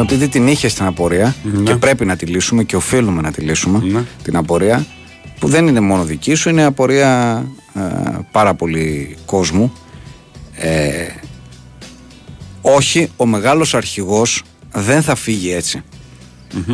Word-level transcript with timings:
Λοιπόν, 0.00 0.16
επειδή 0.16 0.30
την 0.32 0.46
είχε 0.48 0.68
στην 0.68 0.84
απορία 0.86 1.34
Ναι. 1.42 1.62
και 1.62 1.74
πρέπει 1.76 2.04
να 2.04 2.16
τη 2.16 2.26
λύσουμε 2.26 2.64
και 2.64 2.76
οφείλουμε 2.76 3.20
να 3.22 3.32
τη 3.32 3.40
λύσουμε 3.40 3.78
Ναι. 3.84 4.04
την 4.22 4.36
απορία, 4.36 4.86
που 5.38 5.48
δεν 5.48 5.66
είναι 5.66 5.80
μόνο 5.80 6.04
δική 6.04 6.34
σου, 6.34 6.48
είναι 6.48 6.64
απορία 6.64 7.44
ε, 7.74 7.80
πάρα 8.32 8.54
πολύ 8.54 9.16
κόσμου. 9.26 9.72
Ε, 10.54 11.06
όχι, 12.60 13.10
ο 13.16 13.26
μεγάλος 13.26 13.74
αρχηγός 13.74 14.42
δεν 14.72 15.02
θα 15.02 15.14
φύγει 15.14 15.52
έτσι. 15.52 15.82
Ο, 16.54 16.58
Αλλά 16.58 16.72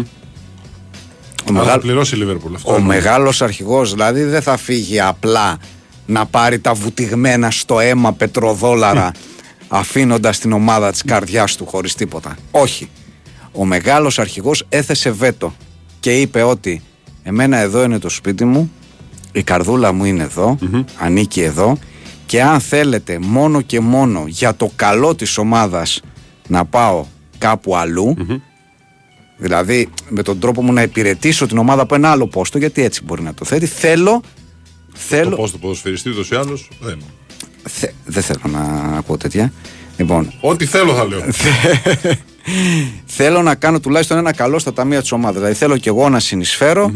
θα 1.45 1.53
μεγάλο- 1.53 1.81
πληρώσει 1.83 2.15
η 2.15 2.19
Λίβερπουλ 2.19 2.55
αυτό. 2.55 2.73
ο 2.73 2.77
είναι. 2.77 2.87
μεγάλος 2.87 3.43
αρχηγός 3.43 3.91
δηλαδή 3.91 4.23
δεν 4.23 4.43
θα 4.43 4.57
φύγει 4.57 5.01
απλά 5.01 5.59
να 6.07 6.27
πάρει 6.27 6.59
τα 6.59 6.75
βουτυγμένα 6.75 7.51
στο 7.51 7.81
αίμα 7.81 8.13
πετροδόλαρα 8.13 9.13
αφήνοντας 9.69 10.39
την 10.39 10.53
ομάδα 10.53 10.91
της 10.93 11.03
καρδιάς 11.03 11.57
του 11.57 11.67
χωρίς 11.67 11.95
τίποτα. 11.95 12.37
Όχι. 12.51 12.89
Ο 13.53 13.65
μεγάλος 13.65 14.19
αρχηγός 14.19 14.65
έθεσε 14.69 15.11
βέτο 15.11 15.55
και 16.01 16.21
είπε 16.21 16.43
ότι 16.43 16.83
εμένα 17.23 17.57
εδώ 17.57 17.83
είναι 17.83 17.99
το 17.99 18.09
σπίτι 18.09 18.45
μου, 18.45 18.73
η 19.33 19.43
καρδούλα 19.43 19.93
μου 19.93 20.05
είναι 20.05 20.23
εδώ, 20.23 20.59
ανήκει 20.99 21.41
εδώ 21.41 21.79
και 22.27 22.43
αν 22.43 22.61
θέλετε 22.61 23.19
μόνο 23.19 23.61
και 23.61 23.81
μόνο 23.81 24.25
για 24.27 24.55
το 24.55 24.71
καλό 24.77 25.15
της 25.15 25.39
ομάδας 25.39 26.01
να 26.49 26.65
πάω 26.65 27.05
κάπου 27.39 27.77
αλλού, 27.77 28.15
Δηλαδή, 29.37 29.89
με 30.09 30.23
τον 30.23 30.39
τρόπο 30.39 30.63
μου 30.63 30.73
να 30.73 30.83
υπηρετήσω 30.83 31.47
την 31.47 31.59
ομάδα 31.59 31.83
από 31.83 31.95
ένα 31.95 32.11
άλλο 32.11 32.27
πόστο, 32.27 32.59
γιατί 32.59 32.83
έτσι 32.83 33.03
μπορεί 33.05 33.23
να 33.23 33.35
το 33.35 33.45
θέτει. 33.45 33.67
Θέλω. 33.67 34.23
Το 34.93 34.99
θέλω 34.99 35.37
πώ 35.37 35.51
το 35.51 35.59
ποδοσφαιριστή 35.59 36.11
ούτως 36.11 36.31
ή 36.31 36.35
άλλως. 36.35 36.69
Δεν. 36.81 37.03
θε- 37.69 37.93
δεν 38.05 38.23
θέλω 38.23 38.41
να 38.45 38.61
ακούω 38.99 39.17
τέτοια. 39.17 39.53
Λοιπόν, 39.97 40.33
Ό,τι 40.41 40.67
θέλω 40.67 40.95
θα 40.95 41.05
λέω. 41.05 41.21
θέλω 43.07 43.43
να 43.43 43.55
κάνω 43.55 43.81
τουλάχιστον 43.81 44.17
ένα 44.19 44.33
καλό 44.35 44.59
στα 44.59 44.73
ταμεία 44.73 45.01
της 45.01 45.13
ομάδας. 45.13 45.37
Δηλαδή, 45.37 45.55
θέλω 45.55 45.77
και 45.77 45.89
εγώ 45.89 46.09
να 46.09 46.21
συνεισφέρω 46.21 46.93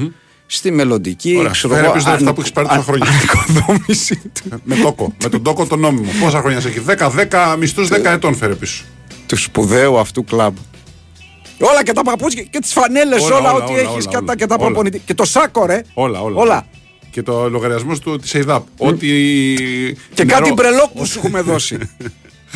στη 0.46 0.70
μελλοντική 0.70 1.36
Ωραία, 1.38 1.50
ξέρω 1.50 1.74
φέρε 1.74 1.84
εγώ, 1.86 1.94
πίσω 1.94 2.04
τα 2.06 2.12
λεφτά 2.12 2.32
που 2.34 2.40
έχεις 2.40 2.52
πάρει 2.52 2.66
τόσα 2.66 2.78
αν- 2.78 2.84
χρόνια. 2.84 3.06
ανοικοδόμηση 3.10 4.16
του- 4.34 4.60
με 4.64 4.74
τόκο. 4.76 5.12
με 5.22 5.28
τον 5.28 5.42
τόκο 5.42 5.66
το 5.66 5.76
νόμιμο. 5.76 6.10
Πόσα 6.22 6.38
χρόνια 6.40 6.60
σε 6.60 6.68
έχει; 6.68 6.78
10-10 6.80 7.56
μισθούς 7.58 7.88
10 7.88 8.10
ετών 8.12 8.34
φέρε 8.36 8.54
πίσω. 8.54 8.84
του 9.26 9.36
σπουδαίου 9.36 9.98
αυτού 9.98 10.24
κλαμπ. 10.24 10.56
Όλα 11.60 11.82
και 11.82 11.92
τα 11.92 12.02
παπούτσια 12.02 12.42
και 12.42 12.58
τις 12.58 12.72
φανέλες, 12.72 13.22
όλα, 13.22 13.36
Όλα, 13.36 13.52
όλα, 13.52 13.64
ό,τι 13.64 13.72
όλα, 13.72 13.80
έχεις 13.80 13.92
όλα, 13.92 14.00
και, 14.04 14.10
τα- 14.10 14.18
όλα. 14.22 14.36
και 14.36 14.46
τα 14.46 14.54
Όλα. 14.54 14.64
προπονητή. 14.64 15.02
Και 15.04 15.14
το 15.14 15.24
σάκο, 15.24 15.66
ρε. 15.66 15.82
Όλα, 15.94 16.20
όλα. 16.20 16.40
όλα. 16.40 16.66
Και 17.10 17.22
το 17.22 17.48
λογαριασμός 17.50 17.98
του 17.98 18.18
της 18.18 18.34
ΕΙΔΑΠ. 18.34 18.66
Ό,τι. 18.78 19.06
Και 20.14 20.24
νερό. 20.24 20.38
κάτι 20.38 20.52
μπρελόκ 20.52 20.88
που 20.94 21.06
σου 21.06 21.18
έχουμε 21.18 21.40
δώσει. 21.40 21.78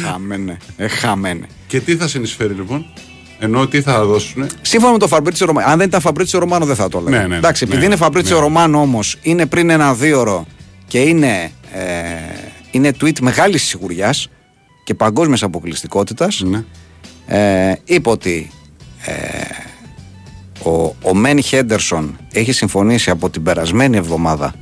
χαμένε. 0.05 0.56
Ε, 0.77 0.89
χαμένε. 0.89 1.47
Και 1.67 1.81
τι 1.81 1.97
θα 1.97 2.09
συνεισφέρει 2.09 2.55
λοιπόν; 2.55 2.87
Ενώ 3.39 3.67
τι 3.67 3.81
θα 3.83 4.05
δώσουν. 4.05 4.47
Σύμφωνα 4.62 4.92
με 4.92 4.98
το 4.98 5.09
Φαμπρίτσιο 5.09 5.47
Ρωμάνο. 5.47 5.69
Αν 5.69 5.79
δεν 5.79 5.87
ήταν 5.87 6.01
Φαμπρίτσιο 6.01 6.39
Ρωμάνο, 6.39 6.65
δεν 6.65 6.77
θα 6.77 6.89
το 6.89 6.98
έλεγα. 6.98 7.20
Ναι, 7.20 7.27
ναι, 7.27 7.37
Εντάξει, 7.37 7.65
ναι, 7.65 7.70
επειδή 7.70 7.87
ναι, 7.87 7.92
είναι 7.92 8.03
Φαμπρίτσιο 8.03 8.36
ναι. 8.36 8.42
Ρωμάνο 8.42 8.80
όμως, 8.80 9.17
είναι 9.23 9.47
πριν 9.47 9.70
ένα 9.70 9.95
δύο 9.95 10.47
και 10.86 10.98
είναι, 10.98 11.51
ε, 11.73 11.85
είναι 12.70 12.92
tweet 13.01 13.20
μεγάλης 13.20 13.63
σιγουριάς 13.63 14.29
και 14.85 14.95
παγκόσμιας 14.95 15.42
αποκλειστικότητας. 15.42 16.41
Ναι. 16.41 16.64
Ε, 17.27 17.74
είπε 17.85 18.11
ότι 18.11 18.51
ε, 19.05 19.13
ο, 20.70 20.97
ο 21.03 21.14
Μένι 21.14 21.42
Χέντερσον 21.42 22.19
έχει 22.33 22.53
συμφωνήσει 22.53 23.11
από 23.11 23.31
την 23.31 23.42
περασμένη 23.42 23.97
εβδομάδα 23.97 24.55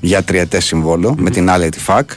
για 0.00 0.22
τριετές 0.22 0.64
συμβόλαιο 0.64 1.14
με 1.18 1.30
την 1.30 1.50
άλλη 1.50 1.68
Φακ. 1.78 2.10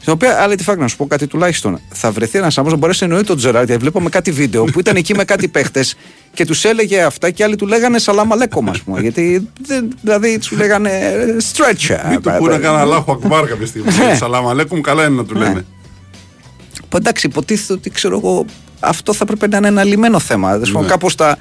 Στην 0.00 0.12
οποία 0.12 0.40
άλλη 0.40 0.56
Φακ, 0.62 0.78
να 0.78 0.88
σου 0.88 0.96
πω 0.96 1.06
κάτι 1.06 1.26
τουλάχιστον, 1.26 1.80
θα 1.88 2.10
βρεθεί 2.10 2.38
ένας 2.38 2.46
άνθρωπος 2.58 2.72
να 2.72 2.78
μπορέσει 2.78 3.04
να 3.04 3.08
εννοεί 3.08 3.24
τον 3.26 3.36
Τζεράρτ. 3.36 3.66
Γιατί 3.66 3.82
βλέπαμε 3.82 4.08
κάτι 4.08 4.30
βίντεο 4.30 4.64
που 4.64 4.80
ήταν 4.80 4.96
εκεί 4.96 5.14
με 5.14 5.24
κάτι 5.24 5.48
παίχτες 5.48 5.96
και 6.34 6.44
τους 6.44 6.64
έλεγε 6.64 7.02
αυτά 7.02 7.30
και 7.30 7.44
άλλοι 7.44 7.56
του 7.56 7.66
λέγανε 7.66 7.98
Σαλάμα 7.98 8.36
Λέκομα, 8.36 8.70
ας 8.70 8.80
πούμε. 8.82 9.00
γιατί 9.00 9.48
δεν- 9.66 9.88
δηλαδή 10.00 10.38
τους 10.38 10.50
λέγανε 10.50 10.90
stretcher. 11.52 12.08
Μην 12.08 12.20
του 12.20 12.32
πούνε 12.38 12.56
κανένα 12.56 12.84
λάχο 12.84 13.12
ακουμπάρ 13.12 13.46
κάποια 13.46 13.66
στιγμή. 13.66 13.88
Ναι. 14.08 14.14
Σαλάμ 14.14 14.48
αλέκουμ, 14.48 14.80
καλά 14.80 15.04
είναι 15.06 15.14
να 15.16 15.24
του 15.24 15.34
λένε. 15.34 15.64
Που 16.88 16.96
εντάξει, 16.96 17.26
υποτίθεται 17.26 17.72
ότι 17.72 17.90
ξέρω 17.90 18.16
εγώ, 18.18 18.44
αυτό 18.80 19.12
θα 19.12 19.24
πρέπει 19.24 19.48
να 19.48 19.56
είναι 19.56 19.68
ένα 19.68 19.84
λιμένο 19.84 20.18
θέμα. 20.18 20.56
Ναι. 20.56 20.80
Ναι. 20.80 20.86
Κάπως 20.86 21.14
τα, 21.14 21.36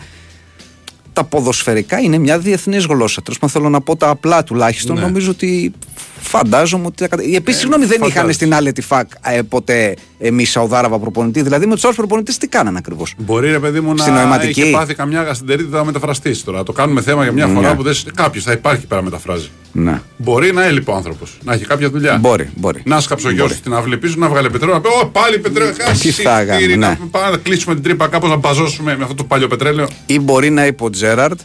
τα 1.13 1.23
ποδοσφαιρικά 1.23 1.99
είναι 1.99 2.17
μια 2.17 2.39
διεθνής 2.39 2.85
γλώσσα. 2.85 3.22
Τέλος 3.22 3.39
πάντων, 3.39 3.55
θέλω 3.55 3.69
να 3.69 3.81
πω 3.81 3.95
τα 3.95 4.09
απλά 4.09 4.44
τουλάχιστον. 4.44 4.95
Ναι. 4.95 5.01
Νομίζω 5.01 5.31
ότι 5.31 5.73
φαντάζομαι 6.21 6.85
ότι. 6.85 7.07
Επίσης, 7.35 7.59
συγγνώμη, 7.59 7.85
δεν 7.85 7.97
φαντάζεσαι. 7.97 8.19
είχαν 8.19 8.33
στην 8.33 8.53
άλλη 8.53 8.71
τη 8.71 8.81
ΦΑΚ 8.81 9.09
ε, 9.21 9.41
ποτέ 9.41 9.95
εμείς 10.19 10.49
Σαουδάραβα 10.49 10.99
προπονητή. 10.99 11.41
Δηλαδή, 11.41 11.65
με 11.65 11.73
τους 11.73 11.83
άλλους 11.83 11.95
προπονητές 11.97 12.37
τι 12.37 12.47
κάνανε 12.47 12.77
ακριβώς; 12.77 13.13
Μπορεί 13.17 13.51
ρε 13.51 13.59
παιδί 13.59 13.79
μου 13.79 13.97
Στην 13.97 14.13
να 14.13 14.19
νοηματική. 14.21 14.61
έχει 14.61 14.71
πάθει 14.71 14.93
καμιά 14.93 15.23
γαστερίτιδα 15.23 15.77
να 15.77 15.83
μεταφραστείς 15.85 16.43
τώρα. 16.43 16.63
Το 16.63 16.71
κάνουμε 16.71 17.01
θέμα 17.01 17.23
για 17.23 17.31
μια 17.31 17.45
Ναι. 17.45 17.53
φορά 17.53 17.75
που 17.75 17.83
κάποιος 18.15 18.43
θα 18.43 18.51
υπάρχει 18.51 18.85
πέρα 18.87 19.01
να 19.01 19.09
μεταφράζει. 19.09 19.49
Ναι. 19.73 20.01
Μπορεί 20.17 20.53
να 20.53 20.63
έλειπε 20.65 20.91
ο 20.91 20.95
άνθρωπος, 20.95 21.37
να 21.43 21.53
έχει 21.53 21.65
κάποια 21.65 21.89
δουλειά. 21.89 22.17
Μπορεί, 22.17 22.49
μπορεί. 22.55 22.81
Να 22.85 22.99
σκάψει 22.99 23.27
ο 23.27 23.31
γιος 23.31 23.47
Μπορεί. 23.47 23.57
στην 23.59 23.73
αυλή 23.73 23.97
πίσω, 23.97 24.15
να 24.17 24.29
βγάλει 24.29 24.49
πετρέλαιο, 24.49 24.75
να 24.75 24.81
πει: 24.81 24.88
Ω, 24.88 25.05
πάλι 25.07 25.39
πετρέλαιο. 25.39 25.73
Τι 25.99 26.11
θα 26.11 26.45
κάνουμε, 26.45 26.75
να 26.75 26.88
ναι. 26.89 26.97
πάμε 27.11 27.29
να 27.29 27.38
κλείσουμε 27.38 27.73
την 27.73 27.83
τρύπα 27.83 28.07
κάπως 28.07 28.29
να 28.29 28.35
μπαζώσουμε 28.35 28.95
με 28.97 29.03
αυτό 29.03 29.15
το 29.15 29.23
παλιό 29.23 29.47
πετρέλαιο. 29.47 29.88
Ή 30.05 30.19
μπορεί 30.19 30.49
να 30.49 30.65
είπε 30.65 30.83
ο 30.83 30.89
Τζέραρντ, 30.89 31.39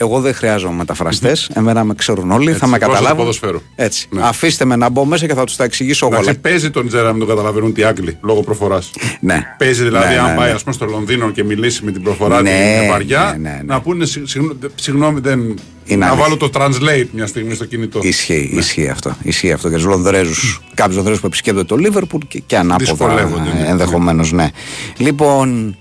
εγώ 0.00 0.20
δεν 0.20 0.34
χρειάζομαι 0.34 0.74
μεταφραστές. 0.74 1.50
Εμένα 1.54 1.84
με 1.84 1.94
ξέρουν 1.94 2.30
όλοι, 2.30 2.46
Έτσι, 2.48 2.60
θα 2.60 2.66
με 2.66 2.78
πρόσωπο 2.78 2.92
καταλάβουν. 2.96 3.18
ποδοσφαίρου. 3.24 3.60
Έτσι. 3.74 4.06
Ναι. 4.10 4.20
Αφήστε 4.24 4.64
με 4.64 4.76
να 4.76 4.88
μπω 4.88 5.04
μέσα 5.04 5.26
και 5.26 5.34
θα 5.34 5.44
τους 5.44 5.56
τα 5.56 5.64
εξηγήσω 5.64 6.06
εγώ. 6.06 6.14
Εντάξει, 6.20 6.38
παίζει 6.40 6.70
τον 6.70 6.86
Τζέρα 6.88 7.02
να 7.02 7.10
μην 7.10 7.18
τον 7.18 7.28
καταλαβαίνουν 7.28 7.72
τι 7.72 7.82
Άγγλοι 7.84 8.16
λόγω 8.22 8.42
προφοράς. 8.42 8.90
Ναι. 9.20 9.42
Παίζει 9.58 9.82
δηλαδή, 9.82 10.14
Ναι, 10.14 10.20
αν 10.20 10.30
ναι, 10.30 10.36
πάει 10.36 10.48
ναι. 10.48 10.54
ας 10.54 10.62
πούμε, 10.62 10.74
στο 10.74 10.84
Λονδίνο 10.86 11.30
και 11.30 11.44
μιλήσει 11.44 11.84
με 11.84 11.92
την 11.92 12.02
προφορά 12.02 12.42
Ναι, 12.42 12.50
την 12.80 12.88
βαριά, 12.90 13.36
ναι, 13.40 13.48
ναι, 13.48 13.56
ναι. 13.56 13.62
να 13.64 13.80
πούνε 13.80 14.04
«Συγ- 14.06 14.26
συγγνώ- 14.28 14.56
συγγνώμη, 14.74 15.20
δεν. 15.20 15.40
Είναι 15.84 16.04
να 16.04 16.06
αλήθεια. 16.06 16.22
βάλω 16.24 16.36
το 16.36 16.50
translate 16.54 17.06
μια 17.12 17.26
στιγμή 17.26 17.54
στο 17.54 17.64
κινητό. 17.64 17.98
Ισχύει, 18.02 18.50
ισχύει 18.52 18.88
αυτό. 18.88 19.16
Ισχύει 19.22 19.52
αυτό 19.52 19.68
για 19.68 19.78
του 19.78 19.88
Λονδρέζους. 19.88 20.60
Κάποιους 20.74 20.94
Λονδρέζους 20.96 21.20
που 21.22 21.26
επισκέπτονται 21.26 21.66
το 21.66 21.76
Λίβερπουλ 21.76 22.20
και, 22.28 22.42
και 22.46 22.56
ανάποδα. 22.56 22.92
Δυσκολεύονται, 22.92 23.52
ναι. 23.60 23.68
Ενδεχομένως, 23.68 24.32
ναι. 24.32 24.48
Λοιπόν, 24.96 25.76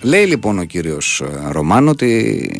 λέει 0.00 0.24
λοιπόν 0.26 0.58
ο 0.58 0.64
κύριος 0.64 1.22
Ρωμάνο 1.50 1.90
ότι 1.90 2.50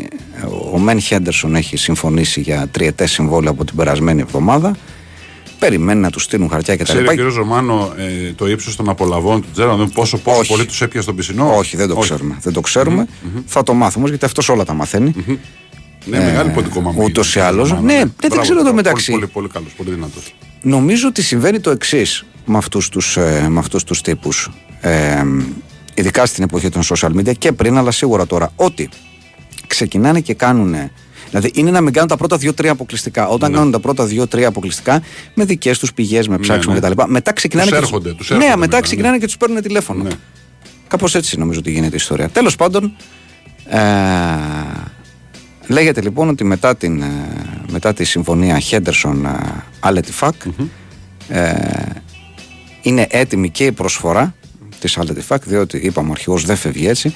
ο 0.73 0.79
Μεν 0.79 1.01
Χέντερσον 1.01 1.55
έχει 1.55 1.77
συμφωνήσει 1.77 2.41
για 2.41 2.69
τριετές 2.71 3.11
συμβόλαιο 3.11 3.51
από 3.51 3.65
την 3.65 3.77
περασμένη 3.77 4.21
εβδομάδα. 4.21 4.77
Περιμένει 5.59 6.01
να 6.01 6.11
τους 6.11 6.23
στείλουν 6.23 6.49
χαρτιά 6.51 6.77
κτλ. 6.77 6.83
Ξέρει 7.05 7.21
ο 7.27 7.31
κ. 7.31 7.35
Ρωμάνο 7.35 7.93
ε, 7.97 8.33
το 8.33 8.49
ύψος 8.49 8.77
των 8.77 8.89
απολαβών 8.89 9.41
του 9.43 9.49
Τζέρα, 9.53 9.73
δηλαδή 9.75 9.93
πόσο, 9.93 10.19
πόσο 10.19 10.39
Όχι. 10.41 10.51
πολύ 10.51 10.67
τους 10.67 10.81
έπιασε 10.81 11.03
στον 11.03 11.17
πισινό; 11.17 11.57
Όχι, 11.57 11.77
δεν 11.77 11.89
το 11.89 11.95
ξέρουμε. 11.97 12.39
Δεν 12.43 12.53
το 12.53 12.61
ξερουμε 12.61 13.07
Θα 13.47 13.63
το 13.63 13.73
μάθουμε 13.73 13.97
όμως, 13.97 14.09
γιατί 14.11 14.25
αυτός 14.25 14.49
όλα 14.49 14.65
τα 14.65 14.73
μαθαίνει. 14.75 15.15
Ναι, 16.05 16.19
μεγάλη 16.19 16.51
ποντικό 16.51 16.81
μαμί. 16.81 17.05
ούτως 17.05 17.35
ή 17.35 17.41
άλλως. 17.41 17.71
Μάνα, 17.71 17.83
Ναι, 17.83 17.93
ναι, 17.93 17.99
δεν 17.99 18.13
Μπράβο, 18.19 18.41
ξέρω 18.43 18.57
το 18.57 18.63
μπράβο. 18.63 18.77
μεταξύ. 18.77 19.11
Πολύ, 19.11 19.27
πολύ, 19.27 19.33
πολύ 19.33 19.49
καλός, 19.49 19.73
πολύ 19.73 19.91
δυνατός. 19.91 20.35
Νομίζω 20.63 21.09
ότι 21.09 21.23
συμβαίνει 21.23 21.61
το 21.61 21.71
εξής 21.71 22.25
με 22.45 22.57
αυτούς 22.57 22.89
τους, 22.89 23.17
ε, 23.17 23.47
με 23.49 23.59
αυτούς 23.59 23.85
τους 23.85 24.01
τύπους 24.01 24.51
ε, 24.81 25.23
ειδικά 25.95 26.27
στην 26.27 26.45
εποχή 26.45 26.69
των 26.69 26.83
social 26.83 27.11
media 27.17 27.39
και 27.39 27.53
πριν 27.53 27.77
αλλά 27.77 27.91
σίγουρα 27.91 28.27
τώρα 28.27 28.53
ότι 28.57 28.89
ξεκινάνε 29.67 30.21
και 30.21 30.35
κάνουν 30.35 30.75
δηλαδή 31.29 31.51
είναι 31.55 31.71
να 31.71 31.81
μην 31.81 31.93
κάνουν 31.93 32.09
τα 32.09 32.17
πρώτα 32.17 32.37
δύο-τρία 32.37 32.71
αποκλειστικά 32.71 33.29
όταν 33.29 33.53
κάνουν 33.53 33.71
τα 33.71 33.81
πρώτα 33.81 34.05
δύο-τρία 34.05 34.49
αποκλειστικά 34.49 35.03
με 35.35 35.45
δικές 35.45 35.79
τους 35.79 35.93
πηγές, 35.93 36.29
με 36.29 36.39
ψάξιμο 36.39 36.75
ναι. 36.75 36.81
κτλ 36.81 37.03
μετά 37.07 37.33
ξεκινάνε 37.33 37.69
Τους 37.69 37.79
και 37.79 37.85
έρχονται, 37.85 38.13
τους 38.13 38.29
ναι, 38.29 38.35
έρχονται 38.37 38.57
μετά 38.57 38.67
μετά, 38.67 38.81
ξεκινάνε 38.81 39.13
ναι. 39.13 39.19
και 39.19 39.27
τους 39.27 39.37
παίρνουν 39.37 39.63
τηλέφωνο 39.63 40.03
Ναι. 40.03 40.11
κάπως 40.89 41.15
έτσι 41.15 41.39
νομίζω 41.39 41.59
ότι 41.59 41.71
γίνεται 41.71 41.95
η 41.95 41.99
ιστορία 41.99 42.29
τέλος 42.29 42.57
πάντων 42.57 42.97
ε, 43.69 43.79
λέγεται 45.67 46.01
λοιπόν 46.01 46.29
ότι 46.29 46.45
μετά, 46.45 46.77
την, 46.77 47.03
ε, 47.03 47.07
μετά 47.71 47.93
τη 47.93 48.05
συμφωνία 48.05 48.59
Χέντερσον 48.59 49.29
Άλετη 49.81 50.13
Φακ 50.13 50.35
ε, 51.29 51.53
είναι 52.83 53.07
έτοιμη 53.11 53.51
και 53.51 53.65
η 53.65 53.73
προσφορά 53.73 54.35
τη 54.81 54.95
Άλετη 54.97 55.21
Φακ, 55.21 55.45
διότι 55.45 55.79
είπαμε 55.79 56.09
ο 56.09 56.13
αρχηγός 56.13 56.45
δεν 56.45 56.57
φεύγει 56.57 56.89
έτσι. 56.89 57.15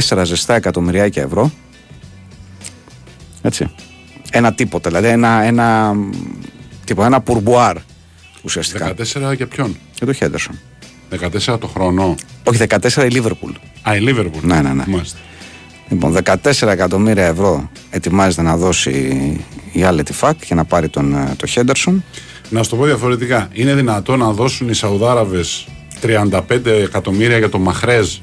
14 0.00 0.22
ζεστά 0.24 0.54
εκατομμυριάκια 0.54 1.22
ευρώ. 1.22 1.52
Έτσι. 3.42 3.70
Ένα 4.30 4.54
τίποτα, 4.54 4.90
δηλαδή 4.90 5.08
ένα, 5.08 5.42
ένα, 5.42 5.96
τίποτα, 6.84 7.06
ένα 7.06 7.20
πουρμπουάρ 7.20 7.76
ουσιαστικά. 8.42 8.94
14 8.96 9.34
για 9.36 9.46
ποιον; 9.46 9.76
Για 9.96 10.06
το 10.06 10.12
Χέντερσον. 10.12 10.58
14 11.46 11.58
το 11.60 11.66
χρόνο; 11.66 12.14
Όχι, 12.44 12.64
14 12.68 13.04
η 13.04 13.08
Λίβερπουλ. 13.10 13.52
Α, 13.82 13.96
η 13.96 14.00
Λίβερπουλ. 14.00 14.46
Ναι, 14.46 14.60
ναι, 14.60 14.72
ναι. 14.72 14.84
Μάλιστα. 14.86 15.18
Λοιπόν, 15.88 16.16
14 16.24 16.68
εκατομμύρια 16.68 17.26
ευρώ 17.26 17.70
ετοιμάζεται 17.90 18.42
να 18.42 18.56
δώσει 18.56 18.90
η 19.72 19.84
Άλετη 19.84 20.12
Φακ 20.12 20.44
για 20.44 20.56
να 20.56 20.64
πάρει 20.64 20.88
τον, 20.88 21.14
ε, 21.14 21.34
το 21.36 21.46
Χέντερσον. 21.46 22.04
Να 22.48 22.62
σου 22.62 22.70
το 22.70 22.76
πω 22.76 22.84
διαφορετικά. 22.84 23.48
Είναι 23.52 23.74
δυνατό 23.74 24.16
να 24.16 24.32
δώσουν 24.32 24.68
οι 24.68 24.74
Σαουδάραβες 24.74 25.66
35 26.02 26.40
εκατομμύρια 26.66 27.38
για 27.38 27.48
τον 27.48 27.60
Μαχρέζ 27.60 28.16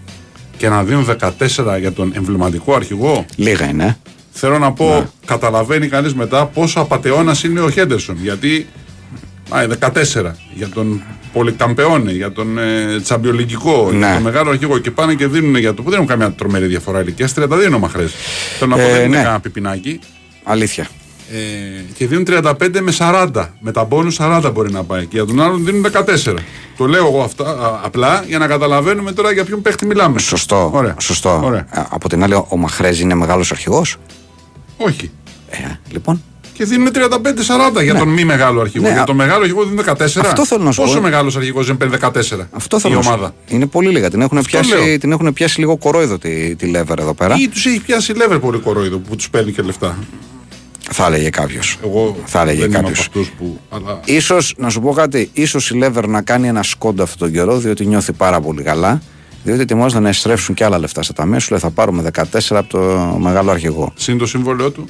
και 0.58 0.70
να 0.70 0.84
δίνουν 0.84 1.06
14 1.06 1.80
για 1.80 1.92
τον 1.92 2.12
εμβληματικό 2.16 2.74
αρχηγό. 2.76 3.26
Λίγα 3.36 3.70
είναι. 3.70 3.84
ε. 3.86 3.98
Θέλω 4.32 4.58
να 4.60 4.72
πω, 4.72 5.10
καταλαβαίνει 5.26 5.88
κανείς 5.88 6.14
μετά 6.14 6.46
πόσο 6.46 6.80
απαταιώνας 6.80 7.44
είναι 7.44 7.60
ο 7.60 7.70
Χέντερσον. 7.70 8.18
Γιατί 8.22 8.68
Α, 9.50 9.62
14 9.80 10.36
για 10.54 10.68
τον 10.74 11.02
Πολυκαμπεόνε, 11.34 12.12
για 12.12 12.32
τον 12.32 12.58
ε, 12.58 13.00
Τσαμπιολικικό, 13.02 13.90
Ναι. 13.92 13.98
για 14.06 14.14
τον 14.14 14.24
Μεγάλο 14.24 14.50
Αρχηγό 14.50 14.78
και 14.78 14.92
πάνε 14.92 15.14
και 15.14 15.28
δίνουν 15.28 15.56
για 15.56 15.74
το 15.74 15.82
που 15.82 15.90
δεν 15.90 15.94
έχουν 16.00 16.08
καμιά 16.10 16.32
τρομερή 16.32 16.66
διαφορά 16.66 17.02
ηλικίας. 17.02 17.34
32 17.36 17.66
είναι 17.66 17.76
ο 17.76 17.80
Μαχρέ. 17.80 18.06
Θέλω 18.60 18.72
να 18.72 18.76
πω 18.78 18.82
Ε, 18.82 18.92
δεν 18.92 19.00
είναι 19.00 19.08
ναι. 19.08 19.16
κανένα 19.24 19.40
πιπινάκι. 19.40 20.00
Αλήθεια. 20.44 20.88
Ε, 21.32 21.82
και 21.94 22.08
δίνουν 22.08 22.26
35 22.28 22.54
με 22.82 22.92
40. 22.98 23.30
Με 23.60 23.72
τα 23.72 23.84
μπόνους 23.84 24.18
40 24.20 24.50
μπορεί 24.54 24.72
να 24.72 24.84
πάει. 24.84 25.02
Και 25.02 25.08
για 25.16 25.26
τον 25.26 25.42
άλλον 25.42 25.66
δίνουν 25.66 25.86
14. 25.92 26.36
Το 26.78 26.86
λέω 26.86 27.06
εγώ 27.08 27.22
αυτά 27.22 27.44
α, 27.50 27.80
απλά 27.84 28.24
για 28.28 28.38
να 28.38 28.48
καταλαβαίνουμε 28.48 29.12
τώρα 29.12 29.32
για 29.32 29.44
ποιον 29.46 29.62
παίχτη 29.62 29.86
μιλάμε. 29.86 30.20
Σωστό. 30.20 30.72
Ωραία. 30.74 30.96
Σωστό. 31.00 31.42
Ωραία. 31.44 31.66
Α, 31.70 31.86
Από 31.90 32.10
την 32.10 32.24
άλλη, 32.24 32.34
ο 32.48 32.58
Μαχρέζ 32.58 33.00
είναι 33.00 33.16
μεγάλος 33.16 33.52
αρχηγός; 33.52 33.96
Όχι. 34.78 35.12
Ε, 35.50 35.58
λοιπόν. 35.92 36.24
Και 36.54 36.66
δίνουν 36.66 36.90
35-40 37.78 37.84
για 37.84 37.96
τον 37.96 38.08
μη 38.08 38.24
μεγάλο 38.26 38.62
αρχηγό. 38.62 38.86
Ναι, 38.86 38.92
για 38.92 39.02
α- 39.02 39.06
τον 39.06 39.16
μεγάλο 39.16 39.40
αρχηγό 39.42 39.64
δίνουν 39.64 39.84
14. 39.86 40.22
Αυτό 40.26 40.46
θέλω 40.46 40.64
να 40.64 40.72
σου 40.72 40.82
Πόσο 40.82 40.96
πω. 40.96 41.02
μεγάλος 41.02 41.36
αρχηγός 41.36 41.68
δεν 41.68 41.78
παίρνει 41.78 41.98
14 42.02 42.48
Αυτό 42.52 42.80
θέλω 42.80 42.94
η 42.94 42.98
να 42.98 43.04
σου- 43.04 43.12
ομάδα; 43.12 43.34
Είναι 43.48 43.66
πολύ 43.66 43.90
λίγα. 43.90 44.10
Την 44.10 44.22
έχουν, 44.22 44.38
Αυτό 44.38 44.50
πιάσει, 44.50 44.86
λέω. 44.86 44.98
την 44.98 45.12
έχουν 45.12 45.34
πιάσει 45.34 45.60
λίγο 45.60 45.78
κορόιδο 45.78 46.18
τη, 46.18 46.56
τη 46.56 46.66
Λέβερ 46.66 47.00
εδώ 47.00 47.14
πέρα. 47.14 47.36
Ή 47.40 47.48
τους 47.48 47.66
έχει 47.66 47.80
πιάσει 47.80 48.12
η 48.12 48.16
Λέβερ 48.16 48.40
πολύ 48.40 48.58
κορόιδο 48.60 48.98
που 48.98 49.16
τους 49.16 49.30
παίρνει 49.30 49.52
και 49.52 49.62
λεφτά. 49.62 49.98
Θα 50.92 51.06
έλεγε 51.06 51.30
κάποιος. 51.30 51.78
Εγώ 51.84 52.18
Θα 52.26 52.42
έλεγε 52.42 52.60
δεν 52.60 52.68
είμαι 52.70 52.78
από 52.78 52.88
κάποιος. 52.88 53.06
αυτούς 53.08 53.30
που. 53.30 53.60
Αλλά... 53.70 54.00
Ίσως, 54.06 54.54
να 54.58 54.70
σου 54.70 54.82
πω 54.82 54.92
κάτι, 54.94 55.30
ίσως 55.34 55.70
η 55.70 55.76
Λέβερ 55.78 56.08
να 56.08 56.22
κάνει 56.22 56.48
ένα 56.48 56.64
σκόντο 56.64 57.04
αυτόν 57.04 57.18
τον 57.20 57.32
καιρό, 57.32 57.58
διότι 57.58 57.86
νιώθει 57.86 58.14
πάρα 58.14 58.42
πολύ 58.42 58.62
καλά. 58.64 59.02
Διότι 59.44 59.62
ετοιμάζονται 59.62 60.02
να 60.02 60.10
εστρέψουν 60.10 60.56
και 60.56 60.64
άλλα 60.64 60.78
λεφτά 60.80 61.04
στα 61.04 61.14
ταμεία. 61.14 61.40
Σου 61.40 61.52
λέει 61.52 61.60
θα 61.60 61.70
πάρουμε 61.70 62.10
14 62.14 62.24
από 62.50 62.70
το 62.70 62.80
μεγάλο 63.20 63.52
αρχηγό. 63.52 63.94
Συν 63.96 64.18
το 64.18 64.26
συμβόλαιό 64.28 64.72
του 64.72 64.88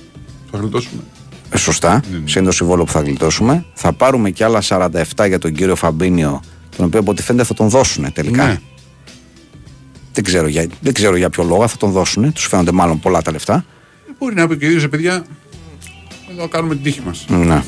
θα 0.51 0.57
γλιτώσουμε. 0.57 1.01
Ε, 1.49 1.57
σωστά, 1.57 2.01
Ναι, 2.11 2.19
συν 2.25 2.43
το 2.43 2.51
συμβόλαιο 2.51 2.85
που 2.85 2.91
θα 2.91 3.01
γλιτώσουμε. 3.01 3.65
Θα 3.73 3.93
πάρουμε 3.93 4.29
και 4.29 4.43
άλλα 4.43 4.61
47 4.67 5.27
για 5.27 5.37
τον 5.39 5.53
κύριο 5.53 5.75
Φαμπίνιο, 5.75 6.41
τον 6.77 6.85
οποίο 6.85 6.99
από 6.99 7.11
ό,τι 7.11 7.21
φαίνεται 7.21 7.43
θα 7.45 7.53
τον 7.53 7.69
δώσουν 7.69 8.13
τελικά. 8.13 8.45
Ναι. 8.47 8.59
Δεν, 10.13 10.23
ξέρω 10.23 10.47
για, 10.47 10.67
δεν 10.81 10.93
ξέρω 10.93 11.15
για 11.15 11.29
ποιο 11.29 11.43
λόγο 11.43 11.67
θα 11.67 11.77
τον 11.77 11.91
δώσουν. 11.91 12.33
Τους 12.33 12.45
φαίνονται 12.45 12.71
μάλλον 12.71 12.99
πολλά 12.99 13.21
τα 13.21 13.31
λεφτά. 13.31 13.65
Ε, 14.09 14.11
Μπορεί 14.19 14.35
να 14.35 14.47
πει 14.47 14.57
και 14.57 14.65
ο 14.65 14.69
ίδιος, 14.69 14.89
παιδιά, 14.89 15.25
εδώ 16.31 16.47
κάνουμε 16.47 16.73
την 16.73 16.83
τύχη 16.83 17.01
μας. 17.05 17.25
Ναι. 17.29 17.63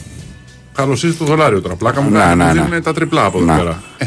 Καλώς 0.74 1.04
ήρθες 1.04 1.18
το 1.20 1.26
δολάριο 1.26 1.62
τώρα. 1.62 1.76
Πλάκα 1.76 2.02
μου 2.02 2.10
Ναι, 2.10 2.18
κάνει. 2.20 2.36
ναι, 2.36 2.46
μου 2.48 2.54
ναι. 2.54 2.64
δίνουν 2.66 2.84
τα 2.84 2.94
τριπλά 2.94 3.26
από 3.26 3.38
εδώ 3.38 3.52
Ναι. 3.52 3.58
πέρα. 3.58 3.82
Ε, 3.98 4.06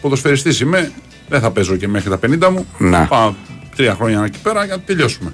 ποδοσφαιριστής 0.00 0.60
είμαι. 0.60 0.92
Δεν 1.28 1.40
θα 1.40 1.50
παίζω 1.50 1.76
και 1.76 1.88
μέχρι 1.88 2.10
τα 2.10 2.18
50 2.18 2.50
μου. 2.50 2.66
Ναι. 2.78 3.06
Πάω 3.08 3.34
τρία 3.76 3.94
χρόνια 3.94 4.24
εκεί 4.24 4.38
πέρα 4.42 4.64
για 4.64 4.76
να 4.76 4.82
τελειώσουμε. 4.82 5.32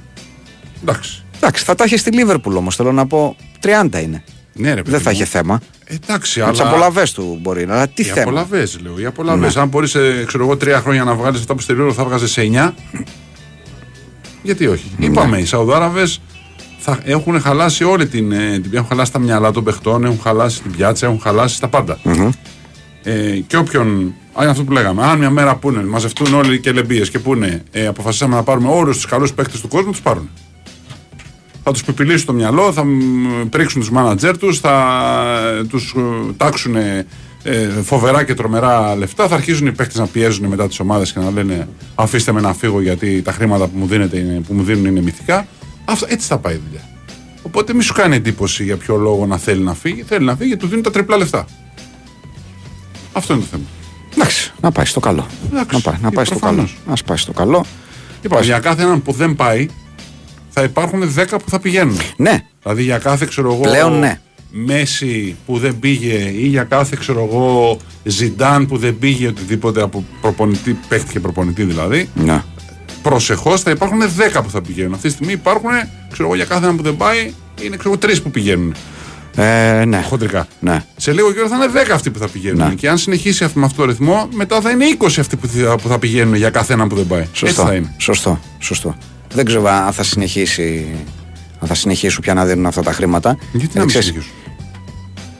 Εντάξει. 0.83 1.23
Εντάξει, 1.37 1.65
θα 1.65 1.75
τα 1.75 1.85
έχεις 1.85 2.01
στη 2.01 2.11
Λίβερπουλ 2.13 2.57
όμως. 2.57 2.77
Θέλω 2.77 2.93
να 2.93 3.07
πω 3.07 3.37
30 3.61 4.03
είναι. 4.03 4.25
Ναι, 4.55 4.69
ρε, 4.69 4.75
παιδί 4.83 4.91
Δεν 4.91 5.01
θα 5.01 5.11
μου. 5.11 5.17
είχε 5.17 5.25
θέμα. 5.25 5.61
Εντάξει, 5.89 6.41
Με 6.41 6.51
τις 6.51 6.61
αλλά. 6.61 6.71
απολαυές 6.71 7.13
του 7.13 7.39
μπορεί 7.43 7.67
να. 7.67 7.75
Αλλά 7.75 7.89
τι 7.89 8.03
Οι 8.03 8.05
θέμα; 8.05 8.21
απολαυές, 8.41 8.79
λέω. 8.83 8.99
Οι 8.99 9.05
απολαυές. 9.05 9.55
Ναι. 9.55 9.61
Αν 9.61 9.69
μπορείς, 9.69 9.97
ξέρω 10.27 10.45
εγώ, 10.45 10.57
τρία 10.57 10.81
χρόνια 10.81 11.05
να 11.05 11.15
βγάλεις 11.15 11.41
αυτά 11.41 11.55
που 11.55 11.61
στη 11.61 11.73
Λίβερπουλ 11.73 11.95
θα 11.97 12.05
βγάζεις 12.05 12.31
σε 12.31 12.41
9. 12.41 12.75
Γιατί 14.43 14.67
όχι; 14.67 14.85
Ναι. 14.99 15.07
Είπαμε, 15.07 15.39
οι 15.39 15.45
Σαουδάραβες 15.45 16.21
θα 16.85 16.99
έχουν 17.05 17.41
χαλάσει 17.41 17.85
όλη 17.85 18.07
την, 18.07 18.33
ε, 18.33 18.59
την. 18.59 18.71
Έχουν 18.75 18.87
χαλάσει 18.89 19.13
τα 19.13 19.19
μυαλά 19.19 19.51
των 19.51 19.65
παιχτών, 19.65 20.05
έχουν 20.05 20.21
χαλάσει 20.23 20.63
την 20.63 20.71
πιάτσα, 20.71 21.07
έχουν 21.07 21.21
χαλάσει 21.21 21.61
τα 21.61 21.69
πάντα. 21.69 21.99
Ε, 23.03 23.37
και 23.47 23.57
όποιον. 23.57 24.15
Α, 24.33 24.43
είναι 24.43 24.51
αυτό 24.51 24.65
που 24.65 24.73
λέγαμε. 24.73 25.03
Αν 25.03 25.19
μια 25.19 25.31
μέρα 25.31 25.57
πούνε, 25.57 25.83
μαζευτούν 25.83 26.35
όλοι 26.35 26.55
οι 26.55 26.59
κελεμπίε 26.59 27.01
και 27.01 27.19
πούνε, 27.19 27.63
ε, 27.71 27.87
αποφασίσαμε 27.87 28.35
να 28.35 28.43
πάρουμε 28.43 28.69
όλους 28.69 28.97
τους 28.97 29.07
καλούς 29.07 29.33
παίκτες 29.33 29.61
του 29.61 29.69
κόσμου, 29.69 29.91
τους 29.91 30.01
πάρουν. 30.01 30.31
Θα 31.65 31.73
τους 31.73 31.85
πιπιλήσουν 31.85 32.27
το 32.27 32.33
μυαλό, 32.33 32.73
θα 32.73 32.85
μ, 32.85 33.49
πρίξουν 33.51 33.81
τους 33.81 33.91
μάνατζέρ 33.91 34.39
τους, 34.39 34.61
θα 34.61 34.75
τους 35.69 35.95
τάξουν 36.37 36.77
ε, 36.77 37.69
φοβερά 37.83 38.25
και 38.25 38.35
τρομερά 38.35 38.97
λεφτά. 38.97 39.29
Θα 39.29 39.35
αρχίζουν 39.35 39.67
οι 39.67 39.73
παίκτες 39.73 39.97
να 39.97 40.07
πιέζουν 40.07 40.47
μετά 40.47 40.69
τις 40.69 40.81
ομάδες 40.81 41.13
και 41.13 41.21
να 41.21 41.31
λένε 41.31 41.69
Αφήστε 41.95 42.33
με 42.33 42.41
να 42.41 42.55
φύγω 42.55 42.81
γιατί 42.81 43.23
τα 43.23 43.33
χρήματα 43.33 43.67
που 43.67 43.79
μου, 43.79 43.87
δίνετε 43.87 44.19
είναι, 44.19 44.41
που 44.47 44.55
μου 44.55 44.63
δίνουν 44.63 44.85
είναι 44.85 45.01
μυθικά. 45.01 45.47
Αυτό, 45.85 46.07
έτσι 46.09 46.27
θα 46.27 46.39
πάει 46.39 46.55
η 46.55 46.61
δουλειά. 46.67 46.89
Οπότε 47.43 47.75
μη 47.75 47.83
σου 47.83 47.93
κάνει 47.93 48.17
εντύπωση 48.17 48.65
για 48.65 48.77
ποιο 48.77 48.97
λόγο 48.97 49.27
να 49.27 49.39
θέλει 49.39 49.63
να 49.63 49.75
φύγει. 49.75 50.03
Θέλει 50.03 50.25
να 50.25 50.37
φύγει 50.37 50.47
γιατί 50.49 50.63
του 50.63 50.69
δίνουν 50.69 50.83
τα 50.83 50.91
τριπλά 50.91 51.17
λεφτά. 51.17 51.47
Αυτό 53.13 53.33
είναι 53.35 53.43
το 53.43 53.49
θέμα. 53.51 53.65
Εντάξει, 54.15 54.53
να 54.61 54.73
πάει 54.73 54.85
στο 54.85 55.01
καλό. 55.01 55.27
Εντάξει, 55.51 55.75
να 55.75 55.81
πάει, 55.81 55.97
να 56.03 56.09
ε, 56.09 56.11
πάει 56.11 56.25
στο 56.25 56.39
καλό. 56.39 56.55
προφανώς. 56.55 57.01
Α 57.01 57.05
πάει 57.05 57.17
στο 57.17 57.33
καλό. 57.33 57.65
Είπα, 58.23 58.41
για 58.41 58.59
κάθε 58.59 58.83
έναν 58.83 59.03
που 59.03 59.13
δεν 59.13 59.35
πάει, 59.35 59.69
θα 60.51 60.63
υπάρχουν 60.63 61.15
10 61.17 61.27
που 61.29 61.51
θα 61.51 61.61
πηγαίνουν. 61.61 61.99
Ναι, 62.17 62.45
Δηλαδή 62.63 62.83
για 62.83 62.99
κάθε 62.99 63.27
ξέρω 63.27 63.53
εγώ. 63.53 63.61
Πλέον 63.61 63.99
ναι. 63.99 64.21
Μέση 64.51 65.37
που 65.47 65.59
δεν 65.59 65.79
πήγε 65.79 66.15
ή 66.15 66.47
για 66.47 66.65
κάθε 66.65 66.97
ξέρω 66.99 67.29
εγώ 67.31 67.79
Ζιντάν 68.05 68.67
που 68.67 68.77
δεν 68.77 68.99
πήγε 68.99 69.27
οτιδήποτε 69.27 69.83
από 69.83 70.05
προπονητή, 70.21 70.79
παίχτη 70.89 71.13
και 71.13 71.21
προπονητή 71.21 71.65
δηλαδή. 71.65 72.09
ναι. 72.15 72.43
Προσεχώς 73.03 73.61
θα 73.61 73.71
υπάρχουν 73.71 73.99
10 74.35 74.43
που 74.43 74.51
θα 74.51 74.61
πηγαίνουν. 74.63 74.95
Αυτή 74.95 75.09
τη 75.09 75.15
στιγμή 75.15 75.33
υπάρχουν, 75.33 75.71
ξέρω 76.13 76.25
εγώ, 76.29 76.35
για 76.35 76.45
κάθε 76.45 76.65
έναν 76.65 76.77
που 76.77 76.83
δεν 76.83 76.97
πάει, 76.97 77.33
είναι 77.63 77.77
ξέρω 77.77 77.91
εγώ 77.91 77.99
τρεις 77.99 78.23
που 78.23 78.31
πηγαίνουν. 78.31 78.75
Ε, 79.37 79.85
ναι. 79.85 80.03
Χοντρικά. 80.03 80.47
ναι. 80.61 80.85
Σε 80.97 81.13
λίγο 81.13 81.33
καιρό 81.33 81.49
θα 81.49 81.57
είναι 81.57 81.67
10 81.67 81.91
αυτοί 81.93 82.11
που 82.11 82.19
θα 82.19 82.29
πηγαίνουν. 82.29 82.69
Ναι. 82.69 82.75
Και 82.75 82.89
αν 82.89 82.99
συνεχίσει 82.99 83.45
αυτό- 83.45 83.59
με 83.59 83.65
αυτό 83.67 83.83
το 83.83 83.89
ρυθμό, 83.89 84.29
μετά 84.35 84.61
θα 84.61 84.71
είναι 84.71 84.85
20 84.99 85.21
αυτοί 85.21 85.37
που 85.37 85.47
θα, 85.47 85.77
που 85.77 85.89
θα 85.89 85.99
πηγαίνουν 85.99 86.35
για 86.35 86.51
κάθε 86.51 86.73
έναν 86.73 86.89
που 86.89 86.95
δεν 86.97 87.07
πάει. 87.07 87.27
Σωστό. 87.33 87.47
Έτσι 87.47 87.61
θα 87.63 87.75
είναι. 87.75 87.95
Σωστό. 87.99 88.41
Σωστό. 88.59 88.97
Δεν 89.35 89.45
ξέρω 89.45 89.67
αν 89.69 89.93
θα 89.93 90.03
συνεχίσει. 90.03 90.87
Αν 91.61 91.69
θα 91.69 91.75
συνεχίσουν 91.75 92.23
πια 92.23 92.35
να 92.35 92.45
δίνουν 92.45 92.67
αυτά 92.67 92.83
τα 92.83 92.93
χρήματα. 92.93 93.37
Γιατί 93.53 93.67
Ε, 93.67 93.71
να 93.75 93.81
μην 93.81 93.89
ξέρεις, 93.89 94.07
συνεχίσουν; 94.07 94.35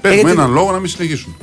Πες 0.01 0.11
μου 0.11 0.17
γιατί- 0.17 0.31
έναν 0.33 0.53
λόγο 0.53 0.73
να 0.73 0.79
μην 0.79 0.89
συνεχίσουν. 0.91 1.37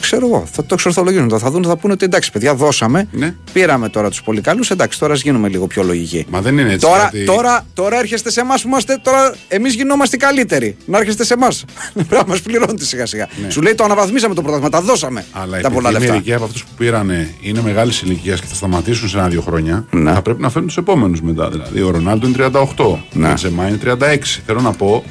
Ξέρω 0.00 0.26
εγώ, 0.26 0.46
θα 0.52 0.62
το 0.62 0.68
εξορθολογήσουν. 0.74 1.28
τώρα. 1.28 1.40
Θα 1.42 1.50
δουν, 1.50 1.64
θα 1.64 1.76
πούνε 1.76 1.92
ότι 1.92 2.04
εντάξει, 2.04 2.32
παιδιά, 2.32 2.54
δώσαμε. 2.54 3.08
Ναι. 3.12 3.34
Πήραμε 3.52 3.88
τώρα 3.88 4.08
τους 4.10 4.22
πολύ 4.22 4.40
καλού. 4.40 4.62
Εντάξει, 4.70 4.98
τώρα 4.98 5.12
ας 5.12 5.22
γίνουμε 5.22 5.48
λίγο 5.48 5.66
πιο 5.66 5.82
λογικοί. 5.82 6.26
Μα 6.30 6.40
δεν 6.40 6.58
είναι 6.58 6.72
έτσι. 6.72 6.86
Τώρα, 6.86 7.08
γιατί- 7.12 7.24
τώρα, 7.26 7.66
τώρα 7.74 7.98
έρχεστε 7.98 8.30
σε 8.30 8.40
εμάς 8.40 8.62
που 8.62 8.68
είμαστε. 8.68 9.00
Τώρα 9.02 9.34
εμείς 9.48 9.74
γινόμαστε 9.74 10.16
οι 10.16 10.18
καλύτεροι. 10.18 10.76
Να 10.86 10.98
έρχεστε 10.98 11.24
σε 11.24 11.34
εμάς. 11.34 11.64
Πρέπει 11.94 12.14
να 12.14 12.24
μας 12.26 12.40
πληρώνετε 12.40 12.84
σιγά 12.84 13.06
σιγά. 13.06 13.28
Σου 13.48 13.62
λέει 13.62 13.74
το 13.74 13.84
αναβαθμίσαμε 13.84 14.34
το 14.34 14.42
πρωτάθλημα. 14.42 14.70
Τα 14.70 14.80
δώσαμε. 14.80 15.20
Ναι. 15.34 15.40
Αλλά 15.42 15.60
τα 15.60 15.70
πολλά 15.70 15.88
επειδή 15.88 16.00
λεφτά. 16.00 16.12
μερικοί 16.12 16.34
από 16.34 16.44
αυτούς 16.44 16.64
που 16.64 16.70
πήρανε 16.76 17.34
είναι 17.40 17.60
μεγάλης 17.62 18.00
ηλικίας 18.02 18.40
και 18.40 18.46
θα 18.46 18.54
σταματήσουν 18.54 19.08
σε 19.08 19.18
ένα-δύο 19.18 19.40
χρόνια, 19.40 19.86
Ναι. 19.90 20.12
θα 20.12 20.22
πρέπει 20.22 20.40
να 20.42 20.48
φέρουν 20.50 20.66
τους 20.68 20.76
επόμενους 20.76 21.20
μετά. 21.22 21.48
Δηλαδή, 21.50 21.80
ο 21.82 21.90
Ρονάλντο 21.90 22.26
είναι 22.26 22.36
38, 22.36 22.98
Ναι. 23.12 23.30
ο 23.30 23.34
Τζεμά 23.34 23.68
είναι 23.68 23.76
36. 23.76 24.42
Θέλω 24.46 24.60
να 24.60 24.72
πω, 24.72 25.04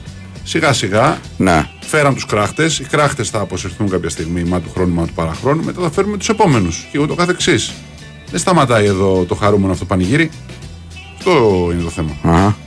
σιγά 0.46 0.74
σιγά 0.74 1.18
Ναι. 1.38 1.70
φέραν 1.80 2.14
τους 2.14 2.26
κράχτες. 2.26 2.80
Οι 2.80 2.84
κράχτες 2.84 3.30
θα 3.30 3.40
αποσυρθούν 3.40 3.90
κάποια 3.90 4.10
στιγμή, 4.10 4.44
μα 4.44 4.60
του 4.62 4.70
χρόνου, 4.74 4.94
μα 4.94 5.06
του 5.06 5.14
παραχρόνου. 5.14 5.64
Μετά 5.64 5.82
θα 5.82 5.92
φέρουμε 5.92 6.18
τους 6.18 6.30
επόμενους. 6.30 6.88
Και 6.92 7.00
ούτω 7.00 7.16
καθεξής. 7.16 7.72
Δεν 8.32 8.40
σταματάει 8.40 8.86
εδώ 8.86 9.24
το 9.28 9.36
χαρούμενο 9.36 9.72
αυτό 9.74 9.86
πανηγύρι. 9.86 10.30
Αυτό 11.18 11.70
είναι 11.74 11.82
το 11.82 11.90
θέμα. 11.90 12.18
Αχα. 12.24 12.58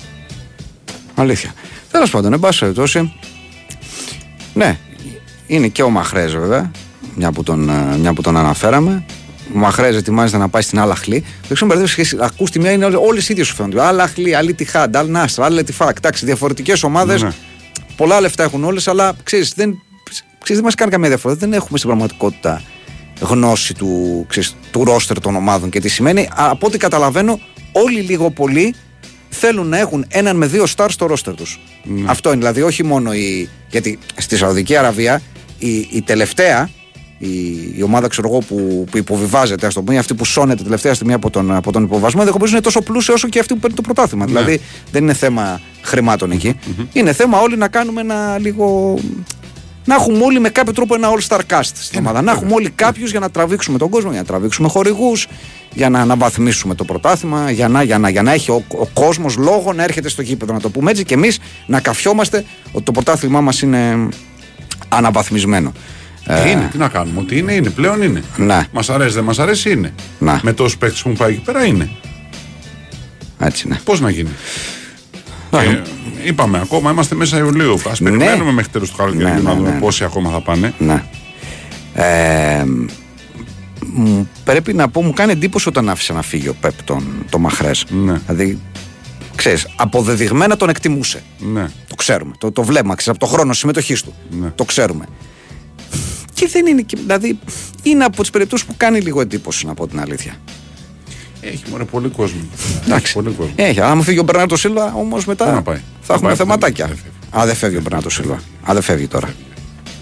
Αλήθεια. 1.15 1.53
Τέλος 1.91 2.11
πάντων, 2.11 2.33
εν 2.33 2.41
πάση 2.41 2.59
περιπτώσει. 2.59 3.13
Ναι, 4.55 4.79
είναι 5.47 5.69
και 5.69 5.83
ο 5.83 5.91
Μαχρέ 5.91 6.27
βέβαια, 6.27 6.71
μια 7.15 7.33
που 7.33 7.43
τον, 7.43 7.69
ε, 7.69 7.97
μια 7.99 8.13
που 8.13 8.23
τον 8.23 8.37
αναφέραμε. 8.37 9.05
Ο 9.55 9.59
Μαχρέ 9.59 9.89
ετοιμάζεται 9.89 10.39
να 10.39 10.49
πάει 10.49 10.63
στην 10.63 10.79
Αλαχλή. 10.81 11.19
Δεν 11.47 11.55
ξέρω 11.55 11.67
μπερδεύεις 11.67 12.17
ακού 12.21 12.45
τη 12.45 12.59
μία 12.59 12.71
είναι 12.73 12.85
όλες 12.85 13.29
οι 13.29 13.33
ίδιες 13.33 13.47
σου 13.47 13.55
φαίνονται. 13.55 13.83
Αλαχλή, 13.83 14.35
Αλή 14.35 14.55
Τιχάντ, 14.55 14.97
Αλ 14.97 15.11
Νάστρα, 15.11 15.45
Αλ 15.45 15.53
Λετιφάκ. 15.53 15.97
Εντάξει, 15.97 16.25
διαφορετικές 16.25 16.83
ομάδες. 16.83 17.23
Ναι. 17.23 17.31
Πολλά 17.99 18.21
λεφτά 18.21 18.43
έχουν 18.43 18.65
όλες, 18.65 18.89
αλλά 18.89 19.17
ξέρεις, 19.23 19.53
δεν, 19.53 19.83
ξέρεις, 20.39 20.55
δεν 20.55 20.63
μας 20.65 20.75
κάνει 20.75 20.91
καμία 20.91 21.09
διαφορά. 21.09 21.35
Δεν 21.35 21.53
έχουμε 21.53 21.79
στην 21.79 21.91
πραγματικότητα 21.91 22.63
γνώση 23.21 23.75
του, 23.75 24.25
ξέρεις, 24.29 24.57
του 24.71 24.85
ρόστερ 24.85 25.21
των 25.21 25.37
ομάδων 25.37 25.71
και 25.71 25.81
τι 25.81 25.89
σημαίνει. 25.89 26.21
Α, 26.21 26.31
Από 26.35 26.67
ό,τι 26.67 26.79
καταλαβαίνω, 26.79 27.41
όλοι 27.73 28.01
λίγο 28.01 28.31
πολύ 28.31 28.75
θέλουν 29.29 29.67
να 29.67 29.79
έχουν 29.79 30.05
έναν 30.09 30.37
με 30.37 30.47
δύο 30.47 30.65
stars 30.77 30.91
στο 30.91 31.07
ρόστερ 31.07 31.35
τους. 31.35 31.61
Αυτό 32.07 32.29
είναι 32.29 32.39
δηλαδή, 32.39 32.63
όχι 32.63 32.85
μόνο 32.85 33.13
η. 33.13 33.49
Γιατί 33.71 33.99
στη 34.17 34.37
Σαουδική 34.37 34.77
Αραβία 34.77 35.23
η, 35.59 35.77
η 35.77 36.03
τελευταία, 36.03 36.71
η, 37.19 37.29
η 37.77 37.83
ομάδα 37.83 38.09
ξέρω 38.09 38.29
εγώ, 38.29 38.39
που, 38.39 38.85
που 38.91 38.99
υποβιβάζεται, 38.99 39.67
ας 39.67 39.75
το 39.75 39.83
πούμε, 39.83 39.99
αυτή 39.99 40.15
που 40.15 40.25
σώνεται 40.25 40.63
τελευταία 40.63 40.95
στιγμή 40.95 41.13
από 41.13 41.31
τον, 41.31 41.55
από 41.55 41.73
τον 41.73 41.83
υποβασμό, 41.83 42.19
ενδεχομένως 42.21 42.53
είναι 42.53 42.61
τόσο 42.61 42.81
πλούσια 42.81 43.15
όσο 43.15 43.29
και 43.29 43.39
αυτή 43.39 43.55
που 43.55 43.61
παίρνει 43.61 43.77
το 43.77 43.83
πρωτάθλημα. 43.83 44.25
Δηλαδή 44.25 44.61
δεν 44.93 45.03
είναι 45.03 45.13
θέμα 45.13 45.61
χρημάτων 45.83 46.31
εκεί. 46.31 46.59
Είναι 46.93 47.13
θέμα 47.13 47.41
όλοι 47.41 47.57
να 47.57 47.69
κάνουμε 47.69 48.01
ένα 48.01 48.39
λίγο. 48.39 48.99
Να 49.85 49.95
έχουμε 49.95 50.25
όλοι 50.25 50.41
με 50.41 50.49
κάποιο 50.49 50.73
τρόπο 50.73 50.95
ένα 50.95 51.09
all-star 51.17 51.41
cast 51.51 51.71
στην 51.75 51.99
ομάδα. 51.99 52.23
Να 52.23 52.33
έχουμε 52.33 52.53
όλοι 52.53 52.71
κάποιους 52.71 53.11
για 53.11 53.21
να 53.21 53.31
τραβήξουμε 53.31 53.79
τον 53.79 53.89
κόσμο, 53.89 54.11
για 54.11 54.21
να 54.21 54.27
τραβήξουμε 54.27 54.69
χορηγούς, 54.69 55.27
για 55.75 55.89
να 55.89 56.01
αναβαθμίσουμε 56.01 56.75
το 56.75 56.85
πρωτάθλημα, 56.85 57.51
για 57.51 57.69
να, 57.69 57.83
για 57.83 57.99
να, 57.99 58.09
για 58.09 58.23
να 58.23 58.33
έχει 58.33 58.51
ο, 58.51 58.65
ο 58.69 58.87
κόσμος 58.87 59.37
λόγο 59.37 59.73
να 59.73 59.83
έρχεται 59.83 60.09
στο 60.09 60.23
γήπεδο. 60.23 60.53
Να 60.53 60.61
το 60.61 60.71
πούμε 60.71 60.91
έτσι 60.91 61.05
και 61.05 61.15
εμείς 61.15 61.39
να 61.67 61.81
καφιόμαστε 61.81 62.45
ότι 62.73 62.85
το 62.85 62.93
πρωτάθλημά 62.93 63.41
μας 63.41 63.63
είναι 63.63 64.09
αναβαθμισμένο. 64.89 65.73
Τι 66.25 66.51
είναι, 66.51 66.69
τι 66.73 66.79
να 66.79 66.89
κάνουμε. 66.89 67.21
Ότι 67.21 67.39
είναι, 67.39 67.53
είναι. 67.53 67.71
Πλέον 67.71 68.03
είναι. 68.03 68.23
Ναι. 68.37 68.65
Μας 68.73 68.91
αρέσει, 68.91 69.15
δεν 69.15 69.25
μας 69.25 69.39
αρέσει, 69.39 69.71
είναι. 69.71 69.95
Ναι. 70.19 70.41
Με 70.43 70.53
τόσους 70.53 70.79
παίχτε 70.79 70.99
που 71.03 71.09
μου 71.09 71.15
πάει 71.17 71.33
εκεί 71.33 71.41
πέρα 71.41 71.65
είναι. 71.65 71.91
Έτσι 73.39 73.67
είναι. 73.67 73.81
Πώς 73.85 74.01
να 74.01 74.11
γίνει. 74.11 74.29
Ναι. 75.51 75.63
Και 75.63 75.79
είπαμε, 76.25 76.59
ακόμα 76.61 76.91
είμαστε 76.91 77.15
μέσα 77.15 77.39
Ιουλίου. 77.39 77.73
Α 77.75 78.03
περιμένουμε 78.03 78.53
μέχρι 78.53 78.71
τέλος 78.71 78.91
του 78.91 78.97
καλοκαιριού 78.97 79.27
Ναι, 79.29 79.35
ναι, 79.35 79.41
να 79.41 79.55
δούμε 79.55 79.71
ναι. 79.71 79.79
πόσοι 79.79 80.05
ακόμα 80.05 80.31
θα 80.31 80.41
πάνε. 80.41 80.75
Ναι. 80.79 81.03
Ε, 81.95 82.65
μου- 83.87 84.29
πρέπει 84.45 84.75
να 84.75 84.89
πω, 84.89 85.03
μου 85.03 85.13
κάνει 85.13 85.33
εντύπωση 85.33 85.69
όταν 85.69 85.89
άφησε 85.89 86.13
να 86.13 86.23
φύγει 86.23 86.49
ο 86.49 86.55
Πεπ 86.61 86.83
τον, 86.83 87.05
το 87.31 87.39
Μαχρές. 87.39 87.85
Ναι. 87.89 88.21
Δηλαδή, 88.27 88.59
ξέρεις, 89.35 89.67
αποδεδειγμένα 89.77 90.57
τον 90.57 90.69
εκτιμούσε. 90.69 91.23
Ναι. 91.39 91.67
Το 91.89 91.95
ξέρουμε. 91.95 92.33
Το, 92.39 92.53
το 92.53 92.63
βλέπουμε, 92.63 92.95
ξέρεις, 92.95 93.19
από 93.21 93.27
το 93.31 93.35
χρόνο 93.37 93.53
συμμετοχής 93.53 94.03
του. 94.03 94.15
Ναι. 94.41 94.49
Το 94.55 94.65
ξέρουμε. 94.65 95.05
Και 96.35 96.49
δεν 96.53 96.67
είναι. 96.67 96.83
και- 96.83 96.97
Δηλαδή, 97.01 97.39
είναι 97.83 98.05
από 98.05 98.21
τις 98.21 98.31
περιπτώσεις 98.31 98.67
που 98.67 98.75
κάνει 98.77 99.01
λίγο 99.01 99.21
εντύπωση, 99.21 99.67
να 99.67 99.75
πω 99.75 99.87
την 99.87 100.01
αλήθεια. 100.01 100.35
Έχει 101.41 101.63
μωρέ 101.71 101.85
πολύ 101.85 102.09
κόσμο. 102.09 102.41
Εντάξει. 102.87 103.05
Έχει 103.05 103.13
πολύ 103.13 103.31
κόσμο. 103.35 103.53
Έχει. 103.57 103.81
Αν 103.81 104.03
φύγει 104.03 104.19
ο 104.19 104.23
Μπερνάρτο 104.23 104.57
Σίλβα, 104.57 104.93
όμως 104.97 105.25
μετά 105.25 105.45
Πού 105.45 105.51
να 105.51 105.63
πάει. 105.63 105.77
θα 105.77 105.83
Θα 106.03 106.13
έχουμε 106.15 106.29
πάει, 106.29 106.37
θεματάκια. 106.39 106.87
δεν 106.87 106.97
φεύγει. 106.97 107.43
Α, 107.43 107.47
δεν 107.47 107.55
φεύγει 107.55 107.77
ο 107.77 107.81
Μπερνάρτο 107.81 108.11
Σίλβα. 108.11 108.35
Α, 108.71 108.73
δεν 108.73 108.83
φεύγει 108.83 109.07
τώρα. 109.07 109.29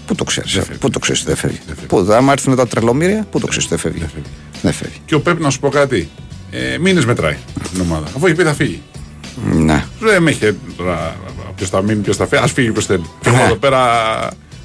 Πού 0.05 0.15
το 0.15 0.23
ξέρεις, 0.23 0.51
φεύγει. 0.51 0.77
πού 0.77 0.89
το 0.89 0.99
ξέρεις, 0.99 1.23
δεν 1.23 1.35
φεύγει; 1.35 1.57
Δεν 1.65 1.75
φεύγει. 1.75 1.85
Πού, 2.05 2.13
άμα 2.13 2.31
έρθουν 2.31 2.55
τα 2.55 2.67
τρελομύρια, 2.67 3.27
πού 3.31 3.39
το 3.39 3.47
ξέρεις, 3.47 3.67
δεν 3.67 3.77
φεύγει; 3.77 3.99
Δεν 3.99 4.09
φεύγει. 4.09 4.29
Δεν 4.61 4.73
φεύγει. 4.73 4.95
Και 5.05 5.15
ο 5.15 5.21
Πέπ 5.21 5.39
να 5.41 5.49
σου 5.49 5.59
πω 5.59 5.69
κάτι. 5.69 6.09
Ε, 6.51 6.77
Μήνες 6.77 7.05
μετράει 7.05 7.37
την 7.71 7.81
ομάδα. 7.81 8.05
Αφού 8.15 8.25
έχει 8.25 8.35
πει 8.35 8.43
θα 8.43 8.53
φύγει. 8.53 8.81
Ναι. 9.53 9.85
Δεν 9.99 10.23
με 10.23 10.29
έχει 10.31 10.55
τώρα 10.77 11.15
ποιος 11.55 11.69
θα 11.69 11.81
μείνει, 11.81 12.01
ποιος 12.01 12.17
θα 12.17 12.27
φύγει. 12.27 12.41
Α 12.43 12.47
φύγει 12.47 12.71
ποιος 12.71 12.85
θέλει. 12.85 13.03
Και 13.21 13.29
εγώ 13.29 13.37
Ναι. 13.37 13.43
εδώ 13.43 13.55
πέρα 13.55 13.79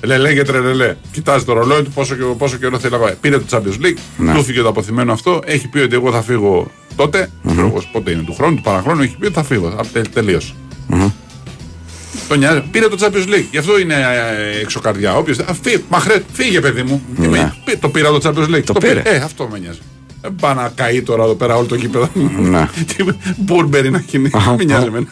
λελέ 0.05 0.35
και 0.35 0.43
τρελελέ. 0.43 0.95
Κοιτάζει 1.13 1.45
το 1.45 1.53
ρολόι 1.53 1.83
του 1.83 1.91
πόσο, 1.91 2.15
και- 2.15 2.23
πόσο 2.39 2.57
καιρό 2.57 2.79
θέλει 2.79 2.93
να 2.93 2.99
πάει. 2.99 3.15
Πήρε 3.21 3.39
το 3.39 3.45
Champions 3.51 3.85
League, 3.87 3.97
Ναι. 4.17 4.35
του 4.35 4.45
φύγε 4.45 4.61
το 4.61 4.69
αποθυμένο 4.69 5.13
αυτό. 5.13 5.41
Έχει 5.45 5.69
πει 5.69 5.79
ότι 5.79 5.95
εγώ 5.95 6.13
θα 6.13 6.23
φύγω 6.23 6.71
τότε. 6.97 7.31
ξέρω 7.51 7.67
εγώ 7.67 7.83
Πότε 7.93 8.11
είναι 8.11 8.23
του 8.23 8.35
χρόνου, 8.35 8.57
του 8.57 8.63
παραχρόνου. 8.63 9.03
Έχει 9.03 9.17
πει 9.19 9.25
ότι 9.27 9.35
θα 9.35 9.43
φύγω. 9.45 9.67
Α, 9.67 9.81
τε- 9.93 10.09
τελείωσε. 10.09 10.53
Τον 12.29 12.39
νοιάζει. 12.39 12.63
Πήρε 12.71 12.89
το 12.89 12.97
Champions 13.01 13.29
League. 13.29 13.45
Γι' 13.51 13.59
αυτό 13.59 13.79
είναι 13.79 13.95
ε, 13.95 14.61
εξωκαρδιά. 14.61 15.17
Όποιο. 15.17 15.35
Μαχρέ, 15.89 16.23
φύγε, 16.33 16.61
παιδί 16.61 16.83
μου. 16.83 17.03
Τι 17.21 17.29
με- 17.29 17.55
πή- 17.65 17.79
Το 17.81 17.89
πήρα 17.89 18.09
το 18.11 18.21
Champions 18.23 18.55
League. 18.57 18.63
Το 18.65 18.73
πήρε. 18.73 19.03
Ε, 19.05 19.17
αυτό 19.17 19.49
με 19.53 19.59
νοιάζει. 19.59 19.79
Δεν 20.23 20.35
πάει 20.41 20.55
να 20.55 20.73
καεί 20.75 21.03
τώρα 21.03 21.23
εδώ 21.25 21.35
πέρα 21.35 21.57
όλο 21.57 21.67
το 21.67 21.75
γήπεδο. 21.75 22.09
Ναι. 22.39 22.69
Τι 22.87 23.05
Μπούρμπερι 23.37 23.91
να 23.91 23.99
γίνει. 24.07 24.31
Μην 24.59 24.67
νοιάζει 24.67 24.87
εμένα. 24.87 25.07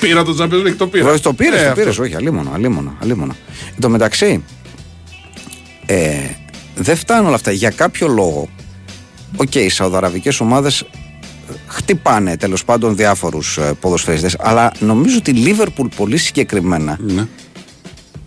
Πήρα 0.00 0.22
το 0.24 0.36
Champions 0.40 0.66
League, 0.68 0.74
το 0.76 0.86
πήρα. 0.86 1.04
Βέβαια, 1.04 1.20
το 1.20 1.32
πήρες, 1.32 1.60
Ε, 1.60 1.64
το 1.64 1.68
αυτό. 1.70 1.80
πήρε. 1.90 2.02
Όχι, 2.02 2.14
αλίμονο, 2.14 2.50
αλίμονο, 2.54 2.96
αλίμονο. 3.02 3.34
Εν 3.74 3.80
τω 3.80 3.88
μεταξύ, 3.88 4.44
ε, 5.86 6.12
δεν 6.74 6.96
φτάνουν 6.96 7.26
όλα 7.26 7.34
αυτά. 7.34 7.50
Για 7.50 7.70
κάποιο 7.70 8.08
λόγο, 8.08 8.48
οκ, 9.36 9.54
οι 9.54 9.68
Σαουδαραβικές 9.68 10.40
ομάδες 10.40 10.84
χτυπάνε 11.66 12.36
τέλος 12.36 12.64
πάντων 12.64 12.96
διάφορους 12.96 13.56
ε, 13.58 13.72
ποδοσφαιριστές 13.80 14.36
αλλά 14.40 14.72
νομίζω 14.78 15.16
ότι 15.18 15.30
η 15.30 15.34
Λίβερπουλ 15.34 15.86
πολύ 15.96 16.16
συγκεκριμένα 16.16 16.98
Ναι. 17.00 17.26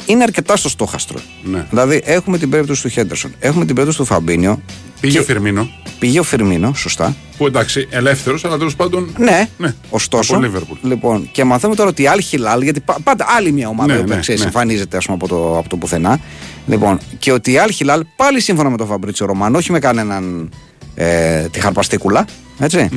είναι 0.06 0.24
αρκετά 0.24 0.58
στο 0.58 0.70
στόχαστρο. 0.70 1.18
Ναι. 1.44 1.66
Δηλαδή, 1.70 2.02
έχουμε 2.06 2.38
την 2.38 2.50
περίπτωση 2.50 2.82
του 2.82 2.90
Χέντερσον, 2.90 3.34
έχουμε 3.40 3.66
την 3.66 3.76
περίπτωση 3.76 3.98
του 4.02 4.06
Φαμπίνιο. 4.14 4.62
Πήγε 5.00 5.14
και 5.14 5.20
ο 5.20 5.24
Φιρμίνο, 5.24 5.70
Πήγε 6.00 6.20
ο 6.20 6.24
Φιρμίνο, 6.24 6.74
σωστά. 6.74 7.16
που 7.38 7.46
εντάξει, 7.46 7.88
ελεύθερος, 7.90 8.46
αλλά 8.46 8.58
τέλος 8.58 8.76
πάντων. 8.76 9.14
Ναι, 9.18 9.50
Ναι, 9.58 9.74
ωστόσο. 9.90 10.36
από 10.36 10.46
Liverpool. 10.46 10.78
Λοιπόν, 10.84 11.30
και 11.32 11.44
μαθαίνουμε 11.44 11.76
τώρα 11.78 11.90
ότι 11.90 12.02
η 12.04 12.08
Al 12.16 12.20
Hilal, 12.36 12.64
γιατί 12.64 12.80
πα- 12.80 13.00
πάντα 13.04 13.26
άλλη 13.38 13.52
μια 13.52 13.68
ομάδα 13.68 13.94
Ναι, 13.96 14.02
που 14.02 14.08
ναι, 14.08 14.20
ξέρεις, 14.20 14.42
ναι. 14.42 14.48
εμφανίζεται 14.48 14.98
ας 14.98 15.06
πούμε, 15.06 15.18
από, 15.22 15.28
το, 15.28 15.58
από 15.58 15.70
το 15.70 15.78
πουθενά. 15.78 16.20
Λοιπόν, 16.68 17.00
και 17.18 17.32
ότι 17.32 17.52
η 17.52 17.56
Al 17.68 17.72
Hilal 17.84 18.00
πάλι 18.16 18.42
σύμφωνα 18.42 18.70
με 18.70 18.78
τον 18.78 18.88
Φαμπρίτσιο 18.88 19.26
Ρωμάνο, 19.26 19.58
όχι 19.58 19.72
με 19.72 19.80
κανέναν 19.80 20.50
ε, 20.96 21.48
τη 21.50 21.60
χαρπαστίκουλα, 21.60 22.26
έτσι, 22.60 22.90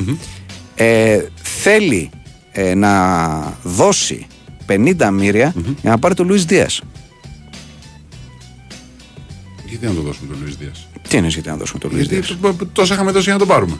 ε, 0.75 1.19
θέλει 1.41 2.09
ε, 2.51 2.75
να 2.75 3.53
δώσει 3.63 4.27
50 4.67 5.09
μοιρια 5.13 5.53
για 5.81 5.89
να 5.89 5.97
πάρει 5.99 6.13
τον 6.15 6.27
Λουίς 6.27 6.45
Δίας. 6.45 6.81
Γιατί 9.65 9.85
να 9.85 9.93
το 9.93 10.01
δώσουμε 10.01 10.27
τον 10.33 10.37
Λουίς 10.41 10.55
Δίας; 10.57 10.87
Τι 11.07 11.17
είναι 11.17 11.27
γιατί 11.27 11.49
να 11.49 11.55
δώσουμε 11.55 11.79
τον 11.79 11.89
Λουίς 11.93 12.07
Γιατί 12.07 12.25
Δίας. 12.25 12.37
το- 12.41 12.53
το- 12.53 12.65
τόσα 12.73 12.93
είχαμε 12.93 13.11
δώσει 13.11 13.23
για 13.23 13.33
να 13.33 13.39
τον 13.39 13.47
πάρουμε. 13.47 13.79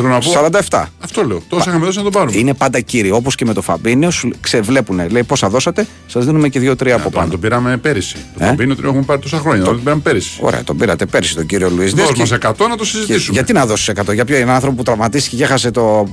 Θέλω 0.00 0.10
να 0.10 0.18
πω. 0.18 0.30
47. 0.30 0.86
Αυτό 1.00 1.22
λέω. 1.24 1.42
Τόσα 1.48 1.64
είχαμε 1.68 1.84
δώσει 1.84 1.96
να 1.96 2.02
τον 2.02 2.12
πάρουμε. 2.12 2.38
Είναι 2.38 2.54
πάντα 2.54 2.80
κύριοι, 2.80 3.10
όπως 3.10 3.34
και 3.34 3.44
με 3.44 3.52
το 3.52 3.62
Φαμπίνιο, 3.62 4.10
σου 4.10 4.30
ξεβλέπουν, 4.40 5.10
λέει 5.10 5.22
πόσα 5.22 5.48
δώσατε, 5.48 5.86
σας 6.06 6.24
δίνουμε 6.24 6.48
και 6.48 6.60
2-3 6.60 6.90
από 6.94 7.02
Να 7.04 7.10
πάνω. 7.10 7.30
τον 7.30 7.40
πήραμε 7.40 7.76
πέρυσι. 7.76 8.14
Το 8.38 8.44
Ε; 8.44 8.46
Φαμπίνο 8.46 8.74
τον 8.74 8.84
έχουμε 8.84 9.02
πάρει 9.02 9.20
τόσα 9.20 9.38
χρόνια. 9.38 9.64
Τον 9.64 9.78
πήραμε 9.82 10.00
πέρυσι. 10.00 10.38
Ωραία, 10.40 10.64
τον 10.64 10.76
πήρατε 10.76 11.06
πέρσι 11.06 11.34
τον 11.34 11.46
κύριο 11.46 11.70
Λουίς 11.70 11.92
Δίας 11.92 12.06
Δώσ' 12.06 12.16
και- 12.16 12.26
μα 12.30 12.50
100 12.50 12.68
να 12.68 12.76
το 12.76 12.82
και- 12.84 12.90
συζητήσουμε. 12.90 13.32
Γιατί 13.36 13.52
να 13.52 13.66
δώσεις 13.66 13.88
100, 13.88 14.12
για 14.12 14.24
ποιο 14.24 14.34
είναι 14.34 14.44
ένα 14.44 14.54
άνθρωπο 14.54 14.76
που 14.76 14.82
τραυματίστηκε 14.82 15.36
και 15.36 15.42
έχασε 15.42 15.70
το. 15.70 16.04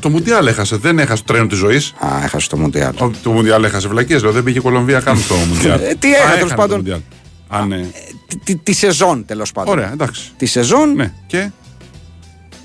Το 0.00 0.08
Μουντιάλ 0.08 0.46
έχασε. 0.46 0.76
Δεν 0.76 0.98
έχασε 0.98 1.22
το 1.24 1.32
τρένο 1.32 1.46
της 1.48 1.58
ζωής. 1.58 1.92
Α, 1.98 2.08
έχασε 2.24 2.48
το 2.48 2.56
Μουντιάλ. 2.56 2.92
Το 3.22 3.30
Μουντιάλ 3.30 3.64
έχασε 3.64 3.88
βλακίες. 3.88 4.22
Δεν 4.22 4.42
πήγε 4.42 4.58
η 4.58 4.62
Κολομβία 4.62 5.00
καν 5.00 5.18
στο 5.18 5.34
Μουντιάλ. 5.48 5.80
Ε, 5.80 5.94
τι 5.98 6.08
Α, 6.08 6.16
έκανε, 6.16 6.34
τέλος 6.34 6.50
έκανε 6.50 6.50
το 6.50 6.54
πάντων. 6.56 7.02
Μουντιάλ. 7.50 7.62
Α, 7.62 7.66
ναι. 7.66 7.86
Τη, 8.28 8.36
τη, 8.36 8.56
τη 8.56 8.72
σεζόν 8.72 9.24
τέλος 9.24 9.52
πάντων. 9.52 9.72
Ωραία, 9.72 9.92
εντάξει. 9.92 10.30
Τη 10.36 10.46
σεζόν, 10.46 10.94
Ναι, 10.94 11.12
και; 11.26 11.50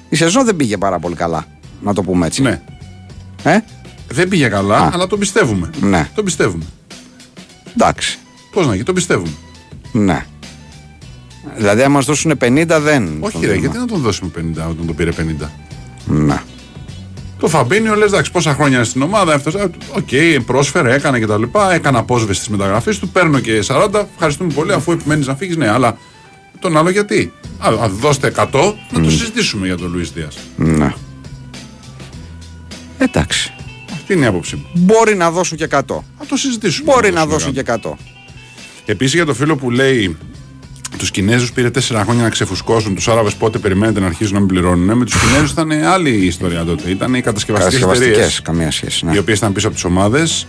η 0.09 0.15
σεζόν 0.15 0.45
δεν 0.45 0.55
πήγε 0.55 0.77
πάρα 0.77 0.99
πολύ 0.99 1.15
καλά. 1.15 1.45
Να 1.81 1.93
το 1.93 2.03
πούμε 2.03 2.25
έτσι. 2.25 2.41
Ναι. 2.41 2.61
Ε; 3.43 3.59
Δεν 4.07 4.27
πήγε 4.27 4.47
καλά, 4.47 4.77
Α. 4.77 4.89
αλλά 4.93 5.07
το 5.07 5.17
πιστεύουμε. 5.17 5.69
Ναι. 5.81 6.09
Το 6.15 6.23
πιστεύουμε. 6.23 6.63
Εντάξει. 7.73 8.17
Πώς 8.51 8.65
να 8.65 8.71
γίνει, 8.71 8.83
το 8.85 8.93
πιστεύουμε. 8.93 9.31
Ναι. 9.91 10.25
Δηλαδή, 11.57 11.81
αν 11.83 11.91
μας 11.91 12.05
δώσουν 12.05 12.31
50, 12.41 12.65
δεν. 12.81 13.17
Όχι, 13.19 13.33
το 13.33 13.39
ρε, 13.39 13.47
δίνουμε. 13.47 13.55
γιατί 13.59 13.77
να 13.77 13.85
τον 13.85 14.01
δώσουμε 14.01 14.31
50 14.37 14.41
όταν 14.55 14.85
τον 14.85 14.95
πήρε 14.95 15.11
50. 15.11 15.49
Ναι. 16.05 16.41
Το 17.39 17.47
Φαμπίνιο 17.47 17.95
λες, 17.95 18.07
εντάξει, 18.11 18.31
πόσα 18.31 18.53
χρόνια 18.53 18.75
είναι 18.77 18.85
στην 18.85 19.01
ομάδα. 19.01 19.33
Αυτός, 19.33 19.53
οκ, 19.91 20.43
πρόσφερε, 20.45 20.93
έκανε 20.93 21.19
κτλ. 21.19 21.43
Έκανε 21.73 21.97
απόσβεση 21.97 22.41
τη 22.41 22.51
μεταγραφή 22.51 22.97
του. 22.97 23.09
Παίρνω 23.09 23.39
και 23.39 23.63
40. 23.67 24.05
Ευχαριστούμε 24.13 24.53
πολύ, 24.53 24.73
αφού 24.73 24.91
επιμένεις 24.91 25.27
να 25.27 25.35
φύγεις. 25.35 25.55
Ναι, 25.57 25.69
αλλά 25.69 25.97
τον 26.59 26.77
άλλο 26.77 26.89
γιατί; 26.89 27.33
Α, 27.57 27.67
αν 27.81 27.97
δώστε 27.99 28.27
100, 28.27 28.73
να 28.91 29.01
το 29.01 29.09
συζητήσουμε 29.09 29.65
για 29.65 29.77
τον 29.77 29.91
Λουίς 29.91 30.11
Ντίας. 30.11 30.37
ναι. 30.55 30.93
Εντάξει. 32.97 33.53
Αυτή 33.93 34.13
είναι 34.13 34.23
η 34.23 34.27
άποψή 34.27 34.55
μου. 34.55 34.65
Μπορεί 34.73 35.15
να 35.15 35.31
δώσουν 35.31 35.57
και 35.57 35.63
100. 35.63 36.03
Να 36.19 36.25
το 36.27 36.37
συζητήσουμε. 36.37 36.91
Μπορεί 36.93 37.11
να 37.11 37.25
δώσουν 37.25 37.53
και 37.53 37.59
100. 37.59 37.97
Επίσης 38.85 39.13
για 39.13 39.25
το 39.25 39.33
φίλο 39.33 39.55
που 39.55 39.71
λέει 39.71 40.17
τους 40.99 41.11
Κινέζους 41.11 41.51
πήρε 41.51 41.69
4 41.69 41.79
χρόνια 42.03 42.23
να 42.23 42.29
ξεφουσκώσουν, 42.29 42.95
τους 42.95 43.07
Άραβες 43.07 43.35
πότε 43.35 43.57
περιμένετε 43.57 43.99
να 43.99 44.05
αρχίσουν 44.05 44.33
να 44.33 44.39
μην 44.39 44.47
πληρώνουν. 44.47 44.97
Με 44.97 45.05
τους 45.05 45.15
Κινέζους 45.19 45.51
ήταν 45.51 45.71
άλλη 45.71 46.09
η 46.09 46.25
ιστορία 46.25 46.63
τότε. 46.63 46.89
Ήταν 46.89 47.13
οι 47.13 47.21
κατασκευαστικές 47.21 47.81
εταιρείες. 47.81 47.99
Κατασκευαστικές, 47.99 48.41
καμία 48.41 48.71
σχέση. 48.71 49.05
Ναι. 49.05 49.11
οι 49.13 49.17
οποίες 49.17 49.37
ήταν 49.37 49.53
πίσω 49.53 49.67
από 49.67 49.75
τις 49.75 49.85
ομάδες. 49.85 50.47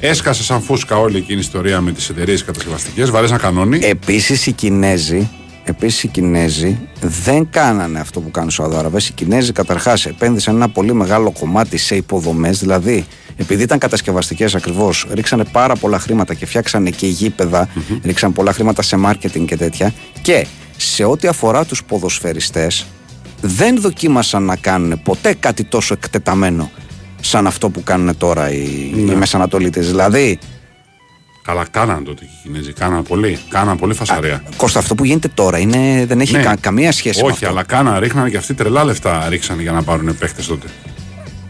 Έσκασε 0.00 0.42
σαν 0.42 0.62
φούσκα 0.62 0.96
όλη 0.96 1.16
εκείνη 1.16 1.38
η 1.38 1.40
ιστορία 1.40 1.80
με 1.80 1.92
τις 1.92 2.08
εταιρείες 2.08 2.44
κατασκευαστικές. 2.44 3.10
Βαρέσαν 3.10 3.38
κανόνι. 3.38 3.78
Επίσης 3.82 4.46
οι 4.46 4.52
Κινέζοι, 4.52 5.30
επίσης 5.64 6.02
οι 6.02 6.08
Κινέζοι 6.08 6.78
δεν 7.00 7.48
κάνανε 7.50 8.00
αυτό 8.00 8.20
που 8.20 8.30
κάνουν 8.30 8.48
οι 8.48 8.52
Σαουδάραβες. 8.52 9.08
Οι 9.08 9.12
Κινέζοι 9.12 9.52
καταρχάς 9.52 10.06
επένδυσαν 10.06 10.54
ένα 10.54 10.68
πολύ 10.68 10.92
μεγάλο 10.94 11.32
κομμάτι 11.40 11.76
σε 11.76 11.96
υποδομές, 11.96 12.58
δηλαδή 12.58 13.06
επειδή 13.36 13.62
ήταν 13.62 13.78
κατασκευαστικές 13.78 14.54
ακριβώς, 14.54 15.06
ρίξανε 15.12 15.44
πάρα 15.44 15.74
πολλά 15.76 15.98
χρήματα 15.98 16.34
και 16.34 16.46
φτιάξανε 16.46 16.90
και 16.90 17.06
γηπεδα 17.06 17.68
ρίξανε 18.02 18.32
πολλά 18.32 18.52
χρήματα 18.52 18.82
σε 18.82 18.98
marketing 19.06 19.44
και 19.46 19.56
τέτοια. 19.56 19.92
Και 20.22 20.46
σε 20.76 21.04
ό,τι 21.04 21.28
αφορά 21.28 21.64
τους 21.64 21.84
ποδοσφαιριστές 21.84 22.86
δεν 23.40 23.80
δοκίμασαν 23.80 24.42
να 24.42 24.56
κάνουν 24.56 25.02
ποτέ 25.02 25.34
κάτι 25.40 25.64
τόσο 25.64 25.94
εκτεταμένο 25.94 26.70
σαν 27.20 27.46
αυτό 27.46 27.70
που 27.70 27.82
κάνουν 27.82 28.16
τώρα 28.18 28.50
οι, 28.52 28.90
οι 28.96 29.00
Μεσανατολίτες. 29.14 29.86
Δηλαδή, 29.86 30.38
Καλά, 31.44 31.66
κάναν 31.70 32.04
τότε 32.04 32.24
και 32.24 32.30
οι 32.30 32.42
Κινέζοι. 32.42 32.72
Κάναν 32.72 33.02
πολύ. 33.02 33.38
Κάναν 33.48 33.76
πολύ 33.78 33.94
φασαρία. 33.94 34.42
Κώστα, 34.56 34.78
αυτό 34.78 34.94
που 34.94 35.04
γίνεται 35.04 35.28
τώρα 35.28 35.58
είναι, 35.58 36.04
δεν 36.06 36.20
έχει 36.20 36.32
Ναι. 36.36 36.42
κα- 36.42 36.56
καμία 36.60 36.92
σχέση 36.92 37.20
με 37.20 37.24
Όχι, 37.26 37.32
αυτό. 37.34 37.48
αλλά 37.48 37.62
κάναν, 37.62 37.98
ρίχναν 37.98 38.30
και 38.30 38.36
αυτοί 38.36 38.54
τρελά 38.54 38.84
λεφτά 38.84 39.26
ρίξαν 39.28 39.60
για 39.60 39.72
να 39.72 39.82
πάρουν 39.82 40.18
παίχτες 40.18 40.42
τότε. 40.42 40.66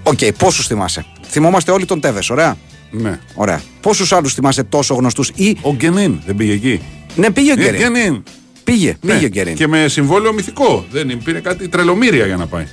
Οκ, 0.02 0.18
πόσους 0.38 0.66
θυμάσαι; 0.66 1.04
Θυμόμαστε 1.28 1.71
όλοι 1.71 1.85
τον 1.85 2.00
Τέβες, 2.00 2.30
ωραία; 2.30 2.56
Ναι. 2.90 3.18
ωραία. 3.35 3.62
Πόσους 3.80 4.12
άλλους 4.12 4.35
θυμάσαι 4.35 4.62
τόσο 4.62 4.94
γνωστούς 4.94 5.30
ή. 5.35 5.56
Ο 5.61 5.75
Γκενίν 5.75 6.21
δεν 6.26 6.37
πήγε 6.37 6.52
εκεί; 6.52 6.80
Ναι, 7.16 7.30
πήγε 7.30 7.50
ο 7.50 7.52
Ε, 7.52 7.56
Γκέριν. 7.62 7.80
Γκενίν. 7.80 8.23
Πήγε, 8.64 8.97
Ναι. 9.00 9.12
πήγε 9.14 9.25
ο 9.25 9.28
Γκέριν. 9.28 9.54
Και 9.54 9.66
με 9.66 9.88
συμβόλαιο 9.88 10.32
μυθικό. 10.32 10.87
Δεν 10.90 11.21
πήρε 11.25 11.40
κάτι 11.40 11.68
τρελομήρια 11.68 12.26
για 12.26 12.37
να 12.37 12.47
πάει. 12.47 12.66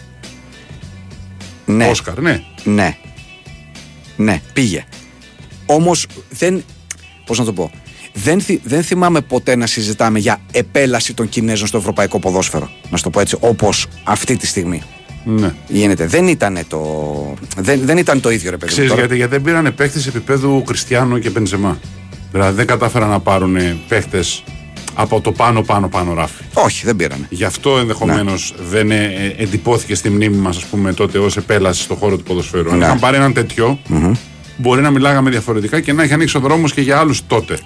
Ναι, 1.65 1.87
Όσκαρ, 1.87 2.19
ναι. 2.21 2.43
ναι. 2.63 2.97
Ναι, 4.15 4.41
πήγε. 4.53 4.83
Όμως 5.65 6.07
δεν. 6.29 6.63
Πώς 7.25 7.39
να 7.39 7.45
το 7.45 7.53
πω; 7.53 7.71
Δεν, 8.13 8.41
θυ- 8.41 8.61
δεν 8.63 8.83
θυμάμαι 8.83 9.21
ποτέ 9.21 9.55
να 9.55 9.65
συζητάμε 9.67 10.19
για 10.19 10.41
επέλαση 10.51 11.13
των 11.13 11.29
Κινέζων 11.29 11.67
στο 11.67 11.77
ευρωπαϊκό 11.77 12.19
ποδόσφαιρο. 12.19 12.69
Να 12.89 12.97
σου 12.97 13.03
το 13.03 13.09
πω 13.09 13.19
έτσι, 13.19 13.37
όπως 13.39 13.87
αυτή 14.03 14.35
τη 14.37 14.47
στιγμή 14.47 14.81
ναι. 15.23 15.53
γίνεται. 15.67 16.05
Δεν 16.07 16.27
ήταν 16.27 16.59
το, 16.67 16.83
δεν, 17.57 17.79
δεν 17.83 17.97
ήταν 17.97 18.19
το 18.21 18.29
ίδιο, 18.31 18.49
ρε 18.49 18.57
παιδί 18.57 18.65
μου. 18.65 18.71
Ξέρεις 18.71 18.89
τώρα. 18.89 19.01
γιατί, 19.01 19.15
γιατί 19.15 19.31
δεν 19.31 19.41
πήραν 19.41 19.75
παίχτε 19.75 19.99
επίπεδου 20.07 20.63
Κριστιανό 20.65 21.17
και 21.17 21.29
Μπενζεμά. 21.29 21.79
Δηλαδή 22.31 22.55
δεν 22.55 22.65
κατάφεραν 22.67 23.09
να 23.09 23.19
πάρουν 23.19 23.57
παίχτε 23.87 24.23
από 24.93 25.21
το 25.21 25.31
πάνω 25.31 25.61
πάνω 25.61 25.87
πάνω 25.89 26.13
ράφι. 26.13 26.43
Όχι, 26.53 26.85
δεν 26.85 26.95
πήρανε. 26.95 27.25
Γι' 27.29 27.43
αυτό 27.43 27.77
ενδεχομένως 27.77 28.53
δεν 28.69 28.91
ε, 28.91 29.03
ε, 29.05 29.43
εντυπώθηκε 29.43 29.95
στη 29.95 30.09
μνήμη 30.09 30.37
μας, 30.37 30.57
ας 30.57 30.63
πούμε, 30.65 30.93
τότε 30.93 31.17
ως 31.17 31.37
επέλαση 31.37 31.81
στον 31.81 31.97
χώρο 31.97 32.17
του 32.17 32.23
ποδοσφαίρου. 32.23 32.71
Αν 32.71 32.77
Ναι. 32.77 32.85
είχαν 32.85 32.99
πάρει 32.99 33.15
έναν 33.17 33.33
τέτοιο, 33.33 33.79
μπορεί 34.57 34.81
να 34.81 34.89
μιλάγαμε 34.91 35.29
διαφορετικά 35.29 35.79
και 35.79 35.93
να 35.93 36.03
έχει 36.03 36.13
ανοίξει 36.13 36.37
ο 36.37 36.39
δρόμος 36.39 36.73
και 36.73 36.81
για 36.81 36.97
άλλους 36.99 37.21
τότε. 37.27 37.59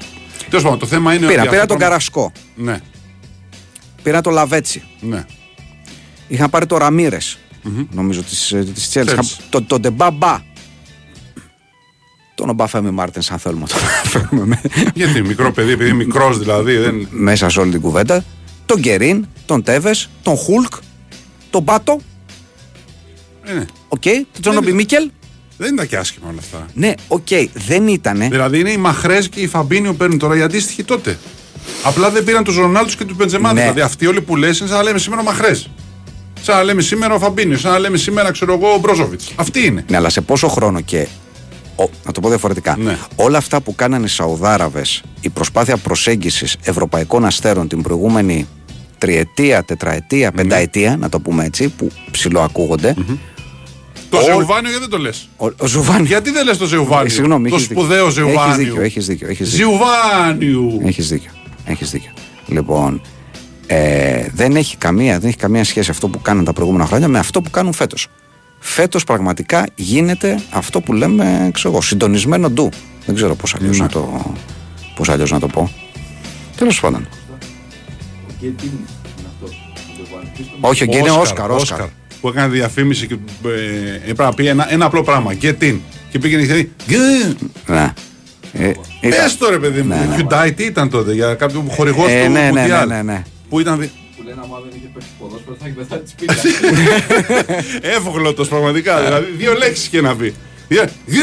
Τέλος 0.49 0.63
πάντων, 0.63 0.79
το 0.79 0.85
θέμα 0.85 1.13
είναι 1.13 1.27
Πήρα, 1.27 1.41
ότι. 1.41 1.49
πήρα 1.49 1.61
αυτό 1.61 1.67
τον 1.73 1.77
το- 1.77 1.83
Καρασκό. 1.83 2.31
Ναι. 2.55 2.79
πήραν 4.03 4.21
το 4.21 4.29
Λαβέτσι. 4.29 4.83
Ναι. 4.99 5.23
Είχαν 6.27 6.49
πάρει 6.49 6.65
το 6.65 6.77
ραμιρε 7.63 7.85
νομίζω 7.91 8.21
της 8.21 8.55
της 8.73 8.89
Chelsea. 8.93 9.07
Είχαν- 9.07 9.27
Το, 9.49 9.61
το 9.61 9.79
Ντεμπάμπα. 9.79 10.39
Τον 12.35 12.49
Ομπαφέμι 12.49 12.91
Μάρτινς, 12.91 13.21
αν 13.31 13.39
θέλουμε 13.39 13.61
να 13.61 13.67
το 13.67 13.75
φέρουμε 14.09 14.45
με- 14.45 14.61
Γιατί 14.93 15.21
μικρό 15.21 15.51
παιδί, 15.51 15.71
επειδή 15.71 15.93
μικρός 15.93 16.39
δηλαδή. 16.39 16.77
Δεν... 16.77 17.07
μέσα 17.11 17.49
σε 17.49 17.59
όλη 17.59 17.71
την 17.71 17.81
κουβέντα. 17.81 18.23
Τον 18.65 18.79
Γκερίν, 18.79 19.25
τον 19.45 19.63
Τέβες, 19.63 20.09
τον 20.23 20.35
Χουλκ, 20.35 20.73
τον 21.49 21.63
Πάτο, 21.63 21.99
Ε, 23.43 23.53
ναι. 23.53 23.65
οκ, 23.87 24.01
τον 24.03 24.41
Τζον 24.41 24.56
Όμπι 24.56 24.71
Μίκελ. 24.73 25.09
Δεν 25.57 25.73
ήταν 25.73 25.87
και 25.87 25.97
άσχημα 25.97 26.27
όλα 26.29 26.39
αυτά. 26.39 26.65
Ναι, 26.73 26.93
οκ, 27.07 27.27
δεν 27.53 27.87
ήτανε. 27.87 28.27
Δηλαδή 28.29 28.59
είναι 28.59 28.71
οι 28.71 28.77
Μαχρέζ 28.77 29.29
και 29.29 29.39
οι 29.39 29.47
Φαμπίνιο 29.47 29.93
παίρνουν 29.93 30.17
τώρα 30.19 30.37
οι 30.37 30.41
αντίστοιχοι 30.41 30.83
τότε. 30.83 31.17
Απλά 31.83 32.09
δεν 32.09 32.23
πήραν 32.23 32.43
τους 32.43 32.55
Ρονάλτους 32.55 32.95
και 32.95 33.05
τους 33.05 33.15
Μπεντζεμά. 33.15 33.53
Ναι. 33.53 33.61
Δηλαδή 33.61 33.81
αυτοί 33.81 34.07
όλοι 34.07 34.21
που 34.21 34.35
λες 34.35 34.59
είναι 34.59 34.67
σαν 34.69 34.77
να 34.77 34.83
λέμε 34.83 34.99
σήμερα 34.99 35.23
Μαχρέζ. 35.23 35.69
Σαν 36.45 36.55
να 36.55 36.63
λέμε 36.63 36.81
σήμερα 36.81 37.13
ο 37.13 37.19
Φαμπίνιος, 37.19 37.59
σαν 37.61 37.71
να 37.71 37.79
λέμε 37.79 37.97
σήμερα 37.97 38.31
ξέρω 38.31 38.53
εγώ 38.53 38.73
ο 38.73 38.77
Μπρόζοβιτς. 38.77 39.31
Αυτοί 39.35 39.65
είναι. 39.65 39.85
Ναι, 39.89 39.97
αλλά 39.97 40.09
σε 40.09 40.21
πόσο 40.21 40.47
χρόνο 40.47 40.81
και. 40.81 41.07
Ο, 41.75 41.89
να 42.05 42.11
το 42.11 42.19
πω 42.21 42.29
διαφορετικά. 42.29 42.77
Ναι. 42.79 42.97
Όλα 43.15 43.37
αυτά 43.37 43.61
που 43.61 43.75
κάνανε 43.75 44.05
οι 44.05 44.09
Σαουδάραβες, 44.09 45.01
η 45.21 45.29
προσπάθεια 45.29 45.77
προσέγγισης 45.77 46.55
ευρωπαϊκών 46.63 47.25
αστέρων 47.25 47.67
την 47.67 47.81
προηγούμενη 47.81 48.47
τριετία, 48.97 49.63
τετραετία, 49.63 50.25
Ναι. 50.29 50.41
πενταετία, 50.41 50.97
να 50.97 51.09
το 51.09 51.19
πούμε 51.19 51.45
έτσι, 51.45 51.67
που 51.69 51.91
ψηλοακούγονται. 52.11 52.93
Το 54.09 54.17
Όλ- 54.17 54.25
Ζεουβάνιο 54.25 54.69
γιατί 54.69 54.79
δεν 54.79 54.89
το 54.89 54.97
λες; 54.97 55.29
Ο, 55.37 55.45
ο 55.57 55.65
Ζουβάνι. 55.67 56.07
Γιατί 56.07 56.31
δεν 56.31 56.45
λες 56.45 56.57
το 56.57 56.65
Ζεουβάνιο; 56.65 57.05
Ε, 57.05 57.09
συγγνώμη, 57.09 57.49
το 57.49 57.55
έχεις 57.55 57.67
δίκιο. 57.67 57.83
σπουδαίο 57.83 58.03
Έχεις 58.03 58.13
Ζεουβάνιο. 58.15 58.55
δίκιο, 58.55 58.81
έχεις 58.81 59.05
δίκιο, 59.05 59.27
έχεις 59.29 59.49
δίκιο. 59.51 59.65
Ζεουβάνιου. 59.67 60.81
Έχεις 60.85 61.07
δίκιο. 61.07 61.31
Έχεις 61.65 61.91
δίκιο. 61.91 62.11
Λοιπόν, 62.47 63.01
ε, 63.73 64.29
δεν, 64.33 64.55
έχει 64.55 64.77
καμία, 64.77 65.19
δεν 65.19 65.27
έχει 65.29 65.37
καμία 65.37 65.63
σχέση 65.63 65.89
αυτό 65.89 66.07
που 66.07 66.21
κάνουν 66.21 66.43
τα 66.45 66.53
προηγούμενα 66.53 66.85
χρόνια 66.85 67.07
με 67.07 67.19
αυτό 67.19 67.41
που 67.41 67.49
κάνουν 67.49 67.73
φέτος. 67.73 68.07
Φέτος 68.59 69.03
πραγματικά 69.03 69.65
γίνεται 69.75 70.39
αυτό 70.51 70.81
που 70.81 70.93
λέμε, 70.93 71.49
ξέρω 71.53 71.73
εγώ, 71.73 71.81
συντονισμένο 71.81 72.49
ντου. 72.49 72.69
Δεν 73.05 73.15
ξέρω 73.15 73.35
πώς 73.35 73.55
αλλιώς 73.55 73.77
Ναι. 73.77 73.83
να, 73.83 73.89
το, 73.89 74.33
πώς 74.95 75.09
αλλιώς 75.09 75.31
να 75.31 75.39
το 75.39 75.47
πω. 75.47 75.71
Τέλος 76.57 76.79
πάντων. 76.79 77.07
Όχι, 80.59 80.83
ο 80.83 80.85
Γκέιν 80.85 80.99
είναι 80.99 81.09
Όσκαρ. 81.11 81.51
Όσκαρ. 81.51 81.85
Που 82.21 82.27
έκανε 82.27 82.47
διαφήμιση 82.47 83.07
και 83.07 83.13
ε, 83.45 83.95
έπρεπε 83.95 84.23
να 84.23 84.33
πει 84.33 84.47
ένα, 84.47 84.71
ένα 84.73 84.85
απλό 84.85 85.03
πράγμα. 85.03 85.31
Get 85.41 85.55
in. 85.61 85.75
Και 86.11 86.19
πήγαινε 86.19 86.45
και 86.87 86.97
λέει 86.97 87.35
Ναι. 87.67 87.93
Ε, 88.53 88.67
ήταν- 88.67 89.19
Πες 89.23 89.37
το 89.37 89.49
ρε 89.49 89.57
παιδί 89.59 89.81
μου. 89.81 89.87
Ναι, 89.87 89.95
ναι. 89.95 90.15
Hyundai 90.29 90.51
τι 90.55 90.63
ήταν 90.63 90.89
τότε 90.89 91.13
για 91.13 91.33
κάποιον 91.33 91.69
χορηγό 91.69 92.05
Ε, 92.07 92.25
του 92.25 92.31
ναι, 92.31 92.49
ναι, 92.53 92.65
Mundial. 92.65 92.87
ναι, 92.87 92.95
ναι, 92.95 93.01
ναι. 93.01 93.23
Που 93.53 93.59
ήταν; 93.59 93.79
δι- 93.79 93.89
Που 94.17 94.23
λένε 94.23 94.41
άμα 94.43 94.59
δεν 94.59 94.71
είχε 94.77 94.89
παίξει 94.93 95.07
ποδόσφαιρο 95.19 95.55
θα 95.59 95.65
έχει 95.65 95.75
πεθάνει 95.75 96.01
της 96.01 96.11
σπίτια. 96.11 96.41
Εύγλωτος 97.95 98.47
πραγματικά. 98.47 99.01
δηλαδή 99.03 99.31
δύο 99.37 99.53
λέξεις 99.53 99.87
και 99.87 100.01
να 100.01 100.15
πει. 100.15 100.33
Δια- 100.67 100.89
Γε! 101.05 101.21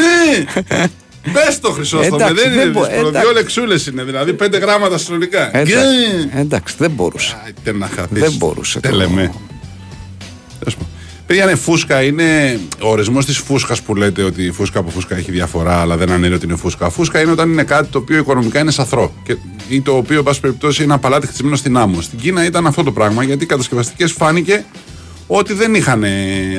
Πες 1.33 1.59
το 1.59 1.71
Χρυσόστομε, 1.71 2.23
Εντάξει, 2.23 2.33
δεν 2.43 2.51
είναι 2.53 2.61
δεν 2.63 2.71
μπο- 2.71 2.85
δύσκολο. 2.85 3.07
εντάξει. 3.07 3.27
Δύο 3.27 3.35
λεξούλες 3.35 3.87
είναι, 3.87 4.03
δηλαδή 4.03 4.33
πέντε 4.33 4.57
γράμματα 4.57 4.97
συνολικά. 4.97 5.47
Εντάξει, 5.57 5.73
Γε! 5.73 6.39
εντάξει, 6.39 6.75
δεν 6.77 6.91
μπορούσε. 6.91 7.41
Άιτε 7.45 7.71
να 7.73 7.87
χαθείς. 7.87 8.19
Δεν 8.21 8.31
μπορούσε 8.33 8.79
Τι 8.79 8.89
το- 8.89 8.95
λέμε. 8.95 9.33
Τέλος 10.59 10.75
πάντων. 10.75 10.90
Παιδιά, 11.31 11.45
είναι 11.45 11.55
φούσκα, 11.55 12.01
είναι 12.01 12.59
ο 12.81 12.89
ορισμός 12.89 13.25
της 13.25 13.37
φούσκας 13.37 13.81
που 13.81 13.95
λέτε 13.95 14.23
ότι 14.23 14.43
η 14.43 14.51
φούσκα 14.51 14.79
από 14.79 14.89
φούσκα 14.89 15.15
έχει 15.15 15.31
διαφορά, 15.31 15.81
αλλά 15.81 15.97
δεν 15.97 16.11
ανέρει 16.11 16.33
ότι 16.33 16.45
είναι 16.45 16.55
φούσκα. 16.55 16.89
Φούσκα 16.89 17.21
είναι 17.21 17.31
όταν 17.31 17.51
είναι 17.51 17.63
κάτι 17.63 17.87
το 17.87 17.97
οποίο 17.97 18.17
οικονομικά 18.17 18.59
είναι 18.59 18.71
σαθρό 18.71 19.13
και, 19.23 19.37
ή 19.69 19.81
το 19.81 19.95
οποίο, 19.95 20.17
εν 20.17 20.23
πάση 20.23 20.39
περιπτώσει, 20.39 20.83
είναι 20.83 20.93
απαλάτι 20.93 21.27
χτισμένο 21.27 21.55
στην 21.55 21.77
άμμο. 21.77 22.01
Στην 22.01 22.19
Κίνα 22.19 22.45
ήταν 22.45 22.67
αυτό 22.67 22.83
το 22.83 22.91
πράγμα, 22.91 23.23
γιατί 23.23 23.43
οι 23.43 23.47
κατασκευαστικές 23.47 24.11
φάνηκε 24.11 24.65
ότι 25.27 25.53
δεν 25.53 25.75
είχαν, 25.75 26.03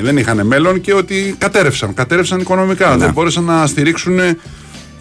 δεν 0.01 0.17
είχαν 0.17 0.47
μέλλον 0.47 0.81
και 0.81 0.93
ότι 0.93 1.35
κατέρευσαν. 1.37 1.93
Κατέρευσαν 1.93 2.39
οικονομικά. 2.39 2.97
Δεν 2.97 3.11
μπόρεσαν 3.11 3.43
να 3.43 3.67
στηρίξουν 3.67 4.19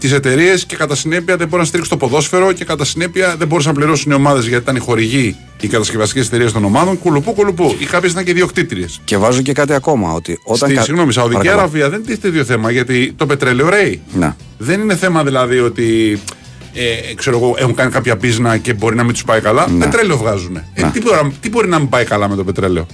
τις 0.03 0.13
εταιρείες 0.13 0.65
και 0.65 0.77
κατά 0.77 0.95
συνέπεια 0.95 1.37
δεν 1.37 1.49
μπορούσαν 1.49 1.59
να 1.59 1.65
στηρίξουν 1.65 1.99
το 1.99 2.07
ποδόσφαιρο 2.07 2.53
και 2.53 2.65
κατά 2.65 2.85
συνέπεια 2.85 3.35
δεν 3.39 3.49
μπορούσαν 3.49 3.73
να 3.73 3.79
πληρώσουν 3.79 4.13
οι 4.13 4.15
ομάδες 4.15 4.47
γιατί 4.47 4.63
ήταν 4.63 4.77
οι 4.77 4.79
χορηγοί, 4.79 5.37
οι 5.61 5.69
κατασκευαστικές 5.69 6.27
εταιρείες 6.27 6.53
των 6.53 6.65
ομάδων. 6.65 6.99
Κουλουπού, 6.99 7.33
κουλουπού. 7.33 7.77
Ή 7.79 7.85
κάποιες 7.85 8.13
ήταν 8.13 8.25
και 8.25 8.31
ιδιοκτήτριες. 8.31 9.01
Και 9.05 9.17
βάζω 9.17 9.43
και 9.43 9.53
κάτι 9.53 9.73
ακόμα. 9.73 10.13
Ότι 10.13 10.39
όταν 10.43 10.69
Στη, 10.69 10.77
κα- 10.77 10.83
συγγνώμη, 10.85 11.13
Σαουδική 11.13 11.37
Παρακαλώ. 11.37 11.61
Αραβία 11.61 11.91
δεν 11.91 12.05
τίθεται 12.05 12.29
ίδιο 12.29 12.45
θέμα 12.45 12.71
γιατί 12.71 13.13
το 13.17 13.27
πετρέλαιο 13.27 13.69
ρέει. 13.69 14.01
Ναι. 14.13 14.35
Δεν 14.59 14.81
είναι 14.81 14.97
θέμα 14.97 15.25
δηλαδή 15.25 15.59
ότι 15.59 16.19
ε, 16.73 17.15
ξέρω 17.15 17.37
εγώ, 17.37 17.55
έχουν 17.59 17.75
κάνει 17.75 17.91
κάποια 17.91 18.17
πίσνα 18.17 18.57
και 18.57 18.75
μπορεί 18.75 18.97
να 18.97 19.03
μην 19.03 19.13
τους 19.13 19.25
πάει 19.25 19.41
καλά. 19.41 19.69
Ναι. 19.71 19.85
Πετρέλαιο 19.85 20.17
βγάζουν. 20.17 20.57
Ε, 20.57 20.91
τι, 20.93 21.01
μπορεί, 21.01 21.37
τι 21.41 21.49
μπορεί 21.49 21.69
να 21.69 21.79
μην 21.79 21.89
πάει 21.89 22.05
καλά 22.05 22.29
με 22.29 22.37
το 22.37 22.45
πετρέλαιο; 22.45 22.87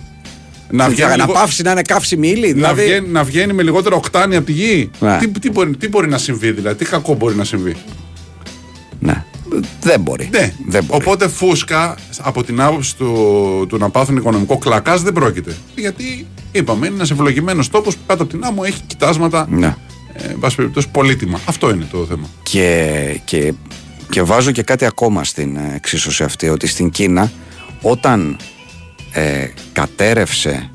Να 0.71 0.85
Να, 0.85 0.91
βγαίνει, 0.91 1.11
να 1.11 1.17
λίγο- 1.17 1.33
πάυσει 1.33 1.63
να 1.63 1.71
είναι 1.71 1.83
καύσιμη 1.83 2.29
ύλη. 2.29 2.47
να, 2.49 2.53
Δηλαδή, 2.55 2.83
βγαίνει, 2.85 3.09
να 3.09 3.25
βγαίνει 3.25 3.53
με 3.53 3.63
λιγότερο 3.63 3.97
οκτάνη 3.97 4.37
από 4.37 4.47
τη 4.47 4.53
γη. 4.53 4.91
Ναι. 5.01 5.19
Τι, 5.19 5.29
τι, 5.29 5.51
μπορεί, 5.51 5.77
τι 5.77 5.89
μπορεί 5.89 6.09
να 6.09 6.19
συμβεί, 6.19 6.51
δηλαδή, 6.53 6.77
τι 6.85 6.91
κακό 6.91 7.15
μπορεί 7.15 7.35
να 7.35 7.45
συμβεί; 7.45 7.77
ναι. 9.01 9.25
Δεν 9.81 10.01
μπορεί. 10.01 10.29
Ναι. 10.33 10.53
Δεν 10.69 10.85
μπορεί. 10.85 11.03
Οπότε 11.03 11.29
φούσκα 11.29 11.97
από 12.21 12.45
την 12.45 12.61
άποψη 12.61 12.97
του, 12.97 13.67
του 13.69 13.77
να 13.79 13.91
πάθουν 13.91 14.17
οικονομικό 14.17 14.59
κλακάς 14.59 15.03
δεν 15.03 15.13
πρόκειται. 15.13 15.57
Γιατί 15.75 16.27
είπαμε, 16.53 16.87
είναι 16.87 16.95
ένας 16.95 17.11
ευλογημένος 17.11 17.69
τόπος 17.71 17.95
που 17.95 18.01
κάτω 18.07 18.23
από 18.23 18.33
την 18.33 18.45
άμμο 18.45 18.63
έχει 18.67 18.81
κοιτάσματα. 18.87 19.47
Ναι. 19.51 19.77
Ε, 20.13 20.29
εν 20.31 20.39
πάση 20.39 20.57
περιπτώσει, 20.57 20.89
πολύτιμα. 20.89 21.41
Αυτό 21.45 21.71
είναι 21.71 21.87
το 21.91 22.07
θέμα. 22.09 22.27
Και, 22.43 23.21
και, 23.25 23.53
και 24.11 24.23
βάζω 24.23 24.51
και 24.51 24.63
κάτι 24.63 24.85
ακόμα 24.85 25.25
στην 25.25 25.57
ε, 25.57 25.73
εξίσωση 25.75 26.23
αυτή, 26.25 26.49
ότι 26.49 26.67
στην 26.67 26.91
Κίνα 26.91 27.31
όταν 27.83 28.37
ε, 29.13 29.47
κατέρευσε 29.73 30.71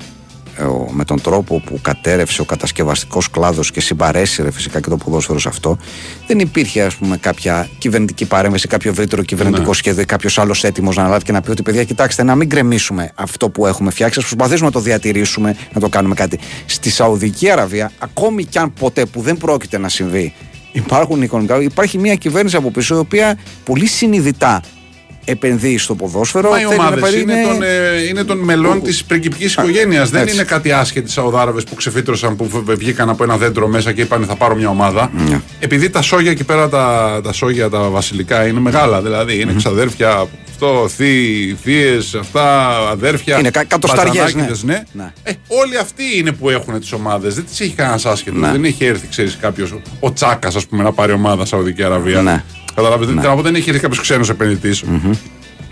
ε, 0.58 0.62
ο- 0.62 0.88
με 0.92 1.04
τον 1.04 1.20
τρόπο 1.20 1.60
που 1.66 1.78
κατέρευσε 1.82 2.40
ο 2.40 2.44
κατασκευαστικός 2.44 3.30
κλάδος 3.30 3.70
και 3.70 3.80
συμπαρέσυρε 3.80 4.50
φυσικά 4.50 4.80
και 4.80 4.88
το 4.88 4.96
ποδόσφαιρο 4.96 5.38
σε 5.38 5.48
αυτό 5.48 5.78
δεν 6.26 6.38
υπήρχε 6.38 6.82
ας 6.82 6.94
πούμε 6.94 7.16
κάποια 7.16 7.68
κυβερνητική 7.78 8.24
παρέμβαση, 8.24 8.68
κάποιο 8.68 8.90
ευρύτερο 8.90 9.22
κυβερνητικό 9.22 9.68
Ναι. 9.68 9.74
σχέδιο 9.74 10.02
ή 10.02 10.04
κάποιος 10.04 10.38
άλλος 10.38 10.64
έτοιμος 10.64 10.96
να 10.96 11.02
αναλάβει 11.02 11.24
και 11.24 11.32
να 11.32 11.40
πει 11.40 11.50
ότι 11.50 11.62
παιδιά 11.62 11.84
κοιτάξτε 11.84 12.22
να 12.22 12.34
μην 12.34 12.46
γκρεμίσουμε 12.48 13.10
αυτό 13.14 13.48
που 13.48 13.66
έχουμε 13.66 13.90
φτιάξει, 13.90 14.18
ας 14.18 14.24
προσπαθήσουμε 14.26 14.66
να 14.66 14.72
το 14.74 14.80
διατηρήσουμε, 14.80 15.56
να 15.72 15.80
το 15.80 15.88
κάνουμε 15.88 16.14
κάτι. 16.14 16.38
Στη 16.66 16.90
Σαουδική 16.90 17.50
Αραβία, 17.50 17.90
ακόμη 17.98 18.44
κι 18.44 18.58
αν 18.58 18.72
ποτέ 18.72 19.04
που 19.06 19.20
δεν 19.20 19.36
πρόκειται 19.36 19.78
να 19.78 19.88
συμβεί 19.88 20.34
υπάρχουν 20.72 21.22
οικονομικά, 21.22 21.62
υπάρχει 21.62 21.98
μια 21.98 22.14
κυβέρνηση 22.14 22.56
από 22.56 22.70
πίσω 22.70 22.94
η 22.94 22.98
οποία 22.98 23.38
πολύ 23.64 23.86
συνειδητά 23.86 24.62
επενδύει 25.24 25.78
στο 25.78 25.94
ποδόσφαιρο. 25.94 26.50
Μα 26.50 26.60
οι 26.60 26.62
θέλει 26.64 26.76
να 26.76 26.82
ομάδες 26.82 27.00
πάρει- 27.00 27.20
είναι, 27.20 27.34
των, 27.46 27.62
ε, 27.62 28.02
είναι 28.08 28.24
των 28.24 28.38
μελών 28.38 28.82
της 28.82 29.04
πριγκυπική 29.04 29.44
οικογένειας. 29.44 30.10
Δεν 30.10 30.22
έτσι. 30.22 30.34
είναι 30.34 30.44
κάτι 30.44 30.72
άσχετοι 30.72 31.10
Σαουδάραβες 31.10 31.64
που 31.64 31.74
ξεφύτρωσαν, 31.74 32.36
που 32.36 32.48
β- 32.48 32.70
βγήκαν 32.76 33.08
από 33.08 33.24
ένα 33.24 33.36
δέντρο 33.36 33.66
μέσα 33.68 33.92
και 33.92 34.00
είπαν 34.00 34.24
θα 34.24 34.36
πάρω 34.36 34.54
μια 34.54 34.68
ομάδα. 34.68 35.10
Ναι. 35.28 35.40
Επειδή 35.60 35.90
τα 35.90 36.02
σόγια 36.02 36.30
εκεί 36.30 36.44
πέρα, 36.44 36.68
τα, 36.68 37.20
τα 37.24 37.32
σόγια 37.32 37.68
τα 37.68 37.78
βασιλικά 37.78 38.46
είναι 38.46 38.60
μεγάλα. 38.60 39.02
Δηλαδή 39.02 39.40
είναι 39.40 39.52
ξαδέρφια, 39.56 40.26
αυτό, 40.50 40.88
θείοι, 40.96 41.56
θείε, 41.62 41.96
αυτά, 42.20 42.68
αδέρφια. 42.90 43.38
Είναι 43.38 43.50
κα- 43.50 43.64
κατοσταριές, 43.64 44.16
μπατζανάκηδες, 44.16 44.62
ναι. 44.62 44.72
ναι. 44.92 45.04
Ναι. 45.04 45.12
Ε, 45.22 45.32
όλοι 45.46 45.76
αυτοί 45.78 46.02
είναι 46.16 46.32
που 46.32 46.50
έχουν 46.50 46.80
τις 46.80 46.92
ομάδες. 46.92 47.34
Δεν 47.34 47.44
τις 47.44 47.60
έχει 47.60 47.72
κανένας 47.74 48.06
άσχετο. 48.06 48.38
Ναι. 48.38 48.50
Δεν 48.50 48.64
έχει 48.64 48.84
έρθει, 48.84 49.06
ξέρεις, 49.08 49.36
κάποιος, 49.40 49.74
ο 50.00 50.12
Τσάκας, 50.12 50.56
ας 50.56 50.66
πούμε, 50.66 50.82
να 50.82 50.92
πάρει 50.92 51.12
ομάδα 51.12 51.44
Σαουδική 51.44 51.82
Αραβία. 51.82 52.22
Ναι. 52.22 52.42
Καταλάβετε. 52.74 53.12
Θέλω 53.12 53.28
να 53.28 53.34
πω, 53.34 53.42
δεν 53.42 53.54
έχει 53.54 53.68
έρθει 53.68 53.80
κάποιος 53.80 54.00
ξένος 54.00 54.28
επενδυτής. 54.28 54.84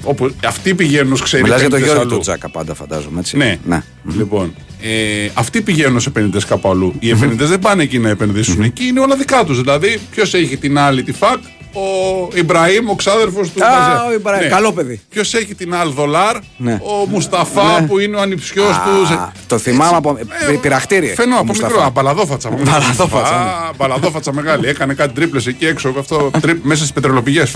Όπου 0.04 0.34
αυτοί 0.46 0.74
πηγαίνουν 0.74 1.12
ως 1.12 1.22
ξένοι. 1.22 1.42
Μιλάς 1.42 1.60
για 1.60 1.68
τον 1.68 1.78
επενδυτές 1.78 2.02
Γιώργο 2.04 2.14
αλλού. 2.14 2.24
του 2.24 2.30
Τζάκα 2.30 2.50
πάντα 2.50 2.74
φαντάζομαι 2.74 3.20
έτσι. 3.20 3.36
Ναι. 3.36 3.82
Λοιπόν, 4.16 4.54
ε, 4.80 5.28
αυτοί 5.34 5.62
πηγαίνουν 5.62 5.96
ως 5.96 6.06
επενδυτές 6.06 6.44
κάπου 6.44 6.68
αλλού. 6.68 6.94
Οι 6.98 7.10
επενδυτές 7.10 7.48
δεν 7.48 7.58
πάνε 7.58 7.82
εκεί 7.82 7.98
να 7.98 8.08
επενδύσουν. 8.08 8.62
Εκεί 8.62 8.84
είναι 8.84 9.00
όλα 9.00 9.16
δικά 9.16 9.44
τους. 9.44 9.60
Δηλαδή, 9.60 9.98
ποιος 10.10 10.34
έχει 10.34 10.56
την 10.56 10.78
άλλη 10.78 11.02
τη 11.02 11.12
ΦΑΚ, 11.12 11.38
ο 11.72 12.28
Ιμπραήμ, 12.34 12.90
ο 12.90 12.94
ξάδερφος 12.94 13.50
του 13.50 13.64
Α, 13.64 13.68
Μαζέ. 13.70 14.08
ο 14.08 14.12
Ιμπραήμ, 14.12 14.50
καλό 14.50 14.72
παιδί. 14.72 15.00
Ποιος 15.08 15.34
έχει 15.34 15.54
την 15.54 15.74
άλλη 15.74 15.92
δολάρ, 15.92 16.36
Ναι. 16.56 16.72
ο 16.82 17.06
Μουσταφά 17.08 17.80
Ναι. 17.80 17.86
που 17.86 17.98
είναι 17.98 18.16
ο 18.16 18.20
ανιψιός 18.20 18.70
Α, 18.76 18.82
τους. 18.84 19.10
το 19.46 19.58
θυμάμαι 19.58 19.96
από 19.96 20.18
Ε, 20.50 20.52
πειραχτήρι. 20.60 21.06
Φαινό 21.06 21.34
ο 21.34 21.38
από 21.38 21.46
Μουσταφά. 21.46 21.72
μικρό, 21.72 21.86
αμπαλαδόφατσα. 21.86 22.50
Μπαλαδόφατσα, 22.50 23.38
ναι. 23.38 23.50
Α, 23.50 23.70
Μπαλαδόφατσα 23.76 24.32
μεγάλη. 24.32 24.68
Έκανε 24.68 24.94
κάτι 24.94 25.12
τρίπλες 25.14 25.46
εκεί 25.46 25.66
έξω, 25.66 25.94
αυτό, 25.98 26.30
τρίπ, 26.40 26.64
μέσα 26.64 26.80
στις 26.80 26.92
πετρελοπηγές. 26.92 27.54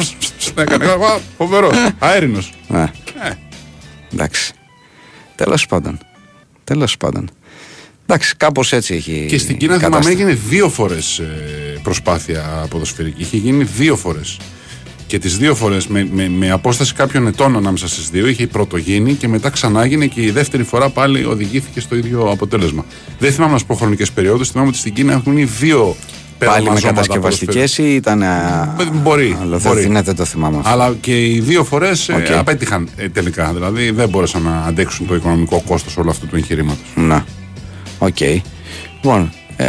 Έκανε. 0.55 0.85
α, 0.85 1.18
Φοβερός. 1.37 1.72
Αέρινος. 1.98 2.52
Ναι. 2.68 2.83
Ε, 3.22 3.31
Εντάξει. 4.12 4.52
Τέλος 5.35 5.66
πάντων. 5.66 5.98
Τέλος 6.64 6.96
πάντων. 6.96 7.31
Εντάξει, 8.08 8.34
κάπως 8.36 8.72
έτσι 8.72 8.94
έχει. 8.94 9.26
Και 9.28 9.38
στην 9.38 9.56
Κίνα 9.56 9.74
η 9.74 9.76
θυμάμαι 9.78 9.94
κατάσταση. 9.96 10.20
έγινε 10.22 10.38
δύο 10.48 10.68
φορές 10.68 11.22
προσπάθεια 11.82 12.66
ποδοσφαιρική. 12.70 13.22
Είχε 13.22 13.36
γίνει 13.36 13.64
δύο 13.64 13.96
φορές. 13.96 14.36
Και 15.06 15.18
τις 15.18 15.36
δύο 15.38 15.54
φορές 15.54 15.86
με, 15.86 16.08
με, 16.12 16.28
με 16.28 16.50
απόσταση 16.50 16.94
κάποιων 16.94 17.26
ετών 17.26 17.56
ανάμεσα 17.56 17.88
στις 17.88 18.08
δύο 18.10 18.26
είχε 18.26 18.46
πρώτο 18.46 18.76
γίνει 18.76 19.14
και 19.14 19.28
μετά 19.28 19.50
ξανά 19.50 19.82
έγινε 19.82 20.06
και 20.06 20.22
η 20.22 20.30
δεύτερη 20.30 20.62
φορά 20.62 20.88
πάλι 20.88 21.24
οδηγήθηκε 21.24 21.80
στο 21.80 21.96
ίδιο 21.96 22.30
αποτέλεσμα. 22.30 22.84
Δεν 23.18 23.32
θυμάμαι 23.32 23.52
να 23.52 23.58
σου 23.58 23.66
πω 23.66 23.74
χρονικές 23.74 24.10
περιόδους. 24.12 24.50
Θυμάμαι 24.50 24.68
ότι 24.68 24.78
στην 24.78 24.92
Κίνα 24.92 25.12
έχουν 25.12 25.32
γίνει 25.32 25.44
δύο 25.44 25.96
Πάλι 26.38 26.64
με 26.64 26.70
μαζώματα 26.70 27.00
κατασκευαστικές 27.00 27.78
ή 27.78 27.94
ήταν. 27.94 28.22
α, 28.22 28.74
ποδοσφαίρου. 28.76 29.00
Μπορεί. 29.02 29.36
άλλο, 29.40 29.58
δεν, 29.58 29.72
μπορεί. 29.72 29.88
ναι, 29.88 30.02
δεν 30.02 30.16
το 30.16 30.24
θυμάμαι 30.24 30.56
αυτό. 30.56 30.70
Αλλά 30.70 30.96
και 31.00 31.24
οι 31.26 31.40
δύο 31.40 31.64
φορές 31.64 32.08
Οκ. 32.08 32.30
απέτυχαν 32.38 32.88
ε, 32.96 33.08
τελικά. 33.08 33.52
Δηλαδή 33.54 33.90
δεν 33.90 34.08
μπόρεσαν 34.08 34.42
να 34.42 34.64
αντέξουν 34.66 35.06
το 35.06 35.14
οικονομικό 35.14 35.62
κόστος 35.66 35.96
όλου 35.96 36.10
αυτού 36.10 36.26
του 36.26 36.36
εγχειρήματος. 36.36 36.86
Να. 36.94 37.24
Οκ. 37.98 38.20
Λοιπόν, 38.94 39.32
ε, 39.56 39.66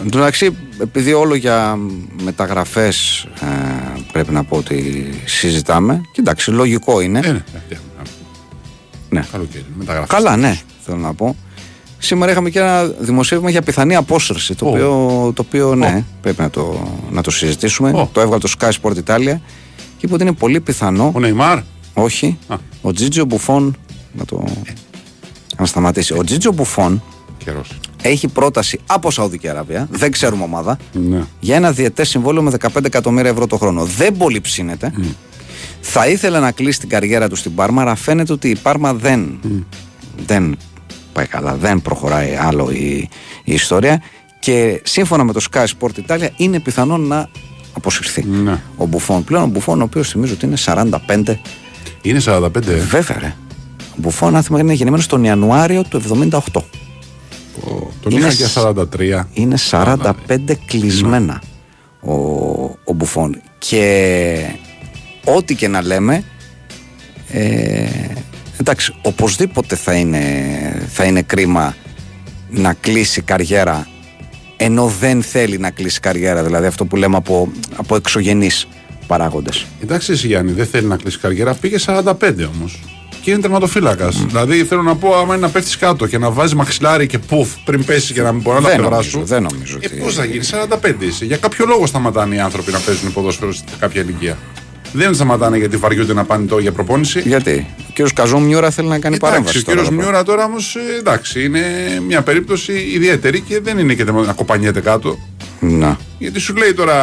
εν 0.00 0.10
τω 0.10 0.18
μεταξύ, 0.18 0.56
επειδή 0.80 1.12
όλο 1.12 1.34
για 1.34 1.78
μεταγραφές 2.22 3.26
ε, 3.40 3.46
πρέπει 4.12 4.32
να 4.32 4.44
πω 4.44 4.56
ότι 4.56 5.08
συζητάμε. 5.24 6.00
Κοιτάξτε, 6.12 6.50
λογικό 6.50 7.00
είναι. 7.00 7.18
Ε, 7.18 7.22
ναι, 7.22 7.32
ναι, 7.32 7.76
Ναι. 9.08 9.24
Καλοκαίρι. 9.32 9.64
Μεταγραφές. 9.78 10.10
Καλά, 10.16 10.36
ναι, 10.36 10.60
θέλω 10.84 10.96
να 10.98 11.14
πω. 11.14 11.36
Σήμερα 11.98 12.30
είχαμε 12.30 12.50
και 12.50 12.58
ένα 12.58 12.84
δημοσίευμα 12.86 13.50
για 13.50 13.62
πιθανή 13.62 13.94
απόσυρση, 13.96 14.54
το, 14.54 14.66
Ω. 14.66 14.68
οποίο, 14.70 14.88
το 15.34 15.44
οποίο 15.46 15.74
ναι, 15.74 15.86
Ω. 15.86 16.04
πρέπει 16.20 16.40
να 16.42 16.50
το, 16.50 16.88
να 17.10 17.22
το 17.22 17.30
συζητήσουμε. 17.30 17.90
Ω. 17.90 18.08
Το 18.12 18.20
έβγαλε 18.20 18.40
το 18.40 18.52
Sky 18.60 18.70
Sport 18.82 18.92
Italia 19.04 19.34
και 19.96 20.06
είπε 20.06 20.14
ότι 20.14 20.22
είναι 20.22 20.32
πολύ 20.32 20.60
πιθανό, 20.60 21.12
Ο 21.14 21.20
Νεϊμάρ. 21.20 21.58
όχι, 21.94 22.38
Α. 22.48 22.56
ο 22.82 22.92
Τζίτζιο 22.92 23.24
Μπουφόν 23.24 23.76
να 24.12 24.24
το 24.24 24.44
να 25.58 25.66
σταματήσει. 25.66 26.14
Ο 26.18 26.24
Τζίτζιο 26.24 26.52
Μπουφόν 26.52 27.02
Καιρός. 27.44 27.70
έχει 28.02 28.28
πρόταση 28.28 28.78
από 28.86 29.10
Σαουδική 29.10 29.48
Αραβία, 29.48 29.88
δεν 29.90 30.10
ξέρουμε 30.10 30.42
ομάδα, 30.42 30.78
Ναι. 30.92 31.20
για 31.40 31.56
ένα 31.56 31.72
διετές 31.72 32.08
συμβόλαιο 32.08 32.42
με 32.42 32.50
15 32.50 32.84
εκατομμύρια 32.84 33.30
ευρώ 33.30 33.46
το 33.46 33.56
χρόνο. 33.56 33.84
Δεν 33.84 34.16
πολύ 34.16 34.40
ψήνεται. 34.40 34.92
Θα 35.80 36.08
ήθελε 36.08 36.38
να 36.38 36.50
κλείσει 36.52 36.78
την 36.80 36.88
καριέρα 36.88 37.28
του 37.28 37.36
στην 37.36 37.54
Πάρμα, 37.54 37.82
αλλά 37.82 37.94
φαίνεται 37.94 38.32
ότι 38.32 38.48
η 38.48 38.56
Πάρμα 38.56 38.94
δεν, 38.94 39.40
δεν 40.26 40.56
πάει 41.12 41.26
καλά, 41.26 41.54
δεν 41.56 41.82
προχωράει 41.82 42.34
άλλο 42.34 42.70
η, 42.70 43.08
η 43.44 43.52
ιστορία. 43.54 44.02
Και 44.40 44.80
σύμφωνα 44.84 45.24
με 45.24 45.32
το 45.32 45.40
Sky 45.52 45.64
Sport 45.78 45.90
Italia 46.06 46.28
είναι 46.36 46.60
πιθανό 46.60 46.96
να 46.96 47.28
αποσυρθεί 47.72 48.24
Ναι. 48.24 48.60
ο 48.76 48.86
Μπουφόν. 48.86 49.24
Πλέον 49.24 49.42
ο 49.42 49.46
Μπουφόν, 49.46 49.80
ο 49.80 49.84
οποίος 49.84 50.08
θυμίζω 50.08 50.32
ότι 50.32 50.46
είναι 50.46 50.56
45. 50.64 51.38
Είναι 52.02 52.20
45. 52.26 52.66
ε. 52.68 52.74
Βέβαια, 52.74 53.18
ρε. 53.20 53.34
Ο 53.90 53.94
Μπουφόν, 53.96 54.36
αν 54.36 54.42
θυμάμαι, 54.42 54.62
είναι 54.64 54.72
γεννημένος 54.72 55.06
τον 55.06 55.24
Ιανουάριο 55.24 55.82
του 55.84 56.00
78. 56.52 56.62
Ο- 57.64 57.90
Τον 58.02 58.12
Είναι 58.12 58.20
είχα 58.20 58.30
σ- 58.30 58.36
και 58.36 58.46
43. 58.46 59.28
Είναι 59.32 59.56
45 59.70 60.54
κλεισμένα 60.66 61.42
ο, 62.00 62.12
ο 62.84 62.92
Μπουφόν. 62.94 63.42
Και 63.58 64.44
ό,τι 65.24 65.54
και 65.54 65.68
να 65.68 65.82
λέμε, 65.82 66.24
ε, 67.28 67.86
εντάξει, 68.60 68.94
οπωσδήποτε 69.02 69.76
θα 69.76 69.94
είναι, 69.94 70.22
θα 70.88 71.04
είναι 71.04 71.22
κρίμα 71.22 71.74
να 72.50 72.72
κλείσει 72.72 73.20
καριέρα 73.20 73.86
ενώ 74.56 74.86
δεν 75.00 75.22
θέλει 75.22 75.58
να 75.58 75.70
κλείσει 75.70 76.00
καριέρα, 76.00 76.42
δηλαδή 76.44 76.66
αυτό 76.66 76.84
που 76.84 76.96
λέμε 76.96 77.16
από, 77.16 77.52
από 77.76 77.96
εξωγενείς 77.96 78.68
παράγοντες. 79.06 79.66
Εντάξει, 79.82 80.12
εσύ 80.12 80.26
Γιάννη, 80.26 80.52
δεν 80.52 80.66
θέλει 80.66 80.86
να 80.86 80.96
κλείσει 80.96 81.18
καριέρα. 81.18 81.54
Πήγε 81.54 81.76
45 81.86 82.12
όμως. 82.56 82.80
Και 83.30 83.36
είναι 83.36 83.44
τερματοφύλακας. 83.44 84.24
Δηλαδή 84.26 84.64
θέλω 84.64 84.82
να 84.82 84.96
πω, 84.96 85.14
άμα 85.16 85.34
είναι 85.34 85.46
να 85.46 85.52
πέφτεις 85.52 85.76
κάτω 85.76 86.06
και 86.06 86.18
να 86.18 86.30
βάζεις 86.30 86.54
μαξιλάρι 86.54 87.06
και 87.06 87.18
πουφ 87.18 87.48
πριν 87.64 87.84
πέσει 87.84 88.12
και 88.12 88.22
να 88.22 88.32
μην 88.32 88.42
μπορεί 88.42 88.56
να 88.56 88.62
τα 88.62 88.68
Δεν 88.68 88.76
πλευρά 88.76 88.96
νομίζω, 88.96 89.18
σου. 89.18 89.24
δεν 89.24 89.42
νομίζω 89.50 89.78
Ε, 89.80 89.86
ότι- 89.86 89.96
πώς 90.02 90.14
θα 90.14 90.24
γίνεις, 90.24 90.48
45 90.48 91.04
είσαι. 91.04 91.24
Για 91.24 91.36
κάποιο 91.36 91.64
λόγο 91.66 91.86
σταματάνε 91.86 92.34
οι 92.34 92.38
άνθρωποι 92.40 92.72
να 92.72 92.78
παίζουν 92.78 93.12
ποδόσφαιρο 93.12 93.52
σε 93.52 93.62
κάποια 93.78 94.02
ηλικία. 94.02 94.38
Δεν 94.92 95.14
σταματάνε 95.14 95.56
γιατί 95.58 95.76
βαριούνται 95.76 96.14
να 96.14 96.24
πάνε 96.24 96.46
τώρα 96.46 96.62
για 96.62 96.72
προπόνηση. 96.72 97.20
Γιατί; 97.20 97.66
Ο 97.78 97.84
κύριος 97.86 98.12
Καζό 98.12 98.38
Μιούρα 98.38 98.70
θέλει 98.70 98.88
να 98.88 98.98
κάνει 98.98 99.14
Εντάξει, 99.14 99.30
παρέμβαση. 99.32 99.58
ο 99.58 99.60
κύριος 99.62 99.84
τώρα, 99.88 99.96
Μιούρα 100.02 100.22
τώρα 100.22 100.44
όμως 100.44 100.76
εντάξει, 100.98 101.44
είναι 101.44 101.60
μια 102.06 102.22
περίπτωση 102.22 102.72
ιδιαίτερη 102.94 103.40
και 103.40 103.60
δεν 103.60 103.78
είναι 103.78 103.94
και 103.94 104.04
να 104.04 104.32
κοπανιέται 104.32 104.80
κάτω. 104.80 105.18
Να. 105.60 105.96
Γιατί 106.18 106.38
σου 106.40 106.54
λέει 106.54 106.74
τώρα, 106.74 106.94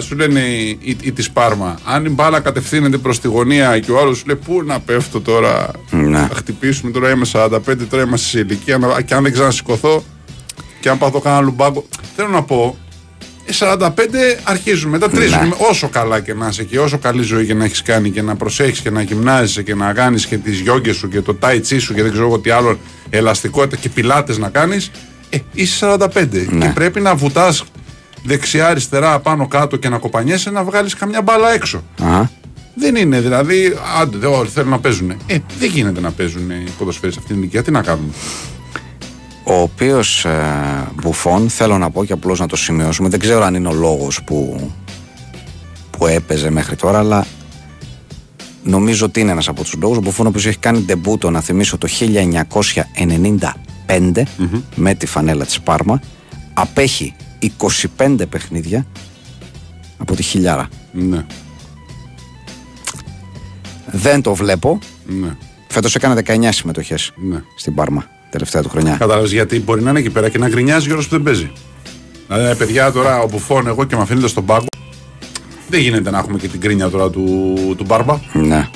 σου 0.00 0.16
λένε 0.16 0.40
η, 0.40 0.78
η, 0.80 0.96
η 1.02 1.12
της 1.12 1.30
Πάρμα, 1.30 1.78
αν 1.84 2.04
η 2.04 2.08
μπάλα 2.08 2.40
κατευθύνεται 2.40 2.96
προς 2.98 3.20
τη 3.20 3.28
γωνία 3.28 3.78
και 3.78 3.90
ο 3.90 3.98
άλλος 4.00 4.18
σου 4.18 4.24
λέει 4.26 4.36
Πού 4.44 4.62
να 4.64 4.80
πέφτω 4.80 5.20
τώρα, 5.20 5.70
Ναι. 5.90 6.18
θα 6.18 6.34
χτυπήσουμε 6.34 6.90
τώρα 6.90 7.10
είμαι 7.10 7.26
45, 7.32 7.58
τώρα 7.90 8.02
είμαστε 8.02 8.26
σε 8.28 8.38
ηλικία 8.38 8.78
να- 8.78 9.00
και 9.00 9.14
αν 9.14 9.22
δεν 9.22 9.32
ξανασηκωθώ 9.32 10.04
και 10.80 10.88
αν 10.88 10.98
πάθω 10.98 11.20
κανένα 11.20 11.42
λουμπάγκο. 11.42 11.84
Θέλω 12.16 12.28
να 12.28 12.42
πω, 12.42 12.76
ε, 13.46 13.52
45 13.52 14.38
αρχίζουν, 14.44 14.90
μετά 14.90 15.08
τρίζουν. 15.10 15.40
Ναι. 15.48 15.54
Όσο 15.70 15.88
καλά 15.88 16.20
και 16.20 16.34
να 16.34 16.48
είσαι 16.48 16.64
και 16.64 16.78
όσο 16.78 16.98
καλή 16.98 17.22
ζωή 17.22 17.46
και 17.46 17.54
να 17.54 17.64
έχεις 17.64 17.82
κάνει 17.82 18.10
και 18.10 18.22
να 18.22 18.36
προσέχεις 18.36 18.80
και 18.80 18.90
να 18.90 19.02
γυμνάζεσαι 19.02 19.62
και 19.62 19.74
να 19.74 19.92
κάνεις 19.92 20.26
και 20.26 20.36
τις 20.36 20.60
γιόγκες 20.60 20.96
σου 20.96 21.08
και 21.08 21.20
το 21.20 21.34
τάιτσι 21.34 21.78
σου 21.78 21.94
και 21.94 22.02
δεν 22.02 22.10
ξέρω 22.12 22.26
εγώ 22.26 22.38
τι 22.38 22.50
άλλο, 22.50 22.78
ελαστικότητα 23.10 23.76
και 23.76 23.88
πιλάτες 23.88 24.38
να 24.38 24.48
κάνεις, 24.48 24.90
ε, 25.30 25.38
είσαι 25.52 25.76
45 25.76 26.46
Ναι. 26.50 26.66
και 26.66 26.72
πρέπει 26.74 27.00
να 27.00 27.14
βουτάς 27.14 27.64
δεξιά, 28.26 28.66
αριστερά, 28.68 29.18
πάνω 29.20 29.48
κάτω 29.48 29.76
και 29.76 29.88
να 29.88 29.98
κοπανιέσαι 29.98 30.50
να 30.50 30.64
βγάλεις 30.64 30.94
καμιά 30.94 31.22
μπάλα 31.22 31.52
έξω. 31.52 31.82
Αχα. 32.02 32.30
Δεν 32.78 32.96
είναι 32.96 33.20
δηλαδή, 33.20 33.76
άντε, 34.00 34.18
δε, 34.18 34.26
όλοι 34.26 34.48
θέλουν 34.48 34.70
να 34.70 34.78
παίζουν. 34.78 35.10
Ε, 35.10 35.38
δεν 35.58 35.70
γίνεται 35.70 36.00
να 36.00 36.10
παίζουν 36.10 36.50
οι 36.50 36.70
ποδοσφαίρες 36.78 37.14
σε 37.14 37.20
αυτήν 37.20 37.34
την 37.34 37.42
ηλικία. 37.42 37.62
Τι 37.62 37.70
να 37.70 37.82
κάνουμε; 37.82 38.08
Ο 39.44 39.54
οποίος 39.54 40.24
ε, 40.24 40.88
Μπουφόν, 41.02 41.48
θέλω 41.48 41.78
να 41.78 41.90
πω 41.90 42.04
και 42.04 42.12
απλώς 42.12 42.38
να 42.38 42.46
το 42.46 42.56
σημειώσουμε, 42.56 43.08
δεν 43.08 43.20
ξέρω 43.20 43.44
αν 43.44 43.54
είναι 43.54 43.68
ο 43.68 43.72
λόγος 43.72 44.22
που, 44.24 44.70
που 45.90 46.06
έπαιζε 46.06 46.50
μέχρι 46.50 46.76
τώρα, 46.76 46.98
αλλά 46.98 47.26
νομίζω 48.62 49.06
ότι 49.06 49.20
είναι 49.20 49.30
ένας 49.30 49.48
από 49.48 49.62
τους 49.62 49.74
λόγους. 49.80 49.96
Ο 49.96 50.00
Μπουφόν, 50.00 50.26
ο 50.26 50.28
οποίος 50.28 50.46
έχει 50.46 50.58
κάνει 50.58 50.78
ντεμπούτο, 50.78 51.30
να 51.30 51.40
θυμίσω, 51.40 51.78
το 51.78 51.88
1995 53.86 54.22
με 54.74 54.94
τη 54.94 55.06
φανέλα 55.06 55.44
της 55.44 55.60
Πάρμα, 55.60 56.00
απέχει 56.54 57.14
25 57.98 58.16
παιχνίδια 58.28 58.86
από 59.98 60.14
τη 60.16 60.22
χιλιάρα. 60.22 60.68
Ναι, 60.92 61.26
Δεν 63.86 64.22
το 64.22 64.34
βλέπω. 64.34 64.78
ναι, 65.06 65.36
Φέτος 65.68 65.94
έκανε 65.94 66.22
19 66.26 66.48
συμμετοχές 66.50 67.12
ναι. 67.16 67.42
στην 67.56 67.74
Πάρμα 67.74 68.04
τελευταία 68.30 68.62
του 68.62 68.68
χρονιά. 68.68 68.96
Κατάλαβες 68.96 69.32
γιατί 69.32 69.60
μπορεί 69.60 69.82
να 69.82 69.90
είναι 69.90 69.98
εκεί 69.98 70.10
πέρα 70.10 70.28
και 70.28 70.38
να 70.38 70.48
γκρινιάζει 70.48 70.92
ο 70.92 70.96
που 70.96 71.02
δεν 71.10 71.22
παίζει. 71.22 71.50
Δηλαδή, 72.26 72.50
ε, 72.50 72.54
παιδιά, 72.54 72.92
τώρα 72.92 73.20
ο 73.20 73.28
Μπουφόν, 73.28 73.66
εγώ 73.66 73.84
και 73.84 73.96
με 73.96 74.02
αφήνετε 74.02 74.28
στον 74.28 74.44
πάγκο. 74.44 74.66
Δεν 75.68 75.80
γίνεται 75.80 76.10
να 76.10 76.18
έχουμε 76.18 76.38
και 76.38 76.48
την 76.48 76.60
γκρίνια 76.60 76.88
τώρα 76.88 77.10
του, 77.10 77.54
του 77.76 77.84
Μπάρμπα. 77.84 78.18
Ναι. 78.32 78.68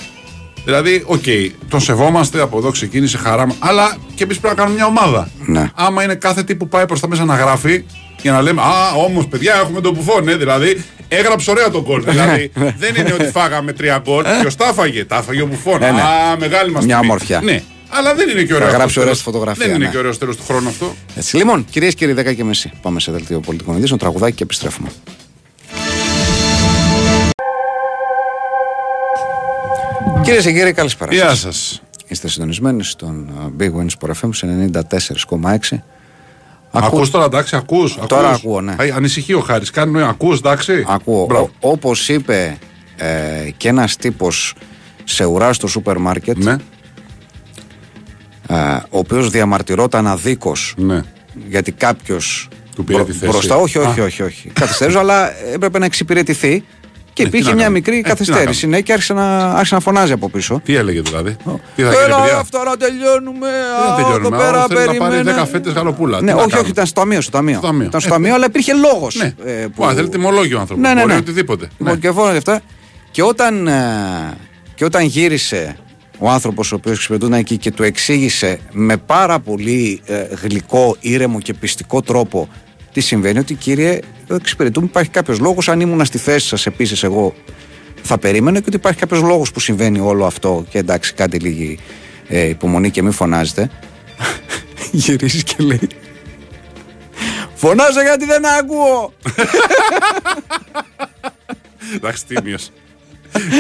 Δηλαδή, 0.64 1.02
οκ, 1.06 1.22
τον 1.68 1.80
σεβόμαστε, 1.80 2.40
από 2.40 2.58
εδώ 2.58 2.70
ξεκίνησε 2.70 3.18
χαρά 3.18 3.46
μας. 3.46 3.56
Αλλά 3.58 3.96
και 4.14 4.24
εμείς 4.24 4.38
πρέπει 4.38 4.54
να 4.56 4.62
κάνουμε 4.62 4.76
μια 4.76 4.86
ομάδα. 4.86 5.30
Ναι. 5.46 5.70
Άμα 5.74 6.02
είναι 6.02 6.14
κάθε 6.14 6.42
τι 6.42 6.54
που 6.54 6.68
πάει 6.68 6.86
προς 6.86 7.00
τα 7.00 7.08
μέσα 7.08 7.24
να 7.24 7.34
γράφει 7.36 7.84
για 8.22 8.32
να 8.32 8.42
λέμε 8.42 8.60
Α, 8.62 8.90
όμως 9.06 9.26
παιδιά, 9.26 9.54
έχουμε 9.54 9.80
τον 9.80 9.94
Μπουφόν, 9.94 10.24
ναι, 10.24 10.36
δηλαδή 10.36 10.84
έγραψε 11.08 11.50
ωραία 11.50 11.70
τον 11.70 11.82
γκολ. 11.86 12.04
δηλαδή 12.04 12.50
δεν 12.78 12.94
είναι 12.94 13.12
ότι 13.12 13.24
φάγαμε 13.30 13.72
τρία 13.72 14.02
γκολ. 14.04 14.24
Ποιο 14.40 14.54
τα 14.56 14.68
έφαγε, 14.68 15.04
τα 15.04 15.16
έφαγε 15.16 15.42
ο 15.42 15.46
Μπουφόν. 15.46 15.78
Ναι, 15.80 15.90
ναι. 15.90 16.00
Α, 16.00 16.36
μεγάλη 16.38 16.70
μας 16.70 16.84
Μια 16.84 16.98
ομορφιά. 16.98 17.40
Ναι, 17.42 17.62
αλλά 17.88 18.14
δεν 18.14 18.28
είναι 18.28 18.42
και 18.42 18.54
ωραίο. 18.54 18.68
Θα 18.68 18.76
αυτό 18.76 18.76
γράψει 18.76 18.90
στο 18.92 19.00
ωραία 19.00 19.12
τέλος. 19.12 19.16
στη 19.16 19.24
φωτογραφία, 19.24 19.66
Δεν 19.66 19.74
είναι 19.74 19.84
ναι. 19.84 19.90
και 19.90 19.98
ωραίο 19.98 20.16
τέλος 20.16 20.36
του 20.36 20.42
χρόνου 20.46 20.68
αυτό. 20.68 20.94
Έτσι. 21.16 21.36
Λοιπόν, 21.36 21.64
κυρίες 21.70 21.94
και 21.94 22.06
κύριοι, 22.06 22.28
10 22.30 22.34
και 22.34 22.44
μισή. 22.44 22.70
Πάμε 22.82 23.00
σε 23.00 23.12
δελτίο 23.12 23.40
πολιτικών 23.40 23.76
ειδήσεων, 23.76 23.98
τραγουδάκι 23.98 24.34
και 24.36 24.42
επιστρέφουμε. 24.42 24.88
Κυρίες 30.22 30.44
και 30.44 30.52
κύριοι, 30.52 30.72
καλησπέρα. 30.72 31.12
Γεια 31.12 31.28
σας. 31.28 31.38
σας. 31.40 31.82
Είστε 32.08 32.28
συντονισμένοι 32.28 32.84
στον 32.84 33.28
uh, 33.58 33.62
Big 33.62 33.70
Win 33.70 33.86
Sport 33.86 34.10
FM 34.22 34.28
σε 34.32 34.70
94,6. 35.70 35.78
Ακού 36.70 37.10
τώρα, 37.10 37.24
εντάξει, 37.24 37.56
ακούς. 37.56 37.98
Τώρα 38.06 38.30
ακούω, 38.30 38.60
ναι. 38.60 38.76
Ανησυχεί 38.94 39.32
ο 39.34 39.40
Χάρης. 39.40 39.70
Κάνει 39.70 39.92
νόημα, 39.92 40.08
ακούς, 40.08 40.38
εντάξει. 40.38 40.84
Ακούω. 40.88 41.26
Μπράβο. 41.26 41.50
Όπως 41.60 42.08
είπε 42.08 42.58
ε, 42.96 43.50
και 43.56 43.68
ένας 43.68 43.96
τύπος 43.96 44.54
σε 45.04 45.24
ουρά 45.24 45.52
στο 45.52 45.66
σούπερ 45.66 45.98
μάρκετ, 45.98 46.36
Ναι, 46.38 46.56
ε, 48.48 48.56
ο 48.90 48.98
οποίος 48.98 49.30
διαμαρτυρόταν 49.30 50.06
αδίκως 50.06 50.74
ναι. 50.76 51.02
γιατί 51.48 51.72
κάποιος. 51.72 52.48
Του 52.74 52.84
πήρε 52.84 53.04
τη 53.04 53.12
θέση. 53.12 53.30
Μπροστά, 53.30 53.56
όχι, 53.56 53.78
όχι, 53.78 54.00
Α. 54.00 54.04
όχι. 54.04 54.22
όχι. 54.22 54.48
Καθυστέρησε, 54.48 54.98
αλλά 54.98 55.30
έπρεπε 55.52 55.78
να 55.78 55.84
εξυπηρετηθεί. 55.84 56.64
Και 57.12 57.22
Ε, 57.22 57.28
τι 57.28 57.30
υπήρχε 57.30 57.48
να 57.48 57.54
μια 57.54 57.64
κάνουμε. 57.64 57.78
μικρή 57.78 57.96
Ε, 57.96 58.00
τι 58.02 58.08
να 58.08 58.14
καθυστέρηση. 58.14 58.66
Ναι, 58.66 58.80
και 58.80 58.92
άρχισε 58.92 59.12
να, 59.12 59.38
άρχισε 59.50 59.74
να 59.74 59.80
φωνάζει 59.80 60.12
από 60.12 60.28
πίσω. 60.30 60.60
Τι 60.64 60.74
έλεγε 60.76 61.00
δηλαδή; 61.00 61.36
Τι 61.76 61.82
θα 61.82 61.90
γίνει, 61.90 62.02
Έλα, 62.04 62.20
παιδιά; 62.20 62.36
αυτά 62.38 62.64
να 62.64 62.76
τελειώνουμε. 62.76 63.48
Δεν 63.84 63.92
α, 63.92 63.96
τελειώνουμε. 63.96 64.36
Εδώ 64.36 64.36
πέρα 64.36 64.62
Άλλο 64.62 64.66
θέλει 64.80 64.98
να 64.98 65.04
πάρει 65.04 65.16
περιμένε. 65.16 65.42
10 65.42 65.46
φέτες 65.50 65.72
γαλοπούλα. 65.72 66.20
Ναι, 66.20 66.26
Τι 66.26 66.26
να 66.26 66.32
όχι, 66.32 66.40
κάνουμε; 66.40 66.60
όχι, 66.60 66.70
ήταν 66.70 66.86
στο 66.86 67.00
ταμείο. 67.00 67.20
Στο 67.20 67.30
ταμείο. 67.30 67.56
Στο 67.58 67.66
ταμείο. 67.66 67.86
Ήταν 67.86 68.00
στο 68.00 68.08
Ε, 68.08 68.12
ταμείο, 68.12 68.34
αλλά 68.34 68.44
υπήρχε 68.46 68.72
λόγος. 68.74 69.14
Ναι. 69.14 69.34
Που... 69.68 69.84
Α, 69.84 69.92
θέλει 69.94 70.08
τιμολόγιο 70.08 70.56
ο 70.56 70.60
άνθρωπο. 70.60 70.80
Ναι, 70.80 70.94
ναι, 70.94 71.00
Μπορεί 71.00 71.12
ναι. 71.12 71.18
οτιδήποτε. 71.18 71.68
Λοιπόν, 71.78 71.94
Ναι. 71.94 71.98
και 72.00 72.10
φώναζε 72.10 72.36
αυτά. 72.36 72.60
Και 73.10 73.22
όταν, 73.22 73.66
ε, 73.66 73.72
και 74.74 74.84
όταν 74.84 75.04
γύρισε 75.04 75.76
ο 76.18 76.30
άνθρωπος 76.30 76.72
ο 76.72 76.74
οποίος 76.74 76.94
εξυπηρετούνταν 76.96 77.38
εκεί 77.38 77.56
και 77.56 77.70
του 77.70 77.82
εξήγησε 77.82 78.58
με 78.72 78.96
πάρα 78.96 79.38
πολύ 79.38 80.00
ε, 80.04 80.26
γλυκό, 80.42 80.96
ήρεμο 81.00 81.40
και 81.40 81.54
πιστικό 81.54 82.02
τρόπο 82.02 82.48
τι 82.92 83.00
συμβαίνει, 83.00 83.38
ότι 83.38 83.54
κύριε, 83.54 83.98
εδώ 84.30 84.38
εξυπηρετούμε, 84.38 84.86
υπάρχει 84.86 85.10
κάποιος 85.10 85.38
λόγος. 85.38 85.68
Αν 85.68 85.80
ήμουν 85.80 86.04
στη 86.04 86.18
θέση 86.18 86.46
σας 86.46 86.66
επίσης, 86.66 87.02
εγώ 87.02 87.34
θα 88.02 88.18
περίμενα 88.18 88.58
και 88.58 88.64
ότι 88.66 88.76
υπάρχει 88.76 88.98
κάποιος 88.98 89.20
λόγος 89.20 89.52
που 89.52 89.60
συμβαίνει 89.60 90.00
όλο 90.00 90.26
αυτό. 90.26 90.64
Και 90.68 90.78
εντάξει, 90.78 91.14
κάτι 91.14 91.38
λίγη 91.38 91.78
ε, 92.28 92.48
υπομονή 92.48 92.90
και 92.90 93.02
μην 93.02 93.12
φωνάζετε. 93.12 93.70
Γυρίζεις 94.92 95.42
και 95.42 95.54
λέει. 95.58 95.88
Φωνάζω 97.54 98.02
γιατί 98.02 98.24
δεν 98.24 98.46
ακούω. 98.46 99.12
Εντάξει, 101.94 102.26
τίμιος. 102.26 102.70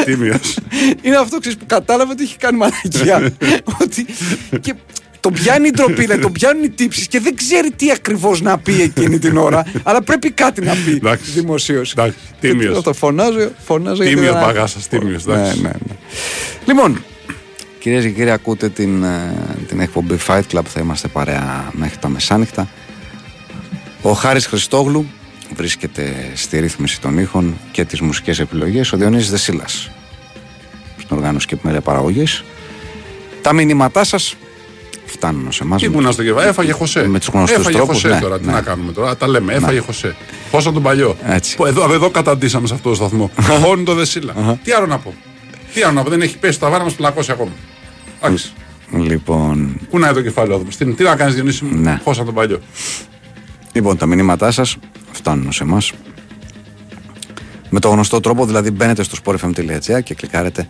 Τίμιος. 0.04 0.58
Είναι 1.02 1.16
αυτό 1.16 1.38
ξέρεις, 1.38 1.58
που 1.58 1.66
κατάλαβε 1.66 2.12
ότι 2.12 2.22
έχει 2.22 2.36
κάνει 2.36 2.58
μαλακία. 2.58 3.32
ότι 3.82 4.06
και 4.60 4.74
τον 5.20 5.32
πιάνει 5.32 5.66
η 5.66 5.70
ντροπή, 5.70 5.92
δηλαδή, 5.94 6.20
τον 6.20 6.32
πιάνουν 6.32 6.64
οι 6.64 6.70
τύψεις 6.70 7.06
και 7.06 7.20
δεν 7.20 7.34
ξέρει 7.36 7.70
τι 7.70 7.90
ακριβώς 7.90 8.40
να 8.40 8.58
πει 8.58 8.82
εκείνη 8.82 9.18
την 9.18 9.36
ώρα. 9.36 9.64
αλλά 9.82 10.02
πρέπει 10.02 10.30
κάτι 10.30 10.60
να 10.60 10.74
πει 10.84 10.90
Εντάξει. 10.90 11.30
δημοσίως. 11.30 11.92
Εντάξει, 11.92 12.18
τίμιος. 12.40 12.82
Το 12.82 12.92
φωνάζω, 12.92 13.50
φωνάζω 13.64 14.02
γιατί 14.02 14.14
Τίμιος 14.18 14.34
δεν- 14.34 14.42
παγάσα, 14.44 14.78
τίμιος. 14.90 15.24
Ναι, 15.24 15.34
ναι, 15.36 15.52
ναι. 15.62 15.70
Λοιπόν, 16.66 17.04
κυρίες 17.78 18.02
και 18.02 18.10
κύριοι, 18.10 18.30
ακούτε 18.30 18.68
την, 18.68 19.02
ε, 19.02 19.34
την 19.68 19.80
εκπομπή 19.80 20.16
Fight 20.26 20.42
Club. 20.52 20.62
Θα 20.66 20.80
είμαστε 20.80 21.08
παρέα 21.08 21.70
μέχρι 21.72 21.96
τα 21.98 22.08
μεσάνυχτα. 22.08 22.68
Ο 24.02 24.12
Χάρης 24.12 24.46
Χριστόγλου 24.46 25.06
βρίσκεται 25.54 26.30
στη 26.34 26.58
ρύθμιση 26.60 27.00
των 27.00 27.18
ήχων 27.18 27.56
και 27.72 27.84
τις 27.84 28.00
μουσικές 28.00 28.38
επιλογές. 28.38 28.92
Ο 28.92 28.96
Διονύσης 28.96 29.30
Δεσίλας 29.30 29.90
στην 30.96 31.16
οργάνωση 31.16 31.46
και 31.46 31.54
επιμέλεια 31.54 31.80
παραγωγής. 31.80 32.44
Τα 33.42 33.52
μηνύματά 33.52 34.04
σας 34.04 34.34
φτάνουν 35.10 35.52
σε 35.52 35.62
εμάς. 35.64 35.80
Τι 35.80 35.86
ήμουνα 35.86 36.10
στο 36.10 36.22
κεφάλι, 36.22 36.48
έφαγε 36.48 36.72
Χωσέ. 36.72 37.08
Με 37.08 37.18
τους 37.18 37.28
γνωστούς 37.28 37.58
έφαγε 37.58 37.76
τρόπους, 37.76 37.94
Χωσέ 37.94 38.08
ναι, 38.08 38.20
τώρα, 38.20 38.38
τι 38.38 38.46
ναι. 38.46 38.52
να 38.52 38.60
κάνουμε 38.60 38.92
τώρα. 38.92 39.16
Τα 39.16 39.28
λέμε, 39.28 39.52
έφαγε 39.52 39.78
Χωσέ. 39.78 40.16
Χώσα 40.50 40.72
τον 40.72 40.82
παλιό. 40.82 41.16
Έτσι. 41.26 41.56
Που 41.56 41.66
Εδώ, 41.66 41.92
εδώ 41.92 42.10
καταντήσαμε 42.10 42.66
σε 42.66 42.74
αυτό 42.74 42.88
το 42.88 42.94
σταθμό. 42.94 43.30
Χώνει 43.62 43.82
το 43.82 43.94
Δεσίλα. 43.94 44.58
Τι 44.62 44.72
άλλο 44.72 44.86
να 44.86 44.98
πω; 44.98 45.14
Τι 45.74 45.82
άλλο 45.82 45.92
να 45.92 46.02
πω, 46.02 46.10
δεν 46.10 46.22
έχει 46.22 46.38
πέσει 46.38 46.58
το 46.58 46.64
ταβάνι 46.64 46.84
μας 46.84 46.94
πλακώσει 46.94 47.32
ακόμα. 47.32 47.50
Εντάξει. 48.20 48.52
Λοιπόν, 48.92 49.80
Κουνάει 49.90 50.12
το 50.12 50.22
κεφάλι 50.22 50.52
εδώ. 50.52 50.64
Τι, 50.78 50.92
τι 50.92 51.02
να 51.02 51.16
κάνεις, 51.16 51.34
Διονύση 51.34 51.64
μου; 51.64 51.80
Ναι. 51.80 52.00
Χώσα 52.04 52.24
τον 52.24 52.34
παλιό. 52.34 52.60
Λοιπόν, 53.72 53.96
τα 53.96 54.06
μηνύματά 54.06 54.50
σας 54.50 54.76
φτάνουν 55.12 55.52
σε 55.52 55.62
εμάς. 55.62 55.92
Με 57.70 57.80
το 57.80 57.88
γνωστό 57.88 58.20
τρόπο, 58.20 58.46
δηλαδή 58.46 58.70
μπαίνετε 58.70 59.02
στο 59.02 59.16
sportfm.gr 59.24 60.02
και 60.02 60.14
κλικάρετε 60.14 60.68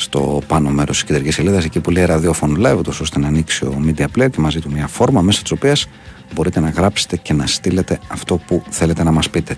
στο 0.00 0.42
πάνω 0.46 0.70
μέρος 0.70 0.96
της 0.96 1.04
κεντρικής 1.04 1.34
σελίδας, 1.34 1.64
εκεί 1.64 1.80
που 1.80 1.90
λέει 1.90 2.04
ραδιόφωνο 2.04 2.68
live, 2.68 2.78
ούτως 2.78 3.00
ώστε 3.00 3.18
να 3.18 3.26
ανοίξει 3.26 3.64
ο 3.64 3.82
media 3.86 4.04
player 4.16 4.30
και 4.30 4.40
μαζί 4.40 4.60
του 4.60 4.70
μια 4.70 4.86
φόρμα 4.86 5.20
μέσα 5.20 5.42
της 5.42 5.50
οποίας 5.50 5.86
μπορείτε 6.34 6.60
να 6.60 6.68
γράψετε 6.68 7.16
και 7.16 7.32
να 7.32 7.46
στείλετε 7.46 7.98
αυτό 8.08 8.36
που 8.36 8.62
θέλετε 8.68 9.02
να 9.02 9.10
μας 9.10 9.30
πείτε. 9.30 9.56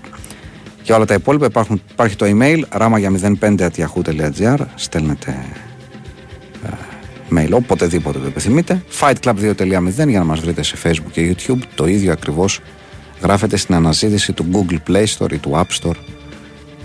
Για 0.83 0.95
όλα 0.95 1.05
τα 1.05 1.13
υπόλοιπα 1.13 1.45
υπάρχουν, 1.45 1.81
υπάρχει 1.91 2.15
το 2.15 2.25
email 2.29 2.61
rama05.yahoo.gr 2.77 4.57
στέλνετε 4.75 5.45
ε, 6.65 6.69
mail 7.35 7.51
οποτεδήποτε 7.51 8.19
το 8.19 8.25
επιθυμείτε. 8.25 8.83
fightclub2.0 8.99 10.07
για 10.07 10.19
να 10.19 10.23
μας 10.23 10.39
βρείτε 10.39 10.63
σε 10.63 10.77
facebook 10.83 11.11
και 11.11 11.35
youtube 11.35 11.59
το 11.75 11.87
ίδιο 11.87 12.11
ακριβώς. 12.11 12.59
Γράφετε 13.21 13.57
στην 13.57 13.75
αναζήτηση 13.75 14.33
του 14.33 14.45
google 14.51 14.91
play 14.91 15.05
store 15.17 15.31
ή 15.31 15.37
του 15.37 15.51
app 15.53 15.81
store 15.81 15.95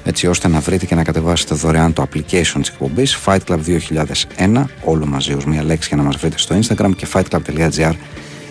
έτσι 0.05 0.27
ώστε 0.27 0.49
να 0.49 0.61
βρείτε 0.61 0.87
και 0.87 0.95
να 0.95 1.05
κατεβάσετε 1.05 1.55
δωρεάν 1.55 1.93
το 1.93 2.03
application 2.03 2.59
της 2.61 2.69
εκπομπής 2.69 3.19
Fight 3.25 3.39
Club 3.49 3.59
2001 4.39 4.65
όλο 4.85 5.07
μαζί 5.07 5.33
ως 5.33 5.45
μία 5.45 5.63
λέξη 5.63 5.89
για 5.89 5.97
να 5.97 6.03
μας 6.03 6.17
βρείτε 6.17 6.39
στο 6.39 6.59
instagram 6.59 6.91
και 6.97 7.07
fightclub.gr 7.13 7.93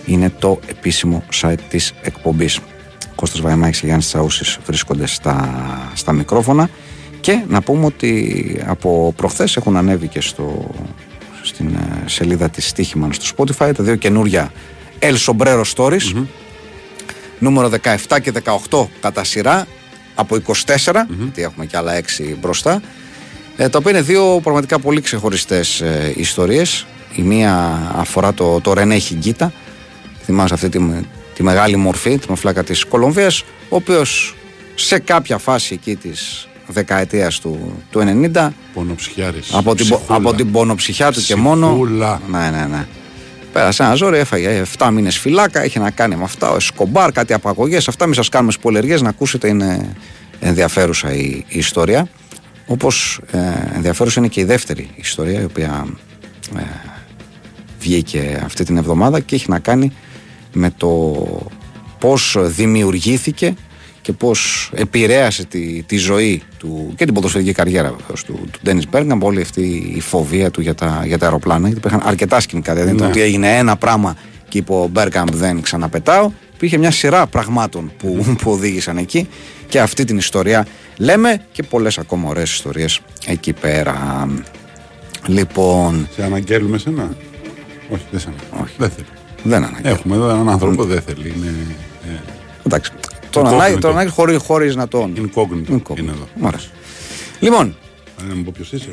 είναι 0.05 0.29
το 0.39 0.59
επίσημο 0.67 1.23
site 1.41 1.59
της 1.69 1.93
εκπομπής. 2.01 2.59
Κώστας 3.15 3.41
Βαϊμάκης 3.41 3.79
και 3.79 3.85
Γιάννης 3.85 4.07
Τσαούσης 4.07 4.59
βρίσκονται 4.65 5.07
στα, 5.07 5.49
στα 5.93 6.11
μικρόφωνα 6.11 6.69
και 7.19 7.43
να 7.47 7.61
πούμε 7.61 7.85
ότι 7.85 8.61
από 8.65 9.13
προχθές 9.15 9.57
έχουν 9.57 9.77
ανέβει 9.77 10.07
και 10.07 10.21
στο, 10.21 10.69
στην 11.41 11.67
ε, 11.67 12.03
σελίδα 12.05 12.49
της 12.49 12.67
Στίχημαν 12.67 13.13
στο 13.13 13.35
Spotify 13.35 13.71
τα 13.75 13.83
δύο 13.83 13.95
καινούρια 13.95 14.51
El 14.99 15.15
Sombrero 15.25 15.63
Stories 15.75 16.25
νούμερο 17.39 17.71
17 18.07 18.17
και 18.21 18.33
18 18.69 18.85
κατά 18.99 19.23
σειρά 19.23 19.67
από 20.19 20.37
24 20.45 20.55
γιατί 21.19 21.41
έχουμε 21.41 21.65
και 21.65 21.77
άλλα 21.77 21.99
6 22.01 22.03
μπροστά 22.39 22.81
ε, 23.57 23.69
τα 23.69 23.77
οποία 23.77 23.91
είναι 23.91 24.01
δύο 24.01 24.39
πραγματικά 24.43 24.79
πολύ 24.79 25.01
ξεχωριστές 25.01 25.81
ε, 25.81 26.13
ιστορίες 26.15 26.85
η 27.15 27.21
μία 27.21 27.81
αφορά 27.95 28.33
το, 28.33 28.61
το 28.61 28.73
Ρενέ 28.73 28.97
Χιγκίτα 28.97 29.53
θυμάσαι 30.25 30.53
αυτή 30.53 30.69
τη, 30.69 30.79
τη 31.33 31.43
μεγάλη 31.43 31.75
μορφή 31.75 32.17
τη 32.17 32.29
μοφλάκα 32.29 32.63
της 32.63 32.83
Κολομβίας 32.85 33.41
ο 33.69 33.75
οποίος 33.75 34.35
σε 34.75 34.99
κάποια 34.99 35.37
φάση 35.37 35.73
εκεί 35.73 35.95
της 35.95 36.47
δεκαετίας 36.67 37.39
του, 37.39 37.83
του 37.91 38.29
90 38.33 38.49
Πονοψυχιάρης. 38.73 39.53
από 39.53 39.75
την, 39.75 39.87
πο- 39.87 40.01
από 40.07 40.33
την 40.33 40.51
πονοψυχιά 40.51 41.11
του 41.11 41.21
και 41.21 41.35
μόνο. 41.35 41.67
Ψυχούλα. 41.67 42.21
Ναι, 42.31 42.49
ναι, 42.49 42.65
ναι. 42.65 42.85
Πέρασε 43.57 43.83
ένα 43.83 43.93
ζόρι, 43.93 44.17
έφαγε 44.17 44.63
7 44.77 44.89
μήνες 44.93 45.17
φυλάκα, 45.17 45.65
είχε 45.65 45.79
να 45.79 45.91
κάνει 45.91 46.15
με 46.15 46.23
αυτά, 46.23 46.49
ο 46.51 46.55
Εσκομπάρ, 46.55 47.11
κάτι 47.11 47.33
απαγωγές. 47.33 47.87
Αυτά 47.87 48.05
μην 48.05 48.15
σας 48.15 48.29
κάνουμε 48.29 48.51
σπολεργίε 48.51 48.97
να 48.97 49.09
ακούσετε, 49.09 49.47
είναι 49.47 49.95
ενδιαφέρουσα 50.39 51.13
η, 51.13 51.43
η 51.47 51.57
ιστορία. 51.57 52.07
Όπως 52.65 53.21
ε, 53.31 53.37
ενδιαφέρουσα 53.75 54.19
είναι 54.19 54.29
και 54.29 54.39
η 54.39 54.43
δεύτερη 54.43 54.89
ιστορία, 54.95 55.41
η 55.41 55.43
οποία 55.43 55.87
ε, 56.57 56.61
βγήκε 57.79 58.41
αυτή 58.45 58.63
την 58.63 58.77
εβδομάδα 58.77 59.19
και 59.19 59.35
έχει 59.35 59.49
να 59.49 59.59
κάνει 59.59 59.91
με 60.53 60.71
το 60.77 61.15
πώς 61.99 62.37
δημιουργήθηκε 62.39 63.55
και 64.07 64.13
πώς 64.13 64.71
επηρέασε 64.73 65.45
τη, 65.45 65.83
τη 65.83 65.97
ζωή 65.97 66.41
του 66.57 66.93
και 66.95 67.05
την 67.05 67.13
ποδοσφαιρική 67.13 67.51
καριέρα 67.51 67.93
βεβαίως, 67.99 68.23
του, 68.23 68.33
του 68.51 68.59
Ντένις 68.63 68.89
Μπέργκαμπ 68.89 69.23
όλη 69.23 69.41
αυτή 69.41 69.93
η 69.95 69.99
φοβία 70.01 70.51
του 70.51 70.61
για 70.61 70.75
τα, 70.75 71.03
για 71.05 71.17
τα 71.17 71.25
αεροπλάνα 71.25 71.67
γιατί 71.67 71.77
υπήρχαν 71.77 72.01
αρκετά 72.05 72.39
σκηνικά 72.39 72.73
δηλαδή 72.73 72.89
δεν 72.89 72.97
ήταν 72.97 73.07
Ναι. 73.09 73.13
ότι 73.13 73.23
έγινε 73.29 73.57
ένα 73.57 73.75
πράγμα 73.75 74.15
και 74.47 74.57
είπε 74.57 74.73
ο 74.73 74.87
Μπέργκαμπ 74.91 75.29
δεν 75.29 75.61
ξαναπετάω 75.61 76.31
υπήρχε 76.53 76.77
μια 76.77 76.91
σειρά 76.91 77.27
πραγμάτων 77.27 77.91
που, 77.97 78.25
που 78.41 78.51
οδήγησαν 78.51 78.97
εκεί 78.97 79.27
και 79.67 79.79
αυτή 79.79 80.03
την 80.03 80.17
ιστορία 80.17 80.67
λέμε 80.97 81.41
και 81.51 81.63
πολλές 81.63 81.97
ακόμα 81.97 82.29
ωραίες 82.29 82.51
ιστορίες 82.51 82.99
εκεί 83.25 83.53
πέρα 83.53 84.27
λοιπόν 85.25 86.07
Σε 86.15 86.23
αναγγέλουμε 86.23 86.77
σένα; 86.77 87.09
Όχι, 87.89 88.03
δεν 88.11 88.19
σε 88.19 88.27
αναγγέλουμε. 88.27 88.63
Όχι. 88.63 88.73
Δεν 88.77 88.89
θέλει. 88.89 89.07
δεν 89.43 89.63
αναγκαίο 89.63 89.91
Έχουμε 89.91 90.15
εδώ 90.15 90.29
έναν 90.29 90.49
άνθρωπο 90.49 90.75
που 90.75 90.83
δεν 90.85 91.01
θέλει. 91.01 91.33
Είναι 91.37 91.53
ε, 92.07 92.19
Εντάξει. 92.65 92.91
Τον 93.29 93.45
Incognito. 93.45 93.51
ανάγκη, 93.53 93.77
τον 93.77 93.91
ανάγκη 93.91 94.09
χωρί, 94.09 94.37
χωρίς 94.37 94.75
να 94.75 94.87
τον. 94.87 95.13
incognito. 95.17 95.71
Incognito. 95.73 95.97
Είναι 95.99 96.11
εδώ. 96.11 96.27
Ωραία. 96.41 96.59
Λοιπόν, 97.39 97.75
Να 98.29 98.35
μου 98.35 98.43
πω 98.43 98.51
ποιος 98.55 98.71
είσαι. 98.71 98.89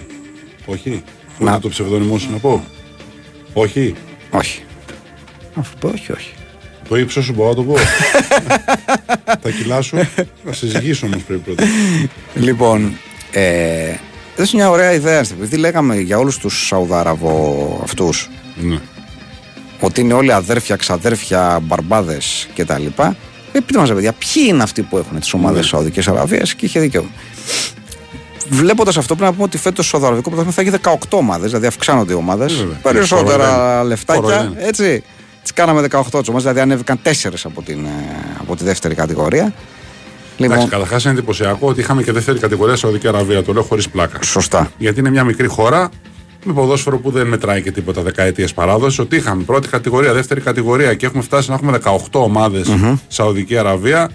Όχι. 0.66 1.02
Να. 1.38 1.50
Ούτε 1.52 1.60
το 1.60 1.68
ψευδόνιμό 1.68 2.18
σου 2.18 2.30
να 2.30 2.38
πω. 2.38 2.64
Όχι. 3.52 3.94
όχι. 4.30 4.62
Αφού 5.54 5.74
πω, 5.80 5.88
όχι, 5.88 6.12
όχι. 6.12 6.32
Το 6.88 6.96
ύψος 6.96 7.24
σου 7.24 7.32
μπορώ 7.32 7.48
να 7.48 7.54
το 7.54 7.62
πω. 7.62 7.74
Τα 9.42 9.50
κιλά 9.50 9.80
σου. 9.80 9.96
Θα 10.44 10.52
σε 10.52 10.66
ζυγίσω 10.66 11.06
όμως 11.06 11.22
πρέπει 11.22 11.40
πρώτα. 11.40 11.64
Λοιπόν, 12.34 12.96
ε, 13.30 13.84
δεν 14.36 14.46
είναι 14.46 14.48
μια 14.52 14.70
ωραία 14.70 14.92
ιδέα. 14.92 15.18
Επειδή 15.18 15.56
λέγαμε 15.56 15.96
για 15.96 16.18
όλους 16.18 16.38
τους 16.38 16.66
Σαουδάραβο 16.66 17.80
αυτούς 17.82 18.30
Ναι. 18.62 18.78
ότι 19.80 20.00
είναι 20.00 20.12
όλοι 20.14 20.32
αδέρφια, 20.32 20.76
ξαδέρφια, 20.76 21.60
μπαρμπάδες 21.62 22.48
κτλ. 22.54 22.86
Ε, 23.56 23.60
πείτε 23.60 23.78
μας, 23.78 23.88
ρε 23.88 23.94
παιδιά, 23.94 24.12
ποιοι 24.12 24.42
είναι 24.48 24.62
αυτοί 24.62 24.82
που 24.82 24.98
έχουν 24.98 25.20
τις 25.20 25.32
ομάδες 25.32 25.54
Ναι. 25.54 25.60
της 25.60 25.70
Σαουδικής 25.70 26.08
Αραβίας 26.08 26.54
και 26.54 26.66
είχε 26.66 26.80
δίκιο. 26.80 27.04
Βλέποντας 28.48 28.96
αυτό, 28.96 29.14
πρέπει 29.14 29.28
να 29.30 29.32
πούμε 29.36 29.44
ότι 29.44 29.58
φέτος 29.58 29.86
στο 29.86 29.96
Σαουδαραβικό 29.96 30.30
πρωτάθλημα 30.30 30.54
θα 30.54 30.60
έχει 30.62 30.98
18 31.10 31.18
ομάδες, 31.18 31.46
δηλαδή 31.48 31.66
αυξάνονται 31.66 32.12
οι 32.12 32.16
ομάδες. 32.16 32.52
Ε, 32.52 32.56
βέβαια. 32.56 32.76
Περισσότερα 32.82 33.48
Φορολέν. 33.48 33.86
λεφτάκια. 33.86 34.22
Φορολέν. 34.22 34.54
Έτσι. 34.58 35.02
Τις 35.42 35.52
κάναμε 35.52 35.80
18 35.80 36.00
ομάδες, 36.12 36.42
δηλαδή 36.42 36.60
ανέβηκαν 36.60 36.98
4 37.02 37.44
από, 37.44 37.62
την, 37.62 37.84
ε, 37.84 37.88
από 38.40 38.56
τη 38.56 38.64
δεύτερη 38.64 38.94
κατηγορία. 38.94 39.42
Εντάξει, 39.42 40.54
Λοιπόν, 40.54 40.68
καταρχάς 40.68 41.04
είναι 41.04 41.12
εντυπωσιακό 41.12 41.68
ότι 41.68 41.80
είχαμε 41.80 42.02
και 42.02 42.12
δεύτερη 42.12 42.38
κατηγορία 42.38 42.76
Σαουδική 42.76 43.08
Αραβία. 43.08 43.42
Το 43.42 43.52
λέω 43.52 43.62
χωρίς 43.62 43.88
πλάκα. 43.88 44.22
σωστά. 44.22 44.70
Γιατί 44.78 45.00
είναι 45.00 45.10
μια 45.10 45.24
μικρή 45.24 45.46
χώρα 45.46 45.90
με 46.44 46.52
ποδόσφαιρο 46.52 46.98
που 46.98 47.10
δεν 47.10 47.26
μετράει 47.26 47.62
και 47.62 47.70
τίποτα 47.72 48.02
δεκαετίες 48.02 48.54
παράδοσης. 48.54 48.98
Ότι 48.98 49.16
είχαμε 49.16 49.42
πρώτη 49.42 49.68
κατηγορία, 49.68 50.12
δεύτερη 50.12 50.40
κατηγορία 50.40 50.94
και 50.94 51.06
έχουμε 51.06 51.22
φτάσει 51.22 51.48
να 51.48 51.54
έχουμε 51.54 51.78
18 51.84 51.96
ομάδες 52.12 52.68
Σαουδική 53.08 53.56
Αραβία. 53.56 54.10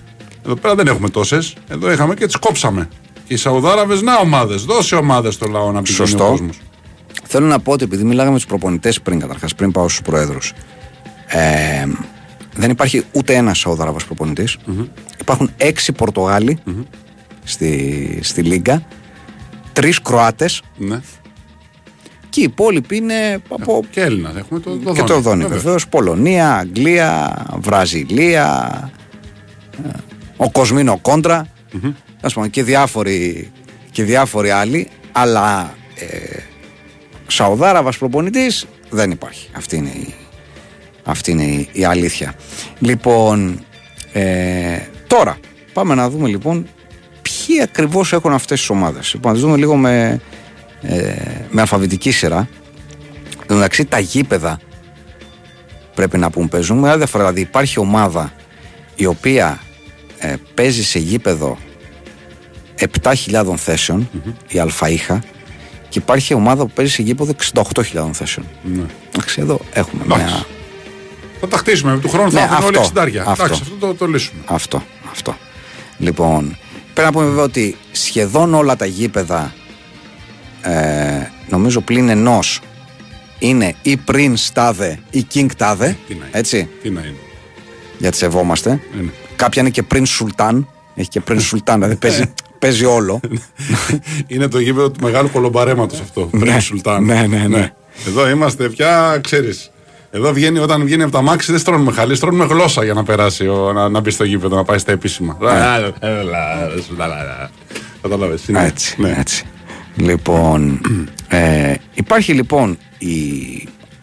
Εδώ 0.45 0.55
πέρα 0.55 0.75
δεν 0.75 0.87
έχουμε 0.87 1.09
τόσες. 1.09 1.55
Εδώ 1.67 1.91
είχαμε 1.91 2.13
και 2.13 2.25
τις 2.25 2.35
κόψαμε. 2.35 2.89
Και 3.27 3.33
οι 3.33 3.37
Σαουδάραβες, 3.37 4.01
να 4.01 4.17
ομάδες. 4.17 4.63
Δώσε 4.63 4.95
ομάδες 4.95 5.33
στο 5.33 5.47
λαό 5.47 5.71
να 5.71 5.81
πηγαίνει 5.81 6.07
Σωστό. 6.07 6.25
ο 6.25 6.29
κόσμος. 6.29 6.59
Θέλω 7.23 7.45
να 7.47 7.59
πω 7.59 7.71
ότι 7.71 7.83
επειδή 7.83 8.03
μιλάγαμε 8.03 8.31
με 8.31 8.37
τους 8.37 8.45
προπονητές 8.45 9.01
πριν, 9.01 9.19
καταρχάς, 9.19 9.55
πριν 9.55 9.71
πάω 9.71 9.89
στους 9.89 10.01
προέδρους, 10.01 10.53
ε, 11.27 11.85
δεν 12.55 12.69
υπάρχει 12.69 13.03
ούτε 13.11 13.33
ένας 13.35 13.59
Σαουδάραβος 13.59 14.05
προπονητής. 14.05 14.57
Υπάρχουν 15.21 15.51
έξι 15.57 15.91
Πορτογάλοι 15.91 16.59
στη, 17.43 18.19
στη 18.21 18.41
Λίγκα, 18.41 18.83
τρεις 19.73 20.01
Κροάτες 20.01 20.61
Ναι. 20.77 20.99
Και 22.29 22.39
οι 22.39 22.43
υπόλοιποι 22.43 22.95
είναι 22.97 23.41
από. 23.49 23.83
Και 23.91 24.01
Έλληνας. 24.01 24.35
Έχουμε 24.35 24.59
το, 24.59 24.77
το 24.77 24.93
και 24.93 25.03
το 25.03 25.19
Δόνι 25.19 25.41
βέβαια. 25.41 25.57
βεβαίως. 25.57 25.87
Πολωνία, 25.87 26.55
Αγγλία, 26.55 27.45
Βραζιλία, 27.57 28.89
ε, 29.85 29.89
ο 30.37 30.51
Κοσμίνο 30.51 30.99
Κόντρα, 31.01 31.47
ας 32.21 32.33
πούμε, 32.33 32.47
και, 32.47 32.63
διάφοροι, 32.63 33.51
και 33.91 34.03
διάφοροι 34.03 34.49
άλλοι. 34.49 34.87
Αλλά 35.11 35.73
ε, 35.95 36.39
Σαουδάραβας 37.27 37.97
προπονητής 37.97 38.65
δεν 38.89 39.11
υπάρχει. 39.11 39.49
Αυτή 39.53 39.75
είναι 39.75 39.89
η, 39.89 40.13
αυτή 41.03 41.31
είναι 41.31 41.43
η, 41.43 41.69
η 41.71 41.83
αλήθεια. 41.85 42.33
Λοιπόν, 42.79 43.63
Ε, 44.13 44.79
τώρα, 45.07 45.37
πάμε 45.73 45.95
να 45.95 46.09
δούμε 46.09 46.27
λοιπόν 46.27 46.67
ποιοι 47.21 47.61
ακριβώς 47.61 48.13
έχουν 48.13 48.33
αυτές 48.33 48.59
τις 48.59 48.69
ομάδες. 48.69 49.13
Λοιπόν, 49.13 49.31
να 49.31 49.37
τις 49.37 49.45
δούμε 49.45 49.57
λίγο 49.57 49.75
με, 49.75 50.21
ε, 50.81 51.13
με 51.49 51.61
αλφαβητική 51.61 52.11
σειρά. 52.11 52.47
Εν 53.39 53.47
τω 53.47 53.53
μεταξύ, 53.55 53.85
τα 53.85 53.99
γήπεδα 53.99 54.59
πρέπει 55.95 56.17
να 56.17 56.29
πούμε 56.29 56.47
παίζουν. 56.47 56.77
Με 56.77 56.89
άλλη 56.89 56.97
διαφορά, 56.97 57.23
δηλαδή 57.23 57.41
υπάρχει 57.41 57.79
ομάδα 57.79 58.33
η 58.95 59.05
οποία 59.05 59.59
ε, 60.17 60.35
παίζει 60.53 60.83
σε 60.83 60.99
γήπεδο 60.99 61.57
7.000 63.01 63.53
θεσεων 63.55 64.09
η 64.47 64.59
Αλφαΐχα, 64.59 65.19
και 65.89 65.99
υπάρχει 65.99 66.33
ομάδα 66.33 66.65
που 66.65 66.71
παίζει 66.71 66.91
σε 66.91 67.01
γήπεδο 67.01 67.33
68.000 67.53 68.09
θέσεων. 68.11 68.45
Ναι. 68.63 68.83
Εντάξει, 69.13 69.41
εδώ 69.41 69.59
έχουμε 69.73 70.03
Εντάξει. 70.03 70.25
μια. 70.25 70.45
Θα 71.39 71.47
τα 71.47 71.57
χτίσουμε. 71.57 71.97
Του 71.99 72.09
χρόνου 72.09 72.31
θα 72.31 72.39
Ναι, 72.39 72.45
έχουν 72.45 72.65
όλοι 72.65 72.77
αυτό, 72.77 73.01
60. 73.01 73.17
αυτό. 73.17 73.43
Εντάξει, 73.43 73.61
αυτό 73.61 73.75
το, 73.75 73.93
το 73.93 74.05
λύσουμε. 74.05 74.41
Αυτό, 74.45 74.83
αυτό. 75.11 75.37
Λοιπόν, 75.97 76.57
πρέπει 76.93 77.07
να 77.07 77.11
πούμε 77.13 77.25
βέβαια 77.25 77.43
ότι 77.43 77.77
σχεδόν 77.91 78.53
όλα 78.53 78.75
τα 78.75 78.85
γήπεδα, 78.85 79.53
ε, 80.61 81.27
νομίζω 81.49 81.81
πλην 81.81 82.09
ενός 82.09 82.61
είναι 83.39 83.75
ή 83.81 83.97
πριν 83.97 84.37
στάδε 84.37 84.99
ή 85.09 85.27
king 85.33 85.45
τάδε. 85.57 85.97
Τι 86.07 86.13
να 86.13 86.25
είναι. 86.25 86.37
Έτσι, 86.37 86.69
Τι 86.81 86.89
να 86.89 87.01
είναι. 87.01 87.15
γιατί 87.97 88.17
σεβόμαστε. 88.17 88.79
Είναι. 88.99 89.11
Κάποια 89.35 89.61
είναι 89.61 89.71
και 89.71 89.83
πριν 89.83 90.05
σουλτάν. 90.05 90.67
Έχει 90.95 91.09
και 91.09 91.19
πριν 91.19 91.39
σουλτάν, 91.39 91.75
δηλαδή 91.75 91.95
παίζει, 91.95 92.33
παίζει 92.59 92.85
όλο. 92.85 93.19
είναι 94.27 94.47
το 94.47 94.59
γήπεδο 94.59 94.91
του 94.91 94.99
μεγάλου 95.03 95.29
κολομπαρέματος 95.31 95.99
αυτό. 95.99 96.21
Πριν 96.39 96.61
Σουλτάν. 96.61 97.03
ναι, 97.03 97.25
ναι, 97.27 97.47
ναι. 97.47 97.73
Εδώ 98.07 98.29
είμαστε 98.29 98.69
πια, 98.69 99.19
ξέρεις. 99.23 99.71
Εδώ 100.11 100.33
βγαίνει, 100.33 100.59
όταν 100.59 100.83
βγαίνει 100.83 101.03
από 101.03 101.11
τα 101.11 101.21
μάξι 101.21 101.51
δεν 101.51 101.59
στρώνουμε 101.59 101.91
χαλί, 101.91 102.15
στρώνουμε 102.15 102.45
γλώσσα 102.45 102.83
για 102.83 102.93
να 102.93 103.03
περάσει, 103.03 103.47
ο, 103.47 103.73
να, 103.73 103.89
να 103.89 103.99
μπει 103.99 104.09
στο 104.11 104.23
γήπεδο, 104.23 104.55
να 104.55 104.63
πάει 104.63 104.77
στα 104.77 104.91
επίσημα. 104.91 105.37
Κατάλαβες. 108.01 108.41
Έτσι, 108.47 108.95
έτσι. 109.17 109.45
Λοιπόν, 109.99 110.81
ε, 111.27 111.73
υπάρχει 111.93 112.33
λοιπόν 112.33 112.77
η, 112.97 113.09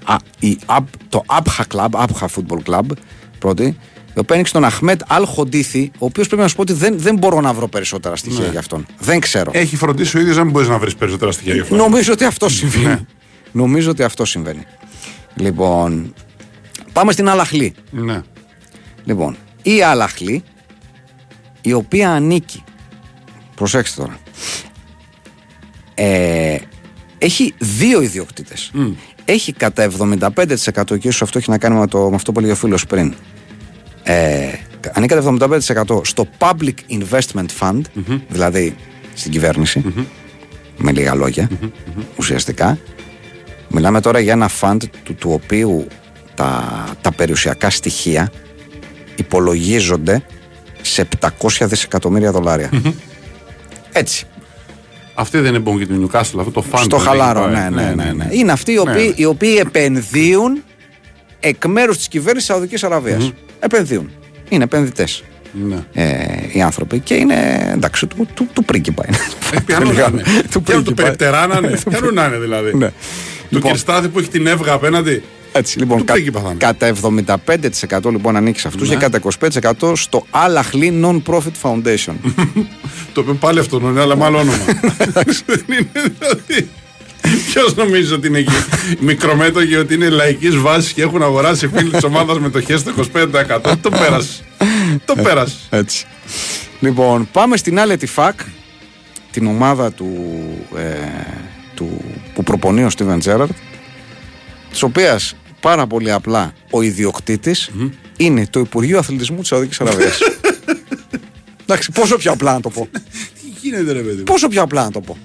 α, 0.05 0.17
η, 0.39 0.59
Ab- 0.67 0.85
το 1.09 1.23
Abha 1.27 1.63
Club, 1.75 1.89
Abha 1.91 2.27
Football 2.35 2.63
Club, 2.75 2.85
πρώτη, 3.39 3.65
η 4.15 4.19
οποία 4.19 4.35
ανοίξει 4.35 4.53
τον 4.53 4.65
Αχμέτ 4.65 5.01
Αλ 5.07 5.25
Χοντίθι, 5.27 5.91
ο 5.99 6.05
οποίος 6.05 6.27
πρέπει 6.27 6.43
να 6.43 6.49
σου 6.49 6.55
πω 6.55 6.63
ότι 6.63 6.73
δεν, 6.73 6.95
δεν 6.99 7.17
μπορώ 7.19 7.41
να 7.41 7.53
βρω 7.53 7.69
περισσότερα 7.69 8.17
στοιχεία 8.17 8.45
Ναι. 8.45 8.51
για 8.51 8.59
αυτόν. 8.59 8.87
Δεν 8.99 9.21
ξέρω. 9.21 9.51
Έχει 9.55 9.77
φροντίσει 9.77 10.17
ο 10.17 10.21
ίδιος, 10.21 10.37
δεν 10.37 10.51
μπορείς 10.51 10.69
να 10.69 10.79
βρεις 10.79 10.95
περισσότερα 10.97 11.33
στοιχεία 11.33 11.55
γι' 11.55 11.61
αυτό. 11.61 11.77
Νομίζω 11.77 12.13
ότι 12.13 12.25
αυτό 12.25 12.49
συμβαίνει. 12.49 12.85
Ναι. 12.85 12.99
Νομίζω 13.53 13.91
ότι 13.91 14.03
αυτό 14.03 14.25
συμβαίνει. 14.25 14.63
Λοιπόν, 15.35 16.15
πάμε 16.93 17.13
στην 17.13 17.29
Αλαχλή. 17.29 17.75
Ναι. 17.91 18.23
Λοιπόν, 19.05 19.37
η 19.63 19.83
Αλαχλή, 19.83 20.43
η 21.61 21.73
οποία 21.73 22.11
ανήκει, 22.11 22.65
προσέξτε 23.55 24.03
τώρα, 24.03 24.19
ε, 25.99 26.57
έχει 27.19 27.55
δύο 27.59 28.01
ιδιοκτήτες. 28.03 28.71
Έχει 29.25 29.53
κατά 29.53 29.91
75% 29.99 30.99
και 30.99 31.09
ίσως 31.09 31.23
αυτό 31.23 31.39
έχει 31.39 31.51
να 31.51 31.59
κάνει 31.59 31.79
με, 31.79 31.87
το, 31.87 32.09
με 32.09 32.15
αυτό 32.15 32.33
που 32.33 32.39
έλεγε 32.39 32.55
ο 32.55 32.57
φίλος 32.57 32.87
πριν. 32.87 33.15
Ε, 34.03 34.49
ανήκει 34.93 35.15
κατά 35.15 35.59
75% 35.87 36.01
στο 36.05 36.27
Public 36.39 36.75
Investment 36.91 37.47
Fund, 37.61 37.81
δηλαδή 38.29 38.77
στην 39.15 39.31
κυβερνηση 39.33 39.85
με 40.77 40.93
λίγα 40.93 41.15
λόγια, 41.15 41.49
ουσιαστικά. 42.17 42.79
Μιλάμε 43.69 44.01
τώρα 44.01 44.19
για 44.19 44.33
ένα 44.33 44.51
fund 44.61 44.77
του, 45.05 45.15
του 45.15 45.31
οποίου 45.33 45.87
τα, 46.35 46.85
τα 47.01 47.13
περιουσιακά 47.13 47.71
στοιχεία 47.71 48.33
υπολογίζονται 49.17 50.23
σε 50.83 51.09
700 51.21 51.29
δισεκατομμύρια 51.61 52.33
δολάρια. 52.33 52.71
Έτσι. 53.93 54.27
Αυτή 55.19 55.39
δεν 55.39 55.55
είναι 55.55 55.63
bon 55.71 55.77
για 55.77 55.87
την 55.87 56.05
Newcastle, 56.07 56.21
αυτό 56.21 56.51
το 56.53 56.63
φαν. 56.63 56.83
Στο 56.85 56.97
χαλάρο, 56.99 57.47
ναι, 57.47 57.69
ναι, 57.73 57.93
ναι, 57.97 58.13
ναι. 58.13 58.29
Είναι 58.31 58.53
αυτοί 58.53 58.73
οι 58.73 58.79
οποίοι, 58.79 59.07
Ναι. 59.09 59.23
οι 59.23 59.25
οποίοι 59.25 59.57
επενδύουν 59.61 60.63
εκ 61.41 61.65
μέρους 61.67 61.97
της 61.97 62.09
κυβέρνησης 62.09 62.49
Σαουδικής 62.49 62.85
Αραβίας. 62.85 63.33
Επενδύουν. 63.61 64.11
Είναι 64.49 64.65
επενδυτές 64.65 65.23
Ναι. 65.69 65.85
ε, 65.93 66.25
οι 66.53 66.63
άνθρωποι 66.63 66.99
και 66.99 67.15
είναι 67.15 67.71
εντάξει, 67.73 68.07
του, 68.07 68.29
του, 68.35 68.49
του 68.53 68.65
πρίγκιπα 68.65 69.05
είναι. 69.09 69.17
Ε, 69.55 69.59
Πιανού 69.67 69.93
να 69.93 70.09
είναι. 70.13 70.23
Του 70.51 70.63
Πιανού 70.63 70.83
το 70.83 70.93
πρίγκιπα. 70.93 71.03
περιπτερά 71.03 71.47
να 71.47 71.57
είναι. 71.59 71.79
Πιανού 71.91 72.13
να 72.13 72.25
είναι 72.27 72.39
δηλαδή. 72.39 72.75
Ναι. 72.77 72.87
Του 72.89 72.93
Λοιπόν. 73.49 73.71
Κυρστάθη 73.71 74.09
που 74.09 74.19
έχει 74.19 74.29
την 74.29 74.47
έβγα 74.47 74.73
απέναντι. 74.73 75.23
Έτσι, 75.57 75.79
λοιπόν, 75.79 75.99
Του 75.99 76.05
κα- 76.05 76.13
πρίγκιπα 76.13 76.41
θα 76.41 76.49
είναι. 76.49 76.57
κατά 76.59 76.87
75% 78.07 78.11
λοιπόν 78.11 78.37
ανήκει 78.37 78.61
σε 78.61 78.69
αυτούς 78.69 78.89
Ναι. 78.89 78.95
και 78.95 79.01
κατά 79.01 79.21
25% 79.81 79.93
στο 79.97 80.27
Al 80.31 80.63
Ahly 80.63 81.05
Non-Profit 81.05 81.57
Foundation. 81.63 82.15
Το 83.13 83.21
οποίο 83.21 83.35
πάλι 83.35 83.59
αυτό 83.59 83.81
είναι, 83.83 84.01
αλλά 84.01 84.17
με 84.17 84.25
άλλο 84.25 84.39
όνομα. 84.39 84.59
Δεν 85.47 85.65
είναι 85.69 85.89
δηλαδή. 86.19 86.69
Ποιος 87.53 87.75
νομίζεις 87.75 88.11
ότι 88.13 88.27
είναι 88.27 88.39
εκεί; 88.39 88.53
Μικρομέτωγοι 89.01 89.77
ότι 89.77 89.95
είναι 89.95 90.09
λαϊκής 90.09 90.57
βάσης 90.57 90.93
και 90.93 91.03
έχουν 91.03 91.23
αγοράσει 91.23 91.69
φίλοι 91.69 91.91
της 91.91 92.05
ομάδας 92.05 92.39
μετοχέ 92.39 92.77
στο 92.77 92.93
25%. 92.97 93.73
Το 93.81 93.91
πέρασε. 93.91 94.43
Το 95.05 95.15
πέρασε. 95.23 95.57
Έτσι. 95.71 96.07
Λοιπόν, 96.81 97.29
πάμε 97.33 97.57
στην 97.57 97.79
άλλη 97.81 98.07
Φακ, 98.07 98.41
την 99.31 99.47
ομάδα 99.47 99.93
του, 99.93 100.17
ε, 100.77 100.83
του, 101.75 102.05
που 102.35 102.43
προπονεί 102.43 102.85
ο 102.85 102.91
Στίβεν 102.91 103.19
Τζέραρτ, 103.19 103.51
της 104.71 104.83
οποίας 104.83 105.35
πάρα 105.67 105.87
πολύ 105.87 106.13
απλά 106.13 106.53
ο 106.71 106.83
ιδιοκτητη 106.83 107.55
είναι 108.17 108.47
το 108.51 108.61
Υπουργείο 108.61 108.99
Αθλητισμού 108.99 109.39
της 109.39 109.49
Σαουδικής 109.49 109.81
Αραβίας. 109.81 110.19
Εντάξει, 111.63 111.93
πόσο 111.93 112.17
πιο 112.17 112.33
απλά 112.33 112.53
να 112.53 112.61
το 112.61 112.71
πω. 112.71 112.89
Τι 112.93 113.53
γίνεται, 113.61 113.93
ρε 113.93 113.99
παιδί. 113.99 114.17
μου; 114.17 114.23
Πόσο 114.23 114.49
πιο 114.49 114.63
απλά 114.63 114.85
να 114.85 114.91
το 114.91 115.01
πω. 115.01 115.17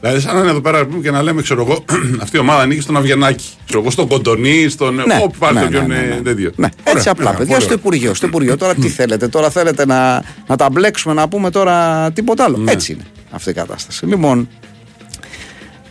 Δηλαδή, 0.00 0.20
σαν 0.20 0.34
να 0.34 0.40
είναι 0.40 0.50
εδώ 0.50 0.60
πέρα 0.60 0.86
πούμε, 0.86 1.02
και 1.02 1.10
να 1.10 1.22
λέμε, 1.22 1.42
ξέρω 1.42 1.60
εγώ, 1.60 1.84
αυτή 2.22 2.36
η 2.36 2.40
ομάδα 2.40 2.62
ανήκει 2.62 2.80
στον 2.80 2.96
Αβγενάκη. 2.96 3.44
Ξέρω 3.66 3.80
εγώ, 3.80 3.90
στον 3.90 4.08
Κοντονί, 4.08 4.68
στον. 4.68 4.94
Ναι, 4.94 5.02
Όπου 5.22 5.38
πάρει 5.38 5.54
ναι, 5.54 5.60
το 5.60 5.68
πιο 5.68 5.82
ναι, 5.82 5.86
ναι, 5.86 6.00
ναι. 6.00 6.20
τέτοιο. 6.20 6.52
Ναι, 6.56 6.68
Ωραία, 6.80 6.96
έτσι 6.96 7.08
απλά, 7.08 7.30
ναι, 7.30 7.36
παιδιά, 7.36 7.52
πολύ 7.52 7.60
στο 7.60 7.72
ωραία. 7.72 7.78
Υπουργείο. 7.84 8.14
Στο 8.14 8.26
Υπουργείο. 8.26 8.56
Τώρα 8.56 8.74
τι 8.74 8.88
θέλετε, 8.98 9.28
τώρα 9.28 9.50
θέλετε 9.50 9.86
να, 9.86 10.24
να 10.46 10.56
τα 10.56 10.70
μπλέξουμε, 10.70 11.14
να 11.14 11.28
πούμε 11.28 11.50
τώρα 11.50 12.10
τίποτα 12.12 12.44
άλλο. 12.44 12.56
Ναι. 12.56 12.72
Έτσι 12.72 12.92
είναι 12.92 13.04
αυτή 13.30 13.50
η 13.50 13.52
κατάσταση. 13.52 14.06
Λοιπόν, 14.06 14.48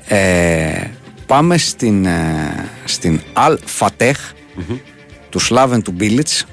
ε, 0.08 0.88
πάμε 1.28 1.58
στην, 1.58 2.06
ε, 2.06 2.70
στην 2.86 3.20
Al 3.34 3.58
Fateh 3.80 4.12
του 5.30 5.40
Σλάβεν 5.40 5.82
του 5.82 5.92
Μπίλιτς 5.92 6.46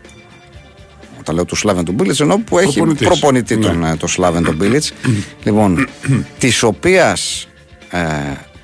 όταν 1.20 1.34
λέω 1.34 1.44
του 1.44 1.56
Σλάβεν 1.56 1.84
του 1.84 1.92
Μπίλιτς 1.92 2.20
εννοώ 2.20 2.38
που 2.38 2.58
έχει 2.58 2.72
Προπονητής. 2.72 3.06
προπονητή 3.08 3.58
τον, 3.58 3.78
Ναι. 3.78 3.90
ε, 3.90 3.96
το 3.96 4.06
Σλάβεν 4.06 4.44
τον 4.44 4.54
Μπίλιτς 4.54 4.92
λοιπόν 5.44 5.88
της 6.38 6.62
οποίας 6.62 7.48
ε, 7.90 8.00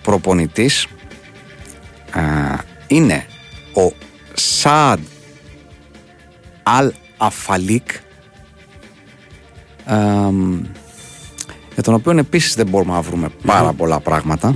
προπονητής 0.03 0.87
ε, 2.15 2.21
είναι 2.87 3.27
ο 3.75 3.93
Σαντ 4.35 4.99
Αλ 6.63 6.93
Αφαλίκ 7.17 7.89
εμ, 9.87 10.63
για 11.75 11.83
τον 11.83 11.95
οποίο 11.95 12.13
επίσης 12.19 12.55
δεν 12.55 12.67
μπορούμε 12.69 12.93
να 12.93 13.01
βρούμε 13.01 13.29
πάρα 13.47 13.73
πολλά 13.73 14.01
πράγματα. 14.01 14.55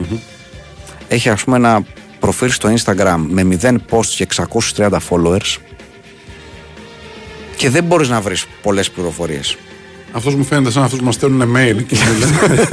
Έχει 1.09 1.29
ας 1.29 1.45
πούμε 1.45 1.57
ένα 1.57 1.83
προφίλ 2.21 2.51
στο 2.51 2.75
Instagram 2.75 3.25
με 3.29 3.59
0 3.63 3.77
posts 3.91 4.07
και 4.07 4.27
630 4.77 4.91
followers 5.11 5.57
και 7.57 7.71
δεν 7.71 7.85
μπορείς 7.85 8.09
να 8.09 8.21
βρεις 8.21 8.47
πολλές 8.63 8.91
πληροφορίες. 8.91 9.57
Αυτός 10.13 10.35
μου 10.35 10.45
φαίνεται 10.45 10.71
σαν 10.71 10.83
αυτούς 10.83 10.99
που 10.99 11.05
μας 11.05 11.15
στέλνουν 11.15 11.57
mail 11.57 11.85
και 11.87 11.97
μου 11.97 12.19
λένε 12.19 12.69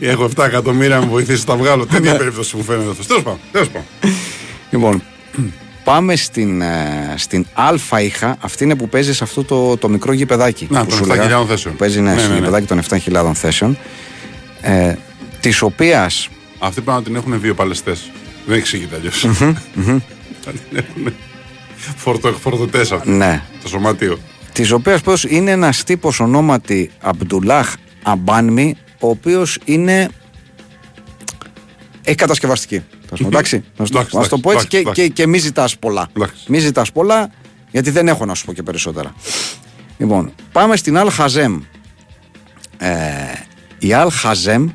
Έχω 0.12 0.30
7 0.36 0.44
εκατομμύρια 0.44 0.98
να 0.98 1.04
μου 1.04 1.10
βοηθήσεις 1.10 1.46
να 1.46 1.54
τα 1.54 1.60
βγάλω. 1.62 1.86
Τέτοια 1.86 2.16
περίπτωση 2.16 2.56
μου 2.56 2.62
φαίνεται 2.62 2.90
αυτός. 2.90 3.06
Τέλος 3.06 3.22
πάντων. 3.22 3.38
τέλος 3.52 3.68
πάντων. 3.68 3.86
Λοιπόν, 4.70 5.02
πάμε 5.84 6.16
στην, 6.16 6.60
ε, 6.60 7.14
στην 7.16 7.46
Αλφα 7.52 8.00
Είχα. 8.00 8.36
Αυτή 8.40 8.64
είναι 8.64 8.74
που 8.74 8.88
παίζει 8.88 9.14
σε 9.14 9.24
αυτό 9.24 9.44
το, 9.44 9.76
το 9.76 9.88
μικρό 9.88 10.12
γηπεδάκι. 10.12 10.66
Να, 10.70 10.84
που 10.84 10.88
των 10.88 10.98
σου 10.98 11.04
7.000 11.04 11.08
λέγα, 11.08 11.44
θέσεων. 11.44 11.74
Που 11.74 11.78
παίζει 11.78 12.00
ναι, 12.00 12.12
Ναι, 12.12 12.18
στο 12.18 12.28
ναι, 12.28 12.34
ναι. 12.34 12.38
γηπεδάκι 12.40 12.66
των 12.66 12.80
7.000 13.24 13.30
θέσεων. 13.34 13.78
Ε, 14.60 14.94
Της 15.40 15.62
οποίας 15.62 16.28
Αυτοί 16.58 16.80
πρέπει 16.80 16.98
να 16.98 17.02
την 17.04 17.16
έχουν 17.16 17.40
δύο 17.40 17.54
παλαιστές. 17.54 18.10
Δεν 18.46 18.58
εξηγείται 18.58 18.96
αλλιώ. 18.96 19.10
την 20.70 20.76
έχουν 20.76 21.14
φορτωτές 22.40 22.92
αυτοί. 22.92 23.10
ναι, 23.10 23.42
Το 23.62 23.68
σωματείο. 23.68 24.18
της 24.52 24.70
οποίας 24.70 25.00
πως 25.00 25.24
είναι 25.24 25.50
ένας 25.50 25.84
τύπος 25.84 26.20
ονόματι 26.20 26.90
Αμπτουλάχ 27.00 27.74
Αμπάνμι, 28.02 28.76
ο 29.00 29.08
οποίος 29.08 29.58
είναι. 29.64 30.08
Έχει 32.04 32.16
κατασκευαστική. 32.16 32.82
Θα 33.08 33.16
σου 33.16 33.22
πω, 33.22 33.28
Εντάξει, 33.28 33.64
να 33.76 33.84
σου 33.86 33.92
το- 33.92 33.98
Εντάξει, 33.98 34.16
να 34.16 34.22
σου 34.22 34.28
το 34.28 34.38
πω 34.38 34.50
έτσι 34.50 34.66
εντάξει, 34.66 34.76
και, 34.76 34.78
εντάξει. 34.78 35.02
και, 35.02 35.08
και 35.22 35.26
μη 35.26 35.38
ζητάς 35.38 35.78
πολλά. 35.78 36.08
Εντάξει. 36.16 36.44
Μη 36.48 36.58
ζητάς 36.58 36.92
πολλά, 36.92 37.30
γιατί 37.70 37.90
δεν 37.90 38.08
έχω 38.08 38.24
να 38.24 38.34
σου 38.34 38.44
πω 38.44 38.52
και 38.52 38.62
περισσότερα. 38.62 39.14
Λοιπόν, 39.98 40.32
πάμε 40.52 40.76
στην 40.76 40.96
Αλ 40.96 41.10
Χαζέμ. 41.10 41.60
Ε, 42.78 42.94
η 43.78 43.92
Αλ 43.92 44.10
Χαζέμ, 44.12 44.68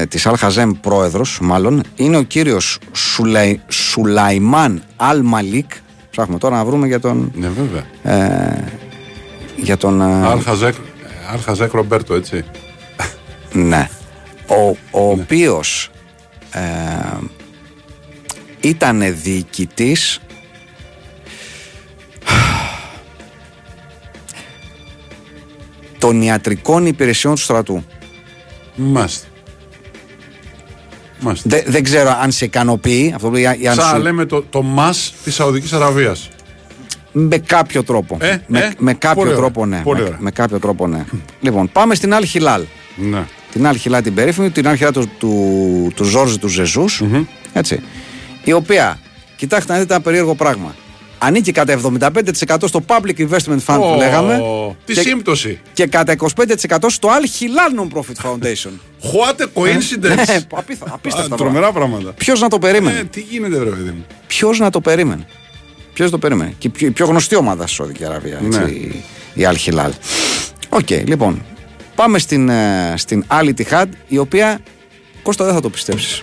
ε, 0.00 0.06
της 0.06 0.26
Αλ 0.26 0.36
Χαζέμ 0.36 0.70
πρόεδρος 0.80 1.38
μάλλον, 1.42 1.82
είναι 1.96 2.16
ο 2.16 2.22
κύριος 2.22 2.78
Σουλαϊ, 2.92 3.60
Σουλαϊμάν 3.68 4.82
Αλ 4.96 5.20
Μαλίκ, 5.22 5.72
σε 5.72 5.80
Ψάχνουμε 6.10 6.38
τώρα 6.38 6.56
να 6.56 6.64
βρούμε 6.64 6.86
για 6.86 7.00
τον. 7.00 7.32
Ναι, 7.34 7.48
βέβαια. 7.48 7.84
Ε, 8.02 8.64
για 9.56 9.76
τον. 9.76 10.00
ε, 10.00 10.26
Αλχαζέκ, 10.26 10.74
Αλχαζέκ 11.32 11.72
Ρομπέρτο, 11.72 12.14
έτσι. 12.14 12.44
Ναι. 13.52 13.88
Ο, 14.46 14.76
ο 14.90 15.10
οποίος 15.10 15.90
ε, 16.50 16.60
ήταν 18.60 19.02
διοικητής 19.22 20.20
των 25.98 26.22
ιατρικών 26.22 26.86
υπηρεσιών 26.86 27.34
του 27.34 27.40
στρατού. 27.40 27.84
Μάλιστα. 28.76 29.26
Μάλιστα. 31.20 31.48
Δε- 31.48 31.62
δεν 31.66 31.82
ξέρω 31.82 32.16
αν 32.22 32.30
σε 32.30 32.44
ικανοποιεί 32.44 33.12
αυτό 33.14 33.26
που 33.28 33.32
λέει, 33.34 33.42
ή 33.58 33.68
αν 33.68 33.74
Σαν 33.74 33.84
να 33.84 33.90
σου- 33.94 34.02
λέμε 34.02 34.24
το, 34.24 34.42
το 34.50 34.62
μας 34.62 35.14
της 35.24 35.34
Σαουδικής 35.34 35.72
Αραβίας. 35.72 36.28
Με 37.12 37.38
κάποιο 37.38 37.82
τρόπο. 37.84 38.16
Ε, 38.20 38.36
με, 38.46 38.58
ε, 38.58 38.70
με 38.78 38.94
κάποιο 38.94 39.14
πολύ 39.16 39.28
ωραία, 39.28 39.40
τρόπο, 39.40 39.66
ναι. 39.66 39.80
πολύ 39.82 40.00
με, 40.00 40.06
ωραία. 40.06 40.18
με 40.20 40.30
κάποιο 40.30 40.58
τρόπο, 40.58 40.86
ναι. 40.86 41.04
λοιπόν, 41.40 41.70
πάμε 41.72 41.94
στην 41.94 42.14
Αλ 42.14 42.24
Χιλάλ. 42.24 42.62
Ναι. 42.96 43.24
Την 43.52 43.66
Αλ 43.66 43.76
Χιλάλ 43.76 44.02
την 44.02 44.14
περίφημη, 44.14 44.50
την 44.50 44.68
Αλ 44.68 44.76
Χιλάλ 44.76 44.92
του, 44.92 45.10
του, 45.18 45.92
του 45.94 46.04
Ζόρζ 46.04 46.34
του 46.34 46.48
ζεζους 46.48 47.02
Έτσι. 47.52 47.80
Η 48.44 48.52
οποία, 48.52 48.98
κοιτάξτε 49.36 49.72
να 49.72 49.78
δείτε 49.78 49.94
ένα 49.94 50.02
περίεργο 50.02 50.34
πράγμα. 50.34 50.74
Ανήκει 51.22 51.52
κατά 51.52 51.80
75% 52.46 52.56
στο 52.66 52.84
Public 52.86 53.18
Investment 53.18 53.58
Fund 53.66 53.76
που 53.76 53.90
Ω, 53.92 53.96
λέγαμε 53.96 54.40
Τι 54.84 54.94
και, 54.94 55.00
σύμπτωση. 55.00 55.60
και 55.72 55.86
κατά 55.86 56.16
25% 56.18 56.26
στο 56.86 57.08
Al 57.08 57.24
Hilal 57.24 57.80
Non-Profit 57.80 58.30
Foundation. 58.30 58.70
What 59.12 59.34
a 59.40 59.46
coincidence. 59.62 60.14
Ναι, 60.26 60.38
απίθα- 60.52 60.86
Α, 60.86 60.92
απίστευτα 60.94 61.36
Τρομερά 61.36 61.72
πράγματα. 61.72 62.10
Ποιος 62.12 62.40
να 62.40 62.48
το 62.48 62.58
περίμενε; 62.58 62.98
Ε, 62.98 63.04
τι 63.04 63.20
γίνεται, 63.20 63.56
βρε 63.58 63.70
παιδί 63.70 63.90
μου; 63.90 64.06
Ποιος 64.26 64.58
να 64.58 64.70
το 64.70 64.80
περίμενε; 64.80 65.26
Ποιος 65.92 66.10
το 66.10 66.18
περίμενε; 66.18 66.54
Και 66.58 66.66
η 66.66 66.70
πιο, 66.70 66.86
η 66.86 66.90
πιο 66.90 67.06
γνωστή 67.06 67.36
ομάδα 67.36 67.66
στη 67.66 67.74
Σαουδική 67.76 68.04
Αραβία. 68.04 68.40
Έτσι, 68.46 68.58
Ναι. 68.58 68.70
η, 68.70 69.02
η 69.34 69.46
Al 69.50 69.68
Hilal. 69.70 69.90
OK, 70.68 70.90
λοιπόν. 70.90 71.42
Πάμε 71.94 72.18
στην, 72.18 72.48
ε, 72.48 72.94
στην 72.96 73.24
Al 73.40 73.52
Ittihad, 73.54 73.84
η 74.08 74.18
οποία 74.18 74.58
Κώστα 75.22 75.44
δεν 75.44 75.54
θα 75.54 75.60
το 75.60 75.70
πιστέψεις. 75.70 76.22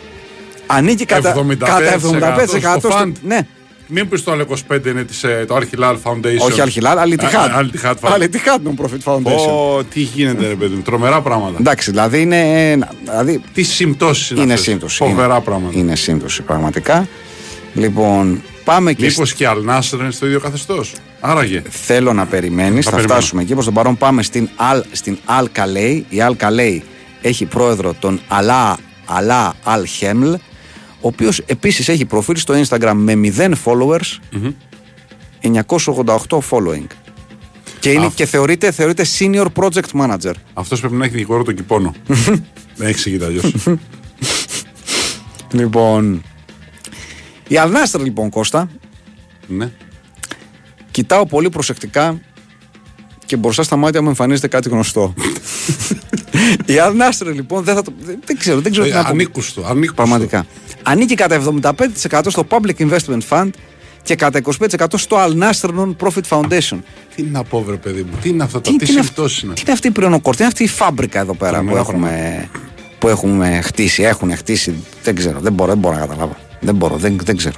Ανήκει 0.67 1.05
κατά 1.05 1.29
75% 1.29 1.57
κατά 1.57 1.91
75% 1.93 2.79
στο 2.79 2.89
στο- 2.89 2.89
fund. 3.01 3.11
Ναι, 3.23 3.39
Μην 3.89 4.09
πεις 4.09 4.23
το 4.23 4.31
άλλο 4.31 4.45
25 4.71 4.85
είναι 4.85 5.03
της, 5.03 5.23
ε, 5.23 5.45
το 5.47 5.55
Al-Hilal 5.57 5.95
Foundation. 6.03 6.39
όχι 6.41 6.61
Al 6.63 6.83
Hilal, 6.83 6.97
Al 6.97 7.19
Ittihad. 7.19 7.49
Α, 7.49 7.59
Al 7.61 7.65
Ittihad 7.65 7.93
Foundation. 8.01 8.21
Al 8.21 8.23
Ittihad 8.23 8.67
Non-Profit 8.67 9.13
Foundation. 9.13 9.77
Ω, 9.77 9.83
τι 9.83 9.99
γίνεται, 9.99 10.47
ρε 10.47 10.55
παιδί 10.55 10.75
μου. 10.75 10.81
Τρομερά 10.81 11.21
πράγματα. 11.21 11.57
Εντάξει, 11.59 11.89
δηλαδή 11.91 12.21
είναι. 12.21 12.71
ε, 12.71 12.77
Δηλαδή, 13.03 13.41
Τι 13.53 13.63
συμπτώσεις 13.63 14.29
είναι, 14.29 14.41
είναι 14.41 14.53
αυτές. 14.53 14.67
σύμπτωση. 14.69 14.95
Φοβερά 14.97 15.33
είναι, 15.35 15.43
πράγματα. 15.43 15.77
Είναι 15.79 15.95
σύμπτωση, 15.95 16.41
πραγματικά. 16.41 17.07
Λοιπόν, 17.73 18.41
πάμε 18.63 18.93
και 18.93 19.05
Μήπως 19.05 19.33
και 19.33 19.47
Al-Nasr 19.49 19.99
είναι 19.99 20.11
στο 20.11 20.25
ίδιο 20.25 20.39
καθεστώς; 20.39 20.93
Άραγε. 21.19 21.61
Θέλω 21.69 22.13
να 22.13 22.25
περιμένεις. 22.25 22.85
Θα, 22.85 22.91
περιμένω. 22.91 23.13
φτάσουμε 23.13 23.41
εκεί. 23.41 23.53
Προ 23.53 23.63
τον 23.63 23.73
παρόν 23.73 23.97
πάμε 23.97 24.23
στην 24.23 24.49
Al, 24.73 24.81
στην 24.91 25.17
Al 25.39 25.43
Khalei. 25.43 26.01
Η 26.09 26.17
Al 26.27 26.31
Khalei 26.45 26.79
έχει 27.21 27.45
πρόεδρο 27.45 27.93
τον 27.99 28.21
Αλά 28.27 28.77
Αλά 29.05 29.53
Al 29.65 29.83
Heml, 30.01 30.33
ο 31.01 31.07
οποίος 31.07 31.39
επίσης 31.39 31.89
έχει 31.89 32.05
προφίλ 32.05 32.35
στο 32.35 32.61
Instagram 32.67 32.93
με 32.95 33.13
0 33.37 33.51
followers, 33.65 34.19
988 35.41 36.39
following. 36.49 36.85
Και, 37.79 37.91
είναι, 37.91 38.11
και 38.15 38.25
θεωρείται, 38.25 38.71
θεωρείται 38.71 39.05
senior 39.19 39.45
project 39.53 39.91
manager. 40.01 40.31
Αυτός 40.53 40.79
πρέπει 40.79 40.95
να 40.95 41.05
έχει 41.05 41.13
δικηγόρο 41.13 41.43
τον 41.43 41.55
κυπόνο. 41.55 41.93
Δεν 42.07 42.41
έχει 42.87 42.89
εξηγείται 42.89 43.25
αλλιώς. 43.25 43.53
Λοιπόν. 45.51 46.23
Η 47.47 47.55
Al 47.57 47.67
Nassr, 47.67 47.99
λοιπόν, 48.03 48.29
Κώστα, 48.29 48.69
ναι. 49.47 49.71
κοιτάω 50.91 51.25
πολύ 51.25 51.49
προσεκτικά 51.49 52.19
και 53.25 53.37
μπροστά 53.37 53.63
στα 53.63 53.75
μάτια 53.75 54.01
μου 54.01 54.07
εμφανίζεται 54.07 54.47
κάτι 54.47 54.69
γνωστό. 54.69 55.13
Η 56.65 56.73
Al 56.77 56.91
Nassr, 56.91 57.33
λοιπόν, 57.33 57.63
δεν, 57.63 57.75
θα 57.75 57.81
το, 57.81 57.93
δεν, 58.01 58.19
δεν 58.25 58.37
ξέρω, 58.37 58.61
δεν 58.61 58.71
ξέρω 58.71 58.85
τι 58.87 58.91
Ε, 58.91 58.95
να 58.95 59.03
πω. 59.03 59.09
Ανήκουστο. 59.09 59.61
ανήκουστο. 59.65 59.93
Πραγματικά. 59.93 60.45
Ανήκει 60.89 61.15
κατά 61.15 61.41
75% 62.11 62.21
στο 62.27 62.47
Public 62.49 62.75
Investment 62.89 63.19
Fund 63.29 63.49
και 64.03 64.15
κατά 64.15 64.41
25% 64.69 64.85
στο 64.93 65.17
Al 65.19 65.31
Nassr 65.43 65.69
Non-Profit 65.69 66.21
Foundation. 66.29 66.77
Τι 67.15 67.23
να 67.23 67.43
πω, 67.43 67.61
βρε 67.61 67.75
παιδί 67.75 68.01
μου. 68.01 68.17
Τι 68.21 68.29
είναι 68.29 68.43
αυτό 68.43 68.61
το. 68.61 68.71
Τι, 68.71 68.77
Τι 68.77 68.85
τι, 68.85 68.91
είναι, 68.91 68.99
αυ- 68.99 69.07
συμπτώσεις 69.09 69.41
είναι. 69.41 69.53
τι 69.53 69.61
είναι 69.61 69.71
αυτή 69.71 69.87
η 69.87 69.91
πριονοκόρτη, 69.91 70.37
τι 70.37 70.43
είναι 70.43 70.51
αυτή 70.51 70.63
η 70.63 70.67
φάμπρικα 70.67 71.19
εδώ 71.19 71.33
πέρα 71.35 71.51
που 71.51 71.65
Τρομερά 71.65 71.79
έχουμε, 71.79 72.49
που 72.99 73.07
έχουμε 73.07 73.61
χτίσει, 73.63 74.03
έχουν 74.03 74.35
χτίσει. 74.35 74.73
Δεν 75.03 75.15
ξέρω, 75.15 75.39
δεν 75.39 75.53
μπορώ, 75.53 75.69
δεν 75.71 75.79
μπορώ 75.79 75.95
να 75.95 76.01
καταλάβω. 76.01 76.35
Δεν 76.59 76.75
μπορώ, 76.75 76.95
δεν, 76.95 77.17
δεν 77.23 77.37
ξέρω. 77.37 77.55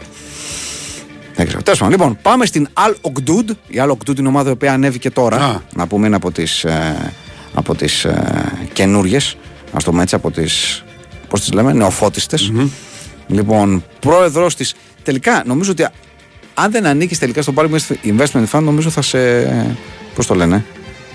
Δεν 1.36 1.48
ξέρω. 1.48 1.62
Τέλος 1.64 1.80
πάντων, 1.80 1.94
λοιπόν, 1.98 2.18
πάμε 2.22 2.46
στην 2.46 2.68
Al 2.74 2.94
Okdud. 3.12 3.50
Η 3.68 3.76
Al 3.78 3.90
Okdud 3.92 4.18
είναι 4.18 4.28
η 4.28 4.32
ομάδα 4.32 4.50
η 4.50 4.52
οποία 4.52 4.74
ανέβηκε 4.74 5.10
τώρα. 5.12 5.38
Α. 5.38 5.60
Να 5.76 5.88
πούμε 5.88 6.08
είναι 6.08 6.16
από 6.16 6.32
τις, 6.32 6.64
ε, 6.64 7.14
από 7.54 7.76
τις 7.76 8.04
ε, 8.06 8.52
καινούριες, 8.74 9.38
ας 9.74 9.84
το 9.84 9.90
πούμε 9.92 10.04
έτσι, 10.04 10.16
από 10.16 10.32
τις, 10.32 10.84
πώς 11.30 11.40
τις 11.40 11.52
λέμε, 11.54 11.74
νεοφώτιστες. 11.74 12.52
Λοιπόν, 13.30 13.84
πρόεδρος 14.00 14.56
της, 14.56 14.76
τελικά 15.04 15.44
νομίζω 15.46 15.72
ότι 15.72 15.88
αν 16.54 16.72
δεν 16.72 16.86
ανήκεις 16.86 17.20
τελικά 17.20 17.42
στο 17.42 17.54
Public 17.56 17.78
Investment 18.04 18.46
Fund, 18.52 18.62
νομίζω 18.64 18.90
θα 18.90 19.02
σε, 19.02 19.20
πώς 20.16 20.26
το 20.28 20.36
λένε, 20.36 20.66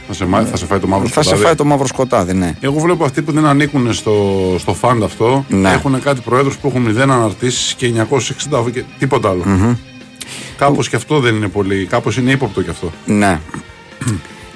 Θα 0.07 0.12
σε, 0.15 0.25
μά- 0.27 0.47
θα 0.51 0.57
σε 0.57 0.67
φάει 0.67 0.79
το 0.79 0.87
μαύρο 0.87 1.09
θα 1.09 1.15
σε 1.15 1.21
σκοτάδι. 1.23 1.45
φάει 1.45 1.55
το 1.55 1.65
μαύρο 1.65 1.87
σκοτάδι, 1.87 2.35
ναι. 2.35 2.55
Εγώ 2.61 2.79
βλέπω 2.81 3.05
αυτοί 3.05 3.23
που 3.23 3.33
δεν 3.33 3.47
ανήκουν 3.47 3.93
στο, 3.93 4.55
στο 4.59 4.75
φαντ 4.75 5.03
αυτό 5.03 5.45
Ναι. 5.49 5.71
έχουν 5.73 6.01
κάτι 6.03 6.21
προέδρους 6.21 6.57
που 6.57 6.69
έχουν 6.69 6.97
0 6.97 7.01
αναρτήσεις 7.01 7.75
και 7.75 7.93
960 8.11 8.71
και 8.73 8.85
τίποτα 8.99 9.29
άλλο. 9.29 9.77
Κάπως 10.59 10.89
και 10.89 10.97
αυτό 10.97 11.21
δεν 11.21 11.35
είναι 11.35 11.49
πολύ. 11.49 11.87
Κάπως 11.87 12.17
είναι 12.17 12.31
ύποπτο 12.31 12.62
και 12.62 12.71
αυτό. 12.71 12.93
Ναι. 13.07 13.41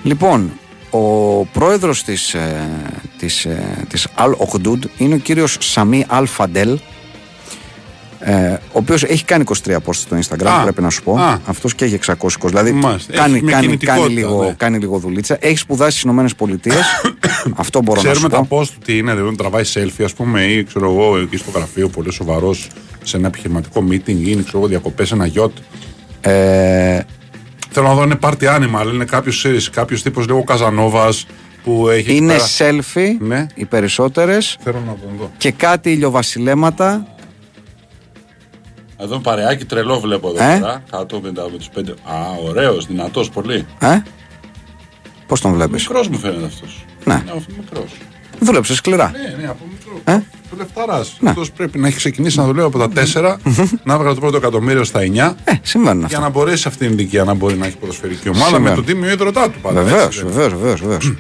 λοιπόν, 0.03 0.53
ο 0.91 0.99
πρόεδρος 1.45 2.03
της, 2.03 2.35
ε, 2.35 2.69
της, 3.19 3.45
ε, 3.45 3.85
της 3.89 4.07
Al 4.19 4.31
Okdud 4.47 4.79
είναι 4.99 5.15
ο 5.15 5.19
κύριος 5.19 5.57
Σαμί 5.61 6.07
Al 6.11 6.25
Fadel 6.37 6.75
ε, 8.21 8.53
ο 8.53 8.59
οποίος 8.73 9.03
έχει 9.03 9.25
κάνει 9.25 9.45
23 9.67 9.77
posts 9.77 9.95
στο 9.95 10.17
Instagram, 10.17 10.47
Α, 10.47 10.63
πρέπει 10.63 10.83
να 10.83 10.91
σου 10.91 11.03
πω. 11.03 11.15
α. 11.19 11.39
Αυτός 11.47 11.75
και 11.75 11.85
έχει 11.85 11.95
620. 11.95 12.49
Δηλαδή 12.49 12.73
Μάλιστα. 12.73 13.13
κάνει, 13.13 13.35
Έχει 13.35 13.45
με 13.45 13.51
κάνει, 13.51 13.65
κινητικότητα, 13.65 14.03
κάνει, 14.03 14.15
λίγο, 14.15 14.43
ναι. 14.45 14.55
κάνει 14.57 14.79
λίγο 14.79 14.99
δουλίτσα. 14.99 15.37
Έχει 15.41 15.57
σπουδάσει 15.57 15.91
στις 15.91 16.03
Ηνωμένες 16.03 16.35
Πολιτείες. 16.35 16.77
Αυτό 17.57 17.83
μπορώ 17.83 18.03
να 18.03 18.09
Ξέρουμε 18.13 18.31
σου 18.35 18.37
τα 18.41 18.45
πω. 18.49 18.61
post 18.61 18.67
του 18.67 18.79
τι 18.85 18.97
είναι, 18.99 19.15
δηλαδή 19.15 19.37
τραβάει 19.37 19.63
selfie, 19.75 20.05
ας 20.05 20.13
πούμε, 20.15 20.43
ή 20.45 20.65
ξέρω 20.65 20.91
εγώ, 20.91 21.19
εκεί 21.19 21.37
στο 21.37 21.51
γραφείο, 21.55 21.89
πολύ 21.89 22.13
σοβαρός, 22.13 22.69
σε 23.03 23.17
ένα 23.17 23.27
επιχειρηματικό 23.27 23.85
meeting, 23.91 24.07
ή 24.09 24.25
είναι 24.27 24.43
ξέρω 24.43 24.59
εγώ, 24.59 24.67
διακοπές 24.67 25.09
σε 25.09 25.15
ένα 25.15 25.27
γιότ. 25.27 25.53
Ε, 26.21 27.01
Θέλω 27.71 27.87
να 27.89 27.95
δω, 27.95 28.03
είναι 28.03 28.19
party 28.21 28.43
animal, 28.57 28.93
είναι 28.95 29.05
κάποιος 29.05 29.71
κάποιος 29.73 30.03
τύπος 30.03 30.27
λίγο 30.27 30.45
Καζανόβας 30.45 31.27
που 31.65 31.89
έχει. 31.89 32.01
εκεί 32.11 32.17
είναι 32.17 32.33
πέρα- 32.33 32.47
selfie 32.83 33.17
Ναι. 33.27 33.47
οι 33.55 33.65
περισσότερες 33.65 34.57
Θέλω 34.65 34.83
να 34.87 34.93
τον 34.93 35.11
δω. 35.19 35.31
και 35.37 35.51
κάτι 35.51 35.91
ηλιοβασιλέματα. 35.91 37.07
Εδώ 39.01 39.19
παρεάκι 39.19 39.65
τρελό 39.65 40.01
βλέπω 40.01 40.29
εδώ 40.29 40.45
Ε; 40.45 40.59
πέρα. 40.61 40.83
Κάτω 40.91 41.21
με, 41.21 41.33
τα- 41.33 41.49
με 41.53 41.57
τους 41.59 41.69
πέντε. 41.69 41.91
Α, 41.91 42.15
ωραίος, 42.49 42.87
δυνατός 42.87 43.31
πολύ. 43.31 43.67
Ε; 43.79 44.03
Πώς 45.27 45.41
τον 45.41 45.53
βλέπεις; 45.53 45.89
Μικρός 45.89 46.09
μου 46.09 46.19
φαίνεται 46.19 46.45
αυτός. 46.45 46.85
Ναι. 47.05 47.15
Είναι 47.15 47.45
μικρός. 47.59 47.91
Δούλεψε 48.41 48.75
σκληρά. 48.75 49.11
Ναι, 49.11 49.43
ναι, 49.43 49.49
από 49.49 49.65
μικρός. 49.73 50.01
Ε; 50.05 50.23
Του 50.51 50.57
λεφταράς. 50.57 51.17
Ναι. 51.21 51.31
Αυτός 51.31 51.51
πρέπει 51.51 51.79
να 51.79 51.87
έχει 51.87 51.97
ξεκινήσει 51.97 52.39
να 52.39 52.45
δουλεύει 52.45 52.67
από 52.67 52.79
τα 52.79 52.89
4, 52.89 53.39
να 53.85 53.95
έβγαλε 53.95 54.15
το 54.15 54.21
πρώτο 54.21 54.37
εκατομμύριο 54.37 54.85
στα 54.85 55.01
9, 55.01 55.35
Ε, 55.45 55.53
συμβαίνουν 55.63 56.05
αυτά. 56.05 56.17
για 56.17 56.27
να 56.27 56.31
μπορέσει 56.33 56.69
αυτή 56.69 56.87
την 56.87 56.99
ηλικία 56.99 57.25
να 57.25 57.35
μπορεί 57.35 57.55
να 57.57 57.67
έχει 57.67 57.77
ποδοσφαιρική 57.77 58.29
ομάδα 58.29 58.45
Συμβαίνουν. 58.45 58.69
με 58.69 58.75
το 58.75 58.83
τίμιο 58.83 59.11
ίδρωτά 59.11 59.51
του 59.51 59.59
πάντα. 59.63 59.83
Βεβαίως, 59.83 60.05
έτσι, 60.07 60.21
δεν 60.21 60.29
βεβαίως, 60.33 60.53
βεβαίως. 60.53 60.81
Βεβαίως. 60.81 61.15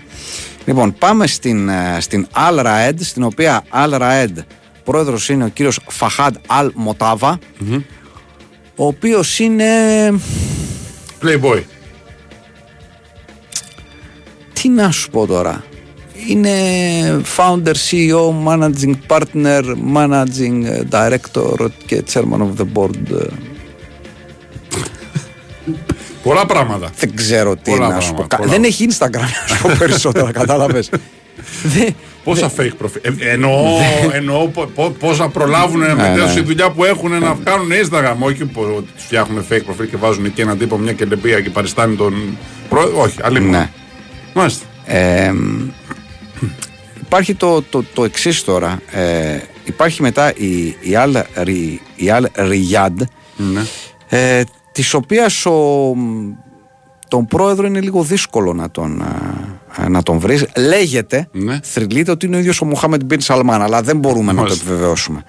λοιπόν, 0.66 0.94
πάμε 0.98 1.26
στην, 1.26 1.68
ε, 1.68 1.96
στην 2.00 2.26
Al 2.34 2.64
Raed, 2.64 2.94
στην 3.00 3.22
οποία 3.22 3.62
Al 3.74 3.92
Raed 4.00 4.36
πρόεδρος 4.92 5.28
είναι 5.28 5.44
ο 5.44 5.48
κύριος 5.48 5.78
Φαχάντ 5.88 6.34
Al 6.60 6.68
Μοτάβα, 6.74 7.38
ο 8.76 8.86
οποίος 8.86 9.38
είναι. 9.38 9.64
είναι. 9.64 10.20
Playboy. 11.22 11.62
Τι 14.52 14.68
να 14.68 14.90
σου 14.90 15.10
πω 15.10 15.26
τώρα. 15.26 15.64
Είναι 16.28 16.50
founder, 17.36 17.74
CEO, 17.90 18.46
managing 18.46 18.94
partner, 19.08 19.62
managing 19.94 20.64
director 20.90 21.68
και 21.86 22.02
chairman 22.12 22.40
of 22.40 22.60
the 22.60 22.66
board. 22.74 23.28
Πολλά 26.22 26.46
πράγματα. 26.46 26.90
Δεν 26.98 27.14
ξέρω 27.14 27.56
τι 27.56 27.70
Πολλά 27.70 27.88
να 27.88 28.00
σου 28.00 28.08
πω. 28.08 28.14
πράγματα, 28.14 28.36
Κα- 28.36 28.42
πολλά. 28.42 28.50
Δεν 28.52 28.64
έχει 28.64 28.86
Instagram 28.90 29.20
να 29.48 29.54
σου 29.56 29.62
πω 29.62 29.70
περισσότερα, 29.78 30.32
κατάλαβες. 30.40 30.90
Δεν- 32.34 32.50
Πόσα 32.50 32.62
fake 32.62 32.76
προφίλ. 32.78 33.00
Ε, 33.04 33.30
εννοώ 33.32 33.52
εννοώ 34.12 34.46
πο- 34.48 34.70
πο- 34.74 34.90
πόσα 34.98 35.28
προλάβουν 35.28 35.80
ναι. 35.80 35.94
μετά 35.94 36.28
στη 36.28 36.40
δουλειά 36.42 36.70
που 36.70 36.84
έχουν 36.84 37.10
να 37.10 37.36
κάνουν 37.44 37.68
Instagram. 37.84 38.14
Όχι 38.18 38.44
που 38.44 38.84
τους 38.94 39.04
φτιάχνουν 39.04 39.44
fake 39.50 39.62
προφίλ 39.64 39.88
και 39.88 39.96
βάζουν 39.96 40.24
εκεί 40.24 40.40
έναν 40.40 40.58
τύπο 40.58 40.78
μια 40.78 40.92
κελεπία 40.92 41.40
και 41.40 41.50
παριστάνει 41.50 41.96
τον 41.96 42.14
πρόεδρο. 42.68 43.00
Όχι, 43.00 43.16
άλλη 43.22 43.40
Ναι. 43.40 43.70
Μάλιστα. 44.34 44.66
Ε, 44.84 45.32
υπάρχει 47.00 47.34
το, 47.34 47.62
το, 47.62 47.84
το 47.94 48.04
εξής 48.04 48.44
τώρα. 48.44 48.80
Ε, 48.90 49.38
υπάρχει 49.64 50.02
μετά 50.02 50.32
η, 50.36 50.66
η 50.66 50.92
Al, 50.94 51.16
Ri- 51.44 51.78
η 51.96 52.06
Al 52.10 52.24
Riyadh, 52.36 53.06
Ναι. 53.36 53.60
ε, 54.08 54.42
της 54.72 54.94
οποίας 54.94 55.46
ο, 55.46 55.94
τον 57.08 57.26
πρόεδρο 57.26 57.66
είναι 57.66 57.80
λίγο 57.80 58.02
δύσκολο 58.02 58.52
να 58.52 58.70
τον, 58.70 59.02
α, 59.02 59.57
να 59.88 60.02
τον 60.02 60.18
βρεις. 60.18 60.46
Λέγεται, 60.56 61.28
Ναι. 61.32 61.60
θρυλείται 61.62 62.10
ότι 62.10 62.26
είναι 62.26 62.36
ο 62.36 62.38
ίδιος 62.38 62.60
ο 62.60 62.64
Μοχάμετ 62.64 63.02
Μπιν 63.04 63.20
Σαλμάν, 63.20 63.62
αλλά 63.62 63.82
δεν 63.82 63.96
μπορούμε 63.98 64.32
να 64.32 64.34
το 64.34 64.42
Μάλιστα. 64.42 64.64
επιβεβαιώσουμε 64.64 65.24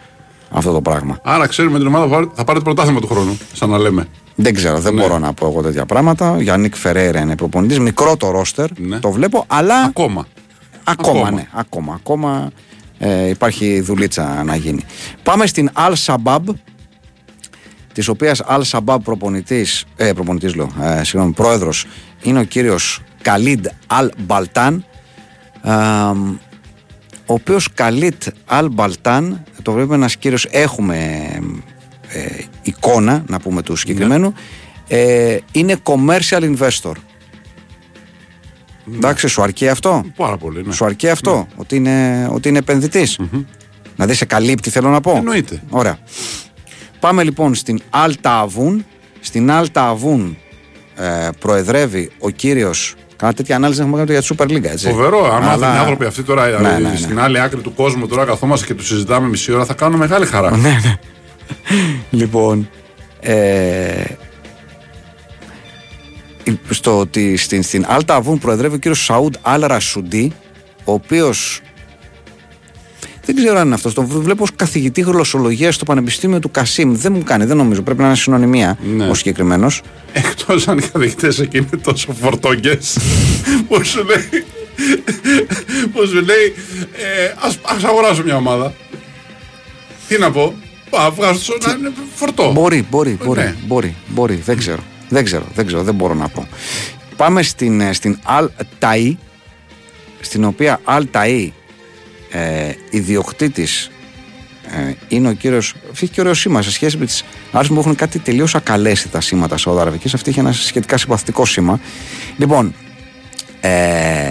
αυτό 0.51 0.71
το 0.71 0.81
πράγμα. 0.81 1.19
Άρα 1.23 1.47
ξέρουμε 1.47 1.77
την 1.77 1.87
ομάδα 1.87 2.05
που 2.05 2.09
θα 2.11 2.15
πάρει- 2.17 2.31
θα 2.35 2.43
πάρει 2.43 2.57
το 2.59 2.63
πρωτάθλημα 2.65 2.99
του 2.99 3.07
χρόνου. 3.07 3.37
Σαν 3.53 3.69
να 3.69 3.77
λέμε. 3.77 4.07
Δεν 4.35 4.53
ξέρω, 4.53 4.79
δεν 4.79 4.93
Ναι. 4.93 5.01
μπορώ 5.01 5.17
να 5.19 5.33
πω 5.33 5.47
εγώ 5.47 5.61
τέτοια 5.61 5.85
πράγματα. 5.85 6.41
Για 6.41 6.57
Νίκ 6.57 6.75
Φεραίρα 6.75 7.19
είναι 7.19 7.35
προπονητής, 7.35 7.79
μικρό 7.79 8.17
το 8.17 8.31
ρόστερ, 8.31 8.67
Ναι. 8.79 8.99
το 8.99 9.11
βλέπω, 9.11 9.43
αλλά 9.47 9.75
Ακόμα. 9.83 10.25
ακόμα, 10.83 11.19
ακόμα. 11.19 11.31
ναι, 11.31 11.47
ακόμα, 11.53 11.93
ακόμα 11.93 12.49
ε, 12.97 13.27
υπάρχει 13.29 13.79
δουλίτσα 13.81 14.43
να 14.43 14.55
γίνει. 14.55 14.83
Πάμε 15.23 15.45
στην 15.47 15.69
Al 15.73 15.93
Shabab, 16.05 16.39
της 17.93 18.07
οποίας 18.07 18.41
Al 18.49 18.61
Shabab 18.71 18.97
προπονητής, 19.03 19.85
ε, 19.95 20.13
προπονητής 20.13 20.55
λέω, 20.55 20.69
ε, 20.81 21.03
συγγνώμη, 21.03 21.33
πρόεδρος, 21.33 21.85
είναι 22.23 22.39
ο 22.39 22.43
κύριος 22.43 23.01
Καλίντ 23.21 23.65
Al 23.87 24.09
Baltan, 24.27 24.79
ε, 25.63 25.71
ο 27.25 27.33
οποίος 27.33 27.73
Καλίτ 27.73 28.23
Αλ 28.45 28.69
Μπαλτάν, 28.71 29.43
το 29.61 29.71
βλέπουμε 29.71 29.95
ένας 29.95 30.17
κύριος, 30.17 30.47
έχουμε 30.51 30.95
ε, 32.07 32.25
εικόνα, 32.61 33.23
να 33.27 33.39
πούμε 33.39 33.61
του 33.61 33.75
συγκεκριμένου, 33.75 34.33
ε, 34.87 35.37
είναι 35.51 35.75
commercial 35.83 36.55
investor. 36.55 36.91
Εντάξει, 38.95 39.27
σου 39.27 39.41
αρκεί 39.41 39.69
αυτό; 39.69 40.05
Πάρα 40.15 40.37
πολύ. 40.37 40.63
Ναι. 40.65 40.73
Σου 40.73 40.85
αρκεί 40.85 41.09
αυτό, 41.09 41.47
ότι 41.55 41.75
είναι, 41.75 42.29
ότι 42.31 42.49
είναι 42.49 42.57
επενδυτής; 42.57 43.19
Δηλαδή 43.95 44.13
σε 44.13 44.25
καλύπτει, 44.25 44.69
θέλω 44.69 44.89
να 44.89 45.01
πω; 45.01 45.13
Εννοείται. 45.15 45.61
Ωραία. 45.69 45.97
Πάμε 46.99 47.23
λοιπόν 47.23 47.55
στην 47.55 47.81
Alta 47.91 48.45
Avun. 48.45 48.79
Στην 49.19 49.49
Alta 49.51 49.93
Avun 49.93 50.35
ε, 50.95 51.29
προεδρεύει 51.39 52.11
ο 52.19 52.29
κύριος 52.29 52.95
Κάνα 53.19 53.33
τέτοια 53.33 53.55
ανάλυση 53.55 53.81
έχουμε 53.81 53.97
κάνει 53.97 54.11
για 54.11 54.21
τη 54.21 54.27
Super 54.37 54.43
League, 54.45 54.63
έτσι. 54.63 54.89
Φοβερό. 54.89 55.25
Αν 55.33 55.43
Αλλά- 55.43 55.57
μάθουν 55.57 55.75
οι 55.75 55.77
άνθρωποι 55.77 56.05
αυτοί 56.05 56.23
τώρα 56.23 56.47
Ναι, 56.47 56.69
ε, 56.69 56.77
ναι, 56.79 56.89
ναι. 56.89 56.95
στην 56.95 57.19
άλλη 57.19 57.39
άκρη 57.39 57.61
του 57.61 57.73
κόσμου 57.73 58.07
τώρα 58.07 58.25
καθόμαστε 58.25 58.65
και 58.65 58.73
τους 58.73 58.87
συζητάμε 58.87 59.27
μισή 59.27 59.51
ώρα 59.53 59.65
θα 59.65 59.73
κάνουν 59.73 59.99
μεγάλη 59.99 60.25
χαρά. 60.25 60.57
Ναι, 60.57 60.69
ναι. 60.69 60.95
λοιπόν, 62.09 62.69
ε, 63.19 64.03
στο, 66.69 66.99
ότι 66.99 67.37
στην, 67.37 67.63
στην 67.63 67.85
Alta 67.89 68.21
Avun 68.21 68.39
προεδρεύει 68.39 68.75
ο 68.75 68.77
κύριος 68.77 69.03
Σαούντ 69.03 69.33
Αλ 69.41 69.63
Ρασουντή, 69.65 70.31
ο 70.83 70.93
οποίος 70.93 71.61
δεν 73.33 73.43
ξέρω 73.43 73.59
αν 73.59 73.65
είναι 73.65 73.75
αυτός. 73.75 73.93
Το 73.93 74.03
βλέπω 74.03 74.43
ως 74.43 74.49
καθηγητή 74.55 75.01
γλωσσολογίας 75.01 75.75
στο 75.75 75.85
Πανεπιστήμιο 75.85 76.39
του 76.39 76.51
Κασίμ. 76.51 76.95
Δεν 76.95 77.13
μου 77.13 77.23
κάνει, 77.23 77.45
δεν 77.45 77.57
νομίζω. 77.57 77.81
Πρέπει 77.81 77.99
να 77.99 78.05
είναι 78.05 78.15
συνωνυμία 78.15 78.77
Ναι. 78.95 79.09
ο 79.09 79.13
συγκεκριμένος. 79.13 79.81
Εκτός 80.13 80.67
αν 80.67 80.77
οι 80.77 80.81
καθηγητές 80.81 81.39
εκεί 81.39 81.57
είναι 81.57 81.81
τόσο 81.83 82.13
φορτόγκες 82.21 82.97
που 83.67 83.83
σου 83.85 84.03
λέει. 84.05 84.43
Που 85.93 86.07
σου 86.07 86.13
λέει, 86.13 86.53
ε, 86.91 87.33
ας, 87.39 87.59
ας 87.61 87.83
αγοράσω 87.83 88.23
μια 88.23 88.35
ομάδα. 88.35 88.73
Τι 90.07 90.17
να 90.19 90.31
πω, 90.31 90.53
πά, 90.89 91.11
βγάζω 91.11 91.57
το 91.59 91.67
να 91.67 91.73
είναι 91.79 91.91
φορτό. 92.15 92.51
Μπορεί, 92.51 92.85
μπορεί, 92.89 93.17
μπορεί, 93.23 93.39
ναι. 93.41 93.55
μπορεί, 93.65 93.95
μπορεί. 94.07 94.35
Δεν 94.45 94.57
ξέρω. 94.57 94.83
Δεν 95.09 95.23
ξέρω, 95.23 95.45
δεν 95.55 95.65
ξέρω, 95.65 95.83
δεν 95.83 95.95
μπορώ 95.95 96.13
να 96.13 96.27
πω. 96.27 96.47
Πάμε 97.15 97.43
στην, 97.43 97.81
ε, 97.81 97.93
στην 97.93 98.19
Al 98.39 98.47
Ta'i, 98.79 99.15
στην 100.19 100.43
οποία 100.43 100.79
Al 100.85 101.03
Ta'i 101.11 101.49
ε, 102.31 102.71
ιδιοκτήτης 102.89 103.91
ε, 104.71 104.93
είναι 105.07 105.29
ο 105.29 105.33
κύριος, 105.33 105.75
αυτή 105.91 106.05
έχει 106.05 106.13
και 106.13 106.21
ωραίο 106.21 106.33
σήμα 106.33 106.61
σε 106.61 106.71
σχέση 106.71 106.97
με 106.97 107.05
τις 107.05 107.23
άλλες 107.51 107.67
που 107.67 107.79
έχουν 107.79 107.95
κάτι 107.95 108.19
τελείως 108.19 108.55
ακαλέσθητα 108.55 109.21
σήματα 109.21 109.57
Σαουδαραβικής, 109.57 110.13
αυτή 110.13 110.29
έχει 110.29 110.39
ένα 110.39 110.51
σχετικά 110.51 110.97
συμπαθητικό 110.97 111.45
σήμα. 111.45 111.79
Λοιπόν, 112.37 112.73
ε, 113.59 114.29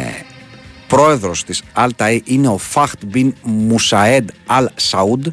πρόεδρος 0.86 1.44
της 1.44 1.62
Al 1.74 1.88
Ta'i 1.96 2.18
είναι 2.24 2.49
ο 2.49 2.59
Φαχτ 2.59 3.05
Μπιν 3.07 3.34
Μουσαέντ 3.42 4.28
Al 4.46 4.66
Σαούντ, 4.74 5.26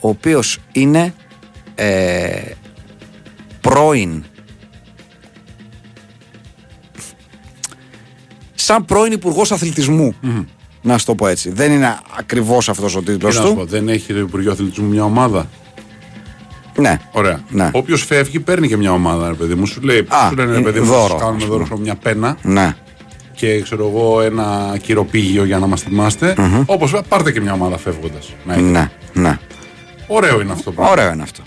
ο 0.00 0.08
οποίος 0.08 0.58
είναι 0.72 1.14
ε, 1.74 2.40
πρώην 3.60 4.24
σαν 8.54 8.84
πρώην 8.84 9.12
υπουργός 9.12 9.52
αθλητισμού. 9.52 10.14
Να 10.82 10.98
σου 10.98 11.04
το 11.06 11.14
πω 11.14 11.26
έτσι. 11.26 11.50
Δεν 11.50 11.72
είναι 11.72 11.98
ακριβώς 12.18 12.68
αυτός 12.68 12.96
ο 12.96 13.02
τίτλος 13.02 13.34
Τι 13.34 13.40
να 13.40 13.46
σου 13.46 13.54
πω, 13.54 13.60
του. 13.60 13.66
δεν 13.66 13.88
έχει 13.88 14.12
το 14.12 14.18
Υπουργείο 14.18 14.52
Αθλητισμού 14.52 14.88
μια 14.88 15.04
ομάδα; 15.04 15.48
Ναι. 16.76 16.98
Ωραία. 17.12 17.40
Ναι. 17.50 17.70
Όποιος 17.72 18.04
φεύγει 18.04 18.40
παίρνει 18.40 18.68
και 18.68 18.76
μια 18.76 18.92
ομάδα, 18.92 19.28
ρε 19.28 19.34
παιδί 19.34 19.54
μου. 19.54 19.66
Σου 19.66 19.80
λέει, 19.80 19.98
Α, 20.08 20.28
σου 20.28 20.34
λένε, 20.36 20.50
ρε 20.52 20.56
είναι 20.58 20.64
παιδί 20.64 20.80
μου, 20.80 20.86
δώρο, 20.86 21.02
σας 21.02 21.12
ας 21.12 21.20
κάνουμε 21.20 21.44
πούμε. 21.44 21.56
δώρο 21.64 21.76
μια 21.78 21.94
πένα 21.94 22.36
Ναι. 22.42 22.74
και 23.34 23.60
ξέρω 23.60 23.88
εγώ 23.88 24.20
ένα 24.20 24.76
κυροπήγιο 24.82 25.44
για 25.44 25.58
να 25.58 25.66
μας 25.66 25.80
θυμάστε. 25.82 26.34
Όπως 26.66 26.94
πάρτε 27.08 27.32
και 27.32 27.40
μια 27.40 27.52
ομάδα 27.52 27.78
φεύγοντας. 27.78 28.32
Ναι. 28.44 28.90
Ναι. 29.12 29.38
Ωραίο 30.06 30.40
είναι 30.40 30.52
αυτό 30.52 30.64
το 30.64 30.70
πράγμα. 30.72 30.92
Ωραίο 30.92 31.12
είναι 31.12 31.22
αυτό. 31.22 31.42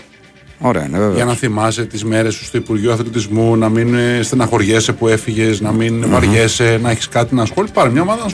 Ωραίο 0.58 0.82
είναι, 0.84 0.98
βέβαια. 0.98 1.14
Για 1.14 1.24
να 1.24 1.34
θυμάσαι 1.34 1.84
τις 1.84 2.04
μέρες 2.04 2.34
σου 2.34 2.44
στο 2.44 2.58
Υπουργείο 2.58 2.92
Αθλητισμού, 2.92 3.56
να 3.56 3.68
μην 3.68 3.94
ε, 3.94 4.22
στεναχωριέσαι 4.22 4.92
που 4.92 5.08
έφυγες, 5.08 5.60
να 5.60 5.72
μην 5.72 6.04
βαριέσαι, 6.08 6.78
να 6.82 6.90
έχεις 6.90 7.08
κάτι 7.08 7.34
να 7.34 7.42
ασχολείς. 7.42 7.70
Πάρε 7.70 7.90
μια 7.90 8.02
ομάδα 8.02 8.20
να 8.20 8.26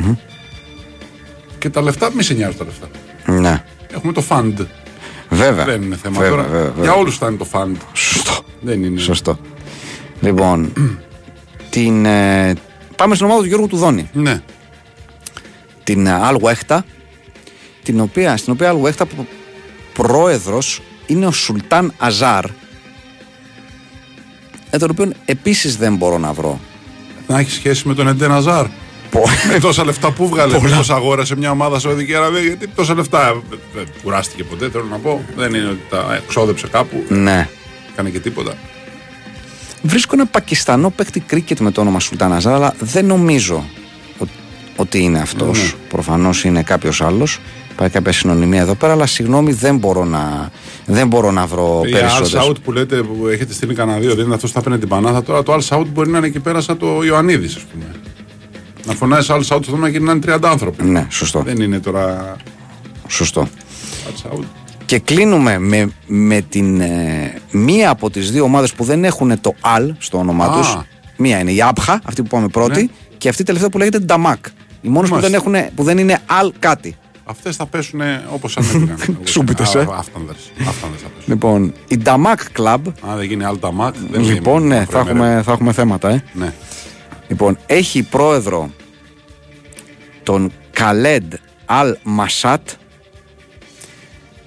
ασχολησει 0.00 0.18
Και 1.58 1.70
τα 1.70 1.82
λεφτά, 1.82 2.10
μη 2.14 2.22
σε 2.22 2.34
νοιάζουν 2.34 2.58
τα 2.58 2.64
λεφτά. 2.64 2.86
Ναι. 3.26 3.64
Έχουμε 3.94 4.12
το 4.12 4.24
fund. 4.28 4.66
Βέβαια. 5.30 5.64
Δεν 5.64 5.82
είναι 5.82 5.96
θέμα 5.96 6.14
βέβαια, 6.18 6.30
τώρα. 6.30 6.42
βέβαια, 6.42 6.64
βέβαια. 6.66 6.82
Για 6.82 6.92
όλους 6.94 7.14
φτάνει 7.14 7.36
το 7.36 7.46
fund. 7.52 7.74
Σωστό. 7.92 8.32
Δεν 8.60 8.84
είναι. 8.84 9.00
Σωστό. 9.00 9.38
Λοιπόν, 10.20 10.72
την, 11.70 12.04
ε, 12.06 12.52
πάμε 12.96 13.14
στην 13.14 13.26
ομάδα 13.26 13.40
του 13.42 13.48
Γιώργου 13.48 13.66
Τουδόνη. 13.66 14.10
Ναι. 14.12 14.42
Την 15.84 16.06
ε, 16.06 16.18
Al 16.30 16.36
Wehta, 16.36 16.78
την 17.82 18.00
οποία, 18.00 18.36
στην 18.36 18.52
οποία 18.52 18.72
Al 18.72 18.86
Wehta 18.86 18.92
προ- 19.14 19.26
πρόεδρος 19.92 20.82
είναι 21.06 21.26
ο 21.26 21.30
Σουλτάν 21.30 21.92
Αζάρ, 21.98 22.44
ε, 24.70 24.78
τον 24.78 24.90
οποίο 24.90 25.10
επίσης 25.24 25.76
δεν 25.76 25.96
μπορώ 25.96 26.18
να 26.18 26.32
βρω. 26.32 26.60
Να 27.26 27.38
έχει 27.38 27.50
σχέση 27.50 27.88
με 27.88 27.94
τον 27.94 28.08
Εντέν 28.08 28.32
Αζάρ. 28.32 28.66
Πο- 29.10 29.24
Με 29.52 29.58
τόσα 29.58 29.84
λεφτά 29.84 30.10
που 30.10 30.28
βγάλε, 30.28 30.58
πώς 30.58 30.90
αγόρασε 30.90 31.36
μια 31.36 31.50
ομάδα 31.50 31.78
Σαουδική 31.78 32.14
Αραβία, 32.14 32.40
γιατί 32.40 32.68
τόσα 32.68 32.94
λεφτά 32.94 33.42
δεν 33.74 33.86
κουράστηκε 34.02 34.44
ποτέ, 34.44 34.68
θέλω 34.70 34.86
να 34.90 34.96
πω. 34.96 35.24
Δεν 35.36 35.54
είναι 35.54 35.68
ότι 35.68 35.80
τα 35.90 36.20
εξόδεψε 36.26 36.66
κάπου, 36.70 37.04
ναι. 37.08 37.48
έκανε 37.92 38.10
και 38.10 38.20
τίποτα. 38.20 38.54
Βρίσκω 39.82 40.14
ένα 40.14 40.26
Πακιστανό 40.26 40.90
παίκτη 40.90 41.20
κρίκετ 41.20 41.58
με 41.58 41.70
το 41.70 41.80
όνομα 41.80 42.00
Σουλτάν 42.00 42.32
Αζάρ, 42.32 42.54
αλλά 42.54 42.74
δεν 42.80 43.06
νομίζω 43.06 43.64
ο- 44.18 44.24
ότι 44.76 44.98
είναι 45.02 45.18
αυτός. 45.18 45.58
Ναι. 45.58 45.70
Προφανώς 45.88 46.44
είναι 46.44 46.62
κάποιος 46.62 47.00
άλλος. 47.02 47.38
Υπάρχει 47.72 47.94
κάποια 47.94 48.12
συνωνυμία 48.12 48.60
εδώ 48.60 48.74
πέρα, 48.74 48.92
αλλά 48.92 49.06
συγγνώμη 49.06 49.52
δεν 49.52 49.76
μπορώ 49.76 50.04
να, 50.04 50.50
δεν 50.86 51.06
μπορώ 51.08 51.30
να 51.30 51.46
βρω 51.46 51.82
Η 51.84 51.88
Al 51.88 51.92
περισσότερες. 51.92 52.46
Saud 52.48 52.54
που 52.64 52.72
λέτε 52.72 53.02
που 53.02 53.26
έχετε 53.26 53.52
στείλει 53.52 53.74
κανένα 53.74 53.98
δύο, 53.98 54.14
δεν 54.14 54.24
είναι 54.24 54.34
αυτός 54.34 54.50
που 54.52 54.56
θα 54.56 54.62
παίρνει 54.62 54.78
την 54.78 54.88
Πανάθα. 54.88 55.22
Τώρα 55.22 55.42
το 55.42 55.54
Al 55.54 55.60
Saud 55.68 55.86
μπορεί 55.92 56.10
να 56.10 56.18
είναι 56.18 56.26
εκεί 56.26 56.40
πέρα 56.40 56.60
σαν 56.60 56.76
το 56.78 57.02
Ιωαννίδης, 57.04 57.56
ας 57.56 57.62
πούμε. 57.62 57.84
Να 58.86 58.94
φωνάζει 58.94 59.26
Al 59.30 59.36
Saud 59.38 59.42
στο 59.44 59.58
δρόμο 59.72 59.88
και 59.88 60.00
να 60.00 60.12
είναι 60.12 60.20
30 60.34 60.38
άνθρωποι. 60.42 60.84
Ναι, 60.84 61.06
σωστό. 61.10 61.42
Δεν 61.42 61.60
είναι 61.60 61.80
τώρα 61.80 62.36
σωστό. 63.08 63.48
Al 64.06 64.26
Saud. 64.38 64.44
Και 64.86 64.98
κλείνουμε 64.98 65.58
με, 65.58 65.92
με 66.06 66.40
την 66.40 66.80
ε, 66.80 67.34
μία 67.50 67.90
από 67.90 68.10
τις 68.10 68.30
δύο 68.30 68.44
ομάδες 68.44 68.72
που 68.72 68.84
δεν 68.84 69.04
έχουν 69.04 69.40
το 69.40 69.54
«αλ» 69.60 69.94
στο 69.98 70.18
όνομά 70.18 70.44
Α. 70.46 70.56
τους. 70.56 70.78
Μία 71.16 71.38
είναι 71.38 71.52
η 71.52 71.62
Άπχα, 71.62 72.00
αυτή 72.04 72.22
που 72.22 72.28
πάμε 72.28 72.48
πρώτη, 72.48 72.80
Ναι. 72.82 72.88
και 73.18 73.28
αυτή 73.28 73.42
η 73.42 73.44
τελευταία 73.44 73.70
που 73.70 73.78
λέγεται 73.78 73.98
Νταμάκ. 73.98 74.44
Οι 74.82 74.88
μόνες 74.88 75.08
που 75.10 75.20
δεν, 75.20 75.30
Μάλιστα. 75.30 75.58
έχουν, 75.60 75.74
που 75.74 75.82
δεν 75.82 75.98
είναι 75.98 76.18
«αλ» 76.26 76.52
κάτι. 76.58 76.96
Αυτές 77.24 77.56
θα 77.56 77.66
πέσουν 77.72 78.00
όπως 78.34 78.56
ανέβηκαν. 78.56 79.18
Σούμπιτες, 79.24 79.74
ε. 79.74 79.80
Αυτάνδε 79.80 80.32
θα 80.58 81.08
πέσουν. 81.16 81.24
Λοιπόν, 81.26 81.72
η 81.88 81.96
Νταμάκ 81.96 82.40
Club, 82.58 82.78
Αν 83.08 83.16
δεν 83.16 83.22
γίνει 83.26 83.44
Al 83.48 83.68
Tamak, 83.68 83.92
δεν 84.10 84.22
λοιπόν, 84.22 84.64
είναι 84.64 84.78
ναι, 84.78 84.84
θα 84.84 84.98
έχουμε, 84.98 85.42
θα 85.44 85.52
έχουμε 85.52 85.72
θέματα, 85.72 86.08
ε. 86.08 86.22
Ναι. 86.32 86.52
Λοιπόν, 87.30 87.58
έχει 87.66 88.02
πρόεδρο 88.02 88.70
τον 90.22 90.52
Καλέντ 90.70 91.32
Αλ 91.64 91.96
Μασάτ, 92.02 92.68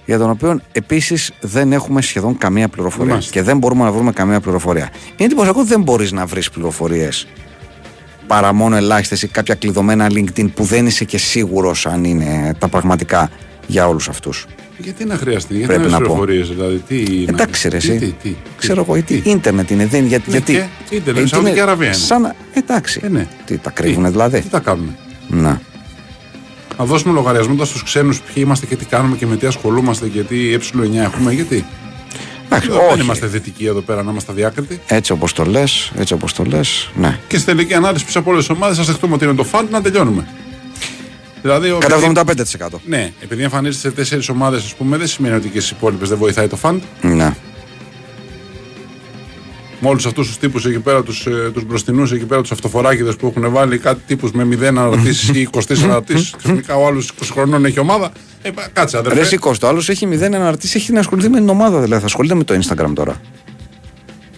για 0.06 0.18
τον 0.18 0.30
οποίο 0.30 0.62
επίσης 0.72 1.32
δεν 1.42 1.72
έχουμε 1.72 2.02
σχεδόν 2.02 2.38
καμία 2.38 2.68
πληροφορία. 2.68 3.12
Μάλιστα. 3.12 3.32
Και 3.32 3.42
δεν 3.42 3.58
μπορούμε 3.58 3.84
να 3.84 3.92
βρούμε 3.92 4.12
καμία 4.12 4.40
πληροφορία. 4.40 4.90
Είναι 5.06 5.26
εντυπωσιακό 5.26 5.60
ότι 5.60 5.70
δεν 5.70 5.82
μπορείς 5.82 6.12
να 6.12 6.26
βρεις 6.26 6.50
πληροφορίες 6.50 7.28
παρά 8.28 8.54
μόνο 8.54 8.76
ελάχιστες 8.76 9.22
ή 9.22 9.28
κάποια 9.28 9.56
κλειδωμένα 9.56 10.08
LinkedIn 10.10 10.54
που 10.54 10.64
δεν 10.64 10.86
είσαι 10.86 11.06
και 11.06 11.18
σίγουρος 11.18 11.86
αν 11.86 12.04
είναι 12.04 12.56
τα 12.60 12.68
πραγματικά 12.68 13.30
για 13.68 13.88
όλους 13.88 14.10
αυτούς. 14.10 14.46
Γιατί 14.78 15.06
να 15.06 15.16
χρειαστεί, 15.16 15.54
γιατί 15.58 15.74
Πρέπει 15.74 15.84
να 15.84 15.90
να 15.90 15.98
πω. 15.98 16.04
πληροφορίε, 16.04 16.44
δηλαδή. 16.44 16.78
Τι 16.88 17.24
Εντάξει, 17.28 17.70
ρε, 17.70 17.78
τι, 17.78 17.90
εσύ. 17.90 17.98
τι, 18.00 18.12
τι, 18.30 18.36
Ξέρω 18.58 18.82
εγώ, 18.82 18.94
γιατί 18.96 19.22
τι. 19.22 19.30
ίντερνετ 19.30 19.70
είναι. 19.70 19.86
Δεν, 19.86 20.06
για, 20.06 20.18
Ναι, 20.18 20.24
γιατί. 20.32 20.70
και 20.90 20.96
ίντερνετ, 20.96 21.24
Ε, 21.24 21.28
Σαουδική 21.28 21.52
είναι 21.52 21.62
Αραβία 21.62 21.88
είναι. 21.88 21.96
Σαν, 21.96 22.22
να- 22.22 22.36
εντάξει. 22.54 23.00
Ε, 23.04 23.08
ναι. 23.08 23.28
Τι 23.46 23.58
τα 23.58 23.70
κρύβουνε 23.70 24.06
Τι, 24.06 24.12
δηλαδή. 24.12 24.42
Τι 24.42 24.50
τα 24.50 24.60
κάνουμε. 24.60 24.96
Να. 25.28 25.62
Να 26.78 26.86
δώσουμε 26.86 27.14
λογαριασμό 27.14 27.66
στους 27.66 27.84
ξένους 27.84 28.22
ποιοι 28.22 28.34
είμαστε 28.46 28.66
και 28.66 28.76
τι 28.76 28.86
κάνουμε 28.86 29.16
και 29.16 29.26
με 29.26 29.36
τι 29.36 29.48
ασχολούμαστε 29.48 30.08
και 30.08 30.22
τι 30.22 30.56
ε9 30.56 30.96
έχουμε. 30.96 31.34
Γιατί; 31.34 31.66
Εντάξει, 32.46 32.70
Δεν 32.70 32.80
όχι. 32.92 33.02
είμαστε 33.02 33.28
δυτικοί 33.28 33.66
εδώ 33.66 33.82
πέρα 33.82 34.04
να 34.04 34.12
είμαστε 34.12 34.32
αδιάκριτοι. 34.32 34.80
Έτσι 34.88 35.12
όπως 35.12 35.34
το 35.34 35.44
λες, 35.46 35.92
έτσι 35.98 36.14
όπως 36.14 36.34
το 36.34 36.44
λες, 36.44 36.92
ναι. 36.96 37.20
Και 37.28 37.38
στη 37.38 37.46
τελική 37.46 37.74
ανάλυση 37.74 38.06
πίσω 38.06 38.20
από 38.20 38.32
όλες 38.32 38.46
τις 38.48 38.56
ομάδες, 38.56 38.80
α 38.80 38.84
δεχτούμε 38.84 39.14
ότι 39.14 39.24
είναι 39.26 39.34
το 39.34 39.44
φαντ 39.44 39.72
να 39.72 39.82
τελειώνουμε. 39.82 40.28
Δηλαδή, 41.44 41.70
ο- 41.72 41.78
Κατά 41.78 41.96
επειδή- 41.96 42.06
75%. 42.08 42.82
Ναι, 42.86 43.12
επειδή 43.24 43.44
εμφανίζεται 43.44 43.88
σε 43.89 43.96
τέσσερις 43.96 44.30
ομάδες, 44.30 44.64
ας 44.64 44.76
πούμε, 44.76 44.98
δεν 44.98 45.08
σημαίνει 45.08 45.36
ότι 45.36 45.50
και 45.50 45.60
στι 45.62 45.74
υπόλοιπες 45.78 46.10
δεν 46.10 46.18
βοηθάει 46.18 46.48
το 46.48 46.56
φαντ. 46.56 46.82
Ναι. 47.02 47.36
Με 49.80 49.89
όλους 49.89 50.06
αυτούς 50.06 50.28
τους 50.28 50.38
τύπους 50.38 50.66
εκεί 50.66 50.80
πέρα, 50.80 51.04
τους 51.04 51.28
τους 51.54 51.64
μπροστινούς 51.66 52.12
εκεί 52.12 52.26
πέρα, 52.26 52.41
τους 52.41 52.52
αυτοφοράκιδε 52.52 53.12
που 53.12 53.28
έχουν 53.36 53.52
βάλει 53.52 53.78
κάτι 53.78 54.02
τύπους 54.08 54.32
με 54.32 54.44
0 54.46 54.64
αναρτήσει 54.68 55.39
ή 55.39 55.48
24 55.52 55.84
αναρτήσει. 55.84 56.34
Ξαφνικά 56.38 56.76
ο 56.76 56.86
άλλος 56.88 57.12
20 57.22 57.28
χρονών 57.32 57.66
έχει 57.66 57.80
ομάδα. 57.80 58.12
Ε, 58.41 58.50
πα- 58.52 58.68
κάτσε, 58.74 58.98
αδερφέ. 58.98 59.20
Ρε 59.20 59.26
Σίκο, 59.26 59.58
το 59.58 59.68
άλλος 59.68 59.89
έχει 59.89 60.06
μηδέν 60.06 60.36
αναρτήσει, 60.36 60.78
έχει 60.78 60.91
να 60.91 61.00
ασχοληθεί 61.00 61.30
με 61.30 61.38
την 61.38 61.50
ομάδα 61.50 61.80
δηλαδή. 61.82 62.00
Θα 62.02 62.08
ασχολείται 62.08 62.36
με 62.36 62.44
το 62.44 62.60
Instagram 62.64 62.91
τώρα. 62.96 63.22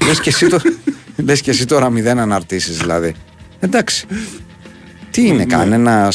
Λες 0.08 0.20
και, 0.20 0.30
εσύ 0.30 0.48
το... 0.48 0.60
Λες 1.26 1.42
και 1.42 1.52
εσύ 1.52 1.66
τώρα 1.66 1.90
μηδέν 1.90 2.20
αναρτήσει 2.20 2.72
δηλαδή. 2.72 3.16
Εντάξει. 3.60 4.06
Τι 5.12 5.28
είναι 5.28 5.46
κανένα. 5.46 6.12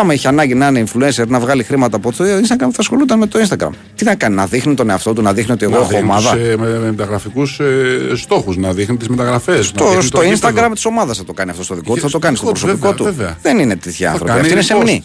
Άμα 0.00 0.14
είχε 0.14 0.28
ανάγκη 0.28 0.54
να 0.54 0.66
είναι 0.66 0.84
influencer 0.86 1.26
να 1.26 1.40
βγάλει 1.40 1.62
χρήματα 1.62 1.96
από 1.96 2.12
το 2.12 2.24
Instagram, 2.24 2.58
θα 2.58 2.76
ασχολούταν 2.78 3.18
με 3.18 3.26
το 3.26 3.38
Instagram. 3.48 3.70
Τι 3.94 4.04
να 4.04 4.14
κάνει, 4.14 4.34
να 4.34 4.46
δείχνει 4.46 4.74
τον 4.74 4.90
εαυτό 4.90 5.12
του, 5.12 5.22
να 5.22 5.32
δείχνει 5.32 5.52
ότι 5.52 5.64
εγώ 5.64 5.72
Να 5.74 5.78
έχω 5.80 5.88
δείχνει 5.88 6.04
ομάδα; 6.04 6.30
τους, 6.30 6.40
ε, 6.48 6.56
με, 6.56 6.68
με 6.68 6.78
μεταγραφικούς 6.78 7.60
ε, 7.60 8.12
στόχους, 8.16 8.56
να 8.56 8.72
δείχνει 8.72 8.96
τις 8.96 9.08
μεταγραφές. 9.08 9.72
Το, 9.72 9.84
στο 10.00 10.20
Instagram 10.20 10.70
της 10.72 10.84
ομάδας 10.84 11.16
θα 11.16 11.24
το 11.24 11.32
κάνει 11.32 11.50
αυτό 11.50 11.62
στο 11.62 11.74
δικό 11.74 11.94
του, 11.94 12.00
θα 12.00 12.10
το 12.10 12.18
κάνει 12.18 12.36
στο 12.36 12.46
δικό 12.52 12.54
του, 12.54 12.60
προσωπικό 12.60 12.88
βέβαια, 12.92 13.10
του. 13.10 13.16
βέβαια. 13.16 13.38
Δεν 13.42 13.58
είναι 13.58 13.76
τέτοιοι 13.76 14.02
Θα 14.04 14.10
άνθρωποι. 14.10 14.30
κάνει 14.32 14.40
Αυτοί 14.40 14.52
είναι 14.52 14.62
repost. 14.62 14.66
σεμνοί. 14.66 15.04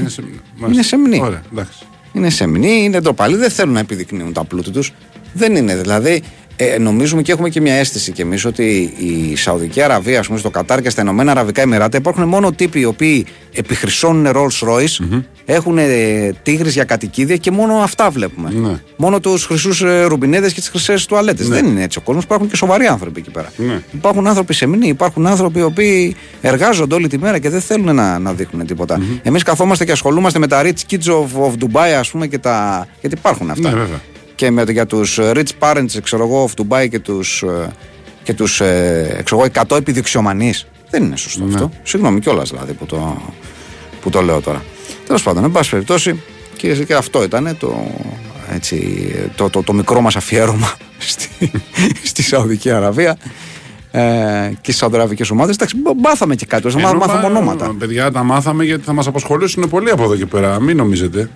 Είναι 0.00 0.08
σεμνοί. 0.08 0.30
Είναι 0.30 0.40
Μάλιστα. 0.56 0.82
σεμνοί. 0.82 1.20
Ωραία, 1.22 1.42
εντάξει. 1.52 1.78
Είναι 2.12 2.30
σεμνοί, 2.30 2.82
είναι 2.84 3.00
ντροπαλοί, 3.00 3.36
δεν 3.36 3.50
θέλουν 3.50 3.72
να 3.74 3.80
επιδεικνύουν 3.80 4.32
τα 4.32 4.44
πλούτη 4.44 4.70
τους. 4.70 4.92
Δεν 5.32 5.56
είναι 5.56 5.76
δηλαδή. 5.76 6.22
Ε, 6.56 6.78
νομίζουμε 6.78 7.22
και 7.22 7.32
έχουμε 7.32 7.48
και 7.48 7.60
μια 7.60 7.74
αίσθηση 7.74 8.12
κι 8.12 8.20
εμείς 8.20 8.44
ότι 8.44 8.92
η 8.98 9.36
Σαουδική 9.36 9.82
Αραβία, 9.82 10.18
ας 10.18 10.26
πούμε, 10.26 10.38
στο 10.38 10.50
Κατάρ 10.50 10.82
και 10.82 10.90
στα 10.90 11.02
Ηνωμένα 11.02 11.30
Αραβικά 11.30 11.62
Εμμυράτα 11.62 11.96
υπάρχουν 11.96 12.28
μόνο 12.28 12.52
τύποι 12.52 12.80
οι 12.80 12.84
οποίοι 12.84 13.26
επιχρυσώνουν 13.52 14.32
Rolls 14.34 14.68
Royce, 14.68 15.22
έχουν 15.44 15.78
ε, 15.78 16.32
τίγρες 16.42 16.72
για 16.72 16.84
κατοικίδια 16.84 17.36
και 17.36 17.50
μόνο 17.50 17.74
αυτά 17.74 18.10
βλέπουμε. 18.10 18.50
Ναι. 18.50 18.80
Μόνο 18.96 19.20
τους 19.20 19.44
χρυσούς 19.44 19.82
ε, 19.82 20.02
ρουμπινέδες 20.02 20.52
και 20.52 20.60
τις 20.60 20.68
χρυσές 20.68 21.06
τουαλέτες. 21.06 21.48
Δεν 21.48 21.66
είναι 21.66 21.82
έτσι 21.82 21.98
ο 21.98 22.00
κόσμος. 22.00 22.24
Υπάρχουν 22.24 22.48
και 22.48 22.56
σοβαροί 22.56 22.86
άνθρωποι 22.86 23.20
εκεί 23.20 23.30
πέρα. 23.30 23.52
Ναι. 23.56 23.82
Υπάρχουν 23.92 24.26
άνθρωποι 24.26 24.54
σεμνοί, 24.54 24.88
υπάρχουν 24.88 25.26
άνθρωποι 25.26 25.58
οι 25.58 25.62
οποίοι 25.62 26.16
εργάζονται 26.40 26.94
όλη 26.94 27.08
τη 27.08 27.18
μέρα 27.18 27.38
και 27.38 27.50
δεν 27.50 27.60
θέλουν 27.60 27.94
να, 27.94 28.18
να 28.18 28.32
δείχνουν 28.32 28.66
τίποτα. 28.66 29.00
Εμείς 29.22 29.42
καθόμαστε 29.42 29.84
και 29.84 29.92
ασχολούμαστε 29.92 30.38
με 30.38 30.46
τα 30.46 30.62
rich 30.62 30.90
kids 30.90 31.12
of, 31.12 31.26
of 31.46 31.52
Dubai, 31.64 31.90
ας 31.98 32.10
πούμε, 32.10 32.26
και 32.26 32.38
τα. 32.38 32.86
Γιατί 33.00 33.16
υπάρχουν 33.18 33.50
αυτά. 33.50 33.88
Ναι, 34.40 34.50
βέβαια. 34.50 34.64
Και 34.64 34.66
με, 34.66 34.72
για 34.72 34.86
τους 34.86 35.18
rich 35.20 35.50
parents, 35.58 36.00
ξέρω 36.02 36.24
εγώ, 36.24 36.48
of 36.48 36.60
Dubai 36.62 36.88
και 36.90 36.98
τους 36.98 37.44
και 38.22 38.34
τους, 38.34 38.60
ε, 38.60 39.20
ξέρω 39.24 39.40
εγώ, 39.40 39.50
100 39.68 39.76
επιδειξιομανείς. 39.76 40.66
Δεν 40.90 41.02
είναι 41.02 41.16
σωστό 41.16 41.44
Ναι. 41.44 41.54
αυτό. 41.54 41.70
Συγγνώμη 41.82 42.20
κιόλας 42.20 42.50
δηλαδή 42.50 42.72
που 42.72 42.86
το, 42.86 43.20
που 44.00 44.10
το 44.10 44.20
λέω 44.22 44.40
τώρα. 44.40 44.62
Τέλος 45.06 45.22
πάντων, 45.22 45.44
εν 45.44 45.50
πάση 45.50 45.70
περιπτώσει, 45.70 46.22
και, 46.56 46.74
και 46.74 46.94
αυτό 46.94 47.22
ήταν 47.22 47.56
το, 47.58 47.86
έτσι, 48.54 49.08
το, 49.36 49.50
το, 49.50 49.62
το 49.62 49.72
μικρό 49.72 50.00
μας 50.00 50.16
αφιέρωμα 50.16 50.72
στη, 50.98 51.50
στη 52.02 52.22
Σαουδική 52.22 52.70
Αραβία 52.70 53.16
ε, 53.90 54.00
και 54.48 54.56
στις 54.62 54.76
Σαουδαραβικέ 54.76 55.24
ομάδες. 55.32 55.54
Εντάξει, 55.54 55.76
μπ- 55.76 56.00
μάθαμε 56.04 56.34
και 56.34 56.46
κάτι, 56.46 56.74
να 56.74 56.80
Ενώ, 56.88 56.92
μάθαμε 56.98 57.20
μα, 57.20 57.26
ονόματα. 57.26 57.74
Παιδιά, 57.78 58.10
τα 58.10 58.22
μάθαμε 58.22 58.64
γιατί 58.64 58.84
θα 58.84 58.92
μας 58.92 59.06
απασχολήσουν 59.06 59.68
πολύ 59.68 59.90
από 59.90 60.02
εδώ 60.02 60.16
και 60.16 60.26
πέρα. 60.26 60.60
Μην 60.60 60.76
νομίζετε. 60.76 61.30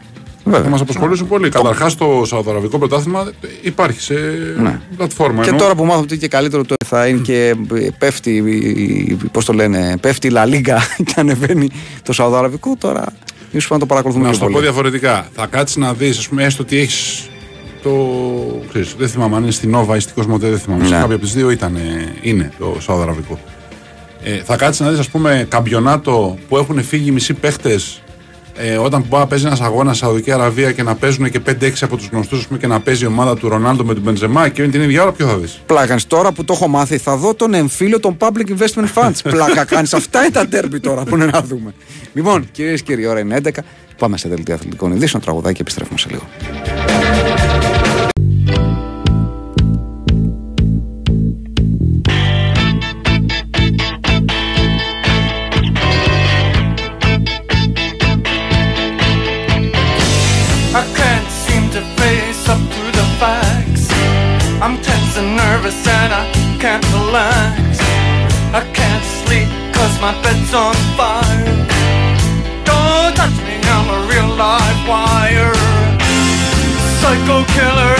Βέβαια. 0.50 0.64
Θα 0.64 0.68
μας 0.70 0.80
απασχολήσουν 0.80 1.28
πολύ. 1.28 1.48
Καταρχάς, 1.48 1.94
το 1.96 2.22
Σαουδαραβικό 2.26 2.78
πρωτάθλημα 2.78 3.30
υπάρχει 3.62 4.00
σε 4.00 4.14
πλατφόρμα. 4.96 5.42
Και 5.42 5.48
ενώ- 5.48 5.58
τώρα 5.58 5.74
που 5.74 5.84
μάθαμε 5.84 6.02
ότι 6.02 6.18
και 6.18 6.28
καλύτερο 6.28 6.64
το 6.64 6.74
θα 6.86 7.06
είναι 7.06 7.18
και 7.20 7.54
πέφτει, 7.98 8.42
πώς 9.32 9.44
το 9.44 9.52
λένε, 9.52 9.96
πέφτει 10.00 10.26
η 10.26 10.30
Λα 10.30 10.44
Λίγκα 10.44 10.78
και 11.06 11.14
ανεβαίνει 11.16 11.68
το 12.02 12.12
Σαουδαραβικό, 12.12 12.76
τώρα 12.78 13.04
ίσως 13.50 13.70
να 13.70 13.78
το 13.78 13.86
παρακολουθούμε 13.86 14.24
Να 14.24 14.30
πιο 14.30 14.38
σου 14.38 14.44
το 14.44 14.50
πω 14.52 14.58
πολύ. 14.60 14.72
διαφορετικά. 14.72 15.28
Θα 15.34 15.46
κάτσεις 15.46 15.76
να 15.76 15.92
δεις, 15.94 16.18
ας 16.18 16.28
πούμε, 16.28 16.44
έστω 16.44 16.62
ότι 16.62 16.78
έχεις 16.78 17.28
το. 17.82 17.90
Ξέρεις, 18.68 18.94
δεν 18.98 19.08
θυμάμαι 19.08 19.36
αν 19.36 19.42
είναι 19.42 19.50
στην 19.52 19.70
Νόβα 19.70 19.96
ή 19.96 20.00
στην 20.00 20.14
Κοσμοτέ, 20.14 20.48
δεν 20.48 20.58
θυμάμαι. 20.58 20.84
Σε 20.84 20.90
Ναι. 20.94 21.00
κάποια 21.00 21.14
από 21.14 21.24
τις 21.24 21.34
δύο 21.34 21.50
ήταν, 21.50 21.76
ε, 21.76 22.14
είναι 22.22 22.52
το 22.58 22.76
Σαουδαραβικό. 22.80 23.38
Ε, 24.22 24.36
θα 24.44 24.56
κάτσεις 24.56 24.80
να 24.80 24.90
δεις, 24.90 24.98
ας 24.98 25.08
πούμε, 25.08 25.46
καμπιονάτο 25.48 26.38
που 26.48 26.56
έχουν 26.56 26.82
φύγει 26.82 27.10
μισοί 27.10 27.34
παίχτες 27.34 28.02
ε, 28.62 28.76
όταν 28.76 29.08
πάει 29.08 29.20
να 29.20 29.26
παίζει 29.26 29.46
ένας 29.46 29.60
αγώνας 29.60 29.96
στη 29.96 30.04
Σαουδική 30.04 30.32
Αραβία 30.32 30.72
και 30.72 30.82
να 30.82 30.94
παίζουν 30.94 31.30
και 31.30 31.40
5-6 31.46 31.72
από 31.80 31.96
τους 31.96 32.08
γνωστούς 32.12 32.48
και 32.58 32.66
να 32.66 32.80
παίζει 32.80 33.04
η 33.04 33.06
ομάδα 33.06 33.36
του 33.36 33.48
Ρονάλντο 33.48 33.84
με 33.84 33.94
τον 33.94 34.02
Μπεντζεμά 34.02 34.48
και 34.48 34.62
είναι 34.62 34.70
την 34.70 34.80
ίδια 34.82 35.02
ώρα, 35.02 35.12
ποιο 35.12 35.26
θα 35.26 35.36
δεις; 35.36 35.60
Πλάκανες, 35.66 36.06
τώρα 36.06 36.32
που 36.32 36.44
το 36.44 36.52
έχω 36.52 36.68
μάθει, 36.68 36.98
θα 36.98 37.16
δω 37.16 37.34
τον 37.34 37.54
εμφύλιο 37.54 38.00
των 38.00 38.16
Public 38.18 38.58
Investment 38.58 38.88
Funds. 38.94 39.20
Πλάκα 39.30 39.64
κάνεις, 39.64 39.94
αυτά 39.94 40.20
είναι 40.20 40.30
τα 40.30 40.46
τέρμπι 40.46 40.80
τώρα 40.80 41.02
που 41.04 41.14
είναι 41.14 41.26
να 41.26 41.42
δούμε. 41.42 41.74
Λοιπόν, 42.12 42.48
κυρίες 42.52 42.82
και 42.82 42.92
κύριοι, 42.92 43.02
η 43.02 43.06
ώρα 43.06 43.20
είναι 43.20 43.40
11. 43.44 43.50
Πάμε 43.98 44.16
σε 44.16 44.28
δελτία 44.28 44.54
αθλητικών 44.54 44.92
ειδήσεων, 44.92 45.22
τραγουδάκι 45.22 45.54
και 45.54 45.60
επιστρέφουμε 45.62 45.98
σε 45.98 46.08
λίγο. 46.10 47.39
I 68.52 68.62
can't 68.74 69.04
sleep 69.22 69.48
cause 69.72 70.00
my 70.00 70.12
bed's 70.22 70.52
on 70.52 70.74
fire. 70.98 71.54
Don't 72.64 73.14
touch 73.14 73.38
me, 73.46 73.54
I'm 73.62 73.88
a 73.88 73.98
real 74.10 74.26
live 74.34 74.88
wire. 74.88 75.54
Psycho 76.98 77.44
killer, 77.54 77.96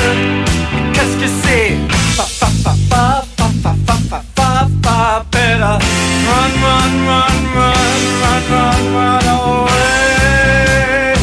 qu'est-ce 0.93 1.17
que 1.23 1.29
c'est? 1.43 1.79
Fa 2.17 2.25
fa 2.25 2.49
fa 2.65 2.75
fa 2.91 3.23
fa 3.37 3.49
fa 3.63 3.73
fa 3.87 3.97
fa 4.11 4.21
fa 4.35 4.69
fa 4.83 5.25
better 5.31 5.79
run 6.27 6.53
run 6.65 6.93
run 7.07 7.37
run 7.55 8.01
run 8.23 8.43
run 8.51 8.83
run 8.97 9.27
away. 9.39 11.15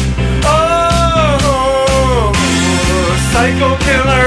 Oh, 0.44 2.32
psycho 3.30 3.68
killer, 3.84 4.26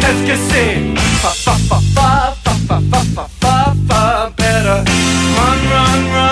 qu'est-ce 0.00 0.22
que 0.28 0.36
c'est? 0.50 0.76
Fa 1.22 1.30
fa 1.30 1.54
fa 1.68 1.78
fa 1.94 2.08
fa 2.44 2.52
fa 2.68 2.76
fa 2.90 3.00
fa 3.14 3.26
fa 3.40 3.63
run 5.70 6.12
run 6.12 6.23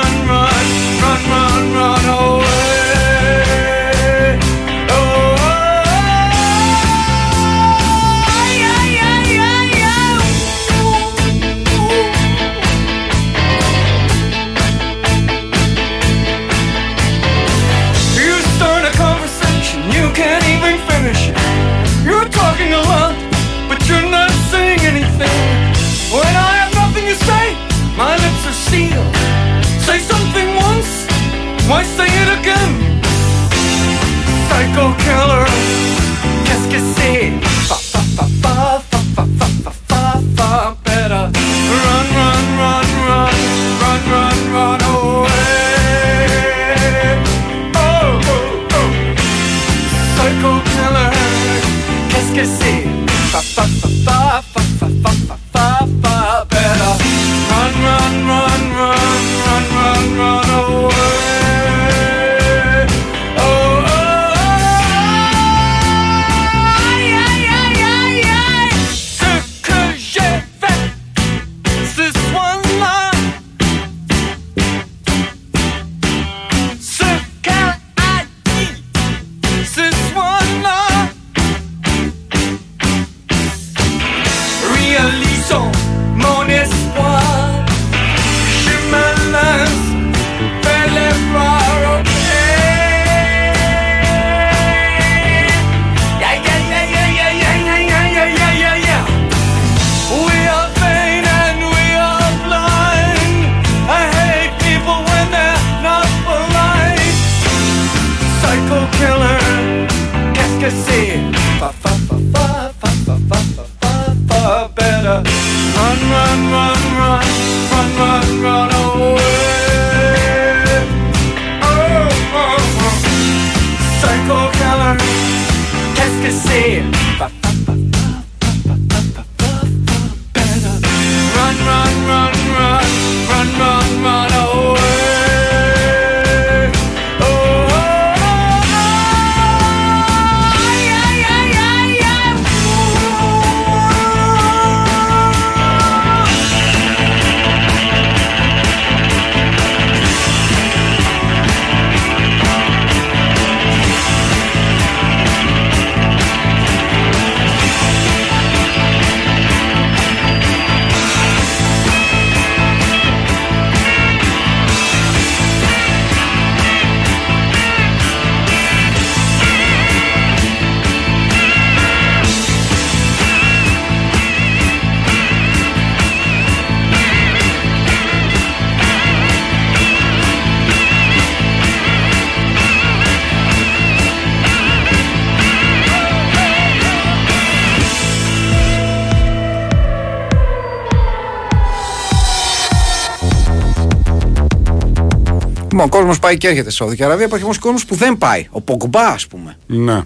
Λοιπόν, 195.72 195.86
ο 195.86 195.88
κόσμος 195.88 196.18
πάει 196.18 196.36
και 196.38 196.46
έρχεται 196.48 196.68
στη 196.68 196.78
Σαουδική 196.78 197.04
Αραβία. 197.04 197.26
Υπάρχει 197.26 197.44
όμως 197.44 197.58
κόσμος 197.58 197.84
που 197.84 197.94
δεν 197.94 198.18
πάει. 198.18 198.46
Ο 198.50 198.60
Πογκμπά, 198.60 199.06
ας 199.06 199.26
πούμε. 199.26 199.56
Ναι. 199.66 200.00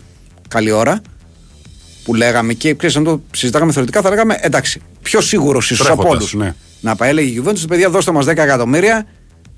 Καλή 0.48 0.70
ώρα. 0.70 1.00
Που 2.04 2.14
λέγαμε 2.14 2.52
και 2.52 2.74
ξέρεις, 2.74 2.96
αν 2.96 3.04
το 3.04 3.20
συζητάγαμε 3.30 3.72
θεωρητικά, 3.72 4.02
θα 4.02 4.08
λέγαμε 4.10 4.38
εντάξει, 4.40 4.80
πιο 5.02 5.20
σίγουρος 5.20 5.70
ίσως 5.70 5.86
από 5.90 6.02
Τρέχοντας, 6.02 6.32
όλους. 6.34 6.34
ναι. 6.46 6.54
Να 6.80 6.96
πάει, 6.96 7.08
έλεγε 7.10 7.30
η 7.30 7.42
Juventus, 7.44 7.64
παιδιά, 7.68 7.90
δώστε 7.90 8.12
μας 8.12 8.24
10 8.24 8.28
εκατομμύρια. 8.28 9.06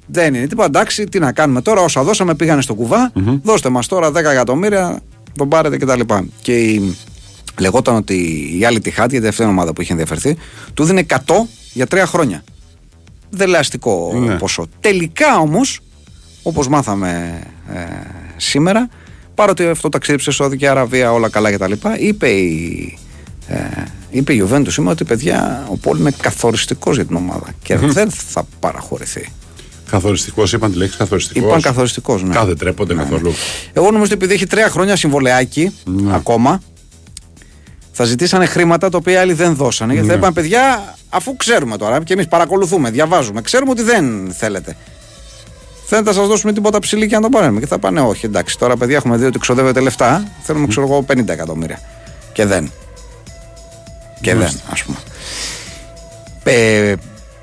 Δεν 0.07 0.35
είναι 0.35 0.47
τίποτα. 0.47 0.67
Εντάξει, 0.67 1.05
τι 1.05 1.19
να 1.19 1.33
κάνουμε 1.33 1.63
τώρα, 1.63 1.81
όσα 1.81 2.03
δώσαμε 2.03 2.35
πήγανε 2.35 2.63
στο 2.63 2.75
κουβα 2.75 3.13
Δώστε 3.43 3.69
μας 3.69 3.87
τώρα 3.87 4.09
10 4.11 4.15
εκατομμύρια, 4.15 5.01
τον 5.39 5.49
πάρετε 5.49 5.77
κτλ. 5.77 6.01
Και, 6.01 6.23
και 6.43 6.59
η... 6.59 6.97
λεγόταν 7.59 7.95
ότι 7.97 8.15
η 8.59 8.65
άλλη 8.65 8.81
τη 8.81 8.91
χάτη, 8.91 9.17
η 9.17 9.19
τελευταία 9.19 9.49
ομάδα 9.49 9.73
που 9.73 9.83
είχε 9.83 9.91
ενδιαφερθεί, 9.93 10.37
του 10.75 10.85
δίνει 10.85 11.07
100 11.09 11.17
για 11.73 11.87
τρία 11.87 12.07
χρόνια. 12.07 12.45
Δελεαστικό 13.31 14.13
Ναι. 14.27 14.35
ποσό. 14.39 14.67
Τελικά 14.81 15.39
όμως, 15.39 15.81
όπως 16.49 16.68
μάθαμε 16.68 17.40
ε, 17.74 17.82
σήμερα, 18.36 18.88
παρότι 19.34 19.66
αυτό 19.66 19.88
ταξίδεψε 19.88 20.30
στη 20.30 20.40
Σαουδική 20.40 20.66
Αραβία, 20.66 21.12
όλα 21.12 21.28
καλά 21.28 21.53
κτλ., 21.53 21.72
είπε 21.99 22.28
η, 22.28 22.99
ε, 23.49 23.59
είπε 24.11 24.32
η 24.32 24.46
Juventus 24.49 24.66
σήμερα 24.68 24.92
ότι 24.92 25.05
παιδιά 25.05 25.66
ο 25.70 25.76
Πόλ 25.76 25.99
είναι 25.99 26.12
καθοριστικός 26.20 26.96
για 26.96 27.05
την 27.05 27.16
ομάδα 27.16 27.46
και 27.62 27.76
δεν 27.76 28.11
θα 28.11 28.46
παραχωρηθεί. 28.61 29.28
Καθοριστικός, 29.90 30.53
είπαν 30.53 30.70
τη 30.72 30.76
λέξη 30.78 30.96
καθοριστικός. 30.96 31.49
Είπαν 31.49 31.61
καθοριστικός, 31.61 32.22
ναι. 32.22 32.34
Κάθε 32.34 32.55
τρέπονται 32.55 32.94
Ναι. 32.94 33.03
καθόλου. 33.03 33.32
Εγώ 33.72 33.86
νομίζω 33.86 34.03
ότι 34.05 34.12
επειδή 34.12 34.34
έχει 34.34 34.46
τρία 34.46 34.68
χρόνια 34.68 34.96
συμβολεάκι 34.96 35.72
Ναι. 35.84 36.14
ακόμα, 36.14 36.61
θα 37.92 38.05
ζητήσανε 38.05 38.46
χρήματα 38.46 38.88
τα 38.88 38.96
οποία 38.99 39.12
οι 39.12 39.16
άλλοι 39.16 39.32
δεν 39.32 39.55
δώσανε. 39.55 39.92
Γιατί 39.92 40.09
θα 40.09 40.14
Ναι. 40.14 40.18
είπαν, 40.18 40.32
παιδιά, 40.32 40.94
αφού 41.09 41.36
ξέρουμε 41.36 41.76
τώρα 41.76 42.03
και 42.03 42.12
εμείς 42.12 42.28
παρακολουθούμε, 42.28 42.90
διαβάζουμε, 42.90 43.40
ξέρουμε 43.40 43.70
ότι 43.70 43.82
δεν 43.82 44.32
θέλετε. 44.38 44.76
Δεν 45.89 46.05
θα 46.05 46.12
σας 46.12 46.26
δώσουμε 46.26 46.53
τίποτα 46.53 46.78
ψηλή 46.78 47.07
και 47.07 47.14
να 47.14 47.20
το 47.20 47.28
πάρουμε. 47.28 47.61
Και 47.61 47.66
θα 47.66 47.78
πάνε, 47.78 48.01
όχι, 48.01 48.26
εντάξει, 48.26 48.59
τώρα 48.59 48.76
παιδιά 48.76 48.97
έχουμε 48.97 49.16
δει 49.16 49.24
ότι 49.24 49.39
ξοδεύετε 49.39 49.80
λεφτά, 49.80 50.24
θέλουμε, 50.43 50.66
ξέρω 50.66 50.86
εγώ, 50.86 51.05
50 51.09 51.28
εκατομμύρια. 51.28 51.80
Και 52.32 52.47
δεν. 52.47 52.70
Και 54.20 54.34
δεν, 54.34 54.61
ας 54.70 54.82
πούμε. 54.82 54.97
Πε, 56.43 56.95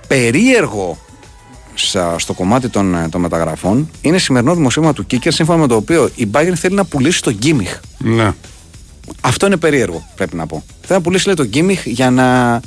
περίεργο 0.07 0.97
σα- 1.73 2.19
στο 2.19 2.33
κομμάτι 2.33 2.69
των, 2.69 2.95
ε, 2.95 3.09
των 3.09 3.21
μεταγραφών 3.21 3.89
είναι 4.01 4.17
σημερινό 4.17 4.55
δημοσίευμα 4.55 4.93
του 4.93 5.05
Κίκερ 5.05 5.33
σύμφωνα 5.33 5.59
με 5.59 5.67
το 5.67 5.75
οποίο 5.75 6.09
η 6.15 6.27
Bayern 6.33 6.53
θέλει 6.55 6.75
να 6.75 6.85
πουλήσει 6.85 7.21
τον 7.21 7.33
Γκίμιχ. 7.33 7.79
Ναι. 7.97 8.31
Αυτό 9.21 9.45
είναι 9.45 9.57
περίεργο, 9.57 10.07
πρέπει 10.15 10.35
να 10.35 10.47
πω. 10.47 10.63
Θέλει 10.81 10.99
να 10.99 11.01
πουλήσει 11.01 11.25
λέει, 11.25 11.35
τον 11.35 11.45
Γκίμιχ 11.47 11.85
για 11.85 12.09
να. 12.11 12.59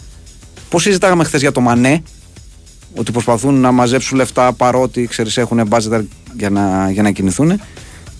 Πώς 0.68 0.83
συζητάγαμε 0.83 1.24
χθες 1.24 1.41
για 1.41 1.53
το 1.53 1.61
Μανέ, 1.61 2.03
ότι 2.95 3.12
προσπαθούν 3.12 3.61
να 3.61 3.72
μαζέψουν 3.72 4.16
λεφτά 4.16 4.53
παρότι 4.53 5.07
ξέρεις, 5.07 5.36
έχουν 5.36 5.68
budget 5.70 6.03
για 6.36 6.51
να, 6.51 6.91
για 6.91 7.03
να 7.03 7.11
κινηθούν. 7.11 7.61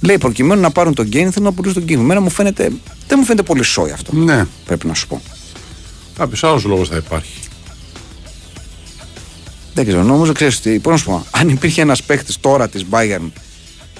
Λέει 0.01 0.19
προκειμένου 0.19 0.61
να 0.61 0.71
πάρουν 0.71 0.95
τον 0.95 1.07
Γκέιν 1.07 1.33
θέλουν 1.33 1.49
να 1.49 1.55
πουλήσουν 1.55 1.75
τον 1.75 1.85
Γκίμιχ. 1.85 2.05
Εμένα 2.05 2.21
μου 2.21 2.31
φαίνεται, 2.31 2.73
δεν 3.07 3.19
μου 3.19 3.25
φαίνεται 3.25 3.43
πολύ 3.43 3.63
σόι 3.63 3.91
αυτό. 3.91 4.17
Ναι. 4.17 4.47
Πρέπει 4.65 4.87
να 4.87 4.95
σου 4.95 5.07
πω. 5.07 5.23
Κάποιο 6.19 6.49
άλλος 6.49 6.65
λόγος 6.65 6.89
θα 6.89 6.97
υπάρχει. 6.97 7.33
Δεν 9.75 9.87
ξέρω, 9.87 10.03
νομίζω 10.03 10.33
ξέρεις 10.33 10.61
τι. 10.61 10.79
Πώς 10.79 10.93
να 10.93 10.99
σου 10.99 11.05
πω, 11.05 11.25
αν 11.31 11.49
υπήρχε 11.49 11.81
ένας 11.81 12.03
παίχτης 12.03 12.41
τώρα 12.41 12.69
της 12.69 12.85
Bayern 12.91 13.31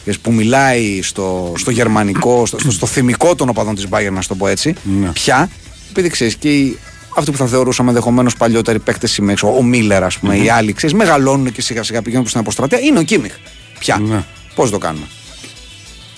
ξέρεις, 0.01 0.19
που 0.21 0.33
μιλάει 0.33 1.03
στο, 1.03 1.53
στο 1.57 1.71
γερμανικό, 1.71 2.47
στο, 2.47 2.59
στο, 2.59 2.71
στο 2.71 2.87
θυμικό 2.87 3.35
των 3.35 3.49
οπαδών 3.49 3.75
της 3.75 3.87
Bayern, 3.91 4.13
να 4.13 4.21
σου 4.21 4.29
το 4.29 4.35
πω 4.35 4.47
έτσι, 4.47 4.75
Ναι. 5.01 5.09
πια, 5.09 5.51
επειδή 5.91 6.09
ξέρεις 6.09 6.35
και 6.35 6.49
οι, 6.57 6.79
αυτοί 7.19 7.31
που 7.31 7.37
θα 7.37 7.47
θεωρούσαμε 7.47 7.89
ενδεχομένως 7.89 8.37
παλιότεροι 8.37 8.79
παίχτε 8.79 9.07
σημαίνει, 9.07 9.39
ο 9.59 9.63
Μίλλερ, 9.63 10.05
ας 10.05 10.19
πούμε, 10.19 10.37
οι 10.37 10.49
άλλοι, 10.49 10.73
ξέρεις, 10.73 10.95
μεγαλώνουν 10.97 11.53
και 11.53 11.63
σιγά 11.63 11.83
σιγά 11.83 11.99
πηγαίνουν 12.03 12.21
προς 12.23 12.33
την 12.33 12.41
αποστρατεία, 12.43 12.79
είναι 12.81 12.99
ο 12.99 13.03
Κίμιχ. 13.03 13.33
Πια. 13.79 13.99
Ναι. 13.99 14.25
Πώς 14.55 14.71
το 14.71 14.79
κάνουμε. 14.79 15.07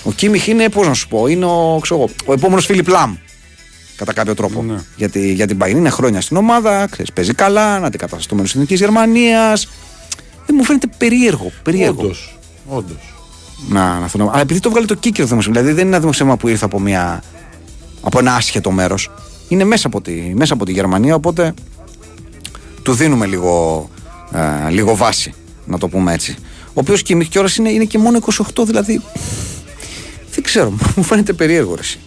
Ο 0.03 0.12
Κίμιχ 0.12 0.46
είναι, 0.46 0.68
πώς 0.68 0.86
να 0.86 0.94
σου 0.94 1.09
πω, 1.09 1.26
είναι 1.26 1.44
ο, 1.44 1.78
ξέρω, 1.82 2.01
εγώ, 2.01 2.11
ο 2.24 2.32
επόμενος 2.32 2.66
Φίλιπ 2.66 2.88
Λαμ. 2.88 3.16
Κατά 3.96 4.12
κάποιο 4.12 4.34
τρόπο. 4.34 4.62
Ναι. 4.62 4.76
Για, 4.96 5.09
τη, 5.09 5.32
για 5.32 5.46
την 5.46 5.59
Bayern. 5.62 5.70
Είναι 5.70 5.90
χρόνια 5.90 6.20
στην 6.20 6.36
ομάδα, 6.36 6.86
ξέρεις, 6.90 7.12
παίζει 7.12 7.34
καλά, 7.34 7.74
αντικαταστατωμένος 7.74 8.51
τη 8.51 8.57
Εθνικής 8.57 8.80
Γερμανίας. 8.80 9.68
Δεν 10.46 10.57
μου 10.59 10.64
φαίνεται 10.64 10.86
περίεργο. 10.98 11.53
περίεργο. 11.62 12.03
Όντως. 12.03 12.38
Όντως. 12.66 13.14
Να, 13.68 13.98
να 13.98 14.09
θέλω 14.09 14.24
να- 14.24 14.30
Αλλά 14.32 14.40
επειδή 14.40 14.61
το 14.61 14.70
βγάλει 14.70 14.86
το 14.86 14.94
κίκερ 14.94 15.22
το 15.22 15.28
δημοσίευμα, 15.28 15.61
δηλαδή 15.61 15.76
δεν 15.76 15.86
είναι 15.86 15.94
ένα 15.96 16.01
δημοσίευμα 16.01 16.36
που 16.36 16.48
ήρθε 16.48 16.64
από, 16.64 16.80
μια, 16.80 17.22
από 18.01 18.18
ένα 18.18 18.34
άσχετο 18.34 18.70
μέρος. 18.70 19.11
Είναι 19.51 19.64
μέσα 19.64 19.86
από, 19.86 20.01
τη, 20.01 20.12
μέσα 20.12 20.55
από 20.55 20.64
τη 20.64 20.72
Γερμανία, 20.72 21.14
οπότε 21.14 21.55
του 22.82 22.92
δίνουμε 22.92 23.26
λίγο, 23.26 23.88
ε, 24.66 24.70
λίγο 24.70 24.96
βάση, 24.96 25.34
να 25.66 25.78
το 25.78 25.88
πούμε 25.88 26.12
έτσι. 26.12 26.36
Ο 26.66 26.72
οποίος 26.74 27.03
και 27.03 27.12
η 27.12 27.24
κιόλας 27.24 27.57
είναι, 27.57 27.70
είναι 27.70 27.84
και 27.84 27.98
μόνο 27.98 28.18
28, 28.57 28.64
δηλαδή. 28.66 29.01
Δεν 30.30 30.42
ξέρω, 30.42 30.72
μου 30.96 31.03
φαίνεται 31.03 31.32
περίεργο 31.32 31.74
ρε, 31.74 31.80
εσύ. 31.80 31.98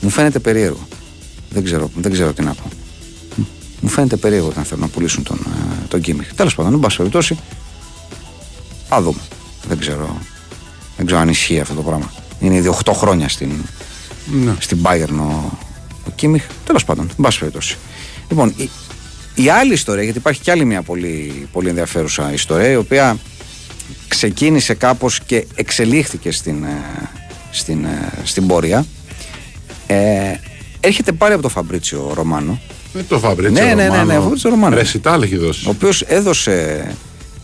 Μου 0.00 0.10
φαίνεται 0.10 0.38
περίεργο. 0.38 0.88
Δεν 1.50 1.64
ξέρω, 1.64 1.90
δεν 1.96 2.12
ξέρω 2.12 2.32
τι 2.32 2.42
να 2.42 2.54
πω. 2.54 2.62
Μου 3.80 3.88
φαίνεται 3.88 4.16
περίεργο 4.16 4.48
όταν 4.48 4.64
θέλουν 4.64 4.82
να 4.82 4.88
πουλήσουν 4.88 5.22
τον, 5.22 5.38
ε, 5.46 5.86
τον 5.88 6.00
Κίμιχ. 6.00 6.34
Τέλος 6.34 6.54
πάντων, 6.54 6.72
εν 6.72 6.80
πάση 6.80 6.96
περιπτώσει, 6.96 7.38
Α 8.88 9.00
δούμε. 9.02 9.20
Δεν 9.68 9.78
ξέρω, 9.78 10.18
δεν 10.96 11.06
ξέρω 11.06 11.20
αν 11.20 11.28
ισχύει 11.28 11.60
αυτό 11.60 11.74
το 11.74 11.82
πράγμα. 11.82 12.12
Είναι 12.40 12.54
ήδη 12.54 12.68
8 12.84 12.92
χρόνια 12.94 13.28
στην, 13.28 13.50
Ναι. 14.44 14.54
στην 14.58 14.78
Bayern 14.82 15.18
ο, 15.18 15.58
ο 16.06 16.10
Κίμιχ. 16.14 16.44
Τέλος 16.66 16.84
πάντων, 16.84 17.06
εν 17.10 17.16
πάση 17.22 17.38
περιπτώσει. 17.38 17.76
Λοιπόν, 18.28 18.54
η, 18.56 18.70
η 19.34 19.48
άλλη 19.48 19.72
ιστορία, 19.72 20.02
γιατί 20.02 20.18
υπάρχει 20.18 20.40
κι 20.40 20.50
άλλη 20.50 20.64
μια 20.64 20.82
πολύ, 20.82 21.48
πολύ 21.52 21.68
ενδιαφέρουσα 21.68 22.32
ιστορία, 22.32 22.70
η 22.70 22.76
οποία 22.76 23.18
ξεκίνησε 24.08 24.74
κάπως 24.74 25.20
και 25.20 25.46
εξελίχθηκε 25.54 26.30
στην, 26.32 26.64
ε, 26.64 26.82
στην, 27.50 27.84
ε, 27.84 28.12
στην 28.24 28.46
πορεία. 28.46 28.86
Ε, 29.86 30.34
έρχεται 30.80 31.12
πάλι 31.12 31.32
από 31.32 31.42
τον 31.42 31.50
Φαμπρίτσιο 31.50 32.10
Ρωμάνο, 32.14 32.60
Με 32.92 33.02
το 33.02 33.18
Φαμπρίτσιο. 33.18 33.64
Ναι, 33.64 33.74
ναι, 33.74 33.74
ναι, 33.74 33.86
Ρωμάνο. 33.86 34.04
ναι, 34.12 34.18
Φαμπρίτσιο 34.18 34.50
Ρωμάνο. 34.50 34.76
Ρεσιτάλ 34.76 35.22
έχει 35.22 35.36
δώσει. 35.36 35.66
ο 35.66 35.70
οποίος 35.70 36.02
έδωσε 36.02 36.86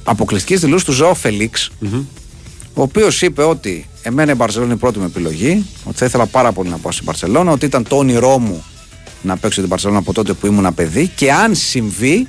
αποκλειστικές 0.04 0.60
δηλώσεις 0.60 0.84
του 0.84 0.92
Ζωά 0.92 1.14
Φελίξ, 1.14 1.70
ο 2.74 2.82
οποίος 2.82 3.22
είπε 3.22 3.42
ότι 3.42 3.88
εμένα 4.02 4.32
η 4.32 4.34
Μπαρσελόνα 4.34 4.66
είναι 4.66 4.76
η 4.76 4.80
πρώτη 4.80 4.98
μου 4.98 5.04
επιλογή, 5.04 5.66
ότι 5.84 5.98
θα 5.98 6.04
ήθελα 6.04 6.26
πάρα 6.26 6.52
πολύ 6.52 6.68
να 6.68 6.76
πάω 6.76 6.92
στην 6.92 7.04
Μπαρσελόνα, 7.04 7.52
ότι 7.52 7.66
ήταν 7.66 7.82
το 7.88 7.96
όνειρό 7.96 8.38
μου 8.38 8.64
να 9.22 9.36
παίξω 9.36 9.60
την 9.60 9.68
Μπαρσελόνα 9.68 9.98
από 9.98 10.12
τότε 10.12 10.32
που 10.32 10.46
ήμουν 10.46 10.74
παιδί 10.74 11.06
και 11.06 11.32
αν 11.32 11.54
συμβεί 11.54 12.28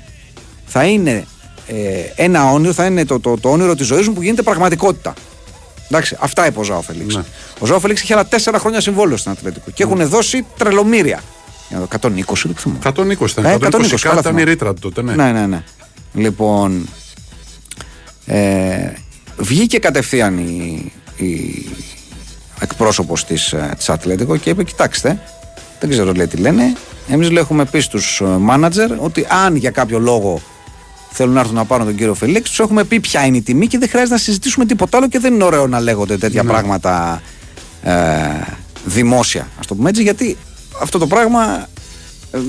θα 0.66 0.84
είναι 0.84 1.26
ε, 1.68 1.76
ένα 2.16 2.52
όνειρο, 2.52 2.74
θα 2.74 2.86
είναι 2.86 3.06
το, 3.06 3.20
το, 3.20 3.38
το 3.38 3.50
όνειρο 3.52 3.76
της 3.76 3.88
ζωής 3.88 4.08
μου 4.08 4.14
που 4.14 4.22
γίνεται 4.22 4.42
πραγματικότητα. 4.42 5.14
Εντάξει, 5.90 6.18
αυτά 6.20 6.48
είπε 6.48 6.60
ο 6.60 6.64
Ζάο 6.64 6.82
Φελίξ. 6.82 7.16
Ναι. 7.16 7.24
Ο 7.60 7.66
Ζάο 7.66 7.80
Φελίξ 7.80 8.02
είχε 8.02 8.14
άλλα 8.14 8.26
τέσσερα 8.26 8.60
χρόνια 8.60 8.82
συμβόλαιο 8.82 9.18
στην 9.18 9.32
Ατλέτικο 9.32 9.72
και 9.72 9.84
έχουν 9.84 10.08
δώσει 10.08 10.46
τρελομήρια. 10.58 11.22
Για 11.70 11.78
να 11.80 11.86
δω, 11.86 12.10
120 12.10 12.34
δεν 12.44 12.56
θυμάμαι. 12.56 13.18
120 13.20 13.30
ήταν. 13.30 13.46
Ε, 13.46 13.54
120 13.54 13.60
120, 13.60 13.60
κάτι 13.60 14.02
καλά 14.02 14.20
ήταν 14.20 14.20
η 14.20 14.22
θυμάμαι. 14.22 14.44
ρήτρα 14.44 14.74
του 14.74 14.80
τότε. 14.80 15.02
Ναι. 15.02 15.16
Ναι, 15.16 15.32
ναι, 15.32 15.46
ναι. 15.46 15.64
Λοιπόν, 16.14 16.88
ε, 18.26 18.94
βγήκε 19.38 19.80
κατευθείαν 19.80 20.38
η, 20.38 20.92
η 21.16 21.66
εκπρόσωπος 22.60 23.26
της, 23.26 23.54
ε, 23.54 23.74
της 23.78 23.90
Ατλέτικο 23.90 24.38
και 24.38 24.50
είπε 24.50 24.64
κοιτάξτε, 24.64 25.22
δεν 25.80 25.90
ξέρω 25.90 26.12
λέει 26.12 26.28
τι 26.28 26.38
λένε, 26.38 26.74
εμείς 27.08 27.30
λέει, 27.30 27.42
έχουμε 27.44 27.66
πει 27.66 27.80
στους 27.80 28.22
μάνατζερ 28.40 28.92
ότι 28.92 29.26
αν 29.46 29.56
για 29.56 29.70
κάποιο 29.70 30.00
λόγο 30.00 30.42
θέλουν 31.12 31.34
να 31.34 31.40
έρθουν 31.40 31.56
να 31.56 31.66
πάρουν 31.66 31.86
τον 31.86 31.96
κύριο 31.96 32.14
Φελίξ, 32.14 32.50
τους 32.50 32.60
έχουμε 32.60 32.84
πει 32.84 33.00
ποια 33.00 33.26
είναι 33.26 33.38
η 33.38 33.42
τιμή 33.42 33.68
και 33.68 33.78
δεν 33.78 33.90
χρειάζεται 33.90 34.14
να 34.14 34.20
συζητήσουμε 34.20 34.66
τίποτα 34.66 34.98
άλλο 34.98 35.08
και 35.08 35.20
δεν 35.20 35.34
είναι 35.34 35.44
ωραίο 35.44 35.68
να 35.68 35.80
λέγονται 35.80 36.18
τέτοια 36.18 36.44
πράγματα 36.44 37.22
ε, 37.84 37.94
δημόσια, 38.86 39.48
ας 39.60 39.66
το 39.68 39.76
πούμε 39.76 39.90
έτσι, 39.90 40.02
γιατί 40.02 40.38
αυτό 40.82 40.98
το 40.98 41.08
πράγμα 41.08 41.68
ε, 42.32 42.40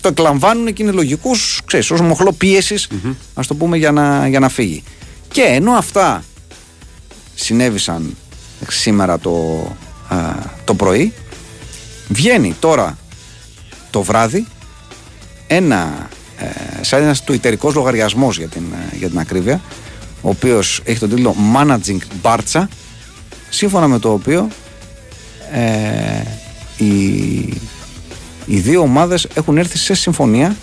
το 0.00 0.08
εκλαμβάνουν 0.08 0.72
και 0.72 0.82
είναι 0.82 0.92
λογικούς, 0.92 1.60
ξέρεις, 1.64 1.90
ως 1.90 2.00
μοχλό 2.00 2.32
πίεσης, 2.32 2.88
ας 3.34 3.46
το 3.46 3.54
πούμε, 3.54 3.76
για 3.76 3.92
να, 3.92 4.28
για 4.28 4.40
να 4.40 4.48
φύγει. 4.48 4.82
Και 5.28 5.42
ενώ 5.42 5.72
αυτά 5.72 6.24
συνέβησαν 7.38 8.16
σήμερα 8.68 9.18
το, 9.18 9.66
α, 10.08 10.16
το 10.64 10.74
πρωί, 10.74 11.12
βγαίνει 12.08 12.56
τώρα 12.60 12.98
το 13.90 14.02
βράδυ 14.02 14.46
ένα, 15.46 16.08
ε, 16.38 16.82
σαν 16.82 17.02
ένας 17.02 17.24
τουιτερικός 17.24 17.74
λογαριασμός 17.74 18.38
για 18.38 18.48
την, 18.48 18.62
ε, 18.92 18.96
για 18.96 19.08
την 19.08 19.18
ακρίβεια, 19.18 19.60
ο 20.22 20.28
οποίος 20.28 20.80
έχει 20.84 20.98
τον 20.98 21.08
τίτλο 21.08 21.34
Managing 21.54 21.98
Barca, 22.22 22.64
σύμφωνα 23.48 23.86
με 23.86 23.98
το 23.98 24.12
οποίο 24.12 24.48
ε, 25.52 26.22
οι, 26.76 26.94
οι 28.46 28.58
δύο 28.58 28.80
ομάδες 28.80 29.28
έχουν 29.34 29.58
έρθει 29.58 29.78
σε 29.78 29.94
συμφωνία 29.94 30.56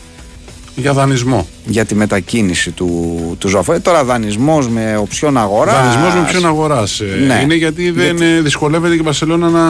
Για 0.76 0.94
δανεισμό. 0.94 1.48
για 1.66 1.86
τη 1.86 1.96
μετακίνηση 1.96 2.72
του, 2.72 3.18
του 3.40 3.48
Ζωαφέ. 3.48 3.80
Τώρα 3.80 4.04
δανεισμός 4.04 4.68
με 4.70 4.98
οψιόν 4.98 5.38
αγοράς. 5.38 5.76
Δανεισμός 5.76 6.14
με 6.14 6.28
ποιον 6.32 6.46
αγοράς. 6.46 7.02
Ναι. 7.28 7.40
Είναι 7.44 7.54
γιατί 7.56 7.92
δεν 7.92 8.22
ε, 8.22 8.42
δυσκολεύεται 8.42 8.94
και 8.94 9.00
η 9.00 9.04
Μπαρσελόνα 9.06 9.50
να, 9.50 9.62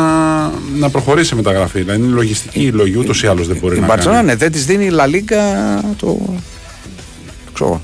να 0.78 0.90
προχωρήσει 0.90 1.28
σε 1.28 1.36
μεταγραφή. 1.36 1.80
Δηλαδή 1.80 2.04
είναι 2.04 2.14
λογιστική 2.14 2.60
η 2.62 2.72
λόγη, 2.72 2.98
ούτως 2.98 3.24
ή 3.24 3.28
άλλως 3.28 3.48
δεν 3.48 3.58
μπορεί 3.62 3.78
Η 3.78 3.80
να 3.80 3.86
Μπαρτσελόνα 3.86 4.18
κάνει. 4.20 4.30
ναι, 4.32 4.36
δεν 4.36 4.52
της 4.52 4.66
δίνει 4.66 4.86
η 4.86 4.92
La 4.98 5.04
Liga 5.04 5.82
το. 5.98 6.20
ξέρω, 7.54 7.82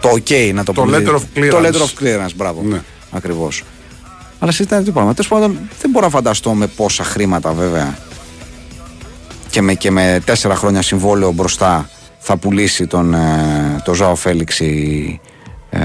το 0.00 0.08
OK 0.12 0.50
να 0.54 0.64
το, 0.64 0.72
Το 0.72 0.82
πούμε. 0.82 1.02
letter 1.06 1.14
of 1.14 1.20
clearance. 1.38 1.50
Το 1.50 1.58
letter 1.58 1.80
of 1.80 2.02
clearance, 2.04 2.30
μπράβο. 2.36 2.62
Ναι. 2.68 2.80
Ακριβώς. 3.10 3.62
Αλλά 4.38 4.52
συζητάνε 4.52 4.82
τι 4.84 4.90
πράγμα. 4.90 5.14
Τέλος 5.14 5.30
πάντων, 5.30 5.58
δεν 5.80 5.90
μπορώ 5.90 6.04
να 6.06 6.10
φανταστώ 6.12 6.50
με 6.52 6.66
πόσα 6.66 7.04
χρήματα 7.04 7.52
βέβαια 7.52 7.98
και 9.50 9.62
με, 9.62 9.74
και 9.74 9.90
με 9.90 10.22
τέσσερα 10.24 10.54
χρόνια 10.54 10.82
συμβόλαιο 10.82 11.32
μπροστά 11.32 11.88
θα 12.28 12.36
πουλήσει 12.36 12.86
τον, 12.86 13.14
ε, 13.14 13.80
το 13.84 13.94
Ζωάο 13.94 14.14
Φέληξ 14.14 14.60
η, 14.60 15.20
ε, 15.70 15.78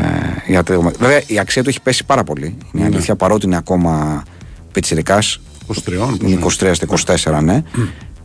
η 0.47 0.55
Ατλέτικο. 0.55 0.91
Βέβαια 0.99 1.21
η 1.27 1.39
αξία 1.39 1.63
του 1.63 1.69
έχει 1.69 1.81
πέσει 1.81 2.05
πάρα 2.05 2.23
πολύ. 2.23 2.45
Είναι 2.45 2.83
Ναι. 2.83 2.95
αλήθεια 2.95 3.15
παρότι 3.15 3.45
είναι 3.45 3.55
ακόμα 3.57 4.23
πιτσιρικάς 4.71 5.39
23, 5.67 6.07
πώς 6.07 6.17
είναι 6.21 6.29
είναι. 6.31 6.39
23 6.39 6.73
στα 6.73 6.85
24, 6.85 7.41
ναι. 7.41 7.63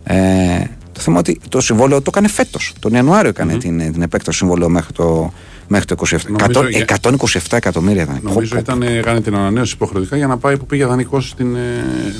Ε, 0.04 0.64
το 0.92 1.00
θέμα 1.00 1.18
ότι 1.18 1.40
το 1.48 1.60
συμβόλαιο 1.60 1.98
το 1.98 2.10
έκανε 2.14 2.28
φέτος. 2.28 2.72
Τον 2.78 2.92
Ιανουάριο 2.92 3.28
έκανε 3.28 3.56
την, 3.56 3.92
την 3.92 4.02
επέκταση 4.02 4.38
συμβόλαιο 4.38 4.68
μέχρι 4.68 4.92
το, 4.92 5.32
μέχρι 5.68 5.86
το 5.86 5.94
27. 6.10 6.18
Νομίζω 6.28 6.60
100 6.60 6.68
για- 6.70 6.84
127 7.02 7.56
εκατομμύρια 7.56 8.02
ήταν. 8.02 8.18
Νομίζω 8.22 8.54
Πω, 8.54 8.62
πω, 8.64 8.72
ήταν, 8.78 8.82
έκανε 8.82 9.20
την 9.20 9.34
ανανέωση 9.34 9.72
υποχρεωτικά 9.74 10.16
για 10.16 10.26
να 10.26 10.36
πάει 10.38 10.56
που 10.58 10.66
πήγε 10.66 10.84
δανεικός 10.86 11.28
στην. 11.28 11.54
ε, 11.56 11.60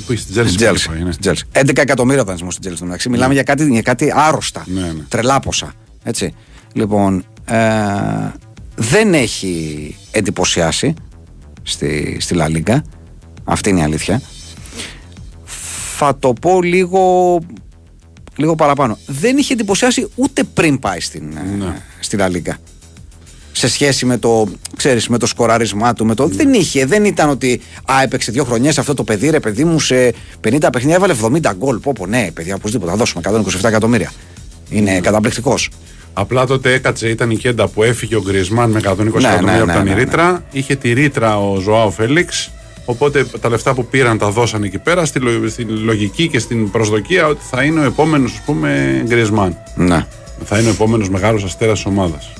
Που 0.05 0.13
είχε 0.13 0.21
στην 0.21 0.33
Τσέλσι. 0.33 0.53
Στην 0.53 0.65
Τσέλσι. 0.65 0.89
Στην 0.99 1.19
Τσέλσι. 1.21 1.43
11 1.51 1.81
εκατομμύρια 1.81 2.23
δανεισμός 2.23 2.53
στην 2.53 2.65
Τσέλσι. 2.65 2.83
μεταξύ. 2.83 3.09
Μιλάμε 3.09 3.33
για 3.33 3.43
κάτι, 3.43 3.65
για 3.71 3.81
κάτι 3.81 4.13
άρρωστα. 4.15 4.63
Ναι, 4.67 4.81
ναι. 4.81 4.91
Τρελά 5.09 5.39
ποσά. 5.39 5.73
Έτσι. 6.07 6.33
Λοιπόν, 6.73 7.25
ε, 7.45 7.57
δεν 8.75 9.13
έχει 9.13 9.95
εντυπωσιάσει 10.11 10.93
στη, 11.63 12.17
στη 12.19 12.33
Λα 12.33 12.47
Λίγκα. 12.47 12.83
Αυτή 13.43 13.69
είναι 13.69 13.79
η 13.79 13.83
αλήθεια. 13.83 14.21
Θα 15.97 16.17
το 16.19 16.33
πω 16.33 16.61
λίγο, 16.61 17.39
λίγο 18.35 18.55
παραπάνω. 18.55 18.97
Δεν 19.07 19.37
είχε 19.37 19.53
εντυπωσιάσει 19.53 20.07
ούτε 20.15 20.43
πριν 20.43 20.79
πάει 20.79 20.99
στην, 20.99 21.37
ε, 21.37 21.65
Ναι. 21.65 21.81
στη 21.99 22.17
Λα 22.17 22.27
Λίγκα. 22.27 22.57
Σε 23.51 23.67
σχέση 23.67 24.05
με 24.05 24.17
το, 24.17 24.47
ξέρεις, 24.75 25.07
με 25.07 25.17
το 25.17 25.25
σκοράρισμά 25.25 25.93
του, 25.93 26.05
με 26.05 26.15
το, 26.15 26.27
δεν 26.27 26.53
είχε, 26.53 26.85
δεν 26.85 27.05
ήταν 27.05 27.29
ότι 27.29 27.61
α, 27.91 28.01
έπαιξε 28.01 28.31
δύο 28.31 28.43
χρονιές 28.43 28.77
αυτό 28.77 28.93
το 28.93 29.03
παιδί, 29.03 29.29
ρε 29.29 29.39
παιδί 29.39 29.63
μου, 29.63 29.79
σε 29.79 30.13
50 30.43 30.67
παιχνίδια 30.71 30.95
έβαλε 30.95 31.15
70 31.23 31.51
γκολ. 31.57 31.77
Πω, 31.77 31.93
πω, 31.93 32.05
ναι, 32.05 32.31
παιδιά, 32.33 32.55
οπωσδήποτε, 32.55 32.91
θα 32.91 32.97
δώσουμε 32.97 33.21
127 33.25 33.63
εκατομμύρια. 33.63 34.11
Είναι 34.69 34.99
καταπληκτικός. 34.99 35.69
Απλά 36.19 36.45
τότε 36.45 36.73
έκατσε, 36.73 37.09
ήταν 37.09 37.31
η 37.31 37.35
κέντα 37.37 37.67
που 37.67 37.83
έφυγε 37.83 38.15
ο 38.15 38.21
Γκρισμάν 38.21 38.69
με 38.71 38.79
120 38.79 38.81
Ναι, 38.81 38.97
εκατομμύρια 38.97 39.41
ναι, 39.41 39.57
από 39.57 39.65
ναι, 39.65 39.73
τα 39.73 39.83
ναι, 39.83 39.89
ναι. 39.93 39.95
ρήτρα. 39.99 40.43
Είχε 40.51 40.75
τη 40.75 40.93
ρήτρα 40.93 41.37
ο 41.39 41.59
Ζωάο 41.59 41.91
Φέληξ. 41.91 42.51
Οπότε 42.85 43.25
τα 43.41 43.49
λεφτά 43.49 43.73
που 43.73 43.85
πήραν 43.85 44.17
τα 44.17 44.29
δώσαν 44.29 44.63
εκεί 44.63 44.77
πέρα 44.77 45.05
στη, 45.05 45.19
λο- 45.19 45.49
στη 45.49 45.63
λογική 45.63 46.27
και 46.27 46.39
στην 46.39 46.71
προσδοκία 46.71 47.27
ότι 47.27 47.39
θα 47.49 47.63
είναι 47.63 47.79
ο 47.79 47.83
επόμενος, 47.83 48.31
ας 48.33 48.41
πούμε, 48.45 49.01
Γκρισμάν. 49.07 49.57
Ναι. 49.75 50.05
Θα 50.45 50.57
είναι 50.59 50.67
ο 50.67 50.71
επόμενος 50.71 51.09
μεγάλος 51.09 51.43
αστέρας 51.43 51.75
της 51.77 51.85
ομάδας. 51.85 52.31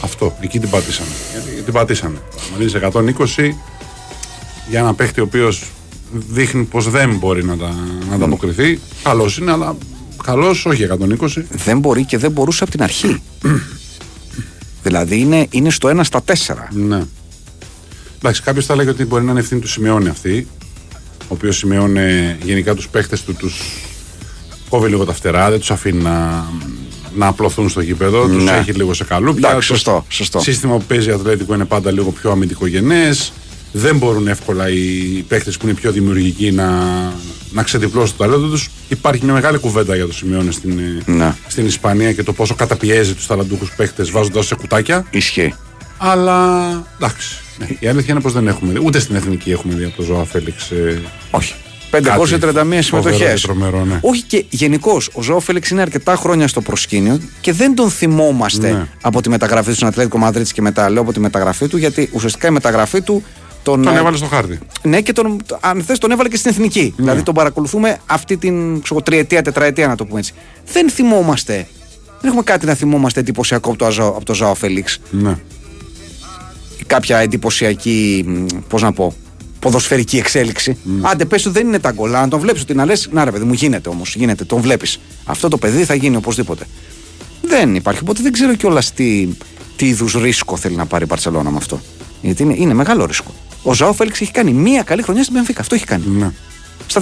Αυτό, 0.00 0.36
εκεί 0.40 0.58
την 0.58 0.70
πατήσανε. 0.70 1.08
Γιατί 1.32 1.62
την 1.62 1.72
πατήσανε. 1.72 2.18
Δηλαδή 2.56 2.70
σε 2.70 2.78
120 2.78 3.54
για 4.70 4.78
ένα 4.80 4.94
παίχτη 4.94 5.20
ο 5.20 5.24
οποίος 5.24 5.64
δείχνει 6.12 6.62
πως 6.64 6.90
δεν 6.90 7.16
μπορεί 7.16 7.44
να, 7.44 7.56
τα, 7.56 7.74
να 8.08 8.14
ανταποκριθεί. 8.14 8.78
Καλός 9.02 9.38
είναι, 9.38 9.52
αλλά 9.52 9.76
καλό 10.24 10.48
όχι 10.64 10.86
120. 11.20 11.42
Δεν 11.50 11.78
μπορεί 11.78 12.04
και 12.04 12.18
δεν 12.18 12.30
μπορούσε 12.30 12.62
από 12.62 12.72
την 12.72 12.82
αρχή. 12.82 13.22
δηλαδή 14.82 15.18
είναι, 15.20 15.46
είναι 15.50 15.70
στο 15.70 15.88
1 15.96 16.00
στα 16.02 16.22
4. 16.26 16.32
Ναι. 16.70 17.02
Εντάξει, 18.18 18.42
κάποιος 18.42 18.66
θα 18.66 18.74
λέγει 18.76 18.88
ότι 18.88 19.04
μπορεί 19.04 19.24
να 19.24 19.30
είναι 19.30 19.40
ευθύνη 19.40 19.60
του 19.60 19.68
Σιμεώνη 19.68 20.08
αυτή. 20.08 20.46
Ο 21.22 21.34
οποίος 21.34 21.56
Σιμεώνε 21.56 22.38
γενικά 22.42 22.74
τους 22.74 22.88
παίχτες 22.88 23.22
του 23.22 23.34
τους 23.34 23.60
κόβει 24.68 24.88
λίγο 24.88 25.04
τα 25.04 25.12
φτερά, 25.12 25.50
δεν 25.50 25.58
τους 25.58 25.70
αφήνει 25.70 26.02
να, 26.02 26.44
να 27.14 27.26
απλωθούν 27.26 27.68
στο 27.68 27.80
γήπεδο. 27.80 28.26
Τους 28.26 28.42
Ναι. 28.44 28.50
έχει 28.50 28.72
λίγο 28.72 28.94
σε 28.94 29.04
καλούπια. 29.04 29.48
Εντάξει, 29.48 29.68
Το 29.68 29.74
σωστό, 29.74 30.04
σωστό. 30.08 30.40
σύστημα 30.40 30.76
που 30.76 30.84
παίζει 30.84 31.10
Ατλέτικο 31.10 31.54
είναι 31.54 31.64
πάντα 31.64 31.90
λίγο 31.90 32.10
πιο 32.10 32.30
αμυντικογενές. 32.30 33.32
Δεν 33.72 33.96
μπορούν 33.96 34.28
εύκολα 34.28 34.68
οι 34.68 35.24
παίχτε 35.28 35.50
που 35.50 35.66
είναι 35.66 35.74
πιο 35.74 35.92
δημιουργικοί 35.92 36.50
να, 36.52 36.70
να 37.52 37.62
ξεδιπλώσουν 37.62 38.16
το 38.16 38.24
ταλέντο 38.24 38.46
τους. 38.48 38.70
Υπάρχει 38.88 39.24
μια 39.24 39.32
μεγάλη 39.34 39.58
κουβέντα 39.58 39.94
για 39.96 40.06
το 40.06 40.12
Σιμεώνε 40.12 40.50
στην, 40.50 40.80
Ναι. 41.06 41.34
στην 41.48 41.66
Ισπανία 41.66 42.12
και 42.12 42.22
το 42.22 42.32
πόσο 42.32 42.54
καταπιέζει 42.54 43.14
τους 43.14 43.26
ταλαντούχους 43.26 43.70
παίχτε 43.76 44.02
βάζοντας 44.10 44.46
σε 44.46 44.54
κουτάκια. 44.54 45.06
Ισχύει. 45.10 45.54
Αλλά 45.98 46.68
εντάξει. 46.96 47.36
Ναι. 47.58 47.66
Η 47.78 47.86
αλήθεια 47.88 48.12
είναι 48.12 48.22
πως 48.22 48.32
δεν 48.32 48.48
έχουμε 48.48 48.72
δει. 48.72 48.80
Ούτε 48.84 48.98
στην 49.00 49.16
εθνική 49.16 49.50
έχουμε 49.50 49.74
δει 49.74 49.84
από 49.84 49.96
τον 49.96 50.04
Ζωά 50.04 50.24
Φέληξ. 50.24 50.70
Ε, 50.70 51.00
Όχι. 51.30 51.54
κάτι 51.90 52.08
531 52.08 52.08
φοβερό 52.20 52.82
συμμετοχές. 52.82 53.40
και 53.40 53.46
τρομερό, 53.46 53.84
ναι. 53.84 53.98
Όχι 54.02 54.22
και 54.22 54.44
γενικώς, 54.50 55.10
ο 55.12 55.22
Ζωό 55.22 55.40
Φέληξ 55.40 55.70
είναι 55.70 55.80
αρκετά 55.80 56.16
χρόνια 56.16 56.48
στο 56.48 56.60
προσκήνιο 56.60 57.20
και 57.40 57.52
δεν 57.52 57.74
τον 57.74 57.90
θυμόμαστε 57.90 58.70
Ναι. 58.70 58.86
από 59.00 59.20
τη 59.22 59.28
μεταγραφή 59.28 59.68
του 59.68 59.74
στην 59.74 59.86
Ατλέτικο 59.86 60.18
Μαδρίτης 60.18 60.52
και 60.52 60.62
μετά. 60.62 60.90
Λέω 60.90 61.02
από 61.02 61.12
τη 61.12 61.20
μεταγραφή 61.20 61.68
του, 61.68 61.76
γιατί 61.76 62.08
ουσιαστικά 62.12 62.48
η 62.48 62.50
μεταγραφή 62.50 63.00
του 63.00 63.22
τον. 63.62 63.82
Τον 63.82 63.94
ε, 63.94 63.98
έβαλε 63.98 64.16
στο 64.16 64.26
χάρτη. 64.26 64.58
Ναι, 64.82 65.00
και 65.00 65.12
τον, 65.12 65.36
αν 65.60 65.82
θες, 65.82 65.98
τον 65.98 66.10
έβαλε 66.10 66.28
και 66.28 66.36
στην 66.36 66.50
εθνική. 66.50 66.92
Δηλαδή 66.96 67.22
τον 67.22 67.34
παρακολουθούμε 67.34 67.98
αυτή 68.06 68.36
την 68.36 68.82
ξέρω, 68.82 69.02
τριετία, 69.02 69.42
τετραετία, 69.42 69.86
να 69.86 69.96
το 69.96 70.04
πούμε 70.06 70.18
έτσι. 70.18 70.32
Δεν 70.72 70.90
θυμόμαστε. 70.90 71.66
Δεν 72.20 72.30
έχουμε 72.30 72.42
κάτι 72.42 72.66
να 72.66 72.74
θυμόμαστε 72.74 73.20
εντυπωσιακό 73.20 73.68
από 73.68 73.78
το, 73.78 73.86
Αζο- 73.86 74.14
από 74.16 74.24
το 74.24 74.34
Ζάο 74.34 74.54
Φέληξ. 74.54 74.98
Ναι. 75.10 75.36
κάποια 76.86 77.18
εντυπωσιακή, 77.18 78.24
πώς 78.68 78.82
να 78.82 78.92
πω, 78.92 79.14
ποδοσφαιρική 79.58 80.16
εξέλιξη. 80.18 80.76
Άντε, 81.02 81.24
πες 81.24 81.48
δεν 81.50 81.66
είναι 81.66 81.78
τα 81.78 81.90
γκολ. 81.92 82.14
Αν 82.14 82.28
τον 82.28 82.40
βλέπεις 82.40 82.62
ότι 82.62 82.74
να 82.74 82.84
λες, 82.84 83.08
να 83.12 83.24
ρε 83.24 83.30
παιδί 83.30 83.44
μου, 83.44 83.52
γίνεται 83.52 83.88
όμως. 83.88 84.14
Γίνεται, 84.14 84.44
τον 84.44 84.60
βλέπεις. 84.60 85.00
Αυτό 85.24 85.48
το 85.48 85.56
παιδί 85.58 85.84
θα 85.84 85.94
γίνει 85.94 86.16
οπωσδήποτε. 86.16 86.64
Δεν 87.42 87.74
υπάρχει. 87.74 88.00
Οπότε 88.02 88.22
δεν 88.22 88.32
ξέρω 88.32 88.54
κιόλας 88.54 88.92
τι, 88.92 89.28
τι 89.76 89.86
είδους 89.88 90.14
ρίσκο 90.14 90.56
θέλει 90.56 90.76
να 90.76 90.86
πάρει 90.86 91.04
η 91.04 91.06
Παρσελόνα 91.06 91.50
με 91.50 91.56
αυτό. 91.56 91.80
Γιατί 92.22 92.42
είναι, 92.42 92.54
είναι 92.56 92.74
μεγάλο 92.74 93.04
ρίσκο. 93.06 93.34
Ο 93.62 93.74
Ζάο 93.74 93.92
Φέληξ 93.92 94.20
έχει 94.20 94.30
κάνει 94.30 94.52
μία 94.52 94.82
καλή 94.82 95.02
χρονιά 95.02 95.22
στην 95.22 95.34
Μπενφίκα. 95.34 95.60
Αυτό 95.60 95.74
έχει 95.74 95.84
κάνει. 95.84 96.04
ναι. 96.06 96.30
Στα 96.86 97.00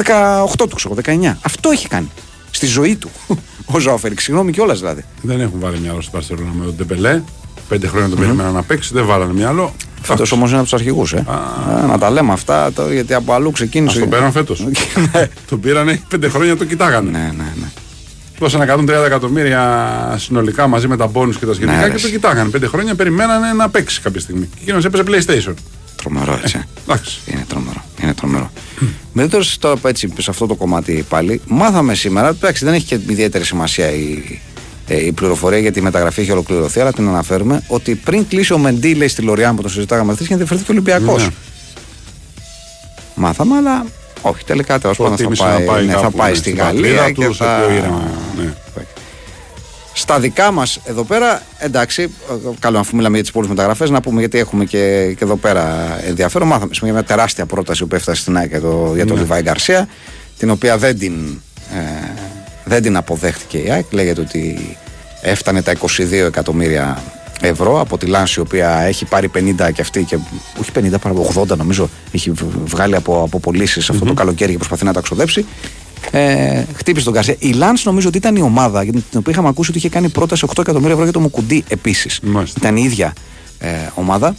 18 0.63 0.69
του, 0.69 0.77
ξέρω, 0.77 0.95
19. 1.05 1.37
Αυτό 1.43 1.71
έχει 1.71 1.89
κάνει. 1.89 2.11
Στη 2.51 2.67
ζωή 2.67 2.97
του. 2.97 3.11
Ο 3.75 3.79
Ζάο 3.79 3.97
Φέληξ. 3.97 4.23
Συγγνώμη 4.23 4.53
κιόλας 4.53 4.79
δηλαδή. 4.79 5.05
Δεν 5.23 5.41
έχουν 5.41 5.61
βάλει 5.61 5.79
μυαλό 5.79 6.01
στην 6.01 6.13
Παρσελόνα 6.13 6.51
με 6.53 6.65
τον 6.65 6.75
Ντεμπελέ. 6.77 7.23
Πέντε 7.69 7.87
χρόνια 7.87 8.09
τον 8.09 8.19
περιμέναν 8.19 8.53
να 8.53 8.63
παίξει, 8.63 8.91
δεν 8.95 9.07
βάλανε 9.07 9.33
μυαλό. 9.33 9.75
Φέτος 10.03 10.33
όμως 10.33 10.49
είναι 10.49 10.59
από 10.59 10.69
τους 10.69 10.75
αρχηγούς, 10.79 11.13
ε. 11.13 11.25
Α, 11.27 11.87
να 11.87 11.99
τα 11.99 12.11
λέμε 12.11 12.33
αυτά, 12.33 12.73
το, 12.73 12.93
γιατί 12.93 13.15
από 13.15 13.33
αλλού 13.33 13.49
Α 13.49 13.53
ξεκίνησε. 13.53 13.99
τον 13.99 14.09
πέραν 14.09 14.33
φέτος. 14.33 14.61
Ναι. 15.13 15.29
τον 15.49 15.61
πήρανε 15.61 16.01
πέντε 16.09 16.29
χρόνια 16.29 16.57
το 16.57 16.65
κοιτάγανε. 16.65 17.11
Ναι, 17.11 17.19
ναι, 17.37 17.53
ναι. 17.61 17.67
Δώσαν 18.39 18.61
130 18.89 18.89
εκατομμύρια 19.07 20.15
συνολικά 20.19 20.67
μαζί 20.67 20.89
με 20.89 20.97
τα 20.97 21.07
μπόνους 21.07 21.39
και 21.39 21.47
τα 21.47 21.53
σχετικά 21.55 21.73
Ναι, 21.77 21.83
και 21.83 21.87
ρε, 21.87 21.93
το 21.93 21.99
εσύ. 22.03 22.11
κοιτάγανε. 22.11 22.51
Πέντε 22.51 22.67
χρόνια 22.67 22.95
περιμένανε 22.95 23.53
να 23.53 23.69
παίξει 23.69 24.01
κάποια 24.01 24.21
στιγμή. 24.21 24.47
Και 24.55 24.59
εκείνος 24.63 24.85
έπαιζε 24.85 25.03
PlayStation. 25.07 25.55
Τρομερό 26.01 26.41
έτσι. 26.43 26.65
Εντάξει. 26.83 27.21
Είναι 27.27 27.45
τρομερό. 27.49 27.85
Είναι 28.03 28.15
τρομερό. 28.15 28.51
Με 29.13 29.29
τώρα 29.29 29.45
τώρα 29.59 29.77
που 29.77 29.89
έτσι 29.89 30.13
σε 30.19 30.31
αυτό 30.31 30.47
το 30.47 30.55
κομμάτι 30.55 31.05
πάλι, 31.09 31.41
μάθαμε 31.47 31.95
σήμερα. 31.95 32.29
Εντάξει, 32.29 32.65
δεν 32.65 32.75
έχει 32.75 32.85
και 32.85 32.95
ιδιαίτερη 32.95 33.45
σημασία 33.45 33.91
η, 33.91 34.41
ε, 34.87 35.07
η 35.07 35.13
πληροφορία 35.13 35.59
γιατί 35.59 35.79
η 35.79 35.83
μεταγραφή 35.83 36.21
έχει 36.21 36.31
ολοκληρωθεί, 36.31 36.81
αλλά 36.81 36.93
την 36.93 37.09
αναφέρουμε 37.09 37.63
ότι 37.67 37.95
πριν 37.95 38.29
κλείσει 38.29 38.53
ο 38.53 38.59
Μεντί, 38.59 38.95
λέει 38.95 39.09
στη 39.09 39.23
Λοριάν 39.23 39.57
που 39.57 39.63
το 39.63 39.69
συζητάγαμε 39.69 40.13
χθες, 40.13 40.25
είχε 40.25 40.33
ενδιαφερθεί 40.33 40.65
και 40.65 40.71
ο 40.71 40.75
Ολυμπιακός. 40.75 41.23
Ναι. 41.23 41.33
Μάθαμε, 43.15 43.57
αλλά 43.57 43.87
όχι, 44.23 44.45
τελικά 44.45 44.79
τέλος 44.79 44.97
πάντων 44.97 45.17
θα 45.17 45.17
Προτίμησε 45.17 45.43
πάει, 45.43 45.67
να 45.67 45.73
πάει, 45.73 45.87
ναι, 45.87 45.93
θα 45.93 46.01
κάπου, 46.01 46.17
πάει 46.17 46.31
ναι, 46.31 46.37
στη 46.37 46.51
στην 46.51 46.63
Γαλλία 46.63 46.97
πατρίδα 46.97 47.11
και 47.11 47.27
του, 47.27 47.35
σε 47.35 47.45
θα... 47.45 47.65
πιο 47.67 47.77
ήρεμα, 47.77 48.11
ναι. 48.37 48.55
Στα 50.11 50.21
δικά 50.21 50.51
μας 50.51 50.81
εδώ 50.85 51.05
πέρα, 51.05 51.43
εντάξει, 51.59 52.03
ε, 52.03 52.35
καλό 52.59 52.79
αφού 52.79 52.97
μιλάμε 52.97 53.15
για 53.15 53.23
τις 53.23 53.33
πολλέ 53.33 53.49
μεταγραφές, 53.49 53.91
να 53.91 54.01
πούμε 54.01 54.21
γιατί 54.21 54.39
έχουμε 54.39 54.65
και, 54.65 55.15
και 55.19 55.25
εδώ 55.25 55.37
πέρα 55.37 55.99
ενδιαφέρον. 56.07 56.49
Μάθαμε 56.49 56.75
σε 56.75 56.85
μια 56.85 57.03
τεράστια 57.03 57.47
πρόταση 57.47 57.87
που 57.87 57.95
έφτασε 57.95 58.21
στην 58.21 58.37
ΑΕΚ 58.37 58.49
για, 58.49 58.61
το, 58.61 58.93
για 58.95 59.07
τον 59.07 59.15
Ναι. 59.17 59.23
Λιβάη 59.23 59.43
Γκαρσία, 59.43 59.89
την 60.39 60.51
οποία 60.51 60.79
δεν 60.79 60.99
την, 60.99 61.41
ε, 61.75 62.09
δεν 62.65 62.83
την 62.83 62.97
αποδέχτηκε 62.97 63.59
η 63.59 63.71
ΑΕΚ. 63.71 63.85
Λέγεται 63.91 64.21
ότι 64.21 64.77
έφτανε 65.23 65.63
τα 65.63 65.73
22 65.73 66.13
εκατομμύρια 66.13 67.03
ευρώ 67.41 67.81
από 67.81 67.99
τη 67.99 68.07
Λάνση, 68.07 68.35
η 68.39 68.43
οποία 68.43 68.81
έχει 68.81 69.05
πάρει 69.05 69.31
50 69.35 69.73
και 69.73 69.81
αυτή, 69.81 70.03
και, 70.05 70.19
όχι 70.61 70.71
50, 70.75 70.81
παρά 71.01 71.15
από 71.15 71.33
80 71.35 71.57
νομίζω, 71.57 71.89
έχει 72.13 72.31
β- 72.31 72.43
βγάλει 72.65 72.97
από, 72.97 73.23
από 73.23 73.41
πωλήσεις 73.41 73.91
αυτό 73.91 74.05
το 74.05 74.15
καλοκαίρι 74.15 74.51
και 74.51 74.57
προσπαθεί 74.57 74.85
να 74.85 74.93
τα 74.93 75.01
ξοδέψει. 75.01 75.45
Ε, 76.11 76.65
χτύπησε 76.75 77.05
τον 77.05 77.15
Γκαρσία. 77.15 77.37
Η 77.39 77.53
Λάνς 77.53 77.85
νομίζω 77.85 78.09
ότι 78.09 78.17
ήταν 78.17 78.37
η 78.37 78.41
ομάδα 78.41 78.83
για 78.83 78.93
την 78.93 79.03
οποία 79.17 79.33
είχαμε 79.33 79.49
ακούσει 79.49 79.71
ότι 79.71 79.79
είχε 79.79 79.89
κάνει 79.89 80.09
πρόταση 80.09 80.47
8 80.49 80.59
εκατομμύρια 80.59 80.93
ευρώ 80.93 81.05
για 81.05 81.13
το 81.13 81.21
Μουκουντή 81.21 81.65
επίσης. 81.69 82.21
Μάλιστα. 82.23 82.59
Ήταν 82.61 82.77
η 82.77 82.83
ίδια 82.85 83.13
ε, 83.59 83.69
ομάδα. 83.95 84.37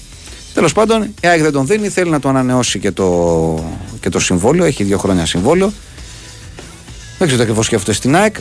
Τέλος 0.54 0.74
πάντων, 0.74 1.02
η 1.02 1.28
ΑΕΚ 1.28 1.42
δεν 1.42 1.52
τον 1.52 1.66
δίνει, 1.68 1.90
θέλει 1.90 2.10
να 2.10 2.20
το 2.20 2.30
ανανεώσει 2.30 2.80
και 2.80 2.92
το, 2.92 3.64
και 4.00 4.10
το 4.10 4.20
συμβόλαιο. 4.20 4.66
Έχει 4.66 4.84
δύο 4.84 4.98
χρόνια 4.98 5.26
συμβόλαιο. 5.26 5.74
Δεν 7.18 7.28
ξέρω 7.28 7.38
τι 7.38 7.42
ακριβώ 7.42 7.62
σκέφτεται 7.62 7.94
στην 7.94 8.16
ΑΕΚ. 8.16 8.36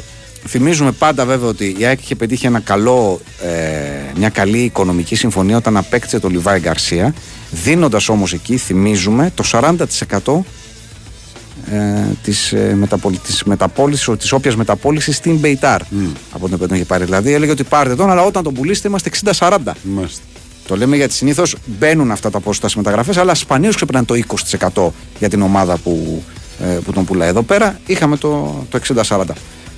Θυμίζουμε 0.46 0.92
πάντα 0.92 1.24
βέβαια 1.24 1.48
ότι 1.48 1.76
η 1.78 1.84
ΑΕΚ 1.84 2.00
είχε 2.00 2.14
πετύχει 2.14 2.46
ένα 2.46 2.60
καλό, 2.60 3.20
ε, 3.42 4.18
μια 4.18 4.28
καλή 4.28 4.58
οικονομική 4.58 5.14
συμφωνία 5.14 5.56
όταν 5.56 5.76
απέκτησε 5.76 6.18
το 6.18 6.28
Λιβάη 6.28 6.60
Γκαρσία. 6.60 7.14
Δίνοντας 7.50 8.08
όμως 8.08 8.32
εκεί, 8.32 8.56
θυμίζουμε, 8.56 9.32
το 9.34 9.44
40% 9.52 9.76
ε, 11.70 12.04
της, 12.22 12.52
ε, 12.52 12.74
μεταπολ, 12.78 13.18
της 13.24 13.42
μεταπόλησης, 13.44 14.08
της 14.18 14.32
όποιας 14.32 14.56
μεταπόλησης 14.56 15.16
στην 15.16 15.36
Μπεϊτάρ 15.36 15.80
από 16.32 16.44
την 16.44 16.54
οποία 16.54 16.66
τον 16.66 16.76
είχε 16.76 16.84
πάρει. 16.84 17.04
Δηλαδή 17.04 17.32
έλεγε 17.32 17.52
ότι 17.52 17.64
πάρτε 17.64 17.94
τον, 17.94 18.10
αλλά 18.10 18.22
όταν 18.22 18.42
τον 18.42 18.54
πουλήσετε 18.54 18.88
είμαστε 18.88 19.10
60-40. 19.38 19.58
Μάλιστα. 19.82 20.22
Το 20.66 20.76
λέμε 20.76 20.96
γιατί 20.96 21.12
συνήθως 21.12 21.56
μπαίνουν 21.64 22.10
αυτά 22.10 22.30
τα 22.30 22.40
ποσοστά 22.40 22.68
στις 22.68 22.82
μεταγραφές, 22.82 23.16
αλλά 23.16 23.34
σπανίω 23.34 23.70
ξεπερνάνε 23.74 24.06
το 24.06 24.14
20% 24.14 24.92
για 25.18 25.28
την 25.28 25.42
ομάδα 25.42 25.76
που, 25.76 26.22
ε, 26.60 26.64
που 26.66 26.92
τον 26.92 27.04
πουλάει. 27.04 27.28
Εδώ 27.28 27.42
πέρα 27.42 27.80
είχαμε 27.86 28.16
το, 28.16 28.64
το 28.70 28.78
60-40. 29.08 29.24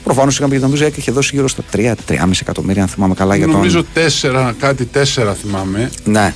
Προφανώς 0.04 0.34
είχαμε 0.34 0.50
γιατί 0.50 0.64
νομίζω 0.64 0.86
ότι 0.86 0.98
είχε 0.98 1.12
δώσει 1.12 1.30
γύρω 1.34 1.48
στα 1.48 1.62
3-3,5 1.72 2.40
εκατομμύρια, 2.40 2.82
αν 2.82 2.88
θυμάμαι 2.88 3.14
καλά. 3.14 3.36
Για 3.36 3.46
τον... 3.46 3.54
Νομίζω 3.54 3.84
τέσσερα, 3.94 4.54
κάτι 4.58 4.84
τέσσερα 4.84 5.34
θυμάμαι. 5.34 5.90
Ναι. 6.04 6.34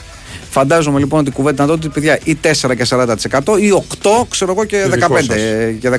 Φαντάζομαι 0.58 0.98
λοιπόν 0.98 1.20
ότι 1.20 1.28
η 1.28 1.32
κουβέντα 1.32 1.64
ήταν 1.64 1.66
τότε, 1.80 1.88
παιδιά, 1.88 2.18
ή 2.24 2.36
4 2.42 2.76
και 2.76 2.86
40% 2.88 3.58
ή 3.60 3.82
8, 4.02 4.26
ξέρω 4.28 4.52
εγώ, 4.52 4.64
και, 4.64 4.76
Και 4.76 4.88
δικό 4.90 5.14
15, 5.14 5.22
σας. 5.22 5.36
και 5.80 5.90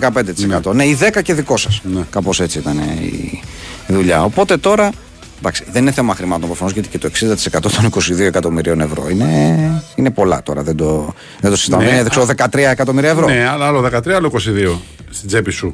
15%. 0.70 0.74
Ναι. 0.74 0.84
ή 0.84 0.98
10 1.02 1.22
και 1.24 1.34
δικό 1.34 1.58
σας. 1.58 1.82
Ναι. 1.84 2.02
Κάπως 2.10 2.40
έτσι 2.40 2.58
ήταν 2.58 2.78
η, 2.78 3.42
η 3.88 3.94
δουλειά. 3.94 4.24
Οπότε 4.24 4.58
τώρα, 4.58 4.92
εντάξει, 5.40 5.64
δεν 5.72 5.82
είναι 5.82 5.92
θέμα 5.92 6.16
χρημάτων 6.16 6.48
προφανώς, 6.48 6.74
γιατί 6.74 6.88
και 6.88 6.98
το 6.98 7.08
60% 7.08 7.60
των 7.62 7.90
22 7.92 8.20
εκατομμυρίων 8.20 8.82
ευρώ 8.82 9.10
είναι, 9.10 9.84
είναι 9.96 10.12
πολλά 10.12 10.44
τώρα. 10.44 10.62
Δεν 10.64 10.76
το, 10.76 11.14
δεν 11.42 11.52
το 11.52 11.58
συζητάμε. 11.58 11.84
Ναι. 11.84 11.90
Είναι, 11.90 12.02
δεν 12.02 12.10
ξέρω, 12.10 12.26
13 12.38 12.58
εκατομμύρια 12.58 13.10
ευρώ. 13.10 13.28
Ναι, 13.28 13.48
αλλά 13.50 13.66
άλλο 13.68 13.90
13, 13.94 14.10
άλλο 14.10 14.32
22 14.34 14.78
στην 15.10 15.28
τσέπη 15.28 15.52
σου. 15.52 15.74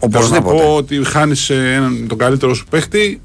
Θέλω 0.00 0.12
να 0.12 0.18
Οπωσδήποτε. 0.18 0.62
πω 0.62 0.74
ότι 0.74 1.04
χάνεις 1.04 1.50
τον 2.08 2.18
καλύτερο 2.18 2.54
σου 2.54 2.64
παίχτη. 2.70 3.20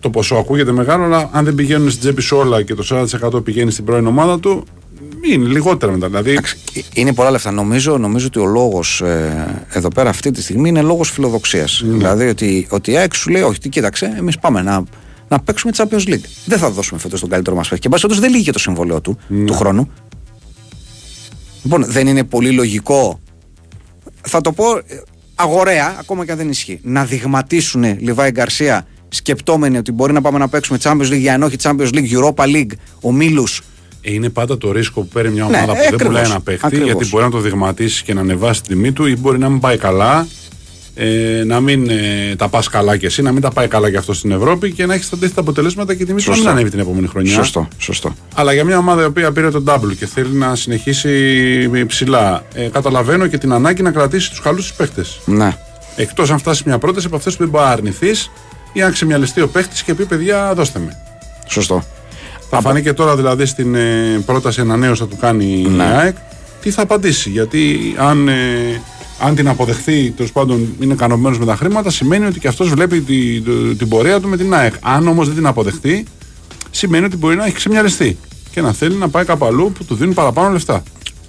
Το 0.00 0.10
ποσό 0.10 0.34
ακούγεται 0.36 0.72
μεγάλο, 0.72 1.04
αλλά 1.04 1.28
αν 1.32 1.44
δεν 1.44 1.54
πηγαίνουν 1.54 1.88
στην 1.88 2.00
τσέπη 2.00 2.22
σου 2.22 2.36
όλα 2.36 2.62
και 2.62 2.74
το 2.74 3.06
40% 3.34 3.44
πηγαίνει 3.44 3.70
στην 3.70 3.84
πρώην 3.84 4.06
ομάδα 4.06 4.40
του, 4.40 4.64
είναι 5.32 5.46
λιγότερα 5.48 5.92
μετά. 5.92 6.06
Δηλαδή, 6.06 6.30
Εντάξει, 6.30 6.56
ε, 6.74 6.80
Είναι 6.94 7.12
πολλά 7.14 7.30
λεφτά. 7.30 7.50
Νομίζω, 7.50 7.98
νομίζω 7.98 8.26
ότι 8.26 8.38
ο 8.38 8.46
λόγος 8.46 9.00
ε, 9.00 9.66
εδώ 9.72 9.88
πέρα 9.88 10.08
αυτή 10.10 10.30
τη 10.30 10.42
στιγμή 10.42 10.68
είναι 10.68 10.82
λόγος 10.82 11.10
φιλοδοξίας. 11.10 11.82
Ναι. 11.84 11.96
Δηλαδή 11.96 12.28
ότι, 12.28 12.66
ότι 12.70 12.90
η 12.90 12.96
ΑΕΚ 12.96 13.14
σου 13.14 13.30
λέει: 13.30 13.42
Όχι, 13.42 13.58
τι 13.58 13.68
κοίταξε, 13.68 14.14
εμείς 14.18 14.38
πάμε 14.38 14.62
να, 14.62 14.84
να 15.28 15.40
παίξουμε 15.40 15.72
Champions 15.76 16.08
League. 16.08 16.24
Δεν 16.44 16.58
θα 16.58 16.70
δώσουμε 16.70 17.00
φέτος 17.00 17.20
τον 17.20 17.28
καλύτερο 17.28 17.56
μας 17.56 17.68
παίχτη. 17.68 17.80
Και 17.80 17.86
εν 17.86 17.92
πάση 17.92 18.06
περιπτώσει, 18.06 18.20
δεν 18.20 18.30
λύγει 18.30 18.44
και 18.44 18.52
το 18.52 18.58
συμβόλαιο 18.58 19.00
του 19.00 19.18
Ναι. 19.28 19.44
του 19.44 19.54
χρόνου. 19.54 19.90
Λοιπόν, 21.62 21.84
δεν 21.84 22.06
είναι 22.06 22.24
πολύ 22.24 22.50
λογικό. 22.50 23.20
Θα 24.20 24.40
το 24.40 24.52
πω 24.52 24.64
ε, 24.76 24.82
αγοραία, 25.34 25.96
ακόμα 26.00 26.24
και 26.24 26.30
αν 26.32 26.36
δεν 26.36 26.48
ισχύει. 26.48 26.80
Να 26.82 27.04
δειγματίσουν 27.04 27.82
Λιβάη 28.00 28.30
Γκαρσία 28.30 28.86
σκεπτόμενοι 29.10 29.76
ότι 29.78 29.92
μπορεί 29.92 30.12
να 30.12 30.20
πάμε 30.20 30.38
να 30.38 30.48
παίξουμε 30.48 30.78
Champions 30.82 31.10
League, 31.12 31.18
για 31.18 31.34
αν 31.34 31.42
όχι 31.42 31.56
Champions 31.62 31.90
League, 31.94 32.10
Europa 32.12 32.44
League, 32.44 32.70
ομίλου. 33.00 33.44
είναι 34.00 34.28
πάντα 34.28 34.58
το 34.58 34.72
ρίσκο 34.72 35.00
που 35.00 35.08
παίρνει 35.08 35.30
μια 35.32 35.44
Ναι, 35.44 35.56
ομάδα 35.56 35.72
που 35.72 35.78
ακριβώς. 35.78 35.98
δεν 35.98 36.06
πουλάει 36.06 36.24
ένα 36.24 36.40
παίχτη, 36.40 36.66
Ακριβώς. 36.66 36.86
γιατί 36.90 37.08
μπορεί 37.08 37.24
να 37.24 37.30
το 37.30 37.38
δειγματίσει 37.38 38.04
και 38.04 38.14
να 38.14 38.20
ανεβάσει 38.20 38.62
την 38.62 38.74
τιμή 38.74 38.92
του, 38.92 39.06
ή 39.06 39.16
μπορεί 39.16 39.38
να 39.38 39.48
μην 39.48 39.60
πάει 39.60 39.76
καλά, 39.78 40.26
ε, 40.94 41.42
να 41.46 41.60
μην 41.60 41.88
ε, 41.90 42.34
τα 42.36 42.48
πας 42.48 42.68
καλά 42.68 42.96
κι 42.96 43.06
εσύ, 43.06 43.22
να 43.22 43.32
μην 43.32 43.42
τα 43.42 43.50
πάει 43.50 43.68
καλά 43.68 43.90
κι 43.90 43.96
αυτό 43.96 44.12
στην 44.12 44.30
Ευρώπη 44.30 44.72
και 44.72 44.86
να 44.86 44.94
έχεις 44.94 45.08
τα 45.08 45.16
αντίθετα 45.16 45.40
αποτελέσματα 45.40 45.94
και 45.94 46.02
η 46.02 46.06
τιμή 46.06 46.20
σου 46.20 46.28
να 46.30 46.34
μην 46.34 46.42
Σωστό. 46.44 46.56
ανέβει 46.58 46.70
την 46.70 46.78
επόμενη 46.80 47.06
χρονιά. 47.06 47.32
Σωστό, 47.32 47.68
σωστό. 47.78 48.14
Αλλά 48.34 48.52
για 48.52 48.64
μια 48.64 48.78
ομάδα 48.78 49.02
η 49.02 49.04
οποία 49.04 49.32
πήρε 49.32 49.50
τον 49.50 49.64
double 49.68 49.96
και 49.98 50.06
θέλει 50.06 50.32
να 50.36 50.54
συνεχίσει 50.56 51.84
ψηλά, 51.86 52.44
ε, 52.54 52.68
καταλαβαίνω 52.68 53.26
και 53.26 53.38
την 53.38 53.52
ανάγκη 53.52 53.82
να 53.82 53.90
κρατήσει 53.90 54.30
τους 54.30 54.40
καλούς 54.40 54.66
τους 54.66 54.76
παίχτες. 54.76 55.20
Ναι. 55.24 55.56
Εκτός 55.96 56.30
αν 56.30 56.38
φτάσει 56.38 56.62
μια 56.66 56.78
πρόταση 56.78 57.06
από 57.06 57.16
αυτές 57.16 57.32
που 57.36 57.38
δεν 57.42 57.48
μπορεί 57.48 57.64
να 57.64 57.70
αρνηθείς 57.70 58.30
ή 58.72 58.82
αν 58.82 58.92
ξεμιαλιστεί 58.92 59.40
ο 59.40 59.48
παίχτης 59.48 59.82
και 59.82 59.94
πει: 59.94 60.04
Παιδιά, 60.04 60.54
δώστε 60.54 60.78
με. 60.78 60.96
Σωστό. 61.46 61.84
Θα 62.50 62.60
φανεί 62.60 62.82
και 62.82 62.92
τώρα 62.92 63.16
δηλαδή 63.16 63.46
στην 63.46 63.74
ε, 63.74 64.22
πρόταση 64.26 64.60
ανανέωση 64.60 65.00
θα 65.02 65.08
του 65.08 65.16
κάνει 65.16 65.44
Ναι. 65.68 65.82
η 65.82 65.86
ΑΕΚ 65.86 66.16
τι 66.62 66.70
θα 66.70 66.82
απαντήσει. 66.82 67.30
Γιατί 67.30 67.78
αν, 67.98 68.28
ε, 68.28 68.34
αν 69.20 69.34
την 69.34 69.48
αποδεχθεί, 69.48 70.10
τέλος 70.10 70.32
πάντων 70.32 70.74
είναι 70.80 70.92
ικανοποιημένος 70.92 71.38
με 71.38 71.44
τα 71.46 71.56
χρήματα, 71.56 71.90
σημαίνει 71.90 72.26
ότι 72.26 72.38
και 72.38 72.48
αυτός 72.48 72.68
βλέπει 72.68 73.00
τη, 73.00 73.40
το- 73.40 73.74
την 73.78 73.88
πορεία 73.88 74.20
του 74.20 74.28
με 74.28 74.36
την 74.36 74.54
ΑΕΚ. 74.54 74.74
Αν 74.80 75.08
όμως 75.08 75.26
δεν 75.26 75.36
την 75.36 75.46
αποδεχτεί, 75.46 76.04
σημαίνει 76.70 77.04
ότι 77.04 77.16
μπορεί 77.16 77.36
να 77.36 77.44
έχει 77.44 77.54
ξεμιαλιστεί 77.54 78.18
και 78.50 78.60
να 78.60 78.72
θέλει 78.72 78.94
να 78.94 79.08
πάει 79.08 79.24
κάπου 79.24 79.44
αλλού 79.44 79.72
που 79.78 79.84
του 79.84 79.94
δίνουν 79.94 80.14
παραπάνω 80.14 80.52
λεφτά. 80.52 80.82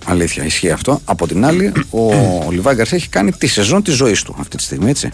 Αλήθεια, 0.05 0.45
ισχύει 0.45 0.71
αυτό. 0.71 1.01
Από 1.05 1.27
την 1.27 1.45
άλλη, 1.45 1.71
ο, 1.89 2.05
ο 2.47 2.51
Λιβάη 2.51 2.75
Γκαρσία 2.75 2.97
έχει 2.97 3.09
κάνει 3.09 3.31
τη 3.31 3.47
σεζόν 3.47 3.83
της 3.83 3.93
ζωής 3.95 4.23
του 4.23 4.35
αυτή 4.39 4.57
τη 4.57 4.63
στιγμή, 4.63 4.89
έτσι. 4.89 5.09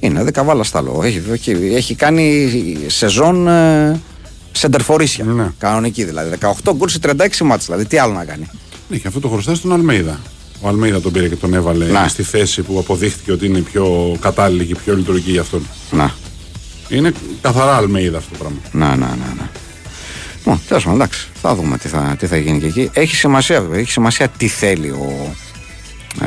Είναι 0.00 0.22
δε 0.24 0.30
καβάλα 0.30 0.64
στάλο. 0.64 1.00
Έχει, 1.04 1.22
έχει, 1.32 1.50
έχει 1.74 1.94
κάνει 1.94 2.48
σεζόν 2.86 3.48
ε, 3.48 4.00
σεντερφορίσια. 4.52 5.24
Ναι. 5.24 5.48
Κανονική 5.58 6.04
δηλαδή. 6.04 6.36
18 6.40 6.72
γκολ 6.76 6.88
σε 6.88 6.98
36 7.02 7.12
μάτς. 7.44 7.64
Δηλαδή, 7.64 7.84
τι 7.86 7.98
άλλο 7.98 8.12
να 8.12 8.24
κάνει. 8.24 8.48
Ναι, 8.88 8.96
και 8.96 9.06
αυτό 9.08 9.20
το 9.20 9.28
χρωστάει 9.28 9.54
στον 9.54 9.72
Αλμέιδα. 9.72 10.20
Ο 10.60 10.68
Αλμέιδα 10.68 11.00
τον 11.00 11.12
πήρε 11.12 11.28
και 11.28 11.36
τον 11.36 11.54
έβαλε 11.54 11.86
Να. 11.86 12.08
στη 12.08 12.22
θέση 12.22 12.62
που 12.62 12.78
αποδείχθηκε 12.78 13.32
ότι 13.32 13.46
είναι 13.46 13.58
πιο 13.58 14.16
κατάλληλη 14.20 14.64
και 14.64 14.74
πιο 14.84 14.96
λειτουργική 14.96 15.30
για 15.30 15.40
αυτόν. 15.40 15.66
Να, 15.90 16.14
Είναι 16.88 17.12
καθαρά 17.40 17.76
Αλμέιδα 17.76 18.18
αυτό 18.18 18.30
το 18.30 18.38
πράγμα. 18.38 18.58
να, 18.72 18.96
να, 18.96 19.06
να. 19.06 19.34
να. 19.38 19.50
Λοιπόν, 20.46 20.60
τέλος 20.68 20.84
πάντων, 20.84 21.00
εντάξει, 21.00 21.28
θα 21.40 21.54
δούμε 21.54 21.78
τι 21.78 21.88
θα, 21.88 22.16
τι 22.18 22.26
θα 22.26 22.36
γίνει 22.36 22.60
και 22.60 22.66
εκεί. 22.66 22.90
Έχει 22.92 23.14
σημασία, 23.16 23.60
βέβαια. 23.60 23.78
Έχει 23.78 23.90
σημασία 23.90 24.28
τι 24.28 24.48
θέλει 24.48 24.88
ο. 24.88 25.34
Ε, 26.20 26.26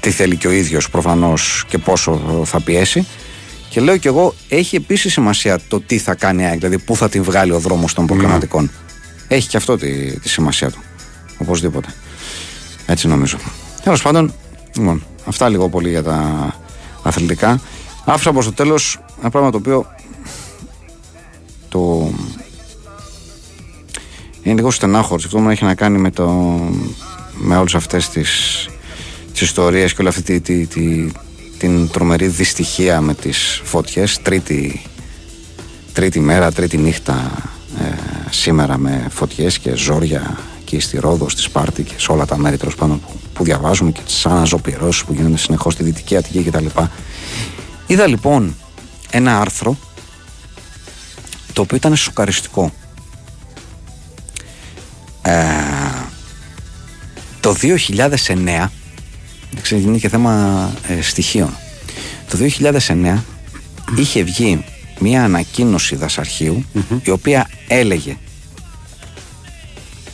τι 0.00 0.10
θέλει 0.10 0.36
και 0.36 0.46
ο 0.46 0.50
ίδιος 0.50 0.90
προφανώς 0.90 1.64
και 1.68 1.78
πόσο 1.78 2.42
θα 2.44 2.60
πιέσει 2.60 3.06
και 3.68 3.80
λέω 3.80 3.96
και 3.96 4.08
εγώ 4.08 4.34
έχει 4.48 4.76
επίσης 4.76 5.12
σημασία 5.12 5.58
το 5.68 5.80
τι 5.80 5.98
θα 5.98 6.14
κάνει 6.14 6.42
η 6.42 6.46
ΑΕΚ 6.46 6.58
δηλαδή 6.58 6.78
πού 6.78 6.96
θα 6.96 7.08
την 7.08 7.22
βγάλει 7.22 7.52
ο 7.52 7.58
δρόμος 7.58 7.94
των 7.94 8.06
προκριματικών 8.06 8.70
έχει 9.28 9.48
και 9.48 9.56
αυτό 9.56 9.76
τη, 9.76 10.20
τη 10.20 10.28
σημασία 10.28 10.70
του 10.70 10.78
οπωσδήποτε 11.38 11.88
έτσι 12.86 13.08
νομίζω 13.08 13.38
τέλος 13.82 14.02
πάντων 14.02 14.34
λοιπόν, 14.76 15.04
αυτά 15.24 15.48
λίγο 15.48 15.68
πολύ 15.68 15.88
για 15.88 16.02
τα 16.02 16.54
αθλητικά 17.02 17.60
άφησα 18.04 18.32
προς 18.32 18.44
το 18.44 18.52
τέλος 18.52 19.00
ένα 19.20 19.30
πράγμα 19.30 19.50
το 19.50 19.56
οποίο 19.56 19.86
το 21.68 22.10
είναι 24.48 24.56
λίγο 24.56 24.70
στενάχωρος 24.70 25.24
αυτό 25.24 25.38
μου 25.38 25.50
έχει 25.50 25.64
να 25.64 25.74
κάνει 25.74 25.98
με, 25.98 26.10
το, 26.10 26.28
με 27.34 27.56
όλες 27.56 27.74
αυτές 27.74 28.08
τις, 28.08 28.30
τις 29.32 29.40
ιστορίες 29.40 29.90
και 29.92 30.00
όλη 30.00 30.08
αυτή 30.08 30.22
τη, 30.22 30.40
τη, 30.40 30.66
τη- 30.66 31.12
την 31.58 31.88
τρομερή 31.90 32.26
δυστυχία 32.26 33.00
με 33.00 33.14
τις 33.14 33.60
φωτιές 33.64 34.18
τρίτη, 34.22 34.82
τρίτη 35.92 36.20
μέρα, 36.20 36.52
τρίτη 36.52 36.76
νύχτα 36.76 37.32
ε, 37.80 37.84
σήμερα 38.30 38.78
με 38.78 39.06
φωτιές 39.10 39.58
και 39.58 39.74
ζόρια 39.74 40.38
και 40.64 40.80
στη 40.80 40.98
Ρόδο, 40.98 41.28
στη 41.28 41.40
Σπάρτη 41.40 41.82
και 41.82 41.94
σε 41.96 42.12
όλα 42.12 42.26
τα 42.26 42.36
μέρη 42.38 42.56
τέλος 42.56 42.74
πάντων 42.74 43.00
που, 43.00 43.12
που 43.32 43.44
διαβάζουμε 43.44 43.90
και 43.90 44.00
τις 44.06 44.26
αναζωπηρώσεις 44.26 45.04
που 45.04 45.12
γίνονται 45.12 45.36
συνεχώς 45.36 45.72
στη 45.72 45.82
Δυτική 45.82 46.16
Αττική 46.16 46.42
κτλ. 46.42 46.66
Είδα 47.86 48.06
λοιπόν 48.06 48.54
ένα 49.10 49.40
άρθρο 49.40 49.76
το 51.52 51.62
οποίο 51.62 51.76
ήταν 51.76 51.96
σοκαριστικό. 51.96 52.72
Ε, 55.28 56.06
το 57.40 57.54
2009, 57.62 58.66
δεν 59.68 59.78
είναι 59.78 59.98
και 59.98 60.08
θέμα 60.08 60.72
ε, 60.88 61.02
στοιχείων. 61.02 61.56
Το 62.30 62.38
2009 62.86 63.18
είχε 63.96 64.22
βγει 64.22 64.64
μια 64.98 65.24
ανακοίνωση 65.24 65.96
δασαρχείου 65.96 66.64
η 67.02 67.10
οποία 67.10 67.50
έλεγε 67.68 68.16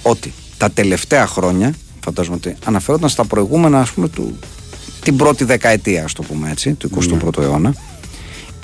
ότι 0.03 0.33
τα 0.59 0.71
τελευταία 0.71 1.27
χρόνια, 1.27 1.75
φαντάζομαι 2.05 2.37
ότι 2.37 2.57
αναφερόταν 2.65 3.09
στα 3.09 3.25
προηγούμενα 3.25 3.81
ας 3.81 3.91
πούμε 3.91 4.09
του, 4.09 4.39
την 5.03 5.17
πρώτη 5.17 5.45
δεκαετία 5.45 6.05
ας 6.05 6.13
το 6.13 6.23
πούμε 6.23 6.51
έτσι, 6.51 6.73
του 6.73 6.91
21ου 7.23 7.39
αιώνα 7.43 7.75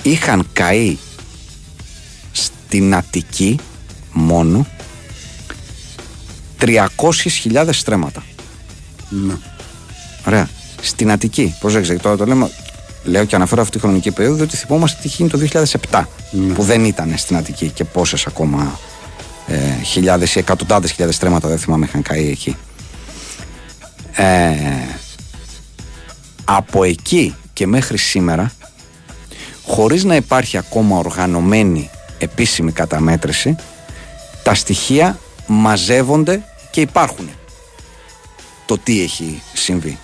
είχαν 0.03 0.47
καεί 0.53 0.97
στην 2.33 2.95
Αττική 2.95 3.59
μόνο 4.13 4.67
300.000 6.61 7.69
στρέμματα. 7.71 8.23
Ναι. 9.09 9.35
Ωραία. 10.27 10.49
Στην 10.83 11.11
Αττική. 11.11 11.55
Προσέξτε, 11.61 11.95
τώρα 11.95 12.17
το 12.17 12.27
λέμε. 12.27 12.51
Λέω 13.05 13.25
και 13.25 13.35
αναφέρω 13.35 13.63
αυτή 13.63 13.75
τη 13.77 13.83
χρονική 13.83 14.11
περίοδο, 14.11 14.37
διότι 14.37 14.57
θυμόμαστε 14.57 14.99
τι 15.03 15.09
γίνει 15.09 15.29
το 15.29 15.39
2007, 15.91 16.05
Ναι. 16.31 16.55
που 16.55 16.63
δεν 16.63 16.85
ήταν 16.85 17.15
στην 17.17 17.37
Αττική 17.37 17.69
και 17.71 17.85
πόσες 17.85 18.27
ακόμα 18.27 18.79
ε, 19.47 19.83
χιλιάδες 19.85 20.35
ή 20.35 20.39
εκατοντάδες 20.39 20.91
χιλιάδες 20.91 21.17
στρέμματα 21.17 21.49
δεν 21.49 21.59
θυμάμαι 21.59 21.85
είχαν 21.85 22.03
καεί 22.03 22.29
εκεί. 22.29 22.57
Ε, 24.13 24.55
από 26.45 26.85
εκεί 26.85 27.35
και 27.53 27.67
μέχρι 27.67 27.99
σήμερα, 27.99 28.53
χωρίς 29.67 30.05
να 30.05 30.17
υπάρχει 30.17 30.57
ακόμα 30.57 30.97
οργανωμένη 30.99 31.91
επίσημη 32.19 32.73
καταμέτρηση, 32.73 33.57
τα 34.43 34.55
στοιχεία 34.55 35.19
μαζεύονται 35.47 36.43
και 36.71 36.81
υπάρχουν. 36.81 37.29
Το 38.67 38.79
τι 38.79 39.03
έχει 39.03 39.43
συμβεί. 39.53 39.99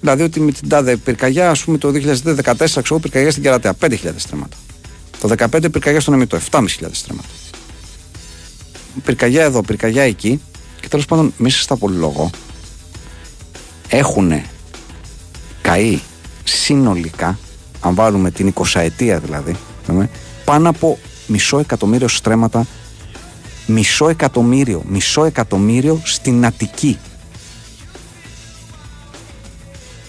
Δηλαδή 0.00 0.22
ότι 0.22 0.40
με 0.40 0.52
την 0.52 0.68
τάδε 0.68 0.96
πυρκαγιά, 0.96 1.50
ας 1.50 1.64
πούμε 1.64 1.78
το 1.78 1.88
2014, 1.88 2.82
ξέρω 2.82 2.98
πυρκαγιά 3.00 3.30
στην 3.30 3.42
Κερατέα, 3.42 3.74
5.000 3.80 3.96
στρέμματα. 4.16 4.56
Το 5.20 5.34
2015 5.38 5.72
πυρκαγιά 5.72 6.00
στον 6.00 6.14
Εμιτό, 6.14 6.38
7.500 6.50 6.64
στρέμματα. 6.92 7.28
Πυρκαγιά 9.04 9.44
εδώ, 9.44 9.62
πυρκαγιά 9.62 10.02
εκεί 10.02 10.40
και 10.80 10.88
τέλος 10.88 11.04
πάντων 11.06 11.34
μέσα 11.36 11.62
στα 11.62 11.76
πολυλογό 11.76 12.30
έχουν 13.88 14.42
καεί 15.62 16.00
συνολικά, 16.44 17.38
αν 17.80 17.94
βάλουμε 17.94 18.30
την 18.30 18.52
20 18.54 18.80
ετία 18.80 19.18
δηλαδή, 19.18 19.56
λέμε, 19.88 20.10
πάνω 20.44 20.68
από 20.68 20.98
μισό 21.26 21.58
εκατομμύριο 21.58 22.08
στρέμματα 22.08 22.66
μισό 23.66 24.08
εκατομμύριο, 24.08 24.82
μισό 24.88 25.24
εκατομμύριο 25.24 26.00
στην 26.04 26.46
Αττική. 26.46 26.98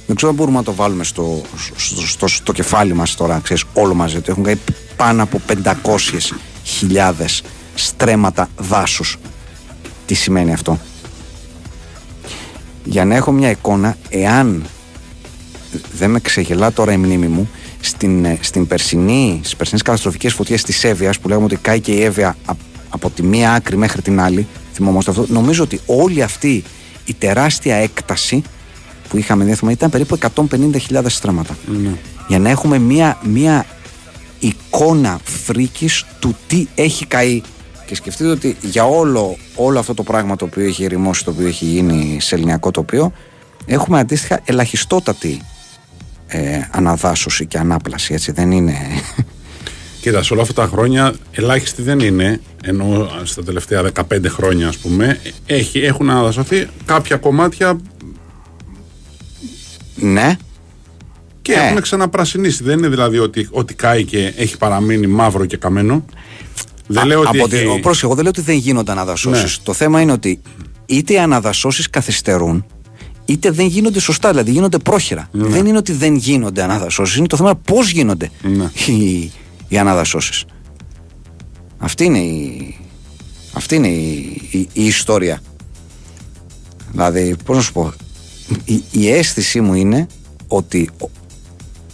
Δεν 0.08 0.16
ξέρω 0.16 0.32
αν 0.32 0.38
μπορούμε 0.38 0.58
να 0.58 0.64
το 0.64 0.74
βάλουμε 0.74 1.04
στο, 1.04 1.42
στο, 1.76 2.02
στο, 2.08 2.28
στο 2.28 2.52
κεφάλι 2.52 2.94
μας 2.94 3.16
τώρα, 3.16 3.40
ξέρεις, 3.44 3.64
όλο 3.74 3.94
μαζί. 3.94 4.18
Ότι 4.18 4.30
έχουν 4.30 4.44
καεί 4.44 4.58
πάνω 4.96 5.24
από 5.24 5.42
500.000 5.64 7.14
στρέμματα 7.76 8.50
δάσους. 8.58 9.18
Τι 10.06 10.14
σημαίνει 10.14 10.54
αυτό; 10.54 10.80
Για 12.84 13.06
να 13.06 13.16
έχω 13.16 13.32
μια 13.32 13.50
εικόνα, 13.50 13.98
εάν 14.10 14.66
δεν 15.98 16.10
με 16.10 16.20
ξεγελά 16.20 16.74
τώρα 16.74 16.92
η 16.92 16.98
μνήμη 16.98 17.28
μου, 17.28 17.50
στην, 17.80 18.26
ε, 18.26 18.38
στην 18.42 18.68
περσινή, 18.68 19.40
στις 19.40 19.56
περσινές 19.56 19.82
καταστροφικές 19.82 20.34
φωτιές 20.34 20.64
της 20.64 20.84
Εύβοιας 20.84 21.20
που 21.20 21.28
λέγαμε 21.28 21.46
ότι 21.46 21.56
κάει 21.56 21.80
και 21.80 21.92
η 21.92 22.04
Εύβοια 22.04 22.36
α- 22.46 22.54
από 22.90 23.10
τη 23.10 23.24
μία 23.24 23.54
άκρη 23.54 23.78
μέχρι 23.78 24.02
την 24.02 24.20
άλλη, 24.20 24.48
θυμόμαστε 24.74 25.12
αυτό, 25.12 25.26
νομίζω 25.28 25.64
ότι 25.64 25.80
όλη 25.86 26.22
αυτή 26.22 26.64
η 27.06 27.14
τεράστια 27.14 27.76
έκταση 27.76 28.44
που 29.10 29.18
είχαμε 29.18 29.44
διέθυμα 29.44 29.72
ήταν 29.72 29.90
περίπου 29.90 30.18
150.000 30.36 31.04
στρέμματα. 31.08 31.58
Για 32.28 32.40
να 32.40 32.50
έχουμε 32.50 32.78
μία, 32.78 33.18
μία 33.24 33.66
εικόνα 34.40 35.20
φρίκης 35.24 36.06
του 36.20 36.36
τι 36.48 36.68
έχει 36.76 37.06
καεί. 37.06 37.42
Και 37.86 37.96
σκεφτείτε 37.96 38.30
ότι 38.30 38.58
για 38.62 38.86
όλο, 38.86 39.38
όλο 39.56 39.80
αυτό 39.80 39.94
το 39.94 40.04
πράγμα 40.04 40.36
το 40.36 40.46
οποίο 40.46 40.66
έχει 40.66 40.84
ερημώσει, 40.84 41.24
το 41.24 41.32
οποίο 41.32 41.48
έχει 41.48 41.66
γίνει 41.66 42.18
σε 42.22 42.36
ελληνιακό 42.36 42.72
τοπίο, 42.72 43.12
έχουμε 43.66 44.00
αντίστοιχα 44.00 44.40
ελαχιστότατη 44.46 45.42
ε, 46.28 46.60
αναδάσωση 46.72 47.46
και 47.46 47.58
ανάπλαση. 47.58 48.14
Έτσι 48.14 48.32
δεν 48.32 48.52
είναι; 48.52 48.76
Κοίτα, 50.08 50.24
σε 50.24 50.34
όλα 50.34 50.42
αυτά 50.42 50.54
τα 50.54 50.68
χρόνια 50.68 51.14
ελάχιστη 51.32 51.82
δεν 51.82 52.00
είναι, 52.00 52.42
ενώ 52.64 53.10
στα 53.24 53.44
τελευταία 53.44 53.84
15 53.94 54.02
χρόνια, 54.28 54.68
ας 54.68 54.78
πούμε, 54.78 55.20
έχει, 55.46 55.80
έχουν 55.80 56.10
αναδασωθεί 56.10 56.68
κάποια 56.86 57.18
κομμάτια 57.18 57.80
ναι, 59.96 60.36
και 61.42 61.52
Ε. 61.54 61.66
έχουν 61.68 61.82
ξαναπρασινίσει. 61.82 62.64
Δεν 62.64 62.78
είναι 62.78 62.88
δηλαδή 62.88 63.18
ότι, 63.18 63.48
ότι 63.52 63.74
κάει 63.74 64.04
και 64.06 64.34
έχει 64.38 64.58
παραμείνει 64.58 65.08
μαύρο 65.08 65.46
και 65.46 65.58
καμένο. 65.58 66.06
Δεν 66.88 67.06
λέω 67.06 67.20
ότι. 67.20 67.40
από 67.40 67.48
τη- 67.50 67.56
έχει- 67.56 67.66
ο- 67.68 67.80
πρόσεχε, 67.80 68.06
εγώ 68.06 68.16
δεν 68.16 68.24
λέω 68.24 68.34
ότι 68.38 68.46
δεν 68.46 68.58
γίνονται 68.58 68.92
αναδασώσεις. 68.92 69.58
Ναι. 69.58 69.64
Το 69.64 69.74
θέμα 69.74 70.02
είναι 70.02 70.12
ότι 70.12 70.42
είτε 70.86 71.14
οι 71.14 71.18
αναδασώσεις 71.20 71.90
καθυστερούν, 71.90 72.66
είτε 73.26 73.52
δεν 73.52 73.66
γίνονται 73.68 74.00
σωστά, 74.00 74.30
δηλαδή 74.30 74.52
γίνονται 74.52 74.78
πρόχειρα. 74.78 75.30
Δεν 75.32 75.66
είναι 75.66 75.78
ότι 75.78 75.92
δεν 75.94 76.16
γίνονται 76.16 76.64
αναδασώσεις, 76.64 77.16
είναι 77.16 77.28
το 77.28 77.38
θέμα 77.38 77.56
πώς 77.56 77.90
γίνονται 77.92 78.30
Ναι. 78.42 78.70
Οι, 79.68 79.76
οι 79.76 79.78
αναδασώσει. 79.78 80.46
Αυτή 81.78 82.04
είναι 82.06 82.20
η, 82.20 82.76
αυτή 83.54 83.76
είναι 83.76 83.88
η, 83.88 84.42
η- 84.52 84.70
η 84.74 84.86
ιστορία. 84.86 85.42
Δηλαδή, 86.92 87.36
πώς 87.46 87.56
να 87.56 87.62
σου 87.62 87.72
πω, 87.74 87.94
η, 88.66 88.84
η 88.92 89.12
αίσθησή 89.12 89.62
μου 89.62 89.74
είναι 89.74 90.08
ότι 90.48 90.90
ο- 91.02 91.10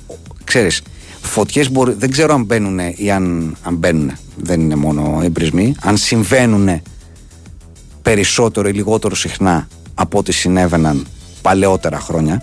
ο- 0.08 0.16
ξέρεις, 0.44 0.82
φωτιές 1.22 1.72
μπορεί, 1.72 1.94
δεν 1.98 2.12
ξέρω 2.12 2.34
αν 2.34 2.44
μπαίνουν 2.44 2.80
ή 2.96 3.12
αν, 3.12 3.56
αν 3.64 3.76
μπαίνουν, 3.76 4.12
δεν 4.36 4.62
είναι 4.62 4.76
μόνο 4.76 5.20
εμπρισμοί, 5.24 5.76
αν 5.82 5.98
συμβαίνουν 5.98 6.82
περισσότερο 8.02 8.68
ή 8.68 8.72
λιγότερο 8.72 9.16
συχνά 9.16 9.68
από 9.94 10.18
ό,τι 10.18 10.32
συνέβαιναν 10.32 11.06
παλαιότερα 11.42 12.00
χρόνια 12.00 12.42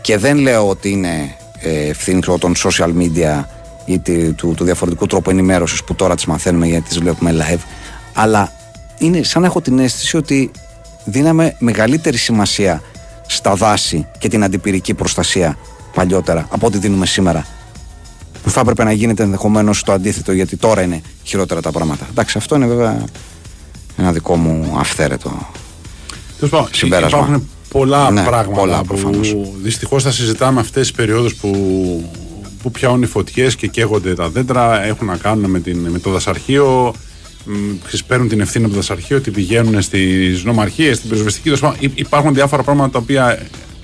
και 0.00 0.18
δεν 0.18 0.36
λέω 0.38 0.68
ότι 0.68 0.90
είναι 0.90 1.36
ε, 1.60 1.86
ευθύνη 1.88 2.20
ξέρω, 2.20 2.38
των 2.38 2.54
social 2.56 2.92
media 2.98 3.44
ή 3.84 3.98
τη- 3.98 4.32
του, 4.32 4.54
του 4.56 4.64
διαφορετικού 4.64 5.06
τρόπου 5.06 5.30
ενημέρωσης 5.30 5.84
που 5.84 5.94
τώρα 5.94 6.14
τις 6.14 6.26
μαθαίνουμε 6.26 6.66
γιατί 6.66 6.88
τις 6.88 6.98
βλέπουμε 6.98 7.34
live 7.38 7.60
αλλά 8.14 8.52
είναι 8.98 9.22
σαν 9.22 9.40
να 9.40 9.46
έχω 9.46 9.60
την 9.60 9.78
αίσθηση 9.78 10.16
ότι 10.16 10.50
δίναμε 11.04 11.54
μεγαλύτερη 11.58 12.16
σημασία 12.16 12.82
στα 13.26 13.54
δάση 13.54 14.06
και 14.18 14.28
την 14.28 14.44
αντιπυρική 14.44 14.94
προστασία 14.94 15.56
παλιότερα 15.94 16.46
από 16.50 16.66
ό,τι 16.66 16.78
δίνουμε 16.78 17.06
σήμερα 17.06 17.46
που 18.42 18.50
θα 18.50 18.60
έπρεπε 18.60 18.84
να 18.84 18.92
γίνεται 18.92 19.22
ενδεχομένως 19.22 19.82
το 19.82 19.92
αντίθετο 19.92 20.32
γιατί 20.32 20.56
τώρα 20.56 20.82
είναι 20.82 21.00
χειρότερα 21.22 21.60
τα 21.60 21.70
πράγματα. 21.70 22.06
Εντάξει, 22.10 22.38
αυτό 22.38 22.54
είναι 22.56 22.66
βέβαια 22.66 23.04
ένα 23.96 24.12
δικό 24.12 24.36
μου 24.36 24.74
αυθαίρετο. 24.78 25.48
Τέλος 26.36 26.50
πάντων, 26.50 26.68
συμπέρασμα. 26.72 27.18
Υπάρχουν 27.18 27.48
πολλά 27.68 28.10
Ναι, 28.10 28.22
πράγματα 28.22 28.58
πολλά, 28.60 28.82
προφανώς. 28.82 29.32
που 29.32 29.54
δυστυχώς 29.62 30.02
θα 30.02 30.10
συζητάμε 30.10 30.60
αυτές 30.60 30.82
τις 30.86 30.96
περιόδους 30.96 31.34
που, 31.34 31.48
που 32.62 32.70
πιάνουν 32.70 33.02
οι 33.02 33.06
φωτιές 33.06 33.56
και 33.56 33.66
καίγονται 33.66 34.14
τα 34.14 34.28
δέντρα. 34.28 34.84
Έχουν 34.84 35.06
να 35.06 35.16
κάνουν 35.16 35.50
με, 35.50 35.60
την, 35.60 35.78
με 35.78 35.98
το 35.98 36.10
δασαρχείο. 36.10 36.94
μ, 37.44 37.52
ξέρεις, 37.84 38.04
Παίρνουν 38.04 38.28
την 38.28 38.40
ευθύνη 38.40 38.64
από 38.64 38.72
το 38.74 38.78
δασαρχείο, 38.80 39.16
ότι 39.16 39.30
πηγαίνουν 39.30 39.82
στις 39.82 40.44
νομαρχίες, 40.44 40.96
στην 40.96 41.08
πυροσβεστική. 41.08 41.44
τέλος 41.44 41.60
πάντων, 41.60 41.76
υ- 41.80 41.98
Υπάρχουν 41.98 42.34
διάφορα 42.34 42.62
πράγματα 42.62 42.90
τα 42.90 42.98
οποία 42.98 43.38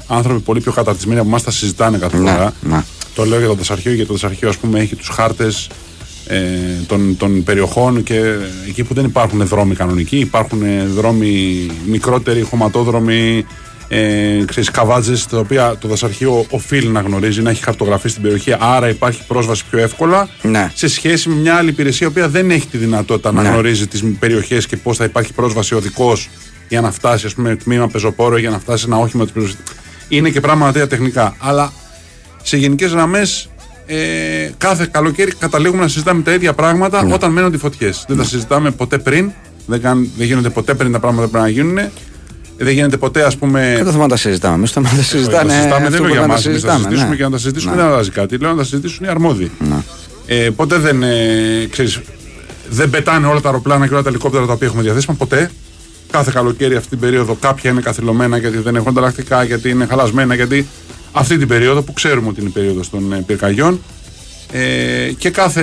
άνθρωποι 0.07 0.41
πολύ 0.41 0.61
πιο 0.61 0.73
καταρτισμένοι 0.73 1.21
από 1.21 1.29
εμάς 1.29 1.43
τα 1.43 1.51
συζητάνε 1.51 1.99
κάθε 1.99 2.19
Ναι, 2.19 2.31
φορά. 2.31 2.53
ναι. 2.61 2.83
Το 3.15 3.25
λέω 3.25 3.39
για 3.39 3.49
το 3.49 3.55
δασαρχείο, 3.55 3.91
γιατί 3.93 4.07
το 4.09 4.13
δασαρχείο, 4.15 4.49
ας 4.49 4.57
πούμε, 4.57 4.81
έχει 4.81 4.97
τους 4.97 5.09
χάρτες 5.09 5.69
ε, 6.27 6.39
των, 6.87 7.17
των 7.17 7.43
περιοχών 7.43 8.03
και 8.03 8.23
εκεί 8.69 8.83
που 8.85 8.95
δεν 8.95 9.05
υπάρχουν 9.05 9.47
δρόμοι 9.47 9.75
κανονικοί, 9.75 10.17
υπάρχουν 10.19 10.63
ε, 10.63 10.87
δρόμοι 10.87 11.67
μικρότεροι, 11.87 12.41
χωματόδρομοι, 12.43 13.47
ε, 13.89 14.44
ξέρεις, 14.47 14.70
καβάτζες, 14.70 15.27
τα 15.27 15.39
οποία 15.39 15.77
το 15.81 15.89
δασαρχείο 15.89 16.47
οφείλει 16.51 16.89
να 16.89 17.01
γνωρίζει, 17.01 17.43
να 17.43 17.51
έχει 17.51 17.62
χαρτογραφεί 17.62 18.09
στην 18.09 18.23
περιοχή, 18.23 18.55
άρα 18.59 18.89
υπάρχει 18.89 19.23
πρόσβαση 19.27 19.65
πιο 19.70 19.78
εύκολα 19.78 20.28
Ναι. 20.43 20.70
σε 20.74 20.89
σχέση 20.89 21.28
με 21.28 21.35
μια 21.35 21.55
άλλη 21.55 21.69
υπηρεσία, 21.69 22.06
η 22.06 22.10
οποία 22.10 22.28
δεν 22.28 22.51
έχει 22.51 22.66
τη 22.66 22.77
δυνατότητα 22.77 23.32
να 23.32 23.43
Ναι. 23.43 23.48
γνωρίζει 23.48 23.86
τις 23.86 24.05
περιοχές 24.19 24.66
και 24.66 24.77
πώς 24.77 24.97
θα 24.97 25.05
υπάρχει 25.05 25.32
πρόσβαση 25.32 25.74
οδικός 25.74 26.28
για 26.69 26.81
να 26.81 26.90
φτάσει, 26.90 27.27
ας 27.27 27.35
πούμε, 27.35 27.56
τμήμα 27.56 27.89
πεζοπόρο, 27.89 28.36
για 28.39 28.51
να 28.51 28.59
φτάσει 28.59 28.85
ένα 28.86 28.97
όχημα 28.97 29.24
της 29.24 29.32
πεζοπόρου. 29.32 29.65
Είναι 30.09 30.31
και 30.31 30.40
πράγματα 30.40 30.73
τέτοια 30.73 30.86
τεχνικά. 30.89 31.35
Αλλά 31.39 31.73
σε 32.43 32.56
γενικές 32.56 32.90
γραμμές, 32.90 33.48
ε, 33.86 33.97
κάθε 34.59 34.89
καλοκαίρι 34.90 35.32
καταλήγουμε 35.39 35.82
να 35.82 35.89
συζητάμε 35.89 36.23
τα 36.23 36.32
ίδια 36.32 36.52
πράγματα 36.52 37.05
Ναι. 37.05 37.12
όταν 37.15 37.32
μένονται 37.32 37.56
φωτιές. 37.59 38.05
Δεν 38.09 38.16
τα 38.16 38.24
συζητάμε 38.24 38.70
ποτέ 38.70 38.98
πριν. 38.98 39.31
Δεν, 39.66 39.81
καν- 39.81 40.09
δεν 40.16 40.27
γίνονται 40.27 40.51
ποτέ 40.51 40.74
πριν 40.74 40.93
τα 40.93 40.98
πράγματα 40.98 41.24
που 41.24 41.31
πρέπει 41.31 41.44
να 41.44 41.51
γίνουν. 41.51 41.78
Δεν 42.60 42.72
γίνεται 42.74 42.97
ποτέ, 42.97 43.22
ας 43.24 43.36
πούμε. 43.36 43.72
Δεν 43.76 43.85
το 43.85 43.90
θέμα 43.90 44.02
να 44.02 44.09
τα 44.09 44.16
συζητάμε. 44.16 44.55
Εμείς 44.55 44.72
το 44.72 44.80
θέμα 44.80 44.89
να 44.94 44.94
τα 44.97 45.01
Όχι, 45.01 45.10
συζητάνε. 45.10 45.48
τα 45.48 45.55
συζητάμε 45.55 45.86
αυτό 45.86 45.90
δεν 45.90 46.01
που 46.01 46.06
λέω 46.06 46.12
για 46.12 46.26
πρέπει 46.26 46.28
μα. 46.28 46.35
να 46.35 46.35
Να 46.35 46.35
τα 46.35 46.51
συζητάμε, 46.51 46.78
συζητήσουμε 46.78 47.09
ναι. 47.10 47.16
και 47.16 47.22
να 47.22 47.30
τα 47.30 47.39
συζητήσουμε 47.39 47.74
Ναι. 47.74 47.80
δεν 47.82 47.90
αλλάζει 47.90 48.10
κάτι. 48.10 48.36
Λέω 48.39 48.51
να 48.51 48.56
τα 48.56 48.64
συζητήσουν 48.64 49.05
οι 49.06 49.09
αρμόδιοι. 49.09 49.51
Ε, 50.26 50.35
ποτέ 50.56 50.76
δεν, 50.78 51.02
ε, 51.02 51.16
ξέρεις, 51.70 52.01
δεν 52.70 52.90
πετάνε 52.90 53.26
όλα 53.26 53.40
τα 53.40 53.48
αεροπλάνα 53.48 53.86
και 53.86 53.93
όλα 53.94 54.02
τα 54.02 54.09
ελικόπτερα 54.09 54.47
τα 54.47 54.52
οποία 54.52 54.66
έχουμε 54.66 54.82
διαθέσιμα. 54.82 55.14
Ποτέ. 55.14 55.51
κάθε 56.10 56.30
καλοκαίρι 56.35 56.76
αυτή 56.76 56.89
την 56.89 56.98
περίοδο 56.98 57.35
κάποια 57.40 57.70
είναι 57.70 57.80
καθυλωμένα 57.80 58.36
γιατί 58.36 58.59
δεν 58.59 58.76
έχουν 58.76 58.89
ανταλλακτικά, 58.89 59.43
γιατί 59.44 59.68
είναι 59.70 59.86
χαλασμένα, 59.86 60.35
γιατί 60.35 60.66
αυτή 61.12 61.39
την 61.39 61.48
περίοδο 61.48 61.82
που 61.82 61.93
ξέρουμε 61.93 62.28
ότι 62.28 62.40
είναι 62.40 62.48
η 62.48 62.52
περίοδος 62.52 62.90
των 62.90 63.12
ε, 63.12 63.22
πυρκαγιών. 63.26 63.80
Ε, 64.52 65.12
και 65.18 65.30
κάθε 65.30 65.62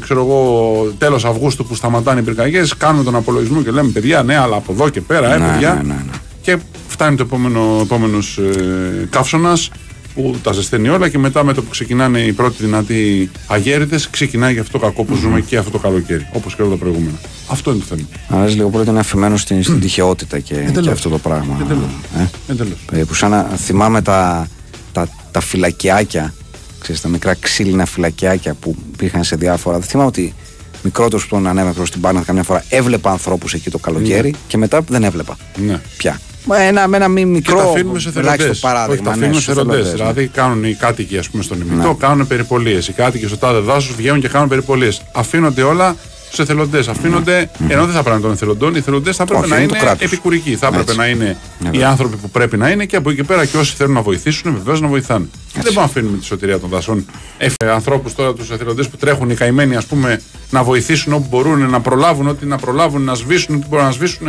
ξέρω 0.00 0.20
εγώ, 0.20 0.94
τέλος 0.98 1.24
Αυγούστου 1.24 1.66
που 1.66 1.74
σταματάνε 1.74 2.20
οι 2.20 2.22
πυρκαγιές 2.22 2.76
κάνουμε 2.76 3.04
τον 3.04 3.14
απολογισμό 3.16 3.62
και 3.62 3.70
λέμε 3.70 3.90
παιδιά 3.90 4.22
ναι 4.22 4.36
αλλά 4.36 4.56
από 4.56 4.72
εδώ 4.72 4.88
και 4.88 5.00
πέρα 5.00 5.34
ε, 5.34 5.38
Ναι, 5.38 5.46
παιδιά 5.52 5.74
ναι, 5.74 5.82
ναι, 5.82 5.94
ναι. 5.94 6.10
Και 6.44 6.58
φτάνει 6.88 7.16
το 7.16 7.22
επόμενο 7.22 7.78
επόμενος, 7.82 8.38
ε, 8.38 9.06
καύσωνας 9.10 9.70
που 10.14 10.36
τα 10.42 10.52
ζεσταίνει 10.52 10.88
όλα 10.88 11.08
και 11.08 11.18
μετά 11.18 11.44
με 11.44 11.52
το 11.52 11.62
που 11.62 11.70
ξεκινάνε 11.70 12.20
οι 12.20 12.32
πρώτοι 12.32 12.56
δυνατοί 12.64 13.30
αγέριδες 13.46 14.10
ξεκινάει 14.10 14.54
και 14.54 14.60
αυτό 14.60 14.78
το 14.78 14.84
κακό 14.86 15.04
που 15.04 15.14
ζούμε 15.16 15.40
και 15.40 15.56
αυτό 15.56 15.70
το 15.70 15.78
καλοκαίρι 15.78 16.26
όπως 16.32 16.54
και 16.56 16.62
όλα 16.62 16.70
τα 16.70 16.76
προηγούμενα. 16.76 17.16
Αυτό 17.48 17.70
είναι 17.70 17.80
το 17.88 17.94
θέμα. 17.96 18.40
Αρέσει 18.42 18.56
λίγο 18.56 18.68
πολύ 18.68 18.90
να 18.90 19.00
αφημένο 19.00 19.36
στην, 19.36 19.62
στην 19.62 19.80
τυχεότητα 19.80 20.38
και, 20.38 20.54
και 20.54 20.60
Εντελώς. 20.60 20.92
αυτό 20.92 21.08
το 21.08 21.18
πράγμα. 21.18 21.58
Εντελώς. 21.62 21.90
Ε; 22.18 22.52
Εντελώς. 22.52 22.78
Περίπου 22.90 23.14
σαν 23.14 23.30
να 23.30 23.42
θυμάμαι 23.42 24.02
τα, 24.02 24.48
τα, 24.92 25.08
τα 25.30 25.40
φυλακιάκια, 25.40 26.34
ξέρεις, 26.80 27.00
τα 27.00 27.08
μικρά 27.08 27.34
ξύλινα 27.34 27.84
φυλακιάκια 27.86 28.54
που 28.54 28.76
υπήρχαν 28.92 29.24
σε 29.24 29.36
διάφορα. 29.36 29.78
Δεν 29.78 29.88
θυμάμαι 29.88 30.08
ότι 30.08 30.34
μικρότερος 30.82 31.26
που 31.26 31.34
τον 31.34 31.46
ανέβαινε 31.46 31.74
προ 31.74 31.84
την 31.84 32.00
Πάρνα 32.00 32.20
καμιά 32.20 32.42
φορά 32.42 32.64
έβλεπα 32.68 33.10
ανθρώπους 33.10 33.54
εκεί 33.54 33.70
το 33.70 33.78
καλοκαίρι 33.78 34.34
και 34.48 34.56
μετά 34.56 34.80
δεν 34.88 35.04
έβλεπα 35.04 35.36
Ναι. 35.66 35.80
πια. 35.96 36.20
Μα 36.44 36.60
ένα, 36.60 36.88
με 36.88 36.96
ένα 36.96 37.08
μη 37.08 37.20
Και 37.20 37.26
μικρό 37.26 37.56
τα 37.56 37.62
αφήνουμε 37.62 37.98
σε 37.98 38.08
ελάχιστο 38.08 38.36
θελοντές. 38.36 38.58
παράδειγμα. 38.60 38.92
Όχι, 38.94 39.02
τα 39.02 39.08
ναι, 39.08 39.16
αφήνουμε 39.16 39.34
σε 39.34 39.40
στους 39.42 39.54
θελοντές. 39.54 39.78
εθελοντές, 39.78 40.00
ναι. 40.00 40.12
Δηλαδή 40.12 40.26
κάνουν 40.34 40.64
οι 40.64 40.74
κάτοικοι 40.74 41.18
ας 41.18 41.28
πούμε, 41.30 41.42
στον 41.42 41.60
ημιτό, 41.60 41.88
Ναι. 41.88 41.94
κάνουν 41.98 42.26
περιπολίες. 42.26 42.88
Οι 42.88 42.92
κάτοικοι 42.92 43.26
στο 43.26 43.36
τάδε 43.36 43.58
δάσος 43.58 43.94
βγαίνουν 43.96 44.20
και 44.20 44.28
κάνουν 44.28 44.48
περιπολίες. 44.48 45.02
Αφήνονται 45.12 45.62
όλα 45.62 45.96
στου 46.30 46.42
εθελοντέ. 46.42 46.78
Αφήνονται, 46.78 47.50
ενώ 47.68 47.84
δεν 47.84 47.94
θα 47.94 48.02
πρέπει 48.02 48.16
να 48.16 48.22
των 48.22 48.32
εθελοντών, 48.32 48.74
οι 48.74 48.78
εθελοντέ 48.78 49.12
θα 49.12 49.24
πρέπει 49.24 49.40
Όχι, 49.40 49.50
να 49.50 49.56
είναι 49.56 49.64
είναι 49.64 49.78
του 49.78 49.84
κράτους. 49.84 50.06
επικουρικοί. 50.06 50.56
Θα 50.56 50.66
έπρεπε 50.66 50.82
Έτσι. 50.84 50.96
να 50.96 51.06
είναι 51.06 51.24
Ναι, 51.58 51.68
οι 51.68 51.70
βέβαια. 51.70 51.88
άνθρωποι 51.88 52.16
που 52.16 52.30
πρέπει 52.30 52.56
να 52.56 52.70
είναι 52.70 52.84
και 52.84 52.96
από 52.96 53.08
εκεί 53.10 53.18
και 53.18 53.24
πέρα 53.24 53.44
και 53.44 53.56
όσοι 53.56 53.74
θέλουν 53.74 53.92
να 53.94 54.02
βοηθήσουν, 54.02 54.52
βεβαίως 54.54 54.80
να 54.80 54.88
βοηθάνε. 54.88 55.26
Δεν 55.52 55.62
μπορούμε 55.62 55.80
να 55.80 55.86
αφήνουμε 55.86 56.16
τη 56.18 56.24
σωτηρία 56.24 56.58
των 56.60 56.68
δασών. 56.68 57.06
Ε, 57.38 57.46
ανθρώπους 57.70 58.14
τώρα, 58.14 58.32
τους 58.32 58.50
εθελοντέ 58.50 58.82
που 58.82 58.96
τρέχουν 58.96 59.30
οι 59.30 59.34
καημένοι, 59.34 59.76
ας 59.76 59.84
πούμε, 59.86 60.20
να 60.50 60.62
βοηθήσουν 60.62 61.12
όπου 61.12 61.26
μπορούν, 61.30 61.70
να 61.70 61.80
προλάβουν 61.80 62.28
ό,τι 62.28 62.46
να 62.46 62.56
προλάβουν, 62.56 63.02
να 63.02 63.14
σβήσουν 63.14 63.54
ό,τι 63.54 63.66
μπορούν 63.68 63.84
να 63.84 63.90
σβήσουν. 63.92 64.26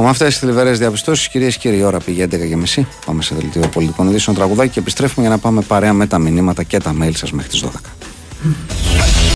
Με 0.00 0.08
αυτές 0.08 0.34
τι 0.34 0.40
θλιβερές 0.40 0.78
διαπιστώσεις, 0.78 1.28
κυρίες 1.28 1.56
και 1.56 1.68
κύριοι, 1.68 1.80
η 1.80 1.82
ώρα 1.82 1.98
πήγε 1.98 2.24
11 2.24 2.28
και 2.48 2.56
μισή. 2.56 2.86
Πάμε 3.06 3.22
σε 3.22 3.34
δελτίο 3.34 3.68
πολιτικών 3.72 4.08
ειδήσεων 4.08 4.36
τραγουδάκι 4.36 4.72
και 4.72 4.78
επιστρέφουμε 4.78 5.26
για 5.26 5.34
να 5.36 5.40
πάμε 5.40 5.60
παρέα 5.60 5.92
με 5.92 6.06
τα 6.06 6.18
μηνύματα 6.18 6.62
και 6.62 6.78
τα 6.78 6.94
mail 7.02 7.12
σας 7.14 7.32
μέχρι 7.32 7.50
τις 7.50 7.64
12. 7.64 9.35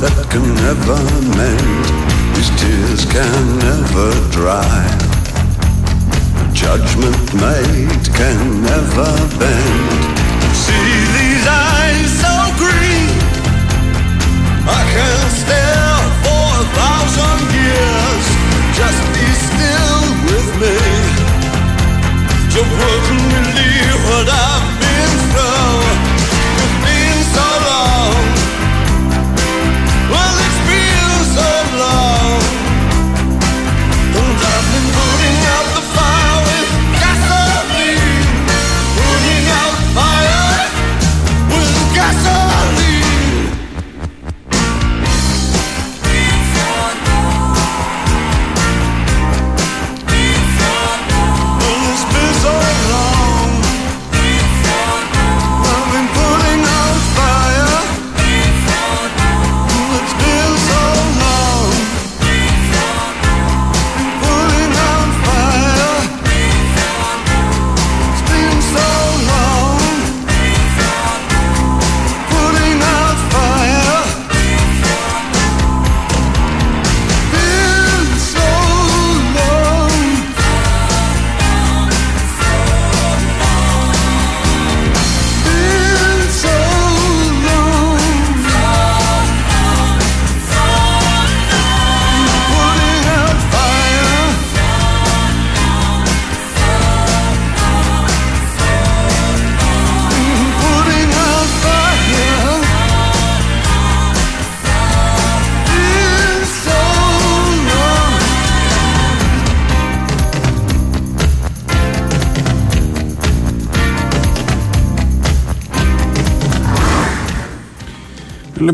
That 0.00 0.16
can 0.32 0.46
never 0.64 0.96
mend. 1.36 1.84
These 2.32 2.48
tears 2.56 3.04
can 3.04 3.42
never 3.60 4.08
dry. 4.32 4.80
Judgment 6.56 7.20
made 7.36 8.00
can 8.16 8.40
never 8.64 9.10
bend. 9.36 9.88
See 10.56 10.96
these 11.16 11.44
eyes 11.44 12.08
so 12.16 12.32
green, 12.56 13.12
I 14.64 14.80
can 14.88 15.20
stare 15.42 16.00
for 16.24 16.48
a 16.60 16.66
thousand 16.80 17.40
years. 17.60 18.24
Just 18.72 19.00
be 19.12 19.26
still 19.48 20.00
with 20.28 20.48
me. 20.62 20.76
You 22.56 22.62
wouldn't 22.64 23.28
believe 23.52 24.00
what 24.08 24.28
I've 24.32 24.49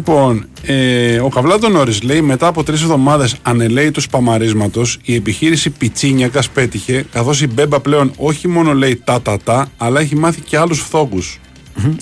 Λοιπόν, 0.09 0.47
ε, 0.63 1.19
ο 1.19 1.29
Καβλάτο 1.29 1.69
Νόρη 1.69 1.99
λέει 2.03 2.21
μετά 2.21 2.47
από 2.47 2.63
τρει 2.65 2.75
εβδομάδε 2.75 3.29
ανελαίτου 3.43 4.03
παμαρίσματο, 4.11 4.83
η 5.03 5.15
επιχείρηση 5.15 5.71
Πιτσίνιακα 5.71 6.43
πέτυχε, 6.55 7.07
καθώ 7.13 7.33
η 7.43 7.47
Μπέμπα 7.47 7.81
πλέον 7.81 8.13
όχι 8.17 8.49
μόνο 8.49 8.73
λέει 8.75 9.01
τα 9.05 9.23
τα 9.23 9.39
τα, 9.39 9.69
αλλά 9.77 10.01
έχει 10.01 10.17
μάθει 10.17 10.41
και 10.41 10.59
άλλου 10.59 10.75
φθόγκου. 10.75 11.23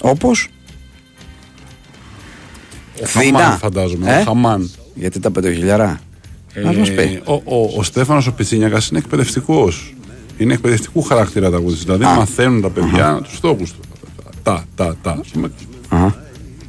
Όπω. 0.00 0.30
Ο 3.02 3.06
Χαμάν, 3.06 3.58
φαντάζομαι. 3.58 4.14
Ε? 4.16 4.20
Ο 4.20 4.22
Χαμάν. 4.24 4.70
Γιατί 4.94 5.20
τα 5.20 5.30
πεντοχιλιάρα. 5.30 6.00
Ε, 6.52 6.68
Ας 6.68 6.76
μας 6.76 6.90
πει. 6.90 7.20
ο, 7.24 7.32
ο, 7.32 7.72
ο 7.76 7.82
Στέφανο 7.82 8.22
ο 8.28 8.32
Πιτσίνιακα 8.32 8.80
είναι 8.90 8.98
εκπαιδευτικό. 8.98 9.72
Είναι 10.36 10.52
εκπαιδευτικού 10.52 11.02
χαρακτήρα 11.02 11.50
τα 11.50 11.58
Δηλαδή 11.58 12.04
μαθαίνουν 12.04 12.60
τα 12.60 12.70
παιδιά 12.70 13.20
του 13.22 13.34
στόχου 13.34 13.64
του. 13.64 13.80
Τα, 14.42 14.64
τα, 14.74 14.96
τα. 15.02 15.10
Ας 15.10 15.28
πούμε. 15.28 15.50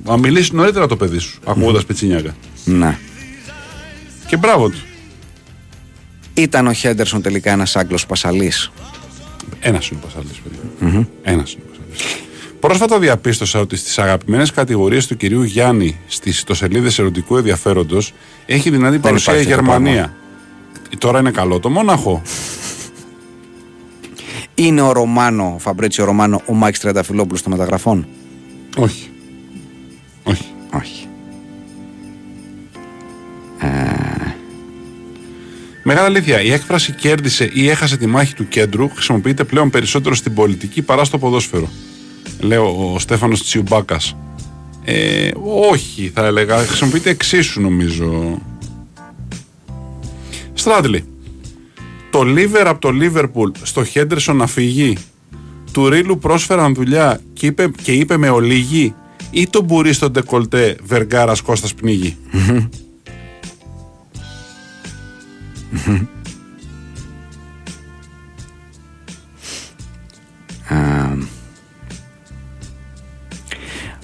Να 0.06 0.18
μιλήσει 0.18 0.56
νωρίτερα 0.56 0.88
το 0.88 0.96
παιδί 0.96 1.18
σου, 1.18 1.40
ακούγοντας 1.46 1.86
Πιτσίνιακα. 1.86 2.36
Ναι. 2.66 2.98
Και 4.28 4.38
μπράβο 4.38 4.70
του. 4.70 4.80
Ήταν 6.34 6.68
ο 6.68 6.74
Χέντερσον 6.74 7.22
τελικά 7.22 7.52
ένας 7.52 7.76
Άγγλος 7.76 8.06
Πασαλής. 8.06 8.72
Ένας 9.60 9.90
είναι 9.90 10.00
ο 10.04 10.08
Πασαλής, 10.08 10.42
παιδιά. 10.44 11.08
Ένας 11.24 11.54
είναι 11.54 11.64
ο 11.66 11.70
Πασαλής. 11.70 12.24
Πρόσφατα 12.60 13.00
διαπίστωσα 13.00 13.60
ότι 13.60 13.76
στις 13.76 14.00
αγαπημένες 14.00 14.52
κατηγορίες 14.52 15.08
του 15.08 15.18
κυρίου 15.18 15.44
Γιάννη 15.44 16.00
στις 16.08 16.38
ιστοσελίδες 16.38 17.00
ερωτικού 17.00 17.38
ενδιαφέροντος 17.38 18.14
έχει 18.46 18.70
δυνατή 18.70 19.00
παρουσία 19.00 19.34
η 19.34 19.42
υπάρχει 19.42 19.54
αυτό 19.54 19.64
το 19.64 19.72
Γερμανία. 19.72 20.16
Τώρα 20.98 21.20
είναι 21.20 21.32
καλό 21.32 21.60
το 21.60 21.70
Μόναχο. 21.70 22.22
Είναι 24.56 24.82
ο 24.82 24.92
Ρωμάνο, 24.92 25.54
ο 25.56 25.60
Φαμπρέτσιο 25.60 26.06
Ρωμάνο, 26.06 26.42
ο 26.46 26.54
Μάκης 26.54 26.80
Τριανταφυλόπουλο 26.80 27.42
των 27.42 27.52
μεταγραφών. 27.52 28.08
Όχι. 28.78 29.10
Όχι. 30.76 30.82
Όχι. 30.82 31.08
Μεγάλη 35.88 36.06
αλήθεια. 36.06 36.42
Η 36.42 36.52
έκφραση 36.52 36.92
κέρδισε 36.92 37.50
ή 37.54 37.70
έχασε 37.70 37.98
τη 37.98 38.06
μάχη 38.06 38.34
του 38.34 38.48
κέντρου 38.48 38.90
χρησιμοποιείται 38.90 39.44
πλέον 39.44 39.70
περισσότερο 39.70 40.16
στην 40.16 40.34
πολιτική 40.34 40.82
παρά 40.82 41.04
στο 41.04 41.18
ποδόσφαιρο. 41.18 41.70
Λέω 42.40 42.94
ο 42.94 43.00
Στέφανος 43.00 43.44
Τσιουμπάκας. 43.44 44.16
Ε, 44.84 45.30
όχι, 45.72 46.12
θα 46.14 46.26
έλεγα. 46.26 46.58
Χρησιμοποιείται 46.58 47.10
εξίσου 47.10 47.62
νομίζω. 47.62 48.42
Στράτλι. 50.54 51.04
Το 52.10 52.24
Λίβερ 52.24 52.68
από 52.68 52.82
το 52.82 52.92
Λίβερπουλ 52.92 53.50
στο 53.62 53.84
Χέντερσον 53.84 54.36
να 54.36 54.48
φύγει; 54.48 54.98
Του 55.72 55.90
Ρίλου 55.90 56.18
πρόσφεραν 56.18 56.74
δουλειά 56.74 57.20
και 57.34 57.46
είπε, 57.46 57.72
και 57.82 57.92
είπε 57.92 58.18
με 58.18 58.30
ολίγη 58.30 58.94
ή 59.36 59.48
το 59.50 59.62
μπουρί 59.62 59.94
στον 59.94 60.12
ντεκολτέ 60.12 60.78
Βεργάρας 60.84 61.42
Κώστας 61.42 61.74
πνίγει. 61.74 62.18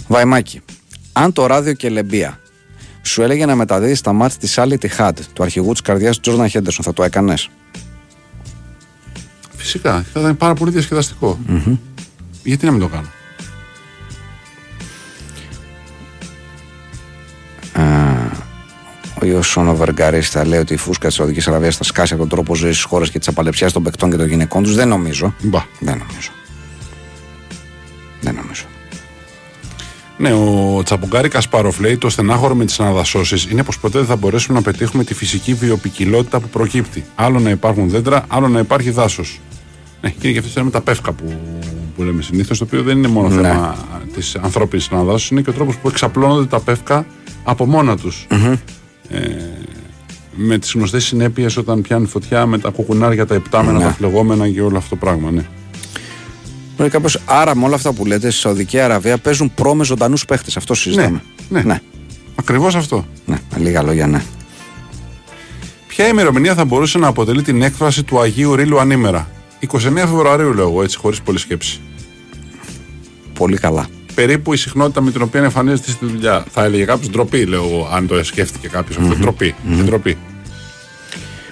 Βαϊμάκη. 0.08 0.62
Αν 1.14 1.34
το 1.34 1.46
ράδιο 1.46 1.74
και 1.74 1.90
λεμπία 1.90 2.40
σου 3.02 3.22
έλεγε 3.22 3.46
να 3.46 3.56
μεταδίδεις 3.56 4.02
τα 4.02 4.14
μάτια 4.14 4.38
της 4.38 4.58
Άλλη 4.58 4.78
Τιχάντ, 4.78 5.20
του 5.34 5.44
αρχηγού 5.44 5.72
της 5.72 5.82
καρδιάς 5.82 6.16
του 6.16 6.22
Τζόρνταν 6.22 6.48
Χέντερσον, 6.48 6.86
θα 6.86 6.94
το 6.94 7.04
έκανες; 7.04 7.50
Φυσικά, 9.56 10.06
θα 10.14 10.20
ήταν 10.20 10.38
πάρα 10.38 10.54
πολύ 10.54 10.72
διασκεδαστικό. 10.72 11.40
Γιατί 12.44 12.66
να 12.66 12.72
μην 12.72 12.82
το 12.82 12.88
κάνω; 12.88 13.08
Ο 19.32 19.34
Ιωσόνο 19.34 19.76
Βεργαρίστα 19.76 20.46
λέει 20.48 20.60
ότι 20.60 20.74
η 20.74 20.78
φούσκα 20.78 21.08
της 21.08 21.16
Σαουδικής 21.16 21.48
Αραβίας 21.48 21.76
θα 21.78 21.84
σκάσει 21.84 22.14
από 22.14 22.22
τον 22.22 22.32
τρόπο 22.32 22.56
ζωής 22.56 22.76
της 22.76 22.84
χώρας 22.84 23.10
και 23.10 23.20
της 23.20 23.28
απαλεψιά 23.28 23.72
των 23.72 23.84
παικτών 23.84 24.10
και 24.10 24.18
των 24.18 24.28
γυναικών 24.28 24.64
τους. 24.64 24.76
Δεν 24.76 24.88
νομίζω. 24.88 25.34
Μπα. 25.42 25.60
Δεν 25.80 25.98
νομίζω. 25.98 26.32
Δεν 28.22 28.36
νομίζω. 28.36 28.64
Ναι, 30.18 30.34
ο 30.34 30.84
Τσαπογκάρη 30.84 31.30
Κασπάροφ 31.30 31.80
λέει: 31.80 31.98
Το 31.98 32.10
στενάχωρο 32.10 32.56
με 32.56 32.66
τις 32.66 32.80
αναδασώσεις 32.80 33.48
είναι 33.52 33.64
πως 33.64 33.80
ποτέ 33.80 33.98
δεν 33.98 34.08
θα 34.08 34.16
μπορέσουμε 34.16 34.58
να 34.58 34.64
πετύχουμε 34.64 35.04
τη 35.04 35.14
φυσική 35.14 35.54
βιοπικιλότητα 35.54 36.40
που 36.40 36.48
προκύπτει. 36.50 37.06
Άλλο 37.16 37.40
να 37.40 37.50
υπάρχουν 37.50 37.90
δέντρα, 37.90 38.26
άλλο 38.28 38.48
να 38.48 38.60
υπάρχει 38.60 38.90
δάσος. 38.90 39.40
Ναι, 40.02 40.10
και 40.10 40.28
είναι 40.28 40.40
και 40.40 40.48
αυτός 40.48 40.64
με 40.64 40.70
τα 40.70 40.82
πεύκα 40.82 41.12
που, 41.12 41.40
που 41.96 42.04
λέμε 42.04 42.22
συνήθως, 42.22 42.58
το 42.58 42.64
οποίο 42.64 42.82
δεν 42.84 42.98
είναι 42.98 43.08
μόνο 43.08 43.28
Ναι. 43.28 43.36
θέμα 43.42 43.76
της 44.16 44.36
ανθρώπινης 44.36 44.90
αναδάσωσης, 44.92 45.30
είναι 45.30 45.42
και 45.42 45.50
ο 45.50 45.54
τρόπος 45.54 45.78
που 45.78 45.88
εξαπλώνονται 45.88 46.46
τα 46.46 46.60
πεύκα 46.60 47.06
από 47.44 47.66
μόνα 47.66 47.98
τους. 47.98 48.28
Ε, 49.12 49.20
με 50.36 50.58
τις 50.58 50.72
γνωστές 50.74 51.04
συνέπειες 51.04 51.58
όταν 51.58 51.82
πιάνει 51.82 52.06
φωτιά 52.08 52.46
με 52.46 52.58
τα 52.60 52.70
κουκουνάρια, 52.70 53.26
τα 53.26 53.36
επτάμενα, 53.36 53.78
Ναι. 53.78 53.84
τα 53.84 53.92
φλεγόμενα 53.92 54.50
και 54.50 54.62
όλο 54.62 54.78
αυτό 54.78 54.90
το 54.90 54.96
πράγμα. 54.96 55.32
Ναι. 55.32 55.46
Μπορεί 56.78 56.90
κάποιο, 56.90 57.20
άρα 57.26 57.56
με 57.56 57.66
όλα 57.66 57.76
αυτά 57.76 57.94
που 57.94 58.06
λέτε, 58.06 58.30
στη 58.30 58.40
Σαουδική 58.40 58.80
Αραβία 58.80 59.18
παίζουν 59.18 59.52
προ 59.56 59.76
με 59.76 59.84
ζωντανούς 59.84 60.26
παίχτες. 60.26 60.58
Αυτό 60.58 60.74
συζητάμε. 60.74 61.24
ναι. 61.50 61.62
ναι. 61.62 61.82
Ακριβώς 62.36 62.76
αυτό. 62.76 63.06
ναι. 63.26 63.38
Με 63.54 63.60
λίγα 63.64 63.82
λόγια, 63.84 64.08
ναι. 64.08 64.24
Ποια 65.88 66.08
ημερομηνία 66.08 66.54
θα 66.56 66.66
μπορούσε 66.66 66.98
να 66.98 67.08
αποτελεί 67.08 67.42
την 67.42 67.62
έκφραση 67.62 68.04
του 68.04 68.20
Αγίου 68.20 68.56
Ρήλου 68.56 68.80
ανήμερα; 68.80 69.30
29 69.72 69.78
Φεβρουαρίου, 69.96 70.54
λέω 70.54 70.68
εγώ, 70.68 70.84
έτσι, 70.84 70.98
χωρίς 70.98 71.22
πολλή 71.22 71.38
σκέψη. 71.40 71.80
Πολύ 73.34 73.58
καλά. 73.58 73.88
Περίπου 74.16 74.54
η 74.54 74.58
συχνότητα 74.58 75.02
με 75.02 75.12
την 75.12 75.22
οποία 75.22 75.44
εμφανίζεται 75.44 75.92
στη 75.92 76.06
δουλειά. 76.06 76.46
Θα 76.52 76.64
έλεγε 76.64 76.84
κάποιος 76.84 77.10
ντροπή, 77.10 77.46
λέω 77.46 77.64
εγώ, 77.64 77.90
αν 77.94 78.08
το 78.08 78.24
σκέφτηκε 78.24 78.68
κάποιος 78.68 78.98
αυτό. 78.98 79.16
Ντροπή. 79.16 79.56
Και 79.78 79.84
ντροπή. 79.84 80.18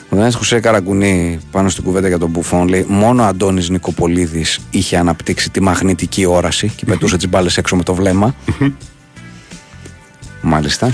Ο 0.09 0.15
Δανή 0.15 0.33
Χουσέ 0.33 0.59
Καραγκουνή 0.59 1.39
πάνω 1.51 1.69
στην 1.69 1.83
κουβέντα 1.83 2.07
για 2.07 2.17
τον 2.17 2.29
Μπουφόν 2.29 2.67
λέει: 2.67 2.85
Μόνο 2.87 3.23
ο 3.23 3.25
Αντώνης 3.25 3.69
Νικοπολίδης 3.69 4.59
είχε 4.69 4.97
αναπτύξει 4.97 5.49
τη 5.49 5.61
μαγνητική 5.61 6.25
όραση 6.25 6.71
και 6.75 6.85
πετούσε 6.85 7.17
τις 7.17 7.29
μπάλες 7.29 7.57
έξω 7.57 7.75
με 7.75 7.83
το 7.83 7.93
βλέμμα. 7.93 8.35
Μάλιστα. 10.41 10.93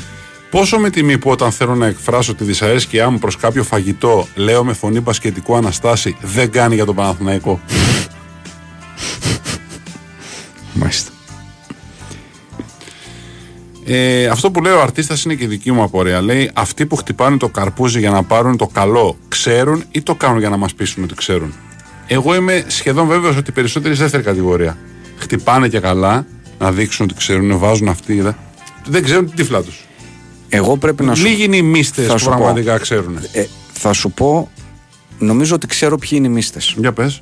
Πόσο 0.50 0.80
με 0.80 0.90
τιμή 0.90 1.18
που 1.18 1.30
όταν 1.30 1.52
θέλω 1.52 1.76
να 1.76 1.86
εκφράσω 1.86 2.34
τη 2.36 2.44
δυσαρέσκειά 2.44 3.10
μου 3.10 3.20
προς 3.20 3.38
κάποιο 3.38 3.64
φαγητό, 3.64 4.28
λέω 4.36 4.64
με 4.64 4.74
φωνή 4.74 5.00
μπασκετικού 5.00 5.56
Αναστάση, 5.56 6.18
δεν 6.22 6.52
κάνει 6.52 6.76
για 6.76 6.86
τον 6.86 6.96
Παναθηναϊκό. 6.96 7.60
Ε, 13.88 14.26
αυτό 14.26 14.52
που 14.52 14.62
λέει 14.62 14.74
ο 14.74 14.82
αρτίστας 14.82 15.24
είναι 15.24 15.34
και 15.36 15.44
η 15.44 15.48
δική 15.48 15.72
μου 15.72 15.84
απορία. 15.84 16.22
Λέει: 16.22 16.52
Αυτοί 16.54 16.86
που 16.86 16.96
χτυπάνε 16.96 17.38
το 17.38 17.50
καρπούζι 17.50 18.00
για 18.00 18.10
να 18.10 18.24
πάρουν 18.24 18.58
το 18.58 18.68
καλό, 18.68 19.18
ξέρουν 19.28 19.84
ή 19.92 20.02
το 20.02 20.16
κάνουν 20.16 20.40
για 20.40 20.50
να 20.50 20.58
μας 20.58 20.74
πείσουν 20.74 21.04
ότι 21.04 21.14
ξέρουν; 21.16 21.54
Εγώ 22.08 22.36
είμαι 22.36 22.64
σχεδόν 22.68 23.08
βέβαιος 23.08 23.38
ότι 23.38 23.50
οι 23.50 23.54
περισσότεροι 23.54 23.94
στη 23.94 24.04
δεύτερη 24.04 24.24
κατηγορία. 24.24 24.78
Χτυπάνε 25.18 25.68
και 25.68 25.80
καλά, 25.80 26.26
να 26.60 26.72
δείξουν 26.72 27.06
ότι 27.06 27.14
ξέρουν, 27.18 27.58
βάζουν 27.58 27.88
αυτοί. 27.88 28.22
δε. 28.22 28.32
Δεν 28.88 29.04
ξέρουν 29.04 29.26
την 29.26 29.36
τύφλα 29.36 29.62
τους. 29.64 29.86
Εγώ 30.50 30.78
πρέπει 30.78 31.04
να 31.04 31.16
σου, 31.16 31.26
Λίγοι 31.26 31.44
είναι 31.44 31.56
οι 31.56 31.62
μίστε 31.62 32.02
θα 32.02 32.14
που 32.14 32.20
σου 32.20 32.26
πω. 32.26 32.32
πραγματικά 32.32 32.78
ξέρουν. 32.78 33.20
ε, 33.32 33.46
θα 33.74 33.94
σου 33.94 34.12
πω, 34.12 34.50
νομίζω 35.20 35.56
ότι 35.56 35.68
ξέρω 35.68 35.98
ποιοι 35.98 36.10
είναι 36.14 36.28
οι 36.28 36.30
μίστε. 36.30 36.60
Για 36.78 36.94
πες. 36.94 37.22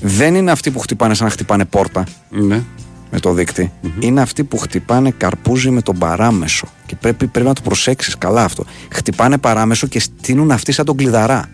Δεν 0.00 0.34
είναι 0.34 0.50
αυτοί 0.50 0.70
που 0.70 0.78
χτυπάνε 0.78 1.14
σαν 1.14 1.26
να 1.26 1.32
χτυπάνε 1.32 1.64
πόρτα 1.64 2.04
Ναι. 2.30 2.62
Με 3.10 3.20
το 3.20 3.32
δικτη 3.32 3.72
Είναι 3.98 4.20
αυτοί 4.20 4.44
που 4.44 4.58
χτυπάνε 4.58 5.10
καρπούζι 5.10 5.70
με 5.70 5.82
τον 5.82 5.98
παράμεσο. 5.98 6.68
Και 6.86 6.96
πρέπει, 6.96 7.26
πρέπει 7.26 7.46
να 7.46 7.54
το 7.54 7.60
προσέξεις 7.62 8.18
καλά 8.18 8.44
αυτό. 8.44 8.64
Χτυπάνε 8.92 9.38
παράμεσο 9.38 9.86
και 9.86 10.00
στείνουν 10.00 10.50
αυτοί 10.50 10.72
σαν 10.72 10.84
τον 10.84 10.96
κλειδαρά. 10.96 11.48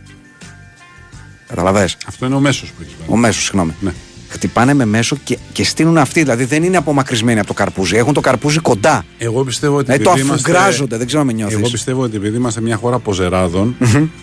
Καταλαβες; 1.47 1.97
Αυτό 2.07 2.27
είναι 2.27 2.35
ο 2.35 2.41
μέσος 2.41 2.71
που 2.71 2.83
έχεις 2.83 2.95
βάλει. 2.99 3.13
Ο 3.13 3.17
μέσος, 3.17 3.45
συγγνώμη. 3.45 3.75
Ναι. 3.81 3.93
Χτυπάνε 4.37 4.75
με 4.75 4.85
μέσο 4.85 5.17
και, 5.25 5.39
και 5.53 5.65
στείνουν 5.65 5.99
αυτοί. 5.99 6.21
Δηλαδή 6.23 6.45
δεν 6.45 6.63
είναι 6.63 6.77
απομακρυσμένοι 6.77 7.39
από 7.39 7.49
το 7.49 7.55
καρπούζι. 7.55 7.97
Έχουν 7.97 8.13
το 8.15 8.21
καρπούζι 8.21 8.59
κοντά. 8.59 9.05
Εγώ 9.19 9.45
πιστεύω 9.45 9.77
ότι. 9.77 9.93
Ε, 9.93 9.97
το 9.99 10.11
επειδή 10.11 10.27
είμαστε- 10.27 10.55
αφουγκράζονται. 10.55 10.97
Δεν 10.97 11.07
ξέρω 11.07 11.21
αν 11.21 11.27
με 11.27 11.33
νιώθεις. 11.33 11.57
Εγώ 11.57 11.69
πιστεύω 11.71 12.03
ότι 12.03 12.17
επειδή 12.17 12.37
είμαστε 12.37 12.61
μια 12.61 12.77
χώρα 12.77 12.99
ποζεράδων 12.99 13.77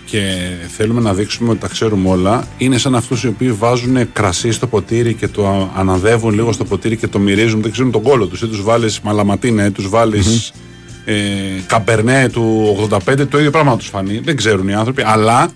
και 0.05 0.21
θέλουμε 0.77 1.01
να 1.01 1.13
δείξουμε 1.13 1.49
ότι 1.49 1.59
τα 1.59 1.67
ξέρουμε 1.67 2.09
όλα, 2.09 2.47
είναι 2.57 2.77
σαν 2.77 2.95
αυτούς 2.95 3.23
οι 3.23 3.27
οποίοι 3.27 3.51
βάζουν 3.51 4.13
κρασί 4.13 4.51
στο 4.51 4.67
ποτήρι 4.67 5.13
και 5.13 5.27
το 5.27 5.47
α- 5.47 5.79
αναδεύουν 5.79 6.33
λίγο 6.33 6.51
στο 6.51 6.63
ποτήρι 6.65 6.97
και 6.97 7.07
το 7.07 7.19
μυρίζουν, 7.19 7.61
δεν 7.61 7.71
ξέρουν 7.71 7.91
τον 7.91 8.01
κόλλο 8.01 8.25
τους. 8.25 8.41
Ή 8.41 8.47
τους 8.47 8.61
βάλεις 8.63 8.99
μαλαματίνε, 8.99 9.71
τους 9.71 9.89
βάλεις 9.89 10.51
ε, 11.05 11.13
καμπερνέ 11.67 12.29
του 12.31 12.75
85, 12.91 13.27
το 13.29 13.37
ίδιο 13.39 13.51
πράγμα 13.51 13.71
να 13.71 13.77
τους 13.77 13.87
φανεί. 13.87 14.21
Δεν 14.23 14.35
ξέρουν 14.35 14.67
οι 14.67 14.73
άνθρωποι. 14.73 15.03
Αλλά 15.05 15.49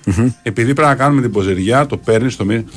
επειδή 0.44 0.74
πρέπει 0.74 0.90
να 0.90 0.96
κάνουμε 0.96 1.22
την 1.22 1.32
ποζεριά, 1.32 1.86
το 1.86 1.98
παίρνεις, 1.98 2.36
το 2.36 2.46
μυρίζεις 2.46 2.68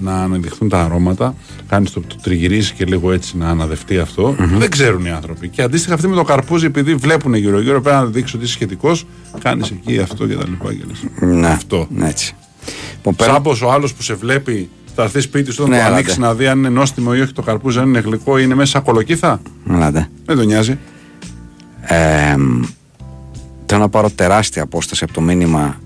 να 0.00 0.22
αναδειχθούν 0.22 0.68
τα 0.68 0.82
αρώματα, 0.84 1.34
κάνεις 1.68 1.90
το, 1.90 2.00
το 2.00 2.16
τριγυρίζει 2.22 2.72
και 2.72 2.84
λίγο 2.84 3.12
έτσι 3.12 3.36
να 3.36 3.48
αναδευτεί 3.48 3.98
αυτό. 3.98 4.34
Δεν 4.38 4.70
ξέρουν 4.70 5.04
οι 5.04 5.10
άνθρωποι. 5.10 5.48
Και 5.48 5.62
αντίστοιχα 5.62 5.94
αυτοί 5.94 6.08
με 6.08 6.14
το 6.16 6.22
καρπούζι, 6.24 6.66
επειδή 6.66 6.94
βλέπουν 6.94 7.34
γύρω-γύρω, 7.34 7.80
πρέπει 7.80 7.96
να 7.96 8.04
δείξει 8.04 8.36
ότι 8.36 8.44
είσαι 8.44 8.54
σχετικός, 8.54 9.06
κάνεις 9.42 9.70
εκεί 9.70 9.98
αυτό 9.98 10.26
και 10.26 10.34
τα 10.34 10.44
λοιπά. 10.48 10.72
Και 10.74 10.82
λες, 10.88 11.30
Ναι, 11.34 11.46
Αυτό. 11.48 11.86
ναι, 11.90 12.08
έτσι. 12.08 12.34
Λοιπόν, 12.94 13.14
πέρα- 13.16 13.32
Σαν 13.32 13.42
πως 13.42 13.62
ο 13.62 13.70
άλλος 13.72 13.94
που 13.94 14.02
σε 14.02 14.14
βλέπει, 14.14 14.68
θα 14.94 15.02
έρθει 15.02 15.20
σπίτι 15.20 15.52
σου, 15.52 15.62
θα 15.62 15.68
Ναι, 15.68 15.76
το 15.78 15.82
αλλά 15.84 15.94
ανοίξει 15.94 16.14
ντε. 16.14 16.20
να 16.20 16.34
δει 16.34 16.46
αν 16.46 16.58
είναι 16.58 16.68
νόστιμο 16.68 17.10
ή 17.14 17.20
όχι 17.20 17.32
το 17.32 17.42
καρπούζι, 17.42 17.78
αν 17.78 17.88
είναι 17.88 17.98
γλυκό 17.98 18.38
ή 18.38 18.42
είναι 18.44 18.54
μέσα 18.54 18.80
κολοκύθα. 18.80 19.40
Ελάτε. 19.70 20.08
Δεν 20.24 20.36
τον 20.36 20.46
νοιάζει. 20.46 20.78
Ε, 21.80 22.34
θέλω 23.66 23.80
να 23.80 23.88
πάρω 23.88 24.10
τεράστια 24.10 24.62
απόσταση 24.62 25.04
από 25.04 25.12
το 25.12 25.20
μήνυμα 25.20 25.76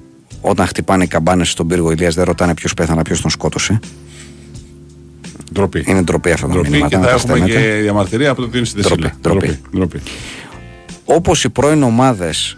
όταν 0.40 0.66
χτυπάνε 0.66 1.04
οι 1.04 1.06
καμπάνες 1.06 1.50
στον 1.50 1.66
πύργο 1.66 1.90
Ηλίας 1.90 2.14
δεν 2.14 2.24
ρωτάνε 2.24 2.54
ποιος 2.54 2.74
πέθανε, 2.74 3.02
ποιος 3.02 3.20
τον 3.20 3.30
σκότωσε. 3.30 3.80
Ντροπή. 5.52 5.84
Είναι 5.86 6.02
ντροπή 6.02 6.30
αυτά 6.30 6.46
τα 6.46 6.52
Ντροπή 6.52 6.68
μηνύματα. 6.70 6.88
και 6.88 6.96
να 6.96 7.02
θα 7.02 7.08
τα 7.08 7.14
έχουμε 7.16 7.36
στέλνετε. 7.46 7.60
και 7.74 7.80
διαμαρτυρία 7.82 8.30
από 8.30 8.40
το 8.40 8.48
τι 8.48 8.56
είναι 8.56 8.66
στη 8.66 8.80
Ντροπή, 8.80 9.00
Δεσίλα. 9.02 9.18
ντροπή. 9.22 9.60
ντροπή. 9.76 10.00
Όπως 11.04 11.44
οι 11.44 11.48
πρώην 11.50 11.82
ομάδες. 11.82 12.56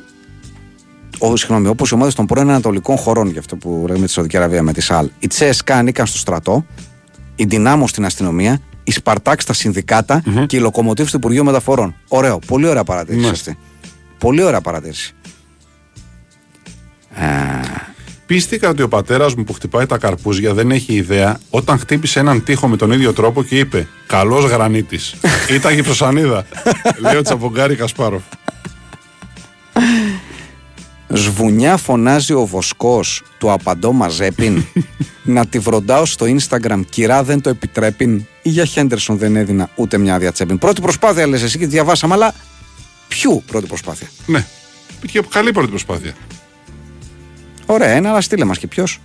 Ό, 1.19 1.37
συγγνώμη, 1.37 1.67
όπως 1.69 1.91
οι 1.91 1.95
ομάδες 1.95 2.15
των 2.15 2.27
πρώην 2.27 2.49
Ανατολικών 2.51 2.97
χωρών, 2.97 3.31
για 3.31 3.41
αυτό 3.41 3.57
που 3.57 3.85
λέμε 3.89 4.07
τη 4.07 4.13
Σαουδική 4.13 4.37
Αραβία 4.37 4.63
με 4.63 4.73
τη 4.73 4.81
ΣΑΛ, 4.81 5.09
η 5.19 5.27
Τσέσκα 5.27 5.75
ανήκαν 5.77 6.07
στο 6.07 6.19
στρατό, 6.19 6.67
η 7.37 7.45
Δυνάμο 7.45 7.87
στην 7.87 8.05
αστυνομία, 8.05 8.61
η 8.85 8.93
Σπαρτάκ 8.93 9.41
στα 9.41 9.53
συνδικατα 9.53 10.23
και 10.47 10.57
η 10.57 10.61
Λοκομοτήβ 10.61 11.07
στο 11.09 11.17
Υπουργείο 11.17 11.45
Μεταφορών. 11.45 11.95
Ωραίο, 12.09 12.39
πολύ 12.47 12.67
ωραία 12.67 12.85
παρατήρηση 12.85 13.25
Ναι. 13.25 13.31
αυτή. 13.31 13.59
Πολύ 14.19 14.43
ωραία 14.43 14.61
παρατήρηση. 14.61 15.15
Ε, 17.21 17.81
Πίστηκα 18.31 18.69
ότι 18.69 18.83
ο 18.83 18.89
πατέρας 18.89 19.35
μου 19.35 19.45
που 19.45 19.53
χτυπάει 19.53 19.87
τα 19.87 19.99
καρπούζια 19.99 20.55
δεν 20.55 20.71
έχει 20.71 20.95
ιδέα 20.95 21.39
όταν 21.51 21.79
χτύπησε 21.79 22.21
έναν 22.21 22.45
τοίχο 22.45 22.69
με 22.69 22.77
τον 22.77 22.91
ίδιο 22.91 23.13
τρόπο 23.13 23.43
και 23.43 23.59
είπε 23.59 23.89
Καλός 24.07 24.45
γρανίτης. 24.45 25.15
Ήταν 25.57 25.75
και 25.75 25.83
προσανίδα. 25.83 26.47
Λέει 26.99 27.17
ο 27.17 27.23
Τσαπογκάρη 27.23 27.75
Κασπάροφ. 27.75 28.23
Σβουνιά 31.09 31.77
φωνάζει 31.77 32.33
ο 32.33 32.47
βοσκός 32.47 33.23
του 33.39 33.53
απαντώ 33.53 33.93
μαζέπιν 33.93 34.65
να 35.35 35.47
τη 35.47 35.59
βροντάω 35.59 36.05
στο 36.05 36.27
Instagram 36.27 36.81
κυρά 36.91 37.23
δεν 37.23 37.41
το 37.41 37.49
επιτρέπιν 37.49 38.17
ή 38.43 38.49
για 38.49 38.65
Χέντερσον 38.65 39.19
δεν 39.19 39.37
έδινα 39.37 39.71
ούτε 39.75 39.99
μια 39.99 40.15
άδεια 40.15 40.33
τσέπιν. 40.33 40.59
Πρώτη 40.59 40.81
προσπάθεια 40.81 41.27
λες 41.27 41.43
εσύ 41.43 41.59
και 41.59 41.65
τη 41.65 41.71
διαβάσαμε 41.71 42.15
αλλά 42.15 42.35
ποιου 43.09 43.43
πρώτη 43.47 43.67
προσπάθεια. 43.67 44.09
Ναι. 44.27 44.47
Και 45.07 45.23
καλή 45.31 45.53
πρώτη 45.53 45.69
προσπάθεια. 45.69 46.15
Ωραία, 47.73 47.89
ένα, 47.89 48.09
αλλά 48.11 48.21
στείλε 48.21 48.45
μας 48.45 48.59
και 48.59 48.67
ποιος. 48.67 48.99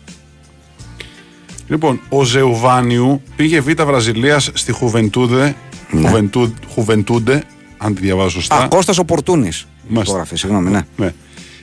Λοιπόν, 1.68 2.00
ο 2.10 2.24
Ζεουβάνιου 2.24 3.22
πήγε 3.36 3.60
Β' 3.62 3.82
Βραζιλίας 3.84 4.50
στη 4.54 4.72
Χουβεντούδε. 4.72 5.56
Χουβεντού- 5.92 6.54
Χουβεντούντε, 6.74 7.44
αν 7.78 7.96
τη 7.96 8.02
διαβάζω 8.02 8.30
σωστά. 8.30 8.56
Α, 8.58 8.68
Κώστας 8.68 8.98
Οπορτούνη. 8.98 9.50
Μάλιστα. 9.88 10.12
Το 10.14 10.18
γράφει, 10.20 10.36
συγγνώμη, 10.36 10.70
ναι. 10.70 10.82
Ναι. 10.96 11.14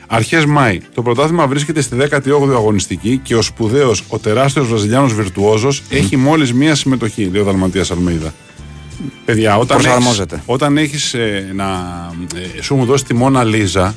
Αρχές 0.06 0.44
Μάη. 0.44 0.80
Το 0.94 1.02
πρωτάθλημα 1.02 1.46
βρίσκεται 1.46 1.80
στη 1.80 1.96
18η 1.96 2.50
αγωνιστική 2.54 3.20
και 3.22 3.36
ο 3.36 3.42
σπουδαίος, 3.42 4.04
ο 4.08 4.18
τεράστιος 4.18 4.66
Βραζιλιάνος 4.68 5.14
Βιρτουόζος 5.14 5.82
έχει 5.90 6.16
μόλις 6.16 6.52
μία 6.52 6.74
συμμετοχή, 6.74 7.24
λέει 7.32 7.40
ο 7.40 7.44
Δαλματίας 7.44 7.90
Αλμέιδα. 7.90 8.34
Παιδιά, 9.24 9.56
όταν 9.58 9.78
Προσαρμόζεται. 9.78 10.34
έχεις, 10.34 10.46
όταν 10.48 10.76
έχεις 10.78 11.14
ε, 11.14 11.50
να, 11.54 11.64
ε, 12.58 12.62
σου 12.62 12.74
έχουν 12.74 12.86
δώσει 12.86 13.04
τη 13.04 13.14
Μόνα 13.14 13.44
Λίζα 13.44 13.94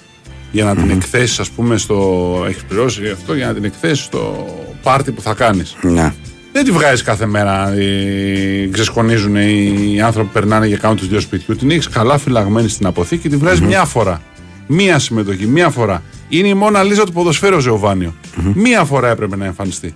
για 0.55 0.63
να 0.63 0.75
την 0.75 0.89
εκθέσεις, 0.89 1.39
ας 1.39 1.49
πούμε, 1.49 1.77
στο. 1.77 2.45
Έχεις 2.47 2.63
πληρώσει 2.63 3.09
αυτό 3.09 3.33
για 3.35 3.47
να 3.47 3.53
την 3.53 3.63
εκθέσεις 3.63 4.05
στο 4.05 4.45
πάρτι 4.83 5.11
που 5.11 5.21
θα 5.21 5.33
κάνεις. 5.33 5.75
ναι. 5.81 6.13
Δεν 6.51 6.63
τη 6.63 6.71
βγάζεις 6.71 7.01
κάθε 7.01 7.25
μέρα. 7.25 7.73
Ε, 7.73 8.67
ξεσκονίζουν 8.71 9.35
οι 9.35 10.01
άνθρωποι 10.01 10.27
που 10.27 10.33
περνάνε 10.33 10.67
και 10.67 10.77
κάνουν 10.77 10.97
τους 10.97 11.07
δύο 11.07 11.19
σπιτιού. 11.19 11.55
Την 11.55 11.71
έχεις 11.71 11.89
καλά 11.89 12.17
φυλαγμένη 12.17 12.69
στην 12.69 12.85
αποθήκη, 12.85 13.29
τη 13.29 13.35
βγαζει 13.37 13.61
μια 13.61 13.85
φορά. 13.85 14.21
Μία 14.67 14.99
συμμετοχή, 14.99 15.45
μία 15.47 15.69
φορά. 15.69 16.01
Είναι 16.29 16.47
η 16.47 16.53
μόνα 16.53 16.83
λίζα 16.83 17.03
του 17.05 17.11
ποδοσφαίρου 17.11 17.55
ο 17.55 17.59
ζεοβανιο 17.59 18.13
Μία 18.53 18.83
φορά 18.83 19.09
έπρεπε 19.09 19.35
να 19.35 19.45
εμφανιστεί. 19.45 19.93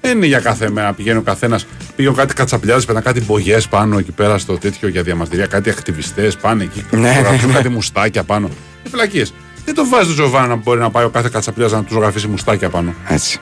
Δεν 0.00 0.16
είναι 0.16 0.26
για 0.26 0.40
κάθε 0.40 0.70
μέρα. 0.70 0.92
Πηγαίνει 0.92 1.18
ο 1.18 1.22
καθένας, 1.22 1.66
πήγαινε 1.96 2.14
κάτι 2.16 2.34
κατσαπλιάδες, 2.34 2.84
πετά 2.84 3.00
κάτι 3.00 3.20
μπογιές 3.20 3.68
πάνω 3.68 3.98
εκεί 3.98 4.12
πέρα 4.12 4.38
στο 4.38 4.58
τέτοιο 4.58 4.88
για 4.88 5.02
διαμαρτυρία, 5.02 5.46
κάτι 5.46 5.70
ακτιβιστές 5.70 6.36
πάνε 6.36 6.62
εκεί, 6.62 6.84
Ναι, 6.90 7.08
φωτογραφίζουν 7.08 7.48
ναι. 7.48 7.54
κάτι 7.54 7.68
μουστάκια 7.68 8.22
πάνω. 8.22 8.48
Ε, 8.84 8.88
φυλακίες. 8.88 9.34
Δεν 9.68 9.76
το 9.76 9.88
βάζει 9.88 10.06
το 10.06 10.14
Ζεοβάνιο 10.14 10.48
να 10.48 10.56
μπορεί 10.56 10.80
να 10.80 10.90
πάει 10.90 11.04
ο 11.04 11.08
κάθε 11.08 11.28
κατσαπλιάδε 11.32 11.76
να 11.76 11.84
του 11.84 11.92
ζωγραφίσει 11.92 12.28
μουστάκια 12.28 12.70
πάνω. 12.70 12.94
Έτσι. 13.08 13.40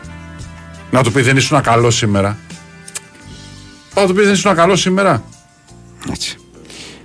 Να 0.91 1.03
του 1.03 1.13
πει 1.13 1.21
δεν 1.21 1.37
ήσουν 1.37 1.61
καλό 1.61 1.91
σήμερα. 1.91 2.39
Πάω 3.95 4.05
να 4.05 4.11
του 4.11 4.17
πει 4.17 4.25
δεν 4.25 4.33
ήσουν 4.33 4.55
καλό 4.55 4.77
σήμερα. 4.77 5.25
Έτσι. 6.11 6.39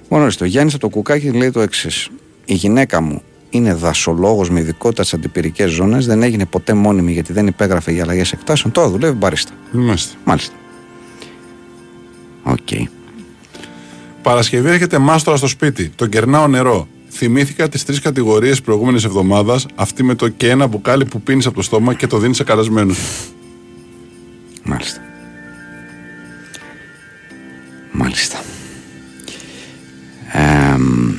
Μόνο 0.09 0.23
ορίστε, 0.23 0.43
ο 0.43 0.47
Γιάννης 0.47 0.73
από 0.73 0.83
το 0.83 0.89
κουκάκι 0.89 1.31
λέει 1.31 1.51
το 1.51 1.59
εξής. 1.59 2.09
Η 2.45 2.53
γυναίκα 2.53 3.01
μου 3.01 3.21
είναι 3.49 3.73
δασολόγος 3.73 4.49
με 4.49 4.59
ειδικότητα 4.59 5.03
στις 5.03 5.19
αντιπυρικές 5.19 5.71
ζώνες. 5.71 6.05
Δεν 6.05 6.23
έγινε 6.23 6.45
ποτέ 6.45 6.73
μόνιμη 6.73 7.11
γιατί 7.11 7.33
δεν 7.33 7.47
υπέγραφε 7.47 7.91
για 7.91 8.03
αλλαγές 8.03 8.31
εκτάσεων. 8.31 8.73
Τώρα 8.73 8.89
δουλεύει 8.89 9.15
μπαρίστα. 9.15 9.51
Είμαστε. 9.73 10.17
Μάλιστα. 10.23 10.53
Οκ. 12.43 12.89
Παρασκευή 14.21 14.69
έρχεται 14.69 14.97
μάστορα 14.97 15.37
στο 15.37 15.47
σπίτι. 15.47 15.89
Τον 15.95 16.09
κερνάω 16.09 16.47
νερό. 16.47 16.87
Θυμήθηκα 17.13 17.69
τις 17.69 17.85
τρεις 17.85 17.99
κατηγορίες 17.99 18.61
προηγούμενης 18.61 19.03
εβδομάδας. 19.03 19.65
Αυτή 19.75 20.03
με 20.03 20.15
το 20.15 20.29
και 20.29 20.49
ένα 20.49 20.67
μπουκάλι 20.67 21.05
που 21.05 21.21
πίνεις 21.21 21.45
από 21.45 21.55
το 21.55 21.61
στόμα 21.61 21.93
και 21.93 22.07
το 22.07 22.17
δίνεις 22.17 22.37
σε 22.37 22.43
καλεσμένους. 22.43 22.99
Μάλιστα. 24.63 25.01
Μάλιστα. 27.91 28.39
Εμ, 30.31 31.15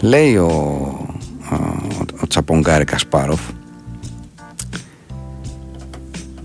λέει 0.00 0.36
ο, 0.36 0.46
ο, 1.50 1.56
ο 2.20 2.26
Τσαπογκάρη 2.26 2.84
Κασπάροφ 2.84 3.40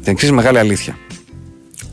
την 0.03 0.13
εξή 0.13 0.31
μεγάλη 0.31 0.57
αλήθεια. 0.57 0.97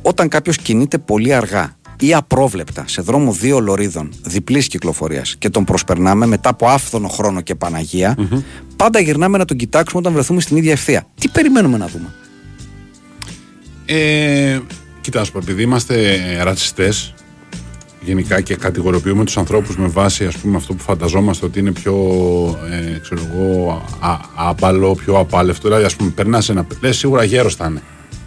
Όταν 0.03 0.29
κάποιος 0.29 0.57
κινείται 0.57 0.99
πολύ 0.99 1.35
αργά 1.35 1.77
ή 2.07 2.15
απρόβλεπτα 2.15 2.85
σε 2.87 3.03
δρόμο 3.03 3.33
δύο 3.33 3.61
λωρίδων 3.61 4.11
διπλής 4.23 4.67
κυκλοφορίας 4.69 5.37
και 5.39 5.51
τον 5.51 5.65
προσπερνάμε 5.65 6.27
μετά 6.27 6.49
από 6.49 6.67
άφθονο 6.69 7.09
χρόνο 7.09 7.41
και 7.41 7.55
παναγια 7.55 8.17
πάντα 8.77 9.01
γυρνάμε 9.01 9.39
να 9.39 9.45
τον 9.45 9.57
κοιτάξουμε 9.57 10.01
όταν 10.01 10.13
βρεθούμε 10.13 10.41
στην 10.41 10.57
ίδια 10.57 10.73
ευθεία. 10.73 11.07
Τι 11.21 11.29
περιμένουμε 11.29 11.79
να 11.79 11.87
δούμε; 11.87 12.15
Ε, 13.87 14.59
κοίτα, 15.01 15.19
να 15.19 15.25
σου 15.25 15.33
πω, 15.33 15.39
επειδή 15.39 15.63
είμαστε 15.63 16.21
ρατσιστές 16.43 17.15
γενικά 18.01 18.41
και 18.41 18.55
κατηγοριοποιούμε 18.57 19.25
τους 19.25 19.37
ανθρώπους 19.37 19.77
με 19.77 19.87
βάση 19.87 20.25
ας 20.25 20.37
πούμε, 20.37 20.57
αυτό 20.57 20.75
που 20.75 20.83
φανταζόμαστε 20.83 21.47
ότι 21.47 21.59
είναι 21.59 21.73
πιο 21.73 21.95
ε, 22.71 22.99
ξέρω 22.99 23.21
εγώ, 23.33 23.83
α, 24.01 24.11
α- 24.11 24.21
άπαλο, 24.35 24.95
πιο 24.95 25.19
απάλευτο. 25.19 25.69
Δηλαδή, 25.69 25.85
ας 25.85 25.97
πούμε, 25.97 26.11
περνάς 26.11 26.49
ένα. 26.49 26.67
Λες 26.81 26.97
σίγουρα 26.97 27.25
γέρο 27.25 27.51
θα 27.51 27.67
είναι. 27.71 27.83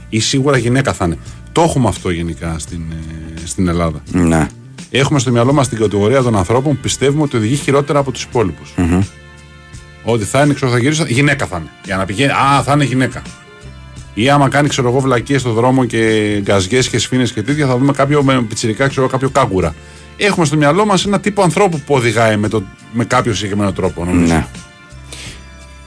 Ή 0.09 0.19
σίγουρα 0.19 0.57
γυναίκα 0.57 0.93
θα 0.93 1.05
είναι. 1.05 1.17
Το 1.55 1.61
έχουμε 1.61 1.87
αυτό 1.87 2.09
γενικά 2.09 2.55
στην, 2.59 2.81
ε, 2.91 3.47
στην 3.47 3.67
Ελλάδα. 3.67 4.03
Ναι. 4.11 4.47
Έχουμε 4.89 5.19
στο 5.19 5.31
μυαλό 5.31 5.53
μας 5.53 5.69
την 5.69 5.77
κατηγορία 5.77 6.21
των 6.21 6.37
ανθρώπων 6.37 6.73
που 6.73 6.79
πιστεύουμε 6.81 7.23
ότι 7.23 7.37
οδηγεί 7.37 7.55
χειρότερα 7.55 7.99
από 7.99 8.11
τους 8.11 8.23
υπολοιπου 8.23 8.61
Ότι 10.03 10.23
θα 10.23 10.43
είναι, 10.43 10.53
ξέρω, 10.53 10.71
θα 10.71 10.77
γυρίσει, 10.77 11.05
γυναίκα 11.07 11.45
θα 11.45 11.57
είναι. 11.57 11.69
Για 11.85 11.97
να 11.97 12.05
πηγαίνει, 12.05 12.31
Α, 12.31 12.63
θα 12.63 12.73
είναι 12.73 12.83
γυναίκα. 12.83 13.21
Ή 14.13 14.29
άμα 14.29 14.49
κάνει, 14.49 14.67
ξέρω 14.67 14.89
εγώ, 14.89 14.99
βλακίες 14.99 15.41
στο 15.41 15.51
δρόμο 15.51 15.85
και 15.85 15.99
γκαζιές 16.41 16.89
και 16.89 16.97
σφίνε 16.97 17.23
και 17.23 17.41
τέτοια, 17.41 17.67
θα 17.67 17.77
δούμε 17.77 17.91
κάποιο 17.91 18.23
με 18.23 18.41
πιτσιρικά, 18.41 18.87
ξέρω 18.87 19.01
εγώ, 19.01 19.11
κάποιο 19.11 19.29
κάγκουρα. 19.29 19.75
Έχουμε 20.17 20.45
στο 20.45 20.57
μυαλό 20.57 20.85
μας 20.85 21.05
ένα 21.05 21.19
τύπο 21.19 21.41
ανθρώπου 21.41 21.79
που 21.79 21.95
οδηγάει 21.95 22.37
με, 22.37 22.47
το, 22.47 22.63
με 22.91 23.05
κάποιο 23.05 23.33
συγκεκριμένο 23.33 23.71
τρόπο, 23.71 24.05
νομίζω. 24.05 24.33
Ναι. 24.33 24.47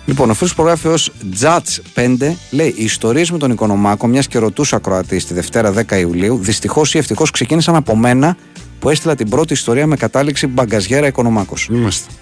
Λοιπόν, 0.08 0.30
ο 0.30 0.34
φίλος 0.34 0.54
που 0.54 0.62
γράφει 0.62 0.88
ως 0.88 1.12
Jats 1.40 1.78
5 1.94 2.16
λέει: 2.50 2.74
Οι 2.76 2.84
ιστορίες 2.84 3.30
με 3.30 3.38
τον 3.38 3.50
Οικονομάκο, 3.50 4.06
μιας 4.06 4.26
και 4.26 4.38
ρωτούσα 4.38 4.76
ακροατής 4.76 5.26
τη 5.26 5.34
Δευτέρα 5.34 5.74
10 5.88 5.98
Ιουλίου, 5.98 6.38
δυστυχώς 6.42 6.94
ή 6.94 6.98
ευτυχώς 6.98 7.30
ξεκίνησαν 7.30 7.74
από 7.74 7.96
μένα 7.96 8.36
που 8.78 8.90
έστειλα 8.90 9.14
την 9.14 9.28
πρώτη 9.28 9.52
ιστορία 9.52 9.86
με 9.86 9.96
κατάληξη 9.96 10.46
μπαγκαζιέρα 10.46 11.06
Οικονομάκος. 11.06 11.68
Είμαστε. 11.72 12.12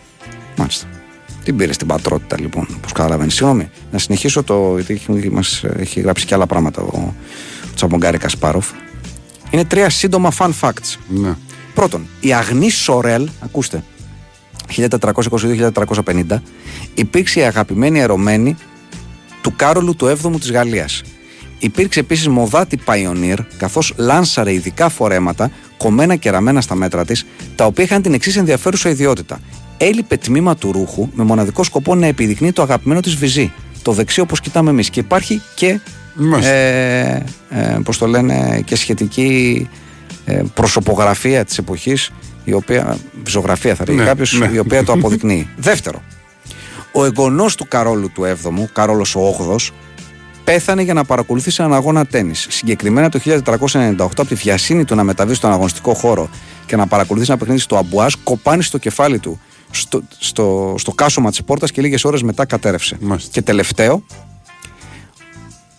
Μάλιστα. 0.56 0.86
Την 1.44 1.56
πήρε 1.56 1.72
στην 1.72 1.86
πατρότητα 1.86 2.40
λοιπόν, 2.40 2.68
όπως 2.76 2.92
καταλαβαίνεις. 2.92 3.34
Συγγνώμη, 3.34 3.70
να 3.92 3.98
συνεχίσω 3.98 4.42
το. 4.42 4.74
γιατί 4.74 4.92
έχει, 4.92 5.30
μας, 5.30 5.64
έχει 5.76 6.00
γράψει 6.00 6.26
και 6.26 6.34
άλλα 6.34 6.46
πράγματα 6.46 6.82
ο, 6.82 6.86
ο 6.86 7.14
Τσαμπονγκάρη 7.74 8.18
Κασπάροφ. 8.18 8.66
Είναι 9.50 9.64
τρία 9.64 9.90
σύντομα 9.90 10.32
fun 10.38 10.50
facts. 10.60 10.96
Ναι. 11.08 11.34
Πρώτον, 11.74 12.06
η 12.20 12.34
Αγνή 12.34 12.70
Σορέλ, 12.70 13.28
ακούστε, 13.40 13.82
1422-1450, 14.76 16.40
υπήρξε 16.94 17.40
η 17.40 17.42
αγαπημένη 17.42 18.00
ερωμένη 18.00 18.56
του 19.40 19.56
Κάρολου 19.56 19.96
του 19.96 20.06
7ου 20.06 20.40
της 20.40 20.50
Γαλλίας. 20.50 21.02
Υπήρξε 21.58 22.00
επίσης 22.00 22.28
μοδάτη 22.28 22.78
Pioneer, 22.84 23.38
καθώς 23.58 23.94
λάνσαρε 23.96 24.52
ειδικά 24.52 24.88
φορέματα, 24.88 25.50
κομμένα 25.76 26.16
και 26.16 26.30
ραμμένα 26.30 26.60
στα 26.60 26.74
μέτρα 26.74 27.04
της, 27.04 27.26
τα 27.54 27.64
οποία 27.64 27.84
είχαν 27.84 28.02
την 28.02 28.14
εξής 28.14 28.36
ενδιαφέρουσα 28.36 28.88
ιδιότητα. 28.88 29.40
Έλειπε 29.76 30.16
τμήμα 30.16 30.56
του 30.56 30.72
ρούχου 30.72 31.08
με 31.12 31.24
μοναδικό 31.24 31.62
σκοπό 31.64 31.94
να 31.94 32.06
επιδεικνύει 32.06 32.52
το 32.52 32.62
αγαπημένο 32.62 33.00
της 33.00 33.14
βυζί. 33.14 33.52
Το 33.82 33.92
δεξί 33.92 34.20
όπως 34.20 34.40
κοιτάμε 34.40 34.70
εμείς. 34.70 34.90
Και 34.90 35.00
υπάρχει 35.00 35.42
και, 35.54 35.80
Μάλιστα. 36.14 36.52
ε, 36.52 37.24
ε, 37.50 37.78
πώς 37.84 37.98
το 37.98 38.06
λένε, 38.06 38.62
και 38.64 38.76
σχετική 38.76 39.68
ε, 39.72 39.76
προσωπογραφία 40.54 41.44
της 41.44 41.58
εποχής, 41.58 42.10
η 42.44 42.52
οποία, 42.52 42.98
ζωγραφία 43.26 43.74
θα 43.74 43.84
λέγει 43.86 43.98
Ναι, 43.98 44.04
κάποιος, 44.04 44.38
ναι. 44.38 44.50
η 44.52 44.58
οποία 44.58 44.84
το 44.84 44.92
αποδεικνύει. 44.92 45.48
Δεύτερο, 45.56 46.02
ο 46.92 47.04
εγγονός 47.04 47.54
του 47.54 47.68
Καρόλου 47.68 48.12
του 48.12 48.22
7ου, 48.22 48.64
Καρόλος 48.72 49.14
ο 49.14 49.36
8ος, 49.50 49.70
πέθανε 50.44 50.82
για 50.82 50.94
να 50.94 51.04
παρακολουθήσει 51.04 51.62
έναν 51.62 51.74
αγώνα 51.74 52.06
τέννις. 52.06 52.46
Συγκεκριμένα 52.50 53.08
το 53.08 53.20
1498 53.24 53.94
από 53.98 54.26
τη 54.26 54.34
βιασύνη 54.34 54.84
του 54.84 54.94
να 54.94 55.04
μεταβεί 55.04 55.34
στον 55.34 55.52
αγωνιστικό 55.52 55.94
χώρο 55.94 56.28
και 56.66 56.76
να 56.76 56.86
παρακολουθήσει 56.86 57.30
ένα 57.30 57.40
παιχνίδι 57.40 57.60
στο 57.60 57.76
Αμπουάζ, 57.76 58.12
κοπάνει 58.24 58.62
στο 58.62 58.78
κεφάλι 58.78 59.18
του 59.18 59.40
στο, 59.70 60.02
στο, 60.18 60.74
στο 60.78 60.92
κάσωμα 60.92 61.30
της 61.30 61.44
πόρτας 61.44 61.70
και 61.70 61.80
λίγες 61.80 62.04
ώρες 62.04 62.22
μετά 62.22 62.44
κατέρευσε. 62.44 62.96
Μάλιστα. 63.00 63.30
Και 63.32 63.42
τελευταίο, 63.42 64.02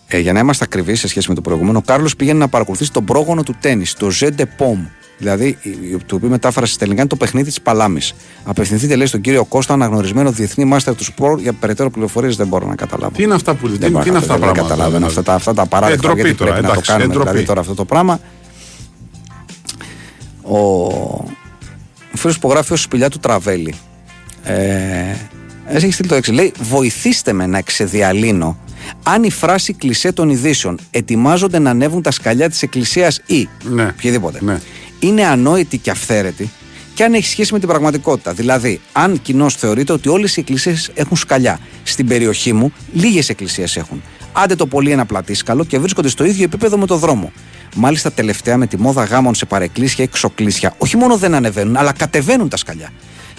ε, 0.08 0.18
για 0.18 0.32
να 0.32 0.38
είμαστε 0.40 0.64
ακριβείς 0.64 1.00
σε 1.00 1.08
σχέση 1.08 1.28
με 1.28 1.34
το 1.34 1.40
προηγούμενο, 1.40 1.78
ο 1.78 1.82
Κάρλος 1.82 2.16
πήγαινε 2.16 2.38
να 2.38 2.48
παρακολουθήσει 2.48 2.92
τον 2.92 3.04
πρόγονο 3.04 3.42
του 3.42 3.54
τέννη, 3.60 3.84
το 3.98 4.10
Ζέντε 4.10 4.46
Πομ. 4.46 4.84
Δηλαδή, 5.20 5.58
η- 5.62 5.68
η- 5.70 5.96
το 6.06 6.14
οποίο 6.14 6.28
μετάφραση 6.28 6.72
στα 6.72 6.80
ελληνικά 6.84 7.02
είναι 7.02 7.10
το 7.10 7.16
παιχνίδι 7.24 7.46
της 7.48 7.60
Παλάμης. 7.60 8.14
Απευθυνθείτε, 8.44 8.96
λέει, 8.96 9.06
στον 9.06 9.20
κύριο 9.20 9.44
Κώστα, 9.44 9.72
αναγνωρισμένο 9.74 10.30
διεθνή 10.32 10.64
μάστερ 10.64 10.94
του 10.94 11.04
σπορ. 11.04 11.40
Για 11.40 11.52
περαιτέρω 11.52 11.90
πληροφορίες 11.90 12.36
δεν 12.36 12.46
μπορώ 12.46 12.66
να 12.66 12.74
καταλάβω. 12.74 13.16
Τι 13.16 13.22
είναι 13.22 13.34
αυτά 13.34 13.54
που 13.54 13.68
Δεν 13.68 13.78
τι, 13.80 13.90
μπορώ 13.90 14.02
τι 14.02 14.08
είναι 14.08 14.18
να- 14.18 14.24
αυτά 14.24 14.32
τα 14.38 14.38
δεν 14.38 14.52
πράγματα. 14.52 14.68
καταλαβαίνω 14.74 15.06
δηλαδή. 15.08 15.18
αυτά 15.18 15.22
τα, 15.22 15.34
αυτά 15.34 15.54
τα 15.54 15.66
παράδειγμα. 15.66 16.02
ντροπή 16.02 16.20
γιατί 16.20 16.36
τώρα, 16.36 16.50
πρέπει 16.50 16.66
να 16.66 16.72
το 16.72 16.78
εντάξει, 16.80 16.90
κάνουμε 16.90 17.12
ε, 17.12 17.16
ντροπή. 17.16 17.28
δηλαδή, 17.30 17.46
τώρα 17.46 17.60
αυτό 17.60 17.74
το 17.74 17.84
πράγμα. 17.84 18.20
Ο, 20.42 20.58
ο 20.58 22.16
φίλος 22.16 22.38
που 22.38 22.50
γράφει 22.50 22.72
ως 22.72 22.82
σπηλιά 22.82 23.08
του 23.10 23.18
Τραβέλη. 23.18 23.74
Ε, 24.44 25.14
έχει 25.66 25.90
στείλει 25.92 26.08
το 26.08 26.14
έξι. 26.14 26.32
Λέει: 26.32 26.52
Βοηθήστε 26.60 27.32
με 27.32 27.46
να 27.46 27.58
εξεδιαλύνω 27.58 28.58
αν 29.02 29.22
η 29.22 29.30
φράση 29.30 29.72
κλισέ 29.72 30.12
των 30.12 30.30
ειδήσεων 30.30 30.78
ετοιμάζονται 30.90 31.58
να 31.58 31.70
ανέβουν 31.70 32.02
τα 32.02 32.10
σκαλιά 32.10 32.48
της 32.50 32.62
Εκκλησίας 32.62 33.20
ή 33.26 33.48
Ναι. 33.62 33.86
οποιαδήποτε 33.96 34.38
Ναι. 34.42 34.58
είναι 34.98 35.24
ανόητη 35.24 35.78
και 35.78 35.90
αυθαίρετη 35.90 36.50
και 36.94 37.04
αν 37.04 37.14
έχει 37.14 37.26
σχέση 37.28 37.52
με 37.52 37.58
την 37.58 37.68
πραγματικότητα. 37.68 38.32
Δηλαδή, 38.32 38.80
αν 38.92 39.22
κοινώς 39.22 39.54
θεωρείται 39.54 39.92
ότι 39.92 40.08
όλες 40.08 40.36
οι 40.36 40.40
εκκλησίες 40.40 40.90
έχουν 40.94 41.16
σκαλιά. 41.16 41.58
Στην 41.82 42.06
περιοχή 42.06 42.52
μου, 42.52 42.72
λίγες 42.92 43.28
εκκλησίες 43.28 43.76
έχουν. 43.76 44.02
Άντε 44.32 44.54
το 44.54 44.66
πολύ 44.66 44.90
ένα 44.90 45.06
πλατήσκαλο 45.06 45.64
και 45.64 45.78
βρίσκονται 45.78 46.08
στο 46.08 46.24
ίδιο 46.24 46.44
επίπεδο 46.44 46.78
με 46.78 46.86
το 46.86 46.96
δρόμο. 46.96 47.32
Μάλιστα, 47.74 48.12
τελευταία 48.12 48.56
με 48.56 48.66
τη 48.66 48.76
μόδα 48.78 49.04
γάμων 49.04 49.34
σε 49.34 49.44
παρεκκλήσια 49.44 50.04
ή 50.04 50.08
ξοκλήσια, 50.08 50.74
όχι 50.78 50.96
μόνο 50.96 51.16
δεν 51.16 51.34
ανεβαίνουν, 51.34 51.76
αλλά 51.76 51.92
κατεβαίνουν 51.92 52.48
τα 52.48 52.56
σκαλιά. 52.56 52.90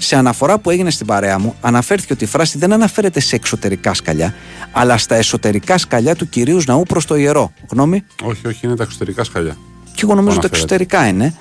Σε 0.02 0.16
αναφορά 0.16 0.60
που 0.60 0.70
έγινε 0.70 0.90
στην 0.92 1.06
παρέα 1.06 1.40
μου, 1.40 1.56
αναφέρθηκε 1.62 2.14
ότι 2.14 2.24
η 2.24 2.28
φράση 2.28 2.58
δεν 2.58 2.74
αναφέρεται 2.74 3.20
σε 3.20 3.36
εξωτερικά 3.36 3.94
σκαλιά, 3.94 4.34
αλλά 4.72 4.98
στα 4.98 5.16
εσωτερικά 5.16 5.78
σκαλιά 5.78 6.16
του 6.16 6.30
κυρίους 6.30 6.66
ναού 6.66 6.84
προς 6.84 7.06
το 7.06 7.16
ιερό. 7.16 7.52
Γνώμη; 7.70 8.04
Όχι, 8.24 8.48
όχι, 8.48 8.66
είναι 8.66 8.76
τα 8.76 8.84
εξωτερικά 8.84 9.24
σκαλιά. 9.24 9.58
Και 9.94 10.02
εγώ 10.04 10.16
νομίζω 10.16 10.38
ότι 10.38 10.46
Αναφέρεται. 10.46 10.56
εξωτερικά 10.56 11.08
είναι. 11.08 11.36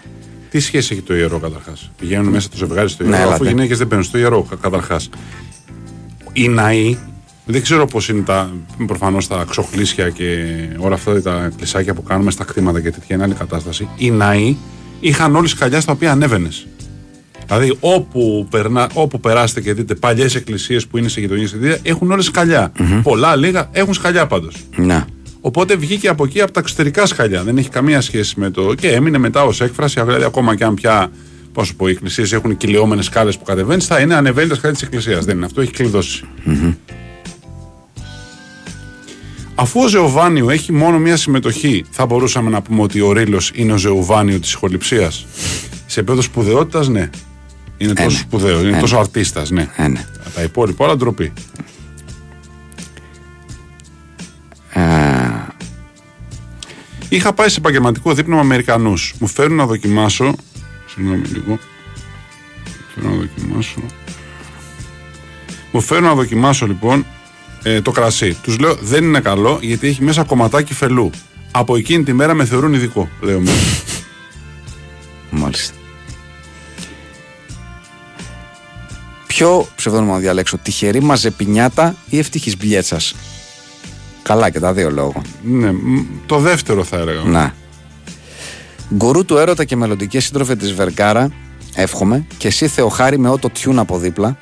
Τι 0.50 0.60
σχέση 0.60 0.92
έχει 0.92 1.02
το 1.02 1.14
ιερό 1.16 1.38
καταρχάς; 1.38 1.90
Πηγαίνουν 1.98 2.26
μέσα 2.26 2.48
το 2.48 2.56
ζευγάρι 2.56 2.88
στο 2.88 3.04
Ναι, 3.04 3.16
ιερό, 3.16 3.28
αφού 3.30 3.30
οι 3.30 3.34
έλατε. 3.34 3.48
γυναίκες 3.48 3.78
δεν 3.78 3.86
μπαίνουν 3.86 4.04
στο 4.04 4.18
ιερό 4.18 4.48
καταρχάς. 4.60 5.10
Οι 6.32 6.48
ναοί, 6.48 6.98
δεν 7.44 7.62
ξέρω 7.62 7.86
πώς 7.86 8.08
είναι 8.08 8.22
τα. 8.22 8.50
Προφανώς 8.86 9.26
τα 9.26 9.44
ξοχλήσια 9.50 10.10
και 10.10 10.24
όλα 10.78 10.94
αυτά 10.94 11.22
τα 11.22 11.50
κλεισάκια 11.56 11.94
που 11.94 12.02
κάνουμε 12.02 12.30
στα 12.30 12.44
κτήματα 12.44 12.80
και 12.80 12.90
τέτοια 12.90 13.14
είναι 13.14 13.24
άλλη 13.24 13.34
κατάσταση. 13.34 13.88
Οι 13.96 14.10
ναοί 14.10 14.56
είχαν 15.00 15.36
όλοι 15.36 15.48
σκαλιά 15.48 15.80
στα 15.80 15.92
οποία 15.92 16.10
ανέβαινες. 16.12 16.66
Δηλαδή, 17.48 17.76
όπου, 17.80 18.46
περνά, 18.50 18.88
όπου 18.94 19.20
περάσετε 19.20 19.60
και 19.60 19.72
δείτε 19.72 19.94
παλιές 19.94 20.34
εκκλησίες 20.34 20.86
που 20.86 20.98
είναι 20.98 21.08
σε 21.08 21.20
γειτονιέ 21.20 21.46
και 21.46 21.80
έχουν 21.82 22.10
όλες 22.10 22.24
σκαλιά. 22.24 22.72
Πολλά, 23.02 23.36
λίγα 23.36 23.68
έχουν 23.72 23.94
σκαλιά 23.94 24.26
πάντως. 24.26 24.54
Να. 24.76 25.06
Οπότε 25.40 25.76
βγήκε 25.76 26.08
από 26.08 26.24
εκεί 26.24 26.40
από 26.40 26.52
τα 26.52 26.60
εξωτερικά 26.60 27.06
σκαλιά. 27.06 27.42
Δεν 27.42 27.58
έχει 27.58 27.68
καμία 27.68 28.00
σχέση 28.00 28.34
με 28.40 28.50
το. 28.50 28.74
και 28.74 28.88
έμεινε 28.88 29.18
μετά 29.18 29.44
ως 29.44 29.60
έκφραση. 29.60 30.00
Δηλαδή, 30.02 30.24
ακόμα 30.24 30.56
και 30.56 30.64
αν 30.64 30.74
πια. 30.74 31.10
Πώς 31.52 31.66
σου 31.66 31.76
πω, 31.76 31.88
οι 31.88 31.90
εκκλησίες 31.90 32.32
έχουν 32.32 32.56
κυλιόμενες 32.56 33.04
σκάλες 33.04 33.38
που 33.38 33.44
κατεβαίνεις, 33.44 33.86
θα 33.86 34.00
είναι 34.00 34.14
ανεβαίνει 34.14 34.48
τα 34.48 34.54
σκάλια 34.54 34.76
της 34.76 34.86
εκκλησίας. 34.86 35.24
Δεν 35.24 35.36
είναι 35.36 35.44
αυτό, 35.44 35.60
έχει 35.60 35.70
κλειδώσει. 35.70 36.24
Αφού 39.54 39.80
ο 39.80 39.86
Ζεοβάνιο 39.86 40.50
έχει 40.50 40.72
μόνο 40.72 40.98
μία 40.98 41.16
συμμετοχή, 41.16 41.84
θα 41.90 42.06
μπορούσαμε 42.06 42.50
να 42.50 42.62
πούμε 42.62 42.82
ότι 42.82 43.00
ο 43.00 43.12
Ρήλο 43.12 43.40
είναι 43.54 43.72
ο 43.72 43.76
Ζεοβάνιο 43.76 44.40
της 44.40 44.52
ηχοληψίας. 44.52 45.26
Σε 45.86 46.00
επίπεδο 46.00 46.22
σπουδαιότητας, 46.22 46.88
ναι. 46.88 47.10
Είναι 47.78 47.92
τόσο 47.92 48.08
ναι. 48.10 48.16
σπουδαίο, 48.16 48.60
είναι 48.60 48.76
Ε, 48.76 48.80
τόσο 48.80 48.96
αρτίστα, 48.98 49.42
ναι. 49.48 49.68
Ε, 49.76 49.88
ναι. 49.88 50.04
Τα 50.34 50.42
υπόλοιπα 50.42 50.84
όλα 50.84 50.96
ντροπή. 50.96 51.32
Ε, 54.72 54.82
Είχα 57.08 57.32
πάει 57.32 57.48
σε 57.48 57.58
επαγγελματικό 57.58 58.14
δείπνο 58.14 58.34
με 58.34 58.40
Αμερικανούς. 58.40 59.14
Μου 59.18 59.26
φέρουν 59.26 59.56
να 59.56 59.66
δοκιμάσω. 59.66 60.34
Συγγνώμη 60.86 61.26
λίγο. 61.26 61.58
Φέρουν 62.94 63.10
να 63.10 63.16
δοκιμάσω. 63.16 63.80
Μου 65.72 65.80
φέρουν 65.80 66.04
να 66.04 66.14
δοκιμάσω 66.14 66.66
λοιπόν 66.66 67.06
ε, 67.62 67.80
το 67.80 67.90
κρασί. 67.90 68.34
Τους 68.42 68.58
λέω 68.58 68.74
δεν 68.74 69.04
είναι 69.04 69.20
καλό 69.20 69.58
γιατί 69.62 69.88
έχει 69.88 70.02
μέσα 70.02 70.24
κομματάκι 70.24 70.74
φελού. 70.74 71.10
Από 71.50 71.76
εκείνη 71.76 72.04
τη 72.04 72.12
μέρα 72.12 72.34
με 72.34 72.44
θεωρούν 72.44 72.74
ειδικό, 72.74 73.08
λέω 73.20 73.40
μου. 73.40 73.50
Μάλιστα. 75.30 75.77
Ποιο 79.38 79.66
ψευδόνυμο 79.76 80.12
να 80.12 80.18
διαλέξω, 80.18 80.58
τυχερή 80.58 81.02
μαζεπινιάτα 81.02 81.94
ή 82.08 82.18
ευτυχής 82.18 82.56
μπλιέτσας. 82.56 83.14
Καλά 84.22 84.50
και 84.50 84.60
τα 84.60 84.72
δύο 84.72 84.90
λόγω. 84.90 85.22
ναι, 85.42 85.72
μ, 85.72 86.04
το 86.26 86.38
δεύτερο 86.38 86.84
θα 86.84 86.96
έλεγα. 86.96 87.22
Να. 87.22 87.54
Γκουρού 88.94 89.24
του 89.24 89.36
έρωτα 89.36 89.64
και 89.64 89.76
μελλοντική 89.76 90.20
σύντροφε 90.20 90.56
της 90.56 90.72
Βεργκάρα, 90.72 91.30
εύχομαι, 91.74 92.26
και 92.36 92.48
εσύ 92.48 92.68
Θεοχάρη 92.68 93.18
με 93.18 93.28
ότο 93.28 93.50
τιούν 93.50 93.78
από 93.78 93.98
δίπλα. 93.98 94.38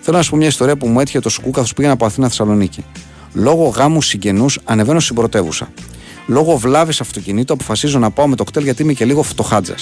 Θέλω 0.00 0.16
να 0.16 0.22
σου 0.22 0.30
πω 0.30 0.36
μια 0.36 0.46
ιστορία 0.46 0.76
που 0.76 0.88
μου 0.88 1.00
έτυχε 1.00 1.20
το 1.20 1.28
σκου 1.28 1.50
καθώ 1.50 1.74
πήγαινα 1.74 1.94
από 1.94 2.06
Αθήνα 2.06 2.28
Θεσσαλονίκη. 2.28 2.84
Λόγω 3.32 3.68
γάμου 3.68 4.02
συγγενούς 4.02 4.58
ανεβαίνω 4.64 5.00
στην 5.00 5.14
πρωτεύουσα. 5.14 5.68
Λόγω 6.26 6.56
βλάβης 6.56 7.00
αυτοκινήτου 7.00 7.52
αποφασίζω 7.52 7.98
να 7.98 8.10
πάω 8.10 8.26
με 8.26 8.36
το 8.36 8.44
κτέλ 8.44 8.64
γιατί 8.64 8.82
είμαι 8.82 8.92
και 8.92 9.04
λίγο 9.04 9.22
φτωχάτζα. 9.22 9.74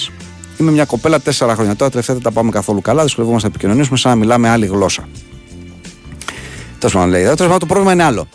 Είμαι 0.57 0.71
μια 0.71 0.85
κοπέλα 0.85 1.19
4 1.19 1.31
χρόνια 1.31 1.75
τώρα, 1.75 1.89
τελευταία 1.89 2.15
δεν 2.15 2.23
τα 2.23 2.31
πάμε 2.31 2.51
καθόλου 2.51 2.81
καλά, 2.81 3.03
δυσκολευόμαστε 3.03 3.47
να 3.47 3.53
επικοινωνήσουμε 3.55 3.97
σαν 3.97 4.11
να 4.11 4.17
μιλάμε 4.17 4.49
άλλη 4.49 4.65
γλώσσα. 4.65 5.07
Τέλος 6.79 6.93
πάντων, 6.93 7.09
λέει. 7.09 7.23
Τέλος 7.23 7.37
πάντων, 7.37 7.59
το 7.59 7.65
πρόβλημα 7.65 7.93
είναι 7.93 8.03
άλλο. 8.03 8.27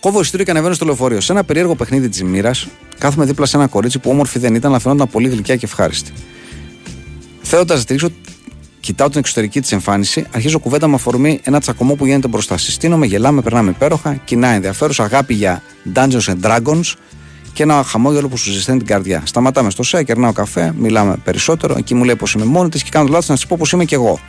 Κόβω 0.00 0.20
ειστήριο 0.20 0.44
και 0.44 0.50
ανεβαίνω 0.50 0.74
στο 0.74 0.84
λεωφορείο. 0.84 1.20
Σε 1.20 1.32
ένα 1.32 1.44
περίεργο 1.44 1.74
παιχνίδι 1.74 2.08
της 2.08 2.22
μοίρας, 2.22 2.68
κάθομαι 2.98 3.24
δίπλα 3.24 3.46
σε 3.46 3.56
ένα 3.56 3.66
κορίτσι 3.66 3.98
που 3.98 4.10
όμορφη 4.10 4.38
δεν 4.38 4.54
ήταν, 4.54 4.70
αλλά 4.70 4.80
φαινόταν 4.80 5.08
πολύ 5.08 5.28
γλυκιά 5.28 5.56
και 5.56 5.64
ευχάριστη. 5.64 6.12
Θέλοντα 7.42 7.74
να 7.74 7.80
στηρίξω, 7.80 8.08
κοιτάω 8.80 9.08
την 9.08 9.18
εξωτερική 9.18 9.60
της 9.60 9.72
εμφάνιση, 9.72 10.26
αρχίζω 10.32 10.58
κουβέντα 10.58 10.88
με 10.88 10.94
αφορμή 10.94 11.40
ένα 11.42 11.60
τσακωμό 11.60 11.94
που 11.94 12.06
γίνεται 12.06 12.28
μπροστά. 12.28 12.58
Συστήνομαι, 12.58 13.06
γελάμε, 13.06 13.42
περνάμε 13.42 13.70
υπέροχα, 13.70 14.14
κοινά 14.14 14.48
ενδιαφέρουσα, 14.48 15.04
αγάπη 15.04 15.34
για 15.34 15.62
Dungeons 15.94 16.24
and 16.24 16.40
Dragons 16.42 16.94
και 17.52 17.62
ένα 17.62 17.82
χαμόγελο 17.82 18.28
που 18.28 18.36
σου 18.36 18.52
ζεσταίνει 18.52 18.78
την 18.78 18.86
καρδιά. 18.86 19.22
Σταματάμε 19.24 19.70
στο 19.70 19.82
ΣΕΑ, 19.82 20.02
κερνάω 20.02 20.32
καφέ, 20.32 20.74
μιλάμε 20.76 21.16
περισσότερο. 21.24 21.74
Εκεί 21.78 21.94
μου 21.94 22.04
λέει 22.04 22.16
πως 22.16 22.32
είμαι 22.32 22.44
μόνη 22.44 22.68
της 22.68 22.82
και 22.82 22.90
κάνω 22.92 23.06
το 23.06 23.12
λάθος 23.12 23.28
να 23.28 23.34
της 23.34 23.46
πω 23.46 23.56
πως 23.58 23.72
είμαι 23.72 23.84
κι 23.84 23.94
εγώ. 23.94 24.20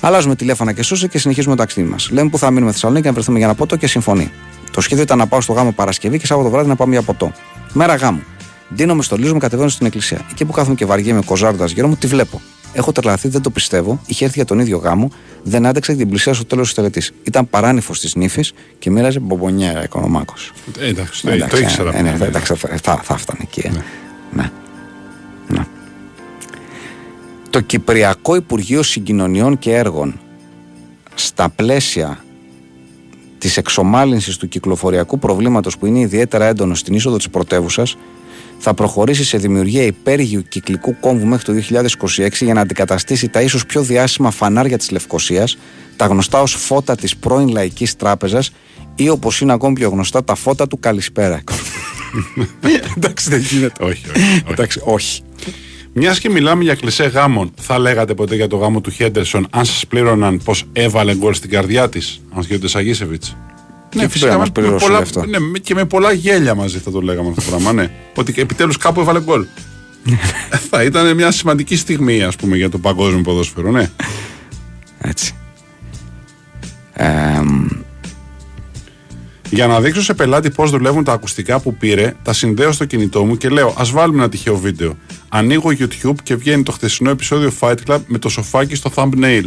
Αλλάζουμε 0.00 0.36
τηλέφωνα 0.36 0.72
και 0.72 0.82
σούσε 0.82 1.08
και 1.08 1.18
συνεχίζουμε 1.18 1.56
το 1.56 1.60
ταξίδι 1.60 1.88
μας. 1.88 2.10
Λέμε 2.10 2.30
που 2.30 2.38
θα 2.38 2.50
μείνουμε 2.50 2.72
Θεσσαλονίκη 2.72 3.06
να 3.06 3.12
βρεθούμε 3.12 3.38
για 3.38 3.46
ένα 3.46 3.56
ποτό 3.56 3.76
και 3.76 3.86
συμφωνεί. 3.86 4.30
Το 4.70 4.80
σχέδιο 4.80 5.04
ήταν 5.04 5.18
να 5.18 5.26
πάω 5.26 5.40
στο 5.40 5.52
γάμο 5.52 5.72
Παρασκευή 5.72 6.18
και 6.18 6.26
Σάββατο 6.26 6.50
βράδυ 6.50 6.68
να 6.68 6.76
πάμε 6.76 6.92
για 6.92 7.02
ποτό. 7.02 7.32
Μέρα 7.72 7.94
γάμου. 7.94 8.22
Ντύνομαι 8.74 9.02
στο 9.02 9.16
λίζο 9.16 9.32
μου, 9.32 9.38
κατεβαίνω 9.38 9.68
στην 9.68 9.86
εκκλησία. 9.86 10.26
Εκεί 10.30 10.44
που 10.44 10.52
κάθομαι 10.52 10.74
και 10.74 10.84
βαριέμαι 10.84 11.22
κοζάροντα 11.24 11.66
γύρω 11.66 11.88
μου, 11.88 11.96
τη 11.96 12.06
βλέπω. 12.06 12.40
Έχω 12.72 12.92
τρελαθεί, 12.92 13.28
δεν 13.28 13.42
το 13.42 13.50
πιστεύω. 13.50 14.00
Είχε 14.06 14.24
έρθει 14.24 14.36
για 14.36 14.46
τον 14.46 14.58
ίδιο 14.58 14.78
γάμο, 14.78 15.10
δεν 15.42 15.66
άντεξα 15.66 15.92
και 15.92 15.98
την 15.98 16.08
πλησία 16.08 16.32
στο 16.34 16.44
τέλος 16.44 16.64
της 16.66 16.74
τελετής. 16.74 17.12
Ήταν 17.22 17.50
παράνυφος 17.50 18.00
της 18.00 18.14
νύφης 18.14 18.52
και 18.78 18.90
μοίραζε 18.90 19.18
μπομπονιέρα 19.18 19.82
οικονομάκος. 19.84 20.52
Ε, 20.78 20.86
εντάξει, 20.86 21.22
το, 21.22 21.46
το 21.46 21.56
ήξερα. 21.56 21.96
Ε, 21.96 22.02
ναι, 22.02 22.08
πριν, 22.08 22.18
θα, 22.18 22.24
ναι. 22.24 22.30
εντάξει, 22.30 22.54
θα, 22.54 22.68
θα, 22.82 23.00
θα 23.02 23.16
φτάνει 23.16 23.40
εκεί. 23.42 23.60
ε. 23.60 23.70
Ναι. 24.32 24.50
ναι. 25.48 25.66
Το 27.50 27.60
Κυπριακό 27.60 28.34
Υπουργείο 28.34 28.82
Συγκοινωνιών 28.82 29.58
και 29.58 29.74
Έργων 29.74 30.20
στα 31.14 31.48
πλαίσια 31.48 32.24
της 33.38 33.56
εξομάλυνσης 33.56 34.36
του 34.36 34.48
κυκλοφοριακού 34.48 35.18
προβλήματος 35.18 35.78
που 35.78 35.86
είναι 35.86 35.98
ιδιαίτερα 35.98 36.44
έντονο 36.44 36.74
στην 36.74 36.94
είσοδο 36.94 37.16
της 37.16 37.30
πρωτεύουσας, 37.30 37.96
θα 38.64 38.74
προχωρήσει 38.74 39.24
σε 39.24 39.38
δημιουργία 39.38 39.82
υπέργειου 39.82 40.42
κυκλικού 40.48 40.96
κόμβου 41.00 41.26
μέχρι 41.26 41.44
το 41.44 41.84
2026 42.16 42.28
για 42.40 42.54
να 42.54 42.60
αντικαταστήσει 42.60 43.28
τα 43.28 43.40
ίσως 43.40 43.66
πιο 43.66 43.82
διάσημα 43.82 44.30
φανάρια 44.30 44.78
της 44.78 44.90
Λευκοσίας, 44.90 45.58
τα 45.96 46.06
γνωστά 46.06 46.40
ως 46.40 46.54
φώτα 46.54 46.94
της 46.94 47.16
πρώην 47.16 47.48
Λαϊκής 47.48 47.96
Τράπεζας 47.96 48.52
ή 48.94 49.08
όπως 49.08 49.40
είναι 49.40 49.52
ακόμη 49.52 49.74
πιο 49.74 49.88
γνωστά 49.88 50.24
τα 50.24 50.34
φώτα 50.34 50.68
του 50.68 50.78
Καλησπέρα. 50.78 51.42
Εντάξει 52.96 53.30
δεν 53.30 53.40
γίνεται. 53.40 53.84
Όχι, 53.84 54.04
όχι. 54.10 54.20
όχι. 54.20 54.44
Εντάξει, 54.48 54.80
όχι. 54.84 55.22
Μιας 55.92 56.18
και 56.18 56.30
μιλάμε 56.30 56.62
για 56.62 56.74
κλεισέ 56.74 57.04
γάμων, 57.04 57.52
θα 57.60 57.78
λέγατε 57.78 58.14
ποτέ 58.14 58.34
για 58.34 58.46
το 58.46 58.56
γάμο 58.56 58.80
του 58.80 58.90
Χέντερσον 58.90 59.46
αν 59.50 59.64
σας 59.64 59.86
πλήρωναν 59.86 60.40
πως 60.44 60.64
έβαλε 60.72 61.14
γκολ 61.14 61.34
στην 61.34 61.50
καρδιά 61.50 61.88
της, 61.88 62.20
αν 62.34 62.46
ο 62.64 62.66
Σαγίσεβιτς; 62.68 63.36
Ναι, 63.94 64.08
πρέπει 64.08 64.24
να 64.26 64.38
μας 64.38 64.46
με 64.46 64.52
πληρώσει 64.60 64.84
πολλά, 64.84 64.96
γι' 64.96 65.02
αυτό. 65.02 65.24
ναι, 65.26 65.38
με- 65.38 65.58
και 65.58 65.74
με 65.74 65.84
πολλά 65.84 66.12
γέλια 66.12 66.54
μαζί 66.54 66.78
θα 66.78 66.90
το 66.90 67.00
λέγαμε 67.00 67.28
αυτό 67.28 67.40
το 67.40 67.48
πράγμα. 67.50 67.72
Ναι. 67.72 67.90
Ότι 68.14 68.34
επιτέλους 68.36 68.76
κάπου 68.76 69.00
έβαλε 69.00 69.20
γκολ. 69.20 69.46
θα 70.70 70.82
ήταν 70.82 71.14
μια 71.14 71.30
σημαντική 71.30 71.76
στιγμή, 71.76 72.22
ας 72.22 72.36
πούμε, 72.36 72.56
για 72.56 72.70
το 72.70 72.78
παγκόσμιο 72.78 73.20
ποδόσφαιρο, 73.22 73.70
ναι. 73.70 73.90
Έτσι. 74.98 75.34
Εμ, 76.92 77.66
Για 79.50 79.66
να 79.66 79.80
δείξω 79.80 80.02
σε 80.02 80.14
πελάτη 80.14 80.50
πώς 80.50 80.70
δουλεύουν 80.70 81.04
τα 81.04 81.12
ακουστικά 81.12 81.60
που 81.60 81.74
πήρε, 81.76 82.14
τα 82.22 82.32
συνδέω 82.32 82.72
στο 82.72 82.84
κινητό 82.84 83.24
μου 83.24 83.36
και 83.36 83.48
λέω: 83.48 83.68
Α 83.68 83.84
βάλουμε 83.92 84.18
ένα 84.18 84.28
τυχαίο 84.28 84.56
βίντεο. 84.56 84.96
Ανοίγω 85.28 85.70
YouTube 85.78 86.14
και 86.22 86.36
βγαίνει 86.36 86.62
το 86.62 86.72
χθεσινό 86.72 87.10
επεισόδιο 87.10 87.52
Fight 87.60 87.76
Club 87.86 87.98
με 88.06 88.18
το 88.18 88.28
σοφάκι 88.28 88.74
στο 88.74 88.90
thumbnail. 88.94 89.44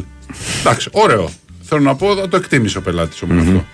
Εντάξει, 0.59 0.89
ωραίο. 0.91 1.29
Θέλω 1.61 1.81
να 1.81 1.95
πω, 1.95 2.27
το 2.27 2.35
εκτίμησε 2.37 2.77
ο 2.77 2.81
πελάτης 2.81 3.21
όμως 3.21 3.37
αυτό. 3.47 3.65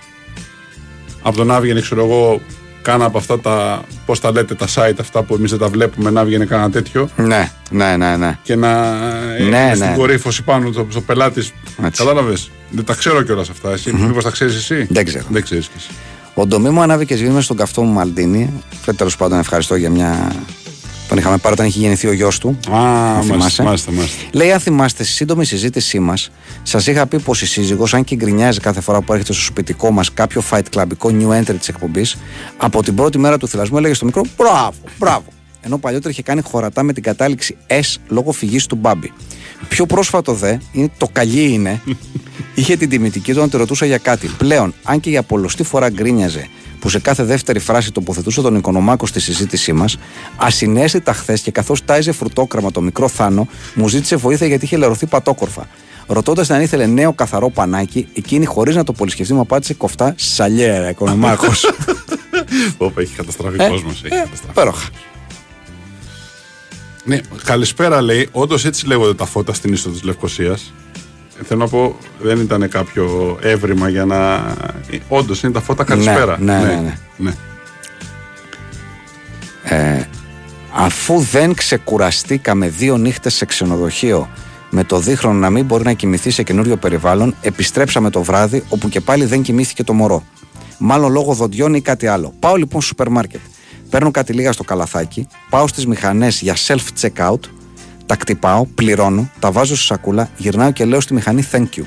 Από 1.22 1.36
το 1.36 1.44
να 1.44 1.60
βγαίνει, 1.60 1.80
ξέρω 1.80 2.04
εγώ, 2.04 2.40
κάνα 2.82 3.04
από 3.04 3.18
αυτά 3.18 3.40
τα. 3.40 3.84
Πώς 4.06 4.20
τα 4.20 4.30
λέτε, 4.32 4.54
τα 4.54 4.66
site 4.74 4.94
αυτά 5.00 5.22
που 5.22 5.34
εμείς 5.34 5.50
δεν 5.50 5.58
τα 5.58 5.68
βλέπουμε, 5.68 6.10
να 6.10 6.24
βγαίνει 6.24 6.46
κάνα 6.46 6.70
τέτοιο 6.70 7.08
ναι, 7.16 7.52
ναι, 7.70 7.96
ναι, 7.96 8.16
ναι. 8.16 8.38
και 8.42 8.56
να 8.56 8.90
Ναι, 8.90 9.44
είναι 9.44 9.72
στην 9.74 9.88
ναι. 9.88 9.94
κορύφωση 9.96 10.42
πάνω 10.42 10.72
στο, 10.72 10.86
στο 10.90 11.00
πελάτης. 11.00 11.52
Έτσι. 11.84 12.04
Κατάλαβες; 12.04 12.50
Δεν 12.70 12.84
τα 12.84 12.94
ξέρω 12.94 13.22
κιόλας 13.22 13.48
αυτά. 13.50 13.70
Εσύ, 13.72 13.92
μήπως 13.94 14.24
τα 14.24 14.30
ξέρεις 14.30 14.56
εσύ; 14.56 14.86
Δεν 14.90 15.04
ξέρω. 15.04 15.24
Δεν 15.28 15.42
ξέρεις 15.42 15.66
κι 15.66 15.74
εσύ. 15.76 15.90
Ο 16.34 16.46
Ντομή 16.46 16.70
μου 16.70 16.82
ανάβει 16.82 17.06
και 17.06 17.16
σβήνει 17.16 17.42
στον 17.42 17.56
καυτό 17.56 17.82
μου 17.82 17.92
Μαλτίνη. 17.92 18.62
Τέλος 18.96 19.16
πάντων, 19.16 19.38
ευχαριστώ 19.38 19.76
για 19.76 19.90
μια. 19.90 20.32
Τον 21.12 21.20
είχαμε 21.20 21.36
πάρει 21.36 21.54
όταν 21.54 21.66
είχε 21.66 21.78
γεννηθεί 21.78 22.06
ο 22.06 22.12
γιος 22.12 22.38
του. 22.38 22.48
Α, 22.48 23.20
θυμάσαι. 23.20 23.34
μάλιστα, 23.36 23.62
μάλιστα, 23.62 23.92
μάλιστα. 23.92 24.22
Λέει, 24.32 24.52
αν 24.52 24.60
θυμάστε, 24.60 25.04
στη 25.04 25.12
σύντομη 25.12 25.44
συζήτησή 25.44 25.98
μας, 25.98 26.30
σας 26.62 26.86
είχα 26.86 27.06
πει 27.06 27.20
πως 27.20 27.42
η 27.42 27.46
σύζυγος, 27.46 27.94
αν 27.94 28.04
και 28.04 28.14
γκρινιάζει 28.14 28.60
κάθε 28.60 28.80
φορά 28.80 29.00
που 29.00 29.12
έρχεται 29.12 29.32
στο 29.32 29.42
σπιτικό 29.42 29.90
μας 29.90 30.12
κάποιο 30.12 30.42
fight 30.50 30.62
clubικό 30.74 31.10
new 31.10 31.40
entry 31.40 31.54
της 31.58 31.68
εκπομπής, 31.68 32.16
από 32.56 32.82
την 32.82 32.94
πρώτη 32.94 33.18
μέρα 33.18 33.38
του 33.38 33.48
θυλασμού 33.48 33.78
έλεγε 33.78 33.94
στο 33.94 34.04
μικρό 34.04 34.22
Μπράβο, 34.36 34.72
μπράβο. 34.98 35.24
Ενώ 35.60 35.78
παλιότερα 35.78 36.10
είχε 36.10 36.22
κάνει 36.22 36.42
χωρατά 36.42 36.82
με 36.82 36.92
την 36.92 37.02
κατάληξη 37.02 37.56
S 37.66 37.96
λόγω 38.08 38.32
φυγής 38.32 38.66
του 38.66 38.76
Μπάμπη. 38.76 39.12
Πιο 39.68 39.86
πρόσφατο 39.86 40.34
δε, 40.34 40.56
είναι 40.72 40.90
το 40.98 41.08
καλή 41.12 41.52
είναι, 41.52 41.80
είχε 42.54 42.76
την 42.76 42.88
τιμητική 42.88 43.32
του 43.32 43.40
να 43.40 43.48
τη 43.48 43.56
ρωτούσα 43.56 43.86
για 43.86 43.98
κάτι. 43.98 44.30
Πλέον, 44.38 44.74
αν 44.82 45.00
και 45.00 45.10
για 45.10 45.22
πολλωστή 45.22 45.62
φορά 45.62 45.90
γκρίνιαζε 45.90 46.48
που 46.82 46.88
σε 46.88 46.98
κάθε 46.98 47.22
δεύτερη 47.24 47.58
φράση 47.58 47.92
τοποθετούσε 47.92 48.40
τον 48.40 48.54
Οικονομάκο 48.56 49.06
στη 49.06 49.20
συζήτησή 49.20 49.72
μας, 49.72 49.98
ασυναίσθητα 50.36 51.12
χθες 51.12 51.40
και 51.40 51.50
καθώς 51.50 51.84
τάιζε 51.84 52.12
φρουτόκραμα 52.12 52.70
το 52.70 52.80
μικρό 52.80 53.08
Θάνο, 53.08 53.48
μου 53.74 53.88
ζήτησε 53.88 54.16
βοήθεια 54.16 54.46
γιατί 54.46 54.64
είχε 54.64 54.76
λερωθεί 54.76 55.06
πατόκορφα. 55.06 55.68
Ρωτώντας 56.06 56.50
αν 56.50 56.60
ήθελε 56.60 56.86
νέο 56.86 57.12
καθαρό 57.12 57.50
πανάκι, 57.50 58.08
εκείνη 58.12 58.44
χωρίς 58.44 58.74
να 58.74 58.84
το 58.84 58.92
πολυσκεφτεί 58.92 59.34
μου 59.34 59.40
απάντησε 59.40 59.74
κοφτά 59.74 60.14
σαλιέρα, 60.16 60.88
οικονομάκος. 60.88 61.64
Όπου 62.78 63.00
έχει 63.00 63.14
καταστραφεί 63.14 63.62
Ε, 63.62 63.68
κόσμος. 63.68 64.02
Έχει 64.04 64.14
ε, 64.14 64.18
καταστραφεί. 64.18 64.50
Υπέροχα. 64.50 64.88
Ναι, 67.04 67.20
καλησπέρα 67.44 68.00
λέει. 68.00 68.28
Όντως 68.32 68.64
έτσι 68.64 68.86
λέγονται 68.86 69.14
τα 69.14 69.24
φώτα 69.24 69.54
στην 69.54 69.72
είσοδο 69.72 69.94
της 69.94 70.02
Λευκοσίας. 70.02 70.72
Θέλω 71.44 71.60
να 71.60 71.68
πω, 71.68 71.96
δεν 72.20 72.40
ήταν 72.40 72.68
κάποιο 72.68 73.38
έβριμα 73.40 73.88
για 73.88 74.04
να. 74.04 74.54
Όντως 75.08 75.42
είναι 75.42 75.52
τα 75.52 75.60
φώτα 75.60 75.84
καλησπέρα. 75.84 76.38
ναι, 76.40 76.58
ναι, 76.58 76.94
ναι. 77.16 77.34
ναι. 79.70 80.08
Αφού 80.74 81.18
δεν 81.18 81.54
ξεκουραστήκαμε 81.54 82.68
δύο 82.68 82.96
νύχτες 82.96 83.34
σε 83.34 83.44
ξενοδοχείο 83.44 84.28
με 84.70 84.84
το 84.84 84.98
δίχρονο 84.98 85.38
να 85.38 85.50
μην 85.50 85.64
μπορεί 85.64 85.84
να 85.84 85.92
κοιμηθεί 85.92 86.30
σε 86.30 86.42
καινούριο 86.42 86.76
περιβάλλον, 86.76 87.34
επιστρέψαμε 87.40 88.10
το 88.10 88.22
βράδυ 88.22 88.64
όπου 88.68 88.88
και 88.88 89.00
πάλι 89.00 89.24
δεν 89.24 89.42
κοιμήθηκε 89.42 89.84
το 89.84 89.92
μωρό. 89.92 90.24
Μάλλον 90.78 91.12
λόγω 91.12 91.34
δοντιών 91.34 91.74
ή 91.74 91.80
κάτι 91.80 92.06
άλλο. 92.06 92.32
Πάω 92.38 92.56
λοιπόν 92.56 92.80
στο 92.80 92.88
σούπερ 92.88 93.08
μάρκετ. 93.08 93.40
Παίρνω 93.90 94.10
κάτι 94.10 94.32
λίγα 94.32 94.52
στο 94.52 94.64
καλαθάκι, 94.64 95.26
πάω 95.50 95.66
στις 95.66 95.86
μηχανές 95.86 96.40
για 96.40 96.56
self-checkout, 96.66 97.38
τα 98.12 98.18
κτυπάω, 98.18 98.66
πληρώνω, 98.66 99.30
τα 99.38 99.50
βάζω 99.50 99.76
στη 99.76 99.84
σακούλα, 99.84 100.30
γυρνάω 100.36 100.70
και 100.70 100.84
λέω 100.84 101.00
στη 101.00 101.14
μηχανή 101.14 101.44
thank 101.52 101.66
you. 101.76 101.82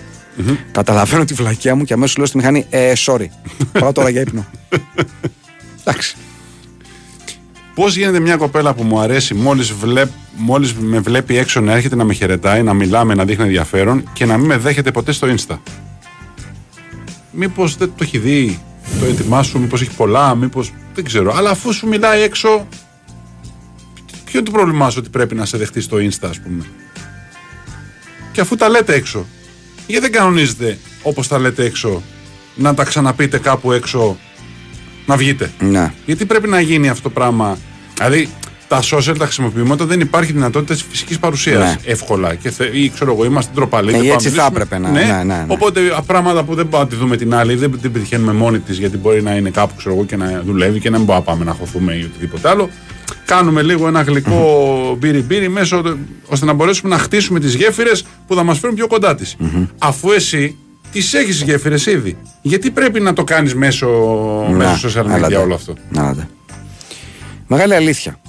Καταλαβαίνω 0.72 1.26
τη 1.26 1.34
βλακιά 1.34 1.76
μου 1.76 1.84
και 1.84 1.94
αμέσως 1.94 2.18
λέω 2.18 2.26
στη 2.26 2.38
μηχανή 2.38 2.66
ε, 2.70 2.94
sorry. 3.06 3.26
Πάω 3.72 3.92
τώρα 3.92 4.10
για 4.10 4.22
ύπνο. 4.22 4.46
Εντάξει. 5.82 6.16
Πώς 7.76 7.96
γίνεται 7.96 8.20
μια 8.20 8.36
κοπέλα 8.36 8.74
που 8.74 8.84
μου 8.84 9.00
αρέσει 9.00 9.34
μόλις 9.34 9.72
βλέπ, 9.72 10.10
μόλις 10.36 10.74
με 10.74 11.00
βλέπει 11.00 11.38
έξω 11.38 11.60
να 11.60 11.74
έρχεται 11.74 11.96
να 11.96 12.04
με 12.04 12.14
χαιρετάει, 12.14 12.64
να 12.64 12.74
μιλάμε, 12.74 13.14
να 13.14 13.26
δείχνει 13.26 13.44
ενδιαφέρον 13.44 14.10
και 14.14 14.26
να 14.26 14.38
μην 14.38 14.46
με 14.46 14.58
δέχεται 14.58 14.92
ποτέ 14.92 15.12
στο 15.12 15.28
Insta; 15.36 15.58
Μήπως 17.32 17.78
δεν 17.78 17.88
το 17.88 18.04
έχει 18.04 18.18
δει 18.18 18.60
το 19.00 19.06
έτοιμά 19.06 19.44
σου, 19.44 19.60
μήπως 19.60 19.82
έχει 19.82 19.96
πολλά, 19.96 20.36
μήπως. 20.36 20.74
Δεν 20.94 21.04
ξέρω. 21.04 21.34
Αλλά 21.36 21.50
αφού 21.50 21.74
σου 21.74 21.88
μιλάει 21.88 22.22
έξω. 22.22 22.68
Ποιο 24.36 24.44
είναι 24.44 24.54
το 24.54 24.64
πρόβλημά 24.64 24.90
σου 24.90 24.98
ότι 25.00 25.10
πρέπει 25.10 25.36
να 25.36 25.46
σε 25.46 25.58
δεχτεί 25.58 25.82
στο 25.82 25.98
Insta, 25.98 26.28
ας 26.30 26.40
πούμε; 26.40 26.66
Και 28.32 28.42
αφού 28.42 28.56
τα 28.56 28.70
λέτε 28.70 28.94
έξω, 28.94 29.26
γιατί 29.88 30.02
δεν 30.02 30.12
κανονίζετε 30.12 30.78
όπως 31.02 31.28
τα 31.28 31.40
λέτε 31.40 31.64
έξω 31.64 32.04
να 32.56 32.74
τα 32.74 32.84
ξαναπείτε 32.84 33.38
κάπου 33.38 33.72
έξω 33.72 34.18
να 35.06 35.18
βγείτε; 35.18 35.52
Ναι. 35.60 35.94
Γιατί 36.06 36.26
πρέπει 36.26 36.48
να 36.48 36.60
γίνει 36.60 36.90
αυτό 36.90 37.04
το 37.04 37.10
πράγμα; 37.10 37.58
Δηλαδή, 37.96 38.30
τα 38.68 38.80
social 38.92 39.16
τα 39.18 39.26
χρησιμοποιούμε 39.26 39.74
όταν 39.74 39.88
δεν 39.88 40.00
υπάρχει 40.00 40.32
δυνατότητα 40.32 40.74
της 40.74 40.84
φυσικής 40.90 41.20
παρουσίας 41.20 41.60
Ναι. 41.60 41.76
εύκολα. 41.92 42.36
Και 42.36 42.50
θε, 42.52 42.66
ή 42.72 42.90
ξέρω 42.90 43.12
εγώ, 43.12 43.26
είμαστε 43.26 43.52
ντροπαλοί. 43.56 43.92
Ναι, 43.92 43.98
δεν 43.98 44.10
έτσι 44.12 44.30
πάμε 44.32 44.42
θα 44.42 44.52
μιλήσουμε. 44.52 44.64
έπρεπε 44.64 44.78
να- 45.08 45.18
ναι, 45.18 45.24
ναι, 45.24 45.34
ναι. 45.34 45.46
Οπότε 45.48 45.80
α, 45.98 46.02
πράγματα 46.02 46.44
που 46.44 46.56
δεν 46.56 46.70
πάμε 46.70 46.84
να 46.84 46.90
τη 46.90 46.96
δούμε 46.96 47.18
την 47.18 47.34
άλλη, 47.36 47.56
δεν 47.56 47.80
την 47.82 47.92
πετυχαίνουμε 47.92 48.34
μόνη 48.34 48.60
της 48.60 48.78
γιατί 48.78 48.98
μπορεί 48.98 49.22
να 49.24 49.36
είναι 49.36 49.50
κάπου 49.50 49.74
ξέρω 49.78 49.96
εγώ, 49.96 50.06
και 50.06 50.16
να 50.16 50.42
δουλεύει 50.46 50.80
και 50.80 50.90
να 50.90 50.98
μην 50.98 51.06
μπορούμε 51.06 51.26
να 51.26 51.32
πάμε 51.32 51.46
να 51.46 51.54
χωθούμε 51.54 51.94
ή 51.94 52.04
οτιδήποτε 52.04 52.50
άλλο. 52.50 52.70
Κάνουμε 53.26 53.62
λίγο 53.62 53.88
ένα 53.88 54.02
γλυκό 54.02 54.96
μπύρι-μπύρι 55.00 55.50
μέσω 55.50 55.84
ώστε 56.28 56.46
να 56.46 56.54
μπορέσουμε 56.54 56.96
να 56.96 57.02
χτίσουμε 57.02 57.40
τις 57.40 57.54
γέφυρες 57.56 58.06
που 58.28 58.36
θα 58.36 58.44
μας 58.44 58.60
φέρουν 58.60 58.76
πιο 58.76 58.88
κοντά 58.88 59.16
της. 59.16 59.36
Αφού 59.78 60.12
εσύ 60.12 60.58
τις 60.92 61.14
έχεις 61.14 61.38
τι 61.40 61.44
γέφυρες 61.46 61.86
ήδη. 61.86 62.18
Γιατί 62.42 62.72
πρέπει 62.72 63.00
να 63.00 63.14
το 63.14 63.24
κάνεις 63.24 63.56
μέσω, 63.56 63.88
μέσω 64.52 64.88
social 64.90 65.06
Να, 65.06 65.14
media 65.14 65.18
έλατε. 65.18 65.36
όλο 65.36 65.54
αυτό; 65.54 65.74
Να, 65.90 66.02
έλατε. 66.02 66.28
Μεγάλη 67.48 67.76
αλήθεια. 67.76 68.20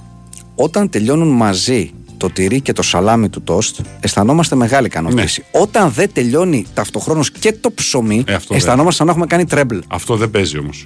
Όταν 0.58 0.90
τελειώνουν 0.90 1.28
μαζί 1.28 1.90
το 2.16 2.30
τυρί 2.30 2.60
και 2.60 2.72
το 2.72 2.82
σαλάμι 2.82 3.28
του 3.28 3.42
τόστ, 3.42 3.78
αισθανόμαστε 4.00 4.54
μεγάλη 4.56 4.86
ικανοποίηση. 4.86 5.44
Όταν 5.50 5.90
δεν 5.90 6.10
τελειώνει 6.12 6.66
ταυτοχρόνως 6.74 7.30
και 7.30 7.52
το 7.60 7.70
ψωμί, 7.70 8.24
Ε, 8.26 8.34
αυτό 8.34 8.54
αισθανόμαστε 8.54 8.94
σαν 8.96 9.06
να 9.06 9.12
έχουμε 9.12 9.26
κάνει 9.26 9.44
τρέμπλ. 9.44 9.78
Αυτό 9.86 10.16
δεν 10.16 10.30
παίζει 10.30 10.58
όμως. 10.58 10.84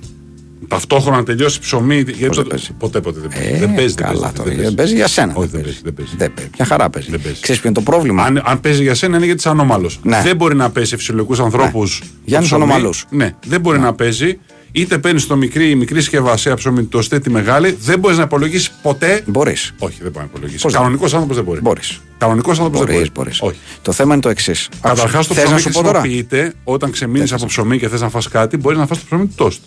Ταυτόχρονα 0.68 1.16
να 1.16 1.22
τελειώσει 1.24 1.60
ψωμί. 1.60 1.94
γιατί 1.94 2.12
δεν 2.20 2.30
το- 2.30 2.42
παίζει; 2.42 2.72
Ποτέ, 2.78 3.00
ποτέ 3.00 3.20
δεν 3.20 3.30
παίζει. 3.30 3.54
Ε, 3.54 3.58
δεν 3.58 3.74
παίζει. 3.74 3.94
δεν 3.94 4.04
καλά 4.04 4.20
παίζει, 4.20 4.34
το 4.36 4.42
δεν 4.42 4.52
δεν 4.52 4.56
παίζει. 4.62 4.74
παίζει 4.74 4.94
για 4.94 5.06
σένα. 5.08 5.32
Όχι, 5.36 5.48
δεν 5.48 5.62
παίζει. 5.62 5.78
Δεν 5.82 5.94
παίζει. 5.94 6.12
Δεν 6.16 6.34
παίζει. 6.34 6.50
Μια 6.58 6.66
χαρά 6.66 6.90
παίζει. 6.90 7.10
Δεν 7.10 7.20
παίζει. 7.22 7.40
Ξέρεις 7.40 7.60
ποιο 7.60 7.70
είναι 7.70 7.78
το 7.78 7.90
πρόβλημα; 7.90 8.22
Αν, 8.22 8.42
αν 8.44 8.60
παίζει 8.60 8.82
για 8.82 8.94
σένα 8.94 9.16
είναι 9.16 9.24
γιατί 9.24 9.40
είσαι 9.40 9.48
ανώμαλο. 9.48 9.90
Ναι. 10.02 10.20
Δεν 10.24 10.36
μπορεί 10.36 10.54
να 10.54 10.70
παίζει 10.70 10.88
σε 10.88 10.96
φυσιολογικού 10.96 11.42
ανθρώπους. 11.42 12.02
Γιάννης 12.24 12.52
ανομαλούς. 12.52 13.04
Ναι, 13.10 13.34
δεν 13.46 13.60
μπορεί 13.60 13.78
να 13.78 13.94
παίζει. 13.94 14.38
Είτε 14.72 14.98
παίρνεις 14.98 15.26
το 15.26 15.36
μικρή, 15.36 15.74
μικρή 15.74 16.00
συσκευασία 16.00 16.54
ψωμί, 16.54 16.82
το 16.84 17.02
στέ 17.02 17.18
τη 17.20 17.30
μεγάλη, 17.30 17.76
δεν 17.80 17.98
μπορείς 17.98 18.16
να 18.16 18.22
υπολογίσεις 18.22 18.70
ποτέ. 18.82 19.22
Μπορείς. 19.26 19.74
Όχι, 19.78 19.98
δεν 20.02 20.10
μπορείς 20.12 20.16
να 20.18 20.24
υπολογίσεις. 20.24 20.62
Πώς 20.62 20.72
δεν- 20.72 20.80
Κανονικός 20.80 21.12
άνθρωπος 21.12 21.36
δεν 21.36 21.44
μπορεί. 21.44 21.60
Μπορείς. 21.60 22.00
Κανονικός 22.18 22.58
άνθρωπος 22.58 22.80
δεν 22.86 22.94
Μπορείς. 22.94 23.12
μπορεί. 23.12 23.28
Μπορείς. 23.30 23.42
Όχι. 23.42 23.58
Το 23.82 23.92
θέμα 23.92 24.12
είναι 24.12 24.22
το 24.22 24.28
εξής. 24.28 24.68
Καταρχάς 24.80 25.26
το 25.26 25.34
Θες 25.34 25.42
ψωμί 25.44 25.56
να 25.56 25.62
σου 25.62 25.70
πω 25.70 25.82
τώρα. 25.82 26.00
χρησιμοποιείται 26.00 26.54
όταν 26.64 26.90
ξεμείνεις 26.90 27.20
Θες 27.20 27.30
να 27.30 27.36
από 27.36 27.48
σου 27.52 27.60
ψωμί 27.60 27.78
και 27.78 27.88
θες 27.88 28.00
να 28.00 28.08
φας 28.08 28.28
κάτι, 28.28 28.56
μπορείς 28.56 28.78
να 28.78 28.86
φας 28.86 28.98
το 28.98 29.04
ψωμί 29.06 29.26
του 29.26 29.34
τόστ. 29.36 29.60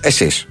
Εσείς. 0.00 0.46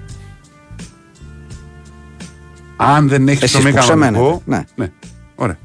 Αν 2.76 3.07
δεν 3.07 3.27
έχεις 3.27 3.41
Εσείς 3.41 3.56
ψωμί 3.57 3.73
που 3.73 3.80
ξεμένετε. 3.80 4.14
κανονικό. 4.18 4.41
Ναι. 4.45 4.64
ναι. 4.76 4.91
Ωραία. 5.35 5.57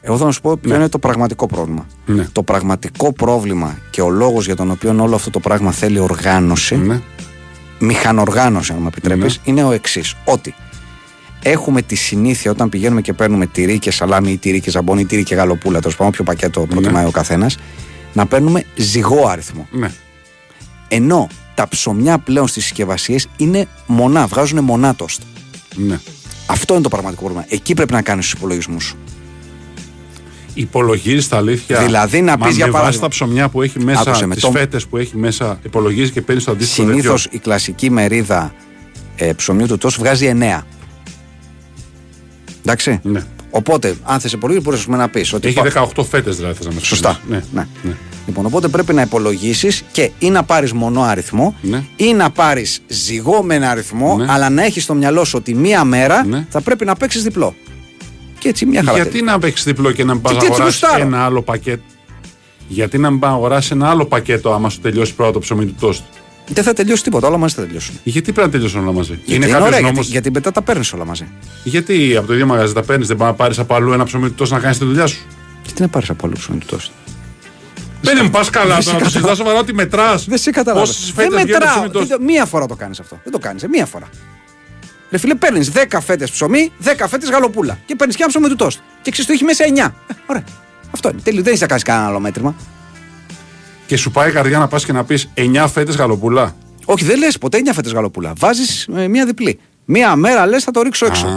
Εγώ 0.00 0.16
θα 0.16 0.24
να 0.24 0.30
σου 0.32 0.40
πω 0.40 0.56
ποιο 0.56 0.74
είναι 0.74 0.88
το 0.88 0.98
πραγματικό 0.98 1.46
πρόβλημα. 1.46 1.86
Ναι. 2.06 2.28
Το 2.32 2.42
πραγματικό 2.42 3.12
πρόβλημα 3.12 3.78
και 3.90 4.00
ο 4.02 4.10
λόγος 4.10 4.46
για 4.46 4.56
τον 4.56 4.70
οποίο 4.70 4.96
όλο 5.00 5.14
αυτό 5.14 5.30
το 5.30 5.40
πράγμα 5.40 5.70
θέλει 5.72 5.98
οργάνωση, 5.98 6.76
Ναι. 6.76 7.00
Μηχανοργάνωση, 7.80 8.72
αν 8.72 8.78
μου 8.80 8.86
επιτρέπεις, 8.86 9.36
Ναι. 9.36 9.42
είναι 9.44 9.64
ο 9.64 9.72
εξής. 9.72 10.14
Ότι 10.24 10.54
έχουμε 11.42 11.82
τη 11.82 11.94
συνήθεια 11.94 12.50
όταν 12.50 12.68
πηγαίνουμε 12.68 13.00
και 13.00 13.12
παίρνουμε 13.12 13.46
τυρί 13.46 13.78
και 13.78 13.90
σαλάμι 13.90 14.30
ή 14.32 14.38
τυρί 14.38 14.60
και 14.60 14.70
ζαμπόνι 14.70 15.00
ή 15.00 15.04
τυρί 15.04 15.22
και 15.22 15.34
γαλοπούλα, 15.34 15.78
τέλος 15.80 15.96
πάντων, 15.96 16.12
όποιο 16.12 16.24
πακέτο 16.24 16.60
προτιμάει 16.66 17.04
ο 17.04 17.10
καθένας, 17.10 17.56
να 18.12 18.26
παίρνουμε 18.26 18.64
ζυγό 18.76 19.26
αριθμό. 19.28 19.66
ναι. 19.70 19.90
Ενώ 20.92 21.28
τα 21.54 21.68
ψωμιά 21.68 22.18
πλέον 22.18 22.48
στις 22.48 22.62
συσκευασίες 22.62 23.28
είναι 23.36 23.66
μονά, 23.86 24.26
βγάζουν 24.26 24.64
μονά 24.64 24.94
τόστ. 24.94 25.20
ναι. 25.76 26.00
Αυτό 26.46 26.74
είναι 26.74 26.82
το 26.82 26.88
πραγματικό 26.88 27.22
πρόβλημα. 27.22 27.46
Εκεί 27.48 27.74
πρέπει 27.74 27.92
να 27.92 28.02
κάνεις 28.02 28.24
τους 28.24 28.32
υπολογισμούς 28.38 28.84
σου. 28.84 28.96
Υπολογίζεις 30.60 31.28
τα 31.28 31.36
αλήθεια. 31.36 31.78
Δηλαδή 31.84 32.20
να 32.22 32.36
Μα 32.38 32.46
πεις, 32.46 32.56
για 32.56 32.64
με 32.64 32.70
βάση 32.70 32.82
παράδειγμα- 32.82 33.02
τα 33.02 33.08
ψωμιά 33.08 33.48
που 33.48 33.62
έχει 33.62 33.78
μέσα, 33.80 34.00
Άκουσε 34.00 34.26
με, 34.26 34.34
τις 34.34 34.42
το- 34.42 34.50
φέτες 34.50 34.86
που 34.86 34.96
έχει 34.96 35.16
μέσα, 35.16 35.58
υπολογίζεις 35.62 36.10
και 36.10 36.22
παίρνεις 36.22 36.44
το 36.44 36.50
αντίστοιχο. 36.50 36.88
Συνήθως 36.88 37.22
τέτοιο. 37.22 37.38
η 37.38 37.42
κλασική 37.42 37.90
μερίδα 37.90 38.54
ε, 39.16 39.32
ψωμιού 39.32 39.66
του 39.66 39.78
τόστ 39.78 39.98
βγάζει 39.98 40.26
9. 40.26 40.66
Εντάξει; 42.60 43.00
Ναι. 43.02 43.22
Οπότε, 43.50 43.94
αν 44.04 44.20
θες 44.20 44.32
υπολογίσει, 44.32 44.64
μπορείς 44.64 44.86
να 44.86 45.08
πεις 45.08 45.32
ότι. 45.32 45.48
Έχει 45.48 45.56
πα- 45.56 45.62
18 45.96 46.04
φέτες 46.04 46.36
δηλαδή, 46.36 46.54
θες 46.54 46.66
να 46.66 46.72
με 46.72 46.80
Σωστά. 46.80 47.20
Ναι. 47.28 47.42
Ναι. 47.52 47.66
Λοιπόν, 48.26 48.46
οπότε 48.46 48.68
πρέπει 48.68 48.92
να 48.94 49.02
υπολογίσεις 49.02 49.82
και 49.92 50.10
ή 50.18 50.30
να 50.30 50.42
πάρεις 50.42 50.72
μονό 50.72 51.02
αριθμό 51.02 51.54
Ναι. 51.62 51.82
ή 51.96 52.12
να 52.12 52.30
πάρεις 52.30 52.80
ζυγό 52.86 53.42
με 53.42 53.54
ένα 53.54 53.70
αριθμό, 53.70 54.16
Ναι. 54.16 54.26
αλλά 54.28 54.50
να 54.50 54.64
έχεις 54.64 54.82
στο 54.82 54.94
μυαλό 54.94 55.24
σου 55.24 55.34
ότι 55.38 55.54
μία 55.54 55.84
μέρα 55.84 56.26
Ναι. 56.26 56.46
θα 56.50 56.60
πρέπει 56.60 56.84
να 56.84 56.94
παίξεις 56.94 57.22
διπλό. 57.22 57.54
Και 58.40 58.48
έτσι 58.48 58.66
μια 58.66 58.82
χαρά. 58.84 58.96
Γιατί 58.96 59.22
να 59.22 59.38
παίξεις 59.38 59.64
διπλό 59.64 59.92
και 59.92 60.04
να 60.04 60.12
μην 60.12 60.22
πα 60.22 60.28
Και 60.28 60.34
να 60.34 60.40
τι 60.40 60.46
έτσι 60.46 60.60
αγοράσει 60.60 60.78
γουστάρω. 60.86 61.04
ένα 61.06 61.24
άλλο 61.24 61.42
πακέτο; 61.42 61.82
Γιατί 62.68 62.98
να 62.98 63.10
μην 63.10 63.18
πάει 63.18 63.30
να 63.30 63.36
αγοράσει 63.36 63.68
ένα 63.72 63.90
άλλο 63.90 64.04
πακέτο 64.04 64.52
άμα 64.52 64.68
σου 64.68 64.80
τελειώσει 64.80 65.14
πρώτα 65.14 65.32
το 65.32 65.38
ψωμί 65.38 65.64
του 65.66 65.74
τόστ; 65.80 66.02
Δεν 66.48 66.64
θα 66.64 66.72
τελειώσει 66.72 67.02
τίποτα, 67.02 67.26
όλα 67.26 67.36
μαζί 67.36 67.54
θα 67.54 67.62
τελειώσουν. 67.62 68.00
Γιατί 68.02 68.32
πρέπει 68.32 68.46
να 68.46 68.52
τελειώσουν 68.52 68.80
όλα 68.82 68.92
μαζί; 68.92 69.12
Γιατί 69.12 69.34
είναι 69.34 69.46
κάποιος 69.46 69.66
ωραία, 69.68 69.80
νόμος- 69.80 69.94
γιατί, 69.96 70.10
γιατί 70.10 70.30
μετά 70.30 70.50
τα 70.52 70.62
παίρνεις 70.62 70.92
όλα 70.92 71.04
μαζί. 71.04 71.26
Γιατί 71.64 72.16
από 72.16 72.26
το 72.26 72.32
ίδιο 72.32 72.46
μαγαζί 72.46 72.72
τα 72.74 72.82
παίρνεις, 72.82 73.06
δεν 73.08 73.16
πάει 73.16 73.28
να 73.28 73.34
πάρεις 73.34 73.58
από 73.58 73.74
αλλού 73.74 73.92
ένα 73.92 74.04
ψωμί 74.04 74.28
του 74.28 74.34
τόστ 74.34 74.52
να 74.52 74.58
κάνεις 74.58 74.78
τη 74.78 74.84
δουλειά 74.84 75.06
σου; 75.06 75.26
Γιατί 75.64 75.82
να 75.82 75.88
πάρεις 75.88 76.10
από 76.10 76.26
άλλο 76.26 76.34
ψωμί 76.38 76.58
του 76.58 76.66
τόστ; 76.66 76.90
Δεν 78.00 78.18
μου 78.22 78.30
πας 78.30 78.50
καλά 78.50 78.74
Δεν 78.74 78.82
σε 78.82 78.90
τώρα, 78.90 78.98
το 78.98 79.04
καταλαβα- 79.04 79.10
συζητάς 79.10 79.36
σοβαρά 79.36 79.58
ότι 79.58 79.74
μετράς. 79.74 80.24
Δεν 80.24 80.38
σε 80.38 80.50
καταλαβαίνω. 80.50 80.86
Πόσες 80.86 81.12
Δεν 81.12 81.14
φέτε 81.14 81.28
βγαίνουν 81.28 81.46
το 81.46 81.52
μετράω. 81.52 81.72
ψωμί 81.74 81.86
του 81.86 81.92
τόστ. 81.98 82.08
Δεν 82.08 82.18
το- 82.18 82.24
Μία 82.24 82.44
φορά 82.44 82.66
το 82.66 82.74
κάνεις 82.76 83.00
αυτό. 83.00 83.20
Δεν 83.22 83.32
το 83.32 83.38
κάνεις. 83.38 83.64
Μία 83.70 83.86
φορά. 83.86 84.08
Ρε 85.10 85.18
φίλε, 85.18 85.34
παίρνεις 85.34 85.70
10 85.74 86.00
φέτες 86.00 86.30
ψωμί, 86.30 86.72
10 86.84 87.06
φέτες 87.08 87.30
γαλοπούλα. 87.30 87.78
Και 87.86 87.94
παίρνεις 87.96 88.16
και 88.16 88.22
ένα 88.22 88.30
ψωμί 88.30 88.48
του 88.48 88.56
τόστ. 88.56 88.78
Και 89.02 89.10
ξέρεις 89.10 89.26
το 89.30 89.32
έχει 89.32 89.44
μέσα 89.44 89.64
9. 89.64 89.94
Ε, 90.08 90.14
ωραία. 90.26 90.44
Αυτό 90.94 91.08
είναι. 91.08 91.20
Τέλειο. 91.20 91.42
Δεν 91.42 91.52
έχει 91.52 91.62
να 91.62 91.68
κάνεις 91.68 91.82
κανένα 91.82 92.06
άλλο 92.06 92.20
μέτρημα. 92.20 92.54
Και 93.86 93.96
σου 93.96 94.10
πάει 94.10 94.28
η 94.28 94.32
καρδιά 94.32 94.58
να 94.58 94.68
πας 94.68 94.84
και 94.84 94.92
να 94.92 95.04
πεις 95.04 95.28
9 95.34 95.68
φέτες 95.68 95.96
γαλοπούλα. 95.96 96.56
Όχι, 96.84 97.04
δεν 97.04 97.18
λες 97.18 97.38
ποτέ 97.38 97.58
9 97.58 97.72
φέτες 97.74 97.92
γαλοπούλα. 97.92 98.32
Βάζεις 98.38 98.86
μία 99.10 99.26
διπλή. 99.26 99.58
Μία 99.84 100.16
μέρα 100.16 100.46
λες 100.46 100.64
θα 100.64 100.70
το 100.70 100.82
ρίξω 100.82 101.06
έξω. 101.06 101.26
Α. 101.26 101.30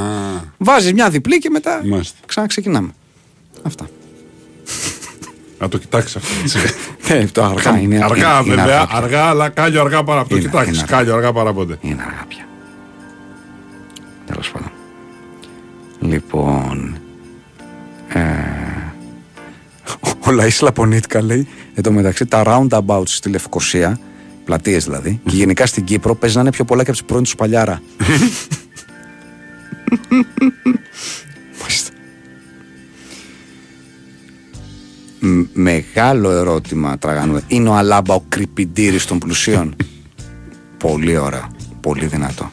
Βάζεις 0.57 0.93
μια 0.93 1.09
διπλή 1.09 1.37
και 1.37 1.49
μετά 1.49 1.81
Μάλιστα. 1.85 2.17
ξαναξεκινάμε. 2.25 2.89
Αυτά. 3.63 3.87
Να 5.59 5.67
το 5.69 5.77
κοιτάξεις 5.77 6.15
αυτό. 6.15 6.29
έτσι. 6.43 6.57
Ε, 7.07 7.25
το 7.25 7.43
αργά 7.43 7.77
είναι. 7.79 8.03
αργά 8.03 8.39
είναι- 8.39 8.53
είναι 8.53 8.61
βέβαια, 8.61 8.79
αργά. 8.81 8.97
αργά, 8.97 9.23
αλλά 9.23 9.49
κάλιο 9.49 9.81
αργά 9.81 10.03
παρά. 10.03 10.21
Το 10.21 10.27
Είναι, 10.35 10.39
κοιτάξεις, 10.45 10.73
είναι 10.73 10.81
αργά. 10.83 10.95
κάλιο 10.97 11.13
αργά 11.15 11.31
παρά 11.33 11.53
πότε. 11.53 11.77
Είναι 11.81 12.01
αργά 12.07 12.25
πια. 12.27 12.45
Τέλος 14.33 14.51
πάντων. 14.51 14.71
Λοιπόν. 15.99 16.95
Ε, 18.09 18.19
ο 20.27 20.31
Λαΐς 20.39 20.59
Λαπονίτικα 20.61 21.21
λέει 21.21 21.47
εν 21.73 21.83
τω 21.83 21.91
μεταξύ 21.91 22.25
τα 22.25 22.43
roundabouts 22.45 23.03
στη 23.07 23.29
Λευκοσία, 23.29 23.99
πλατείες 24.45 24.83
δηλαδή, 24.83 25.19
και 25.25 25.35
γενικά 25.35 25.65
στην 25.65 25.83
Κύπρο 25.83 26.15
παίζει 26.15 26.35
να 26.35 26.41
είναι 26.41 26.51
πιο 26.51 26.65
πολλά 26.65 26.83
και 26.83 26.89
από 26.89 26.97
τις 26.99 27.07
πρώην 27.07 27.23
τους 27.23 27.35
Παλιάρα. 27.35 27.81
Μάλιστα. 31.61 31.91
μ- 35.19 35.45
μεγάλο 35.53 36.29
ερώτημα 36.31 36.97
τραγανού. 36.97 37.39
Είναι 37.47 37.69
ο 37.69 37.73
Αλάμπα 37.73 38.13
ο 38.13 38.23
κρυπιντήρης 38.29 39.05
των 39.05 39.19
πλουσίων; 39.19 39.75
Πολύ 40.83 41.17
ωραίο. 41.17 41.47
Πολύ 41.81 42.05
δυνατό. 42.05 42.51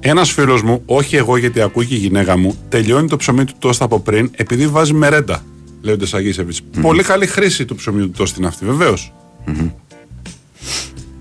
Ένας 0.00 0.30
φίλος 0.30 0.62
μου, 0.62 0.82
όχι 0.86 1.16
εγώ 1.16 1.36
γιατί 1.36 1.60
ακούει 1.60 1.86
και 1.86 1.94
η 1.94 1.98
γυναίκα 1.98 2.36
μου, 2.36 2.56
τελειώνει 2.68 3.08
το 3.08 3.16
ψωμί 3.16 3.44
του 3.44 3.52
τόστα 3.58 3.84
από 3.84 4.00
πριν 4.00 4.30
επειδή 4.36 4.66
βάζει 4.68 4.92
μερέντα. 4.92 5.42
Λέει 5.80 5.94
ο 5.94 5.96
Ντεσαγίσεβιτ. 5.96 6.56
Πολύ 6.80 7.02
καλή 7.02 7.26
χρήση 7.26 7.64
του 7.64 7.74
ψωμιού 7.74 8.04
του 8.04 8.10
τόστα 8.16 8.36
είναι 8.38 8.46
αυτή, 8.46 8.64
βεβαίως. 8.64 9.12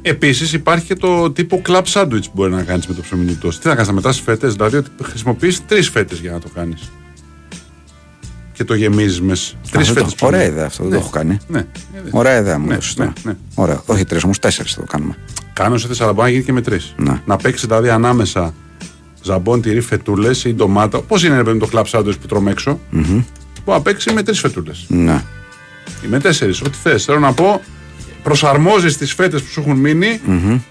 Επίσης 0.02 0.54
υπάρχει 0.54 0.86
και 0.86 0.96
το 0.96 1.32
τύπο 1.32 1.62
club 1.68 1.82
sandwich 1.94 2.10
που 2.24 2.32
μπορεί 2.34 2.52
να 2.52 2.64
κάνεις 2.64 2.88
με 2.88 2.94
το 2.94 3.02
ψωμί 3.02 3.26
του 3.26 3.38
τόστα. 3.38 3.62
Τι 3.62 3.68
να 3.68 3.74
κάνεις, 3.74 3.88
να 3.90 3.94
μετράσει 3.94 4.22
φέτες, 4.22 4.54
δηλαδή 4.54 4.78
ότι 4.78 4.90
χρησιμοποιείς 5.04 5.66
τρεις 5.66 5.90
φέτες 5.90 6.20
για 6.20 6.32
να 6.32 6.40
το 6.40 6.48
κάνεις. 6.54 6.92
Και 8.54 8.64
το 8.64 8.74
γεμίζεις 8.74 9.22
με 9.22 9.28
τρεις 9.72 9.90
Αυτό 9.90 9.94
το- 9.94 10.06
φέτες. 10.10 10.22
Ωραία 10.22 10.44
ιδέα 10.44 10.66
αυτό. 10.66 10.84
Δεν 10.84 10.92
το 10.92 10.98
έχω 10.98 11.10
κάνει. 11.10 11.38
Ναι. 11.48 11.60
Ε, 11.60 11.66
δε- 12.04 12.10
Ωραία 12.12 12.38
ιδέα 12.40 12.60
μου 12.60 12.68
Ναι, 12.68 12.74
έδωσες 12.74 12.96
ναι, 12.98 13.04
τώρα. 13.06 13.16
ναι. 13.24 13.36
Ωραία. 13.56 13.82
Όχι 13.86 14.04
τρεις, 14.06 14.24
όμως 14.24 14.40
τέσσερις 14.40 14.74
θα 14.74 14.80
το 14.80 14.86
κάνουμε. 14.88 15.16
Κάνω 15.54 15.78
σε 15.78 15.88
τέσσερα, 15.88 16.14
μπορεί 16.14 16.26
να 16.28 16.30
γίνει 16.34 16.44
και 16.44 16.54
με 16.54 16.62
τρεις. 16.62 16.94
Ναι. 16.98 17.22
Να 17.26 17.36
παίξεις 17.38 17.68
δηλαδή 17.68 17.90
ανάμεσα 17.90 18.54
ζαμπόν, 19.22 19.62
τυρί, 19.62 19.82
φετούλες 19.82 20.44
ή 20.44 20.54
ντομάτα. 20.54 21.02
Πώς 21.02 21.24
είναι 21.24 21.36
ρε 21.36 21.44
παιδί, 21.44 21.60
το 21.60 21.70
club 21.74 21.84
sandwich 21.92 22.20
που 22.22 22.28
τρώμε 22.28 22.52
έξω; 22.52 22.80
Μπορεί 22.92 23.24
να 23.66 23.82
παίξει 23.82 24.14
με 24.14 24.24
τρεις 24.24 24.40
φετούλες. 24.40 24.86
Ναι. 24.88 25.24
Ή 26.04 26.08
με 26.08 26.20
τέσσερις, 26.20 26.62
ό,τι 26.62 26.78
θες. 26.84 27.04
Θέλω 27.04 27.20
να 27.20 27.34
πω, 27.34 27.62
προσαρμόζεις 28.24 28.98
τις 28.98 29.14
φέτες 29.14 29.42
που 29.42 29.50
σου 29.52 29.60
έχουν 29.60 29.78
μείνει, 29.78 30.22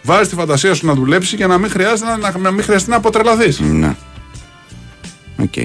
βάζεις 0.02 0.28
τη 0.28 0.34
φαντασία 0.34 0.74
σου 0.74 0.86
να 0.86 0.94
δουλέψει 0.94 1.36
για 1.36 1.46
να 1.46 1.58
μην 1.58 1.70
χρειάζεται 1.70 2.10
να, 2.10 2.16
να, 2.16 2.38
να 2.38 2.50
μην 2.50 2.64
χρειαστεί 2.64 2.90
να 2.90 2.96
αποτρελαθείς. 2.96 3.60
Ναι. 3.60 3.96
Οκ. 5.36 5.56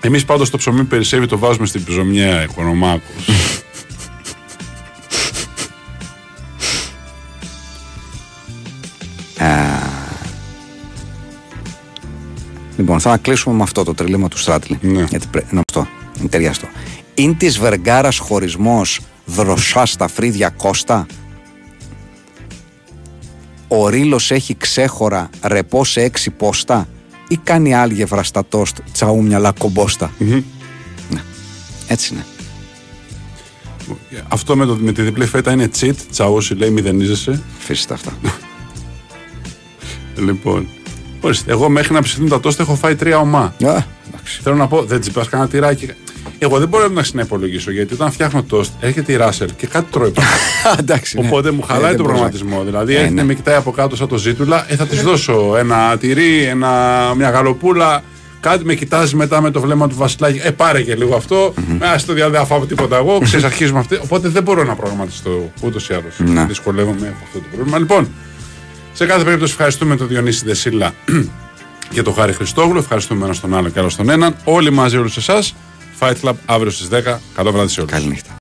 Εμείς 0.00 0.24
πάντως 0.24 0.50
το 0.50 0.56
ψωμί 0.56 0.78
που 0.78 0.86
περισσεύει 0.86 1.26
το 1.26 1.38
βάζουμε 1.38 1.66
στην 1.66 1.84
ψωμιά 1.84 2.42
οικονομάκος. 2.42 3.28
Λοιπόν, 12.78 13.00
θα 13.00 13.16
κλείσουμε 13.16 13.56
με 13.56 13.62
αυτό 13.62 13.84
το 13.84 13.94
τριλήμα 13.94 14.28
του 14.28 14.38
Στράτλι. 14.38 14.78
Ναι. 14.80 15.02
Γιατί 15.02 15.26
πρέπει 15.30 15.54
να 15.54 15.62
αυτό. 15.68 15.88
Είναι 16.18 16.28
ταιριαστό. 16.28 16.68
Είναι 17.14 17.34
της 17.34 17.58
Βεργάρας 17.58 18.18
χωρισμός 18.18 19.00
δροσά 19.24 19.86
στα 19.86 20.08
φρύδια 20.08 20.48
Κώστα; 20.48 21.06
Ο 23.68 23.88
Ρήλος 23.88 24.30
έχει 24.30 24.56
ξέχωρα 24.56 25.30
ρεπό 25.42 25.84
σε 25.84 26.02
έξι 26.02 26.30
πόστα 26.30 26.88
ή 27.28 27.36
κάνει 27.36 27.74
άλγευρα 27.74 28.22
στα 28.22 28.44
τόστ 28.48 28.78
τσαούμια 28.92 29.52
κομπόστα; 29.58 30.12
Ναι. 30.18 31.22
Έτσι 31.88 32.14
είναι. 32.14 32.24
Αυτό 34.28 34.56
με, 34.56 34.66
το, 34.66 34.76
με 34.80 34.92
τη 34.92 35.02
διπλή 35.02 35.26
φέτα 35.26 35.52
είναι 35.52 35.70
cheat. 35.80 35.94
Τσαούσι 36.10 36.54
λέει 36.54 36.70
μηδενίζεσαι. 36.70 37.42
Αφήστε 37.58 37.94
αυτά. 37.94 38.12
λοιπόν. 40.16 40.68
Ορίστε, 41.28 41.52
εγώ 41.52 41.68
μέχρι 41.68 41.92
να 41.94 42.02
ψηθούν 42.02 42.28
τα 42.28 42.40
τόστα 42.40 42.62
έχω 42.62 42.74
φάει 42.74 42.94
τρία 42.94 43.18
ομά. 43.18 43.40
Α, 43.40 43.52
εντάξει. 43.60 44.40
Θέλω 44.42 44.56
να 44.56 44.66
πω, 44.66 44.82
δεν 44.84 45.00
τσιπά 45.00 45.24
κανένα 45.30 45.48
τυράκι. 45.50 45.90
Εγώ 46.38 46.58
δεν 46.58 46.68
μπορώ 46.68 46.88
να 46.88 47.02
συνυπολογίσω 47.02 47.70
γιατί 47.70 47.94
όταν 47.94 48.12
φτιάχνω 48.12 48.42
τόστ 48.42 48.72
έρχεται 48.80 49.12
η 49.12 49.16
Ράσελ 49.16 49.48
και 49.56 49.66
κάτι 49.66 49.86
τρώει 49.90 50.10
πάνω. 50.10 50.28
εντάξει 50.80 51.20
ναι. 51.20 51.26
Οπότε 51.26 51.50
μου 51.50 51.60
Ε, 51.62 51.72
χαλάει 51.72 51.88
δεν 51.88 51.96
τον 51.96 52.06
μπορείς 52.06 52.20
να- 52.20 52.26
προγραμματισμό. 52.28 52.64
Δηλαδή 52.64 52.92
Ε, 52.92 52.96
έρχεται 52.96 53.14
ναι. 53.14 53.24
με 53.24 53.34
κοιτάει 53.34 53.54
από 53.56 53.70
κάτω 53.70 53.96
σαν 53.96 54.08
το 54.08 54.16
ζήτουλα, 54.16 54.66
ε, 54.68 54.76
θα 54.76 54.86
της 54.86 55.02
δώσω 55.02 55.54
ένα 55.58 55.96
τυρί, 55.98 56.42
ένα, 56.42 56.68
μια 57.16 57.30
γαλοπούλα. 57.30 58.02
Κάτι 58.40 58.64
με 58.64 58.74
κοιτάζει 58.74 59.16
μετά 59.16 59.40
με 59.40 59.50
το 59.50 59.60
βλέμμα 59.60 59.88
του 59.88 59.94
Βασιλάκη. 59.96 60.40
Ε, 60.44 60.50
πάρε 60.50 60.82
και 60.82 60.94
λίγο 60.94 61.14
αυτό. 61.16 61.54
Α 61.80 61.96
το 62.06 62.12
διάλογο 62.12 62.30
δεν 62.30 62.40
θα 62.40 62.46
φάω 62.46 62.66
τίποτα 62.66 62.96
εγώ. 62.96 63.18
Ξέρεις, 63.22 63.44
αρχίζουμε 63.44 63.78
αυτή. 63.78 63.98
Οπότε 64.02 64.28
δεν 64.28 64.42
μπορώ 64.42 64.64
να 64.64 64.74
προγραμματιστώ 64.74 65.50
ούτως 65.62 65.88
ή 65.88 65.92
άλλως. 65.94 66.32
Ναι. 66.32 66.44
Δυσκολεύομαι 66.44 67.06
από 67.08 67.16
αυτό 67.24 67.38
το 67.38 67.44
πρόβλημα. 67.54 67.78
Λοιπόν, 67.78 68.08
σε 68.98 69.06
κάθε 69.06 69.24
περίπτωση 69.24 69.52
ευχαριστούμε 69.52 69.96
τον 69.96 70.08
Διονύση 70.08 70.44
Δεσίλα 70.44 70.94
και 71.94 72.02
τον 72.02 72.14
Χάρη 72.14 72.32
Χριστόγλου. 72.32 72.78
Ευχαριστούμε 72.78 73.24
ένα 73.24 73.34
τον 73.40 73.54
άλλο 73.54 73.68
και 73.68 73.78
άλλο 73.78 73.90
τον 73.96 74.08
έναν. 74.08 74.36
Όλοι 74.44 74.70
μαζί, 74.70 74.96
όλους 74.96 75.16
εσάς. 75.16 75.54
Fight 75.98 76.14
Club 76.22 76.32
αύριο 76.46 76.70
στις 76.70 76.88
10. 76.92 77.18
Καλό 77.34 77.52
βράδυ 77.52 77.68
σε 77.68 77.80
όλους. 77.80 77.92
Καληνύχτα. 77.92 78.36